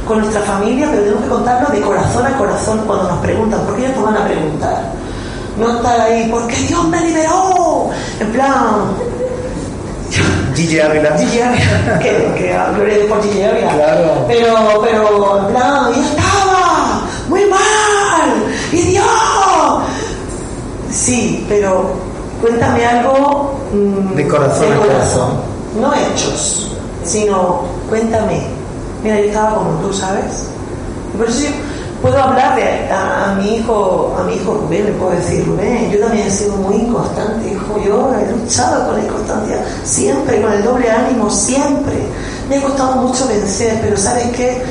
con 0.07 0.21
nuestra 0.21 0.41
familia, 0.43 0.89
pero 0.91 1.03
tenemos 1.03 1.25
que 1.25 1.29
contarlo 1.29 1.69
de 1.69 1.81
corazón 1.83 2.27
a 2.27 2.39
corazón 2.39 2.83
cuando 2.87 3.09
nos 3.09 3.19
preguntan, 3.19 3.61
porque 3.67 3.85
ellos 3.85 3.97
nos 3.97 4.05
van 4.07 4.17
a 4.17 4.25
preguntar. 4.25 4.83
No 5.59 5.77
estar 5.77 6.01
ahí, 6.01 6.29
porque 6.31 6.57
Dios 6.57 6.85
me 6.89 7.01
liberó. 7.03 7.91
En 8.21 8.33
plan. 8.33 8.95
Gigi 10.55 10.81
Ávila. 10.81 11.19
Gigi 11.19 11.41
Ávila. 11.41 11.99
que, 12.03 12.09
que 12.09 12.59
gloria 12.75 13.09
por 13.09 13.23
Gigi 13.23 13.43
Ávila. 13.43 13.75
Claro. 13.75 14.25
Pero, 14.29 14.55
pero, 14.83 15.39
en 15.41 15.55
plan, 15.55 15.93
ya 15.93 16.01
estaba. 16.01 17.03
Muy 17.29 17.45
mal. 17.45 17.59
Y 18.73 18.83
Dios. 18.83 19.05
Sí, 20.91 21.45
pero 21.49 21.91
cuéntame 22.41 22.87
algo 22.87 23.59
mm, 23.73 24.15
de 24.15 24.29
corazón 24.29 24.73
a 24.73 24.77
corazón. 24.77 25.58
No 25.77 25.93
hechos, 25.95 26.71
sino 27.05 27.63
cuéntame. 27.89 28.47
Mira, 29.03 29.19
yo 29.21 29.25
estaba 29.27 29.57
como 29.57 29.71
tú, 29.81 29.93
¿sabes? 29.93 30.45
Por 31.17 31.29
eso 31.29 31.45
yo 31.45 31.51
puedo 32.03 32.19
hablar 32.19 32.59
a, 32.93 33.35
mi 33.35 33.57
hijo, 33.57 34.17
a 34.19 34.25
mi 34.25 34.35
hijo 34.35 34.55
Rubén, 34.55 34.87
le 34.87 34.93
puedo 34.93 35.13
decir, 35.13 35.45
Rubén, 35.47 35.91
yo 35.91 36.01
también 36.01 36.27
he 36.27 36.31
sido 36.31 36.57
muy 36.57 36.77
inconstante, 36.77 37.51
hijo, 37.51 37.81
yo 37.85 38.13
he 38.15 38.31
luchado 38.33 38.87
con 38.87 38.97
la 38.97 39.05
inconstancia, 39.05 39.65
siempre, 39.85 40.41
con 40.41 40.53
el 40.53 40.63
doble 40.63 40.91
ánimo, 40.91 41.31
siempre. 41.31 41.95
Me 42.49 42.57
ha 42.57 42.63
costado 42.63 42.97
mucho 42.97 43.27
vencer, 43.27 43.79
pero 43.83 43.97
¿sabes 43.97 44.29
qué? 44.37 44.63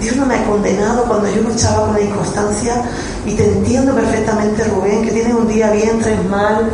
Dios 0.00 0.16
no 0.16 0.26
me 0.26 0.34
ha 0.34 0.44
condenado 0.44 1.04
cuando 1.04 1.28
yo 1.30 1.42
luchaba 1.42 1.86
con 1.86 1.94
la 1.94 2.02
inconstancia 2.02 2.82
y 3.24 3.34
te 3.34 3.44
entiendo 3.44 3.94
perfectamente, 3.94 4.64
Rubén, 4.64 5.02
que 5.02 5.10
tienes 5.10 5.34
un 5.34 5.48
día 5.48 5.70
bien, 5.70 5.98
tres 6.00 6.22
mal, 6.28 6.70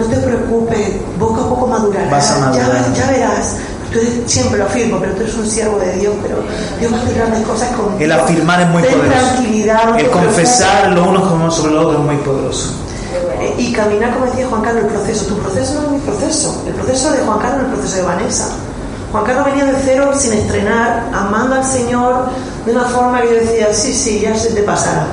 no 0.00 0.06
te 0.06 0.16
preocupes, 0.16 0.90
poco 1.18 1.40
a 1.40 1.48
poco 1.48 1.66
madurarás. 1.66 2.28
Ya, 2.54 2.92
ya, 2.94 3.10
verás. 3.10 3.56
Tú 3.92 3.98
siempre 4.26 4.58
lo 4.58 4.66
afirmo, 4.66 4.98
pero 5.00 5.14
tú 5.14 5.22
eres 5.22 5.34
un 5.34 5.46
siervo 5.46 5.78
de 5.78 5.92
Dios, 5.94 6.14
pero 6.22 6.36
Dios 6.78 6.92
va 6.92 6.96
a 6.96 7.00
hacer 7.02 7.14
grandes 7.14 7.46
cosas 7.46 7.68
contigo. 7.70 7.98
El 7.98 8.12
afirmar 8.12 8.60
es 8.60 8.68
muy 8.68 8.82
poderoso. 8.82 9.10
tranquilidad. 9.10 9.98
el 9.98 10.10
confesar 10.10 10.92
lo 10.92 11.08
uno 11.08 11.50
sobre 11.50 11.74
lo 11.74 11.88
otro 11.88 11.98
es 11.98 12.04
muy 12.04 12.16
poderoso. 12.18 12.74
Y 13.58 13.72
caminar, 13.72 14.12
como 14.14 14.26
decía 14.26 14.46
Juan 14.48 14.62
Carlos, 14.62 14.84
el 14.84 14.90
proceso. 14.90 15.24
Tu 15.26 15.38
proceso 15.38 15.74
no 15.80 15.86
es 15.86 15.90
mi 15.92 15.98
proceso. 15.98 16.62
El 16.66 16.74
proceso 16.74 17.10
de 17.12 17.18
Juan 17.18 17.38
Carlos 17.38 17.58
es 17.58 17.64
el 17.64 17.74
proceso 17.74 17.96
de 17.96 18.02
Vanessa. 18.02 18.48
Juan 19.10 19.24
Carlos 19.24 19.44
venía 19.46 19.64
de 19.64 19.76
cero 19.84 20.12
sin 20.14 20.34
estrenar, 20.34 21.10
amando 21.12 21.56
al 21.56 21.64
Señor 21.64 22.26
de 22.64 22.72
una 22.72 22.84
forma 22.84 23.22
que 23.22 23.28
yo 23.28 23.34
decía, 23.34 23.74
sí, 23.74 23.92
sí, 23.92 24.20
ya 24.20 24.36
se 24.36 24.50
te 24.50 24.62
pasará. 24.62 25.06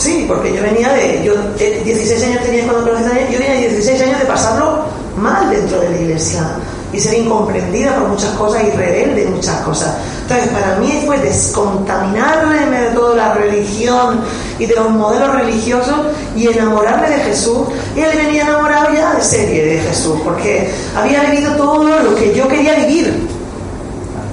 Sí, 0.00 0.24
porque 0.26 0.54
yo 0.54 0.62
venía 0.62 0.88
de. 0.94 1.22
Yo 1.22 1.34
16 1.58 2.22
años 2.24 2.42
tenía 2.42 2.64
cuando 2.64 2.90
conocí 2.90 3.04
a 3.04 3.30
yo 3.30 3.38
venía 3.38 3.52
de 3.52 3.68
16 3.68 4.00
años 4.00 4.18
de 4.20 4.24
pasarlo 4.24 4.84
mal 5.20 5.50
dentro 5.50 5.78
de 5.78 5.90
la 5.90 5.96
iglesia 6.00 6.56
y 6.90 6.98
ser 6.98 7.18
incomprendida 7.18 7.94
por 7.96 8.08
muchas 8.08 8.30
cosas 8.30 8.64
y 8.64 8.70
rebelde 8.70 9.24
en 9.24 9.34
muchas 9.34 9.60
cosas. 9.60 9.94
Entonces, 10.22 10.48
para 10.48 10.76
mí 10.76 11.02
fue 11.04 11.18
descontaminarme 11.18 12.80
de 12.80 12.90
toda 12.92 13.14
la 13.14 13.34
religión 13.34 14.22
y 14.58 14.64
de 14.64 14.74
los 14.74 14.88
modelos 14.88 15.34
religiosos 15.34 15.96
y 16.34 16.48
enamorarme 16.48 17.10
de 17.10 17.18
Jesús. 17.18 17.68
Y 17.94 18.00
él 18.00 18.16
venía 18.16 18.44
enamorado 18.44 18.94
ya 18.94 19.12
de 19.12 19.22
serie 19.22 19.66
de 19.66 19.80
Jesús, 19.80 20.18
porque 20.24 20.72
había 20.96 21.24
vivido 21.24 21.56
todo 21.56 22.00
lo 22.00 22.14
que 22.14 22.34
yo 22.34 22.48
quería 22.48 22.74
vivir. 22.74 23.28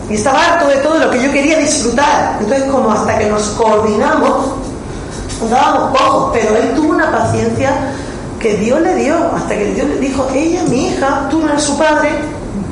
Y 0.09 0.13
estaba 0.13 0.45
harto 0.45 0.69
de 0.69 0.77
todo 0.77 0.97
lo 0.97 1.11
que 1.11 1.21
yo 1.21 1.29
quería 1.29 1.59
disfrutar. 1.59 2.37
Entonces, 2.39 2.71
como 2.71 2.89
hasta 2.89 3.17
que 3.17 3.25
nos 3.25 3.49
coordinamos, 3.49 4.56
andábamos 5.41 5.97
pocos, 5.97 6.29
pero 6.33 6.55
él 6.55 6.73
tuvo 6.75 6.89
una 6.89 7.11
paciencia 7.11 7.71
que 8.39 8.55
Dios 8.57 8.81
le 8.81 8.95
dio, 8.95 9.15
hasta 9.35 9.55
que 9.55 9.73
Dios 9.73 9.87
le 9.87 9.97
dijo, 9.97 10.27
ella, 10.33 10.63
mi 10.69 10.87
hija, 10.87 11.27
tú 11.29 11.39
no 11.39 11.49
eres 11.49 11.63
su 11.63 11.77
padre, 11.77 12.09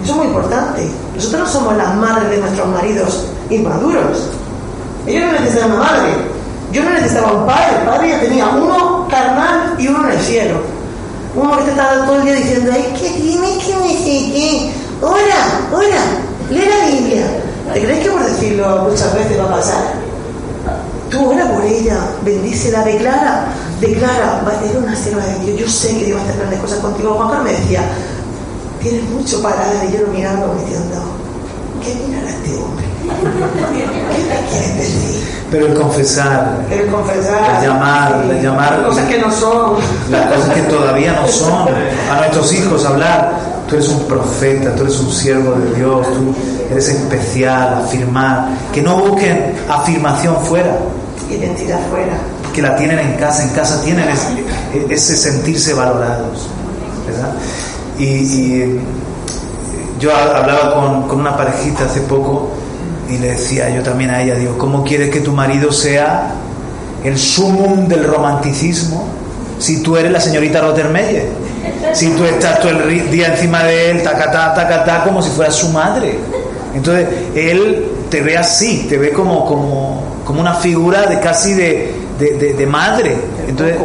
eso 0.03 0.11
es 0.11 0.17
muy 0.17 0.27
importante. 0.27 0.87
Nosotros 1.15 1.41
no 1.41 1.47
somos 1.47 1.77
las 1.77 1.95
madres 1.95 2.29
de 2.29 2.37
nuestros 2.37 2.67
maridos 2.67 3.25
inmaduros. 3.49 4.29
Ellos 5.07 5.25
no 5.25 5.39
necesitan 5.39 5.71
una 5.71 5.79
madre. 5.79 6.13
Yo 6.71 6.83
no 6.83 6.89
necesitaba 6.91 7.31
un 7.31 7.45
padre, 7.45 7.77
el 7.79 7.87
padre 7.87 8.09
ya 8.09 8.19
tenía 8.19 8.47
uno 8.49 9.07
carnal 9.09 9.75
y 9.77 9.87
uno 9.87 10.07
en 10.07 10.17
el 10.17 10.21
cielo. 10.21 10.55
Uno 11.35 11.57
que 11.57 11.69
estaba 11.69 12.05
todo 12.05 12.17
el 12.17 12.23
día 12.23 12.33
diciendo, 12.33 12.71
ay, 12.73 12.93
que 12.99 13.09
tiene 13.09 13.57
que 13.57 13.75
me 13.77 13.95
qué, 14.03 14.73
ora, 15.01 15.19
ora, 15.73 16.01
lee 16.49 16.65
la 16.65 16.87
Biblia. 16.87 17.25
¿Te 17.73 17.81
crees 17.83 17.99
que 17.99 18.09
por 18.09 18.23
decirlo 18.23 18.87
muchas 18.89 19.13
veces 19.13 19.39
va 19.39 19.45
a 19.45 19.55
pasar? 19.55 20.04
Tú 21.15 21.29
ora 21.29 21.49
por 21.49 21.63
ella, 21.63 21.97
bendícela, 22.25 22.83
declara, 22.83 23.45
declara, 23.79 24.41
eres 24.61 24.75
una 24.75 24.93
sierva 24.93 25.23
de 25.23 25.45
Dios, 25.45 25.59
yo 25.61 25.69
sé 25.69 25.97
que 25.97 26.05
Dios 26.07 26.17
va 26.17 26.21
a 26.21 26.25
hacer 26.25 26.37
grandes 26.39 26.59
cosas 26.59 26.79
contigo. 26.79 27.13
Juan 27.13 27.29
Carlos 27.29 27.45
me 27.45 27.51
decía, 27.53 27.83
tienes 28.81 29.09
mucho 29.09 29.41
para 29.41 29.55
dar, 29.55 29.85
y 29.89 29.93
yo 29.93 30.01
lo 30.01 30.07
miraba 30.07 30.45
diciendo, 30.59 31.03
¿qué 31.81 31.95
mirar 32.05 32.25
a 32.25 32.29
este 32.29 32.53
hombre? 32.57 32.85
¿Qué 34.11 34.23
te 34.23 34.49
quieres 34.51 34.77
decir? 34.77 35.23
Pero 35.51 35.67
el 35.67 35.73
confesar, 35.79 36.65
el 36.69 36.87
confesar, 36.87 37.63
el 37.63 37.69
llamar, 37.69 38.25
el 38.29 38.43
llamar, 38.43 38.79
las 38.79 38.87
cosas 38.89 39.05
que 39.05 39.17
no 39.17 39.31
son, 39.31 39.75
las 40.11 40.33
cosas 40.33 40.53
que 40.53 40.61
todavía 40.63 41.13
no 41.13 41.27
son, 41.29 41.69
a 42.11 42.17
nuestros 42.17 42.51
hijos 42.51 42.83
hablar, 42.83 43.39
tú 43.69 43.75
eres 43.75 43.87
un 43.87 44.03
profeta, 44.03 44.75
tú 44.75 44.83
eres 44.83 44.99
un 44.99 45.09
siervo 45.13 45.53
de 45.53 45.75
Dios, 45.75 46.07
tú 46.07 46.35
eres 46.69 46.89
especial, 46.89 47.85
afirmar, 47.85 48.49
que 48.73 48.81
no 48.81 48.97
busquen 48.97 49.55
afirmación 49.69 50.35
fuera. 50.43 50.77
Identidad 51.29 51.79
fuera. 51.89 52.17
Que 52.53 52.61
la 52.61 52.75
tienen 52.75 52.99
en 52.99 53.13
casa, 53.13 53.43
en 53.43 53.49
casa 53.49 53.81
tienen 53.83 54.07
ese, 54.89 55.17
sentirse 55.17 55.73
valorados. 55.73 56.47
¿verdad? 57.07 57.33
Y, 57.97 58.05
y, 58.05 58.79
yo 59.99 60.15
hablaba 60.15 60.73
con, 60.75 61.07
con, 61.07 61.19
una 61.21 61.37
parejita 61.37 61.85
hace 61.85 62.01
poco 62.01 62.49
y 63.09 63.17
le 63.17 63.29
decía 63.31 63.69
yo 63.69 63.81
también 63.81 64.09
a 64.09 64.21
ella, 64.21 64.35
digo, 64.35 64.57
¿cómo 64.57 64.83
quieres 64.83 65.09
que 65.09 65.21
tu 65.21 65.31
marido 65.31 65.71
sea 65.71 66.33
el 67.03 67.17
sumum 67.17 67.87
del 67.87 68.03
romanticismo 68.03 69.07
si 69.57 69.81
tú 69.81 69.95
eres 69.95 70.11
la 70.11 70.19
señorita 70.19 70.61
Rottermeyer? 70.61 71.29
Si 71.93 72.09
tú 72.11 72.25
estás 72.25 72.59
todo 72.59 72.71
el 72.71 73.09
día 73.09 73.27
encima 73.27 73.63
de 73.63 73.91
él, 73.91 74.03
tacatá, 74.03 74.53
tacatá, 74.53 75.03
como 75.03 75.21
si 75.21 75.29
fueras 75.29 75.55
su 75.55 75.69
madre. 75.69 76.17
Entonces, 76.73 77.07
él 77.35 77.87
te 78.09 78.21
ve 78.21 78.37
así, 78.37 78.85
te 78.89 78.97
ve 78.97 79.11
como, 79.11 79.45
como, 79.45 80.03
como 80.25 80.41
una 80.41 80.55
figura 80.55 81.05
de 81.05 81.19
casi 81.19 81.53
de, 81.53 81.95
de, 82.19 82.37
de, 82.37 82.53
de 82.53 82.65
madre. 82.65 83.15
Entonces, 83.47 83.77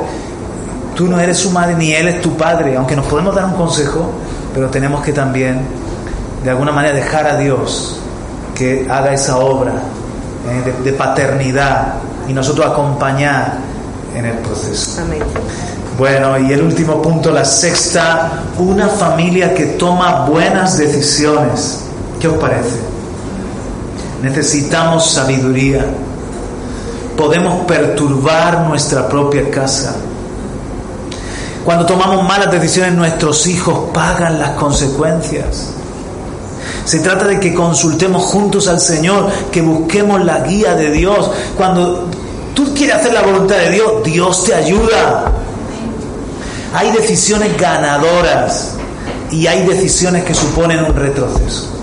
tú 0.97 1.07
no 1.07 1.21
eres 1.21 1.39
su 1.39 1.51
madre 1.51 1.75
ni 1.77 1.93
él 1.93 2.09
es 2.09 2.21
tu 2.21 2.37
padre, 2.37 2.77
aunque 2.77 2.97
nos 2.97 3.07
podemos 3.07 3.35
dar 3.35 3.45
un 3.45 3.55
consejo, 3.55 4.11
pero 4.53 4.69
tenemos 4.69 5.03
que 5.03 5.13
también, 5.13 5.61
de 6.43 6.51
alguna 6.51 6.73
manera, 6.73 6.95
dejar 6.95 7.27
a 7.27 7.37
Dios 7.37 8.01
que 8.55 8.87
haga 8.91 9.13
esa 9.13 9.39
obra 9.39 9.73
eh, 10.49 10.63
de, 10.65 10.91
de, 10.91 10.97
paternidad 10.97 11.95
y 12.29 12.33
nosotros 12.33 12.67
acompañar 12.67 13.59
en 14.15 14.25
el 14.25 14.39
proceso. 14.39 15.01
Amén. 15.03 15.23
Bueno, 15.97 16.39
y 16.39 16.53
el 16.53 16.63
último 16.63 17.03
punto, 17.03 17.31
la 17.31 17.45
sexta, 17.45 18.43
una 18.59 18.89
familia 18.89 19.55
que 19.55 19.67
toma 19.67 20.25
buenas 20.25 20.79
decisiones. 20.79 21.81
¿Qué 22.19 22.27
os 22.29 22.39
parece? 22.39 22.79
Necesitamos 24.23 25.11
sabiduría. 25.11 25.85
Podemos 27.21 27.67
perturbar 27.67 28.67
nuestra 28.67 29.07
propia 29.07 29.51
casa. 29.51 29.95
Cuando 31.67 31.85
tomamos 31.85 32.27
malas 32.27 32.51
decisiones, 32.51 32.95
nuestros 32.95 33.47
hijos 33.47 33.91
pagan 33.93 34.39
las 34.39 34.53
consecuencias. 34.53 35.67
Se 36.87 37.01
trata 37.01 37.27
de 37.27 37.39
que 37.39 37.53
consultemos 37.53 38.23
juntos 38.25 38.69
al 38.69 38.81
Señor, 38.81 39.29
que 39.53 39.61
busquemos 39.61 40.25
la 40.25 40.41
guía 40.41 40.75
de 40.75 40.93
Dios. 40.93 41.31
Cuando 41.59 42.09
tú 42.55 42.73
quieres 42.73 42.97
hacer 42.97 43.13
la 43.13 43.21
voluntad 43.21 43.57
de 43.57 43.71
Dios, 43.73 44.03
Dios 44.03 44.45
te 44.45 44.55
ayuda. 44.55 45.31
Hay 46.73 46.91
decisiones 46.91 47.55
ganadoras 47.59 48.77
y 49.31 49.47
hay 49.47 49.67
decisiones 49.67 50.25
que 50.25 50.33
suponen 50.33 50.83
un 50.83 50.97
retroceso. 50.97 51.80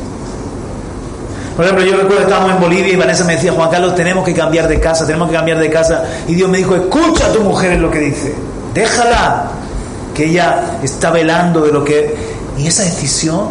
Por 1.57 1.65
ejemplo, 1.65 1.83
yo 1.83 1.93
recuerdo 1.93 2.17
que 2.17 2.23
estábamos 2.25 2.51
en 2.51 2.61
Bolivia 2.61 2.93
y 2.93 2.95
Vanessa 2.95 3.23
me 3.23 3.33
decía, 3.33 3.51
Juan 3.51 3.71
Carlos, 3.71 3.95
tenemos 3.95 4.23
que 4.23 4.31
cambiar 4.31 4.67
de 4.67 4.79
casa, 4.79 5.07
tenemos 5.07 5.27
que 5.27 5.33
cambiar 5.33 5.57
de 5.57 5.71
casa. 5.71 6.03
Y 6.27 6.35
Dios 6.35 6.47
me 6.47 6.59
dijo, 6.59 6.75
escucha 6.75 7.25
a 7.25 7.33
tu 7.33 7.41
mujer 7.41 7.71
en 7.71 7.81
lo 7.81 7.89
que 7.89 7.97
dice, 7.97 8.35
déjala, 8.75 9.49
que 10.13 10.25
ella 10.25 10.77
está 10.83 11.09
velando 11.09 11.61
de 11.61 11.71
lo 11.71 11.83
que... 11.83 12.15
Y 12.59 12.67
esa 12.67 12.83
decisión, 12.83 13.47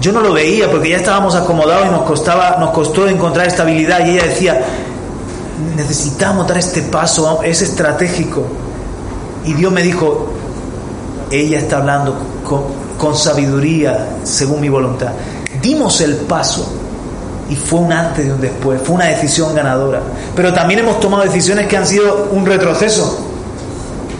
yo 0.00 0.10
no 0.10 0.20
lo 0.20 0.32
veía 0.32 0.68
porque 0.68 0.88
ya 0.88 0.96
estábamos 0.96 1.36
acomodados 1.36 1.86
y 1.86 1.90
nos, 1.92 2.02
costaba, 2.02 2.56
nos 2.58 2.70
costó 2.70 3.06
encontrar 3.06 3.46
estabilidad. 3.46 4.04
Y 4.04 4.10
ella 4.10 4.24
decía, 4.24 4.60
necesitamos 5.76 6.48
dar 6.48 6.58
este 6.58 6.82
paso, 6.82 7.40
es 7.44 7.62
estratégico. 7.62 8.42
Y 9.44 9.52
Dios 9.52 9.70
me 9.70 9.84
dijo, 9.84 10.26
ella 11.30 11.58
está 11.58 11.76
hablando 11.76 12.16
con, 12.44 12.64
con 12.98 13.16
sabiduría 13.16 14.16
según 14.24 14.60
mi 14.60 14.68
voluntad. 14.68 15.12
Dimos 15.62 16.00
el 16.00 16.16
paso 16.16 16.79
y 17.50 17.56
fue 17.56 17.80
un 17.80 17.92
antes 17.92 18.24
y 18.24 18.30
un 18.30 18.40
después, 18.40 18.80
fue 18.82 18.94
una 18.94 19.06
decisión 19.06 19.54
ganadora. 19.54 20.00
Pero 20.36 20.54
también 20.54 20.80
hemos 20.80 21.00
tomado 21.00 21.24
decisiones 21.24 21.66
que 21.66 21.76
han 21.76 21.86
sido 21.86 22.28
un 22.30 22.46
retroceso. 22.46 23.26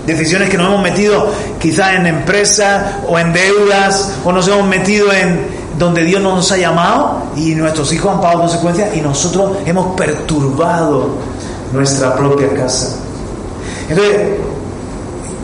Decisiones 0.04 0.50
que 0.50 0.58
nos 0.58 0.66
hemos 0.66 0.82
metido 0.82 1.30
quizás 1.60 1.94
en 1.94 2.06
empresas 2.06 2.96
o 3.06 3.18
en 3.18 3.32
deudas 3.32 4.14
o 4.24 4.32
nos 4.32 4.48
hemos 4.48 4.66
metido 4.66 5.12
en 5.12 5.46
donde 5.78 6.02
Dios 6.02 6.20
no 6.20 6.34
nos 6.34 6.50
ha 6.50 6.56
llamado 6.56 7.22
y 7.36 7.54
nuestros 7.54 7.92
hijos 7.92 8.12
han 8.12 8.20
pagado 8.20 8.40
consecuencias 8.40 8.96
y 8.96 9.00
nosotros 9.00 9.58
hemos 9.64 9.94
perturbado 9.96 11.10
nuestra 11.72 12.16
propia 12.16 12.52
casa. 12.52 12.96
Entonces, 13.88 14.16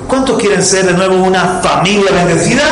¿cuántos 0.09 0.41
quieren 0.41 0.63
ser 0.63 0.87
de 0.87 0.93
nuevo 0.95 1.23
una 1.23 1.61
familia 1.63 2.11
bendecida? 2.11 2.63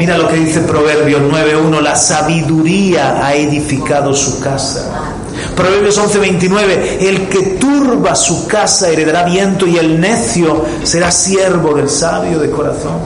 Mira 0.00 0.16
lo 0.16 0.28
que 0.28 0.36
dice 0.36 0.60
Proverbios 0.60 1.20
9.1, 1.20 1.82
la 1.82 1.94
sabiduría 1.94 3.22
ha 3.22 3.34
edificado 3.34 4.14
su 4.14 4.40
casa. 4.40 5.12
Proverbios 5.54 5.98
11:29, 5.98 7.06
el 7.06 7.28
que 7.28 7.42
turba 7.60 8.14
su 8.14 8.46
casa 8.46 8.88
heredará 8.88 9.24
viento 9.24 9.66
y 9.66 9.76
el 9.76 10.00
necio 10.00 10.64
será 10.84 11.10
siervo 11.10 11.74
del 11.74 11.90
sabio 11.90 12.38
de 12.38 12.50
corazón. 12.50 12.98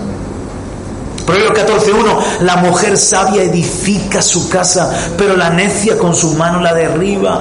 Proverbios 1.26 1.58
14:1, 1.58 2.16
la 2.42 2.58
mujer 2.58 2.96
sabia 2.96 3.42
edifica 3.42 4.22
su 4.22 4.48
casa, 4.48 4.88
pero 5.18 5.36
la 5.36 5.50
necia 5.50 5.98
con 5.98 6.14
su 6.14 6.34
mano 6.34 6.60
la 6.60 6.72
derriba. 6.74 7.40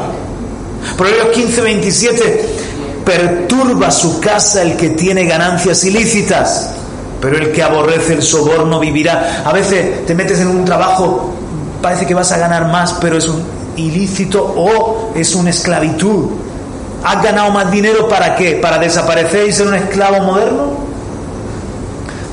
Proverbios 0.97 1.27
15:27, 1.27 2.45
perturba 3.05 3.91
su 3.91 4.19
casa 4.19 4.63
el 4.63 4.75
que 4.77 4.89
tiene 4.89 5.25
ganancias 5.25 5.84
ilícitas, 5.84 6.71
pero 7.23 7.37
el 7.37 7.53
que 7.53 7.63
aborrece 7.63 8.15
el 8.15 8.21
soborno 8.21 8.81
vivirá. 8.81 9.43
A 9.45 9.53
veces 9.53 10.05
te 10.05 10.13
metes 10.13 10.41
en 10.41 10.49
un 10.49 10.65
trabajo, 10.65 11.33
parece 11.81 12.05
que 12.05 12.13
vas 12.13 12.33
a 12.33 12.37
ganar 12.37 12.67
más, 12.67 12.97
pero 12.99 13.17
es 13.17 13.29
un 13.29 13.41
ilícito 13.77 14.43
o 14.43 15.13
es 15.15 15.33
una 15.33 15.51
esclavitud. 15.51 16.31
¿Has 17.01 17.23
ganado 17.23 17.49
más 17.51 17.71
dinero 17.71 18.09
para 18.09 18.35
qué? 18.35 18.57
¿Para 18.61 18.77
desaparecer 18.77 19.47
y 19.47 19.53
ser 19.53 19.67
un 19.67 19.75
esclavo 19.75 20.19
moderno? 20.19 20.73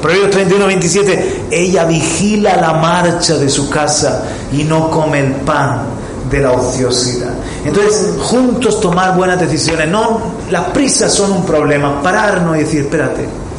Proverbios 0.02 0.32
31, 0.32 0.66
27. 0.66 1.44
Ella 1.52 1.84
vigila 1.84 2.56
la 2.56 2.72
marcha 2.72 3.36
de 3.36 3.48
su 3.48 3.70
casa 3.70 4.24
y 4.52 4.64
no 4.64 4.90
come 4.90 5.20
el 5.20 5.32
pan 5.34 5.82
de 6.28 6.40
la 6.40 6.50
ociosidad. 6.50 7.30
Entonces, 7.64 8.14
juntos 8.20 8.80
tomar 8.80 9.16
buenas 9.16 9.38
decisiones. 9.38 9.86
No, 9.86 10.20
las 10.50 10.64
prisas 10.70 11.14
son 11.14 11.30
un 11.30 11.46
problema. 11.46 12.02
Pararnos 12.02 12.56
y 12.56 12.60
decir, 12.60 12.80
espérate. 12.80 13.49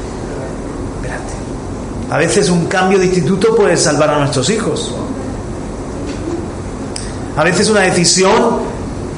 A 2.11 2.17
veces 2.17 2.49
un 2.49 2.65
cambio 2.65 2.99
de 2.99 3.05
instituto 3.05 3.55
puede 3.55 3.77
salvar 3.77 4.09
a 4.09 4.19
nuestros 4.19 4.49
hijos. 4.49 4.93
A 7.37 7.43
veces 7.45 7.69
una 7.69 7.79
decisión 7.79 8.59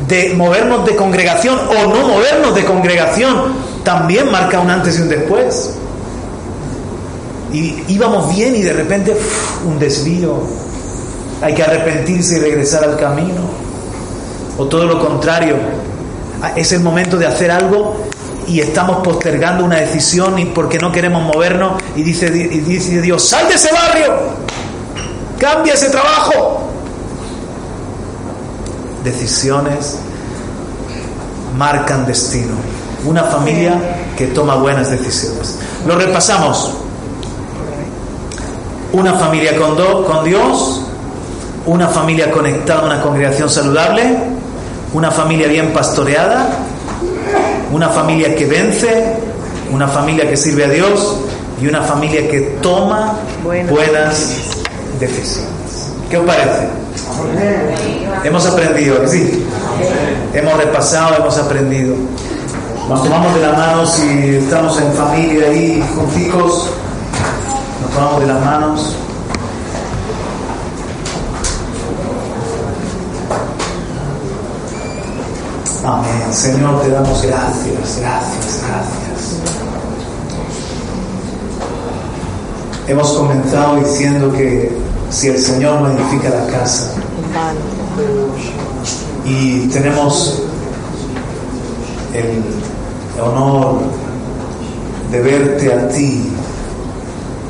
de 0.07 0.35
movernos 0.35 0.85
de 0.85 0.95
congregación 0.95 1.57
o 1.57 1.87
no 1.91 2.07
movernos 2.07 2.53
de 2.53 2.63
congregación 2.63 3.53
también 3.83 4.31
marca 4.31 4.59
un 4.59 4.69
antes 4.69 4.99
y 4.99 5.01
un 5.01 5.09
después. 5.09 5.71
Y 7.51 7.83
íbamos 7.87 8.33
bien 8.35 8.55
y 8.55 8.61
de 8.61 8.73
repente 8.73 9.17
un 9.65 9.79
desvío. 9.79 10.43
Hay 11.41 11.55
que 11.55 11.63
arrepentirse 11.63 12.37
y 12.37 12.41
regresar 12.41 12.83
al 12.83 12.95
camino. 12.97 13.41
O 14.59 14.65
todo 14.65 14.85
lo 14.85 14.99
contrario. 15.03 15.55
Es 16.55 16.71
el 16.73 16.81
momento 16.81 17.17
de 17.17 17.25
hacer 17.25 17.49
algo 17.49 17.95
y 18.47 18.59
estamos 18.59 19.03
postergando 19.03 19.65
una 19.65 19.77
decisión 19.77 20.37
y 20.39 20.45
porque 20.45 20.77
no 20.79 20.91
queremos 20.91 21.23
movernos 21.23 21.81
y 21.95 22.03
dice, 22.03 22.27
y 22.27 22.59
dice 22.59 23.01
Dios, 23.01 23.27
sal 23.27 23.47
de 23.47 23.55
ese 23.55 23.71
barrio, 23.71 24.13
cambia 25.39 25.73
ese 25.73 25.89
trabajo, 25.89 26.69
decisiones 29.03 29.97
marcan 31.57 32.05
destino. 32.05 32.53
Una 33.05 33.23
familia 33.23 33.75
que 34.17 34.27
toma 34.27 34.55
buenas 34.55 34.89
decisiones. 34.89 35.59
Lo 35.85 35.95
repasamos. 35.95 36.71
Una 38.93 39.13
familia 39.13 39.55
con, 39.57 39.75
con 40.05 40.23
Dios, 40.23 40.81
una 41.65 41.87
familia 41.87 42.31
conectada 42.31 42.81
a 42.81 42.85
una 42.85 43.01
congregación 43.01 43.49
saludable, 43.49 44.17
una 44.93 45.09
familia 45.09 45.47
bien 45.47 45.73
pastoreada, 45.73 46.47
una 47.73 47.89
familia 47.89 48.35
que 48.35 48.45
vence, 48.45 49.15
una 49.71 49.87
familia 49.87 50.29
que 50.29 50.37
sirve 50.37 50.65
a 50.65 50.69
Dios 50.69 51.17
y 51.59 51.67
una 51.67 51.81
familia 51.81 52.29
que 52.29 52.39
toma 52.61 53.15
buenas 53.43 54.37
decisiones. 54.99 55.89
¿Qué 56.07 56.17
os 56.17 56.25
parece? 56.25 56.67
Hemos 58.23 58.45
aprendido, 58.45 59.07
sí. 59.07 59.43
Hemos 60.35 60.57
repasado, 60.57 61.15
hemos 61.15 61.37
aprendido. 61.39 61.95
Nos 62.87 63.01
tomamos 63.01 63.33
de 63.33 63.41
la 63.41 63.53
mano 63.53 63.85
si 63.87 64.35
estamos 64.35 64.79
en 64.79 64.93
familia 64.93 65.47
ahí 65.47 65.83
junticos. 65.95 66.69
Nos 67.81 67.91
tomamos 67.91 68.21
de 68.21 68.27
las 68.27 68.45
manos. 68.45 68.95
Amén. 75.83 76.31
Señor, 76.31 76.81
te 76.81 76.89
damos 76.89 77.21
gracias, 77.23 77.99
gracias, 77.99 78.61
gracias. 78.65 79.03
Hemos 82.87 83.11
comenzado 83.11 83.75
diciendo 83.77 84.31
que 84.31 84.71
si 85.09 85.27
el 85.27 85.37
Señor 85.37 85.81
no 85.81 85.91
edifica 85.91 86.29
la 86.29 86.47
casa. 86.47 86.93
Y 89.25 89.67
tenemos 89.67 90.43
el 92.13 93.21
honor 93.21 93.81
de 95.11 95.21
verte 95.21 95.73
a 95.73 95.89
ti 95.89 96.31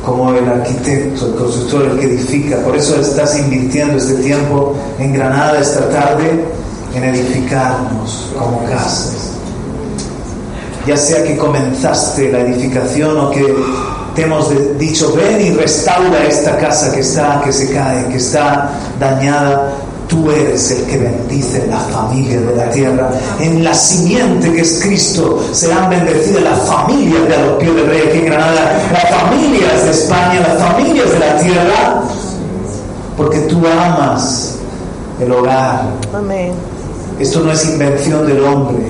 como 0.04 0.34
el 0.34 0.48
arquitecto, 0.50 1.28
el 1.28 1.36
constructor, 1.36 1.84
el 1.84 2.00
que 2.00 2.06
edifica. 2.08 2.58
Por 2.64 2.76
eso 2.76 3.00
estás 3.00 3.38
invirtiendo 3.38 3.98
este 3.98 4.16
tiempo 4.16 4.76
en 4.98 5.14
Granada 5.14 5.60
esta 5.60 5.88
tarde 5.90 6.63
en 6.94 7.04
edificarnos 7.04 8.32
como 8.38 8.64
casas. 8.66 9.32
Ya 10.86 10.98
sea 10.98 11.24
que 11.24 11.38
comenzaste 11.38 12.32
la 12.32 12.42
edificación 12.42 13.18
o 13.18 13.32
que 13.32 13.56
te 14.16 14.24
hemos 14.24 14.52
dicho, 14.78 15.14
ven 15.14 15.42
y 15.42 15.52
restaura 15.52 16.24
esta 16.26 16.58
casa 16.58 16.94
que 16.94 17.00
está, 17.00 17.42
que 17.44 17.52
se 17.52 17.74
cae, 17.74 18.08
que 18.10 18.18
está 18.18 18.70
dañada. 19.00 19.74
Tú 20.08 20.30
eres 20.30 20.70
el 20.70 20.84
que 20.84 20.98
bendice 20.98 21.66
la 21.68 21.80
familia 21.80 22.40
de 22.40 22.56
la 22.56 22.70
tierra. 22.70 23.10
En 23.40 23.64
la 23.64 23.74
simiente 23.74 24.52
que 24.52 24.62
es 24.62 24.80
Cristo 24.84 25.42
serán 25.54 25.90
bendecidas 25.90 26.44
las 26.44 26.60
familias 26.68 27.28
de 27.28 27.38
los 27.38 27.58
pies 27.58 27.76
del 27.76 27.88
rey 27.88 28.02
aquí 28.10 28.18
en 28.20 28.26
Granada, 28.26 28.82
las 28.92 29.10
familias 29.10 29.86
de 29.86 29.92
España, 29.92 30.42
las 30.48 30.62
familias 30.62 31.10
de 31.10 31.20
la 31.20 31.38
tierra, 31.40 32.04
porque 33.18 33.40
tú 33.40 33.64
amas 33.66 34.56
el 35.20 35.32
hogar. 35.32 35.86
Amén. 36.14 36.73
Esto 37.20 37.42
no 37.42 37.52
es 37.52 37.70
invención 37.70 38.26
del 38.26 38.44
hombre, 38.44 38.84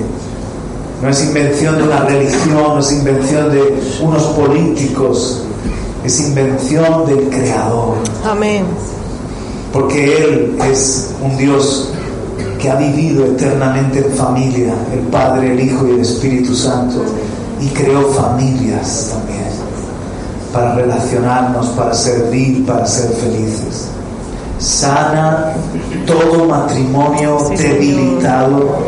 no 1.02 1.08
es 1.08 1.24
invención 1.24 1.76
de 1.76 1.82
una 1.82 2.00
religión, 2.00 2.74
no 2.74 2.78
es 2.78 2.92
invención 2.92 3.50
de 3.52 3.82
unos 4.02 4.22
políticos, 4.28 5.42
es 6.04 6.20
invención 6.20 7.06
del 7.06 7.28
Creador. 7.28 7.96
Amén. 8.24 8.64
Porque 9.72 10.16
Él 10.16 10.58
es 10.70 11.10
un 11.22 11.36
Dios 11.36 11.90
que 12.58 12.70
ha 12.70 12.76
vivido 12.76 13.26
eternamente 13.26 13.98
en 13.98 14.12
familia, 14.12 14.74
el 14.92 15.00
Padre, 15.10 15.52
el 15.52 15.60
Hijo 15.60 15.86
y 15.86 15.90
el 15.90 16.00
Espíritu 16.00 16.54
Santo, 16.54 17.02
y 17.60 17.68
creó 17.68 18.08
familias 18.08 19.10
también. 19.12 19.44
para 20.52 20.76
relacionarnos, 20.76 21.66
para 21.70 21.92
servir, 21.92 22.64
para 22.64 22.86
ser 22.86 23.10
felices. 23.10 23.88
Sana 24.64 25.52
todo 26.06 26.46
matrimonio 26.46 27.36
debilitado, 27.54 28.78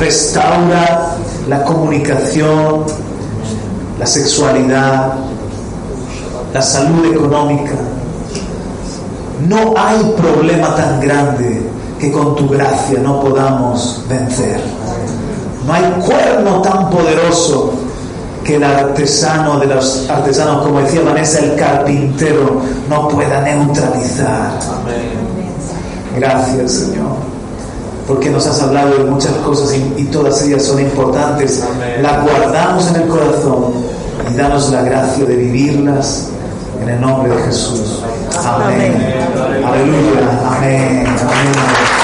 restaura 0.00 1.16
la 1.50 1.62
comunicación, 1.64 2.86
la 3.98 4.06
sexualidad, 4.06 5.12
la 6.54 6.62
salud 6.62 7.12
económica. 7.12 7.74
No 9.46 9.74
hay 9.76 10.02
problema 10.16 10.74
tan 10.76 10.98
grande 10.98 11.60
que 12.00 12.10
con 12.10 12.34
tu 12.34 12.48
gracia 12.48 12.98
no 13.00 13.20
podamos 13.20 14.02
vencer. 14.08 14.62
No 15.66 15.74
hay 15.74 15.84
cuerno 16.06 16.62
tan 16.62 16.88
poderoso 16.88 17.71
que 18.44 18.56
el 18.56 18.64
artesano 18.64 19.58
de 19.60 19.66
los 19.66 20.08
artesanos, 20.08 20.62
como 20.62 20.80
decía 20.80 21.02
Vanessa, 21.02 21.38
el 21.40 21.56
carpintero, 21.56 22.60
no 22.88 23.08
pueda 23.08 23.40
neutralizar. 23.40 24.52
Gracias, 26.16 26.72
Señor, 26.72 27.16
porque 28.06 28.30
nos 28.30 28.46
has 28.46 28.60
hablado 28.62 28.98
de 28.98 29.04
muchas 29.04 29.32
cosas 29.36 29.74
y, 29.74 30.04
todas 30.04 30.42
ellas 30.42 30.62
son 30.62 30.80
importantes. 30.80 31.64
Las 32.00 32.22
guardamos 32.22 32.88
en 32.88 32.96
el 32.96 33.08
corazón 33.08 33.72
y 34.30 34.36
danos 34.36 34.70
la 34.70 34.82
gracia 34.82 35.24
de 35.24 35.36
vivirlas 35.36 36.28
en 36.82 36.88
el 36.88 37.00
nombre 37.00 37.34
de 37.34 37.42
Jesús. 37.44 38.02
Amén. 38.44 38.96
Aleluya. 39.64 40.40
Amén. 40.46 41.06
Amén. 41.06 42.01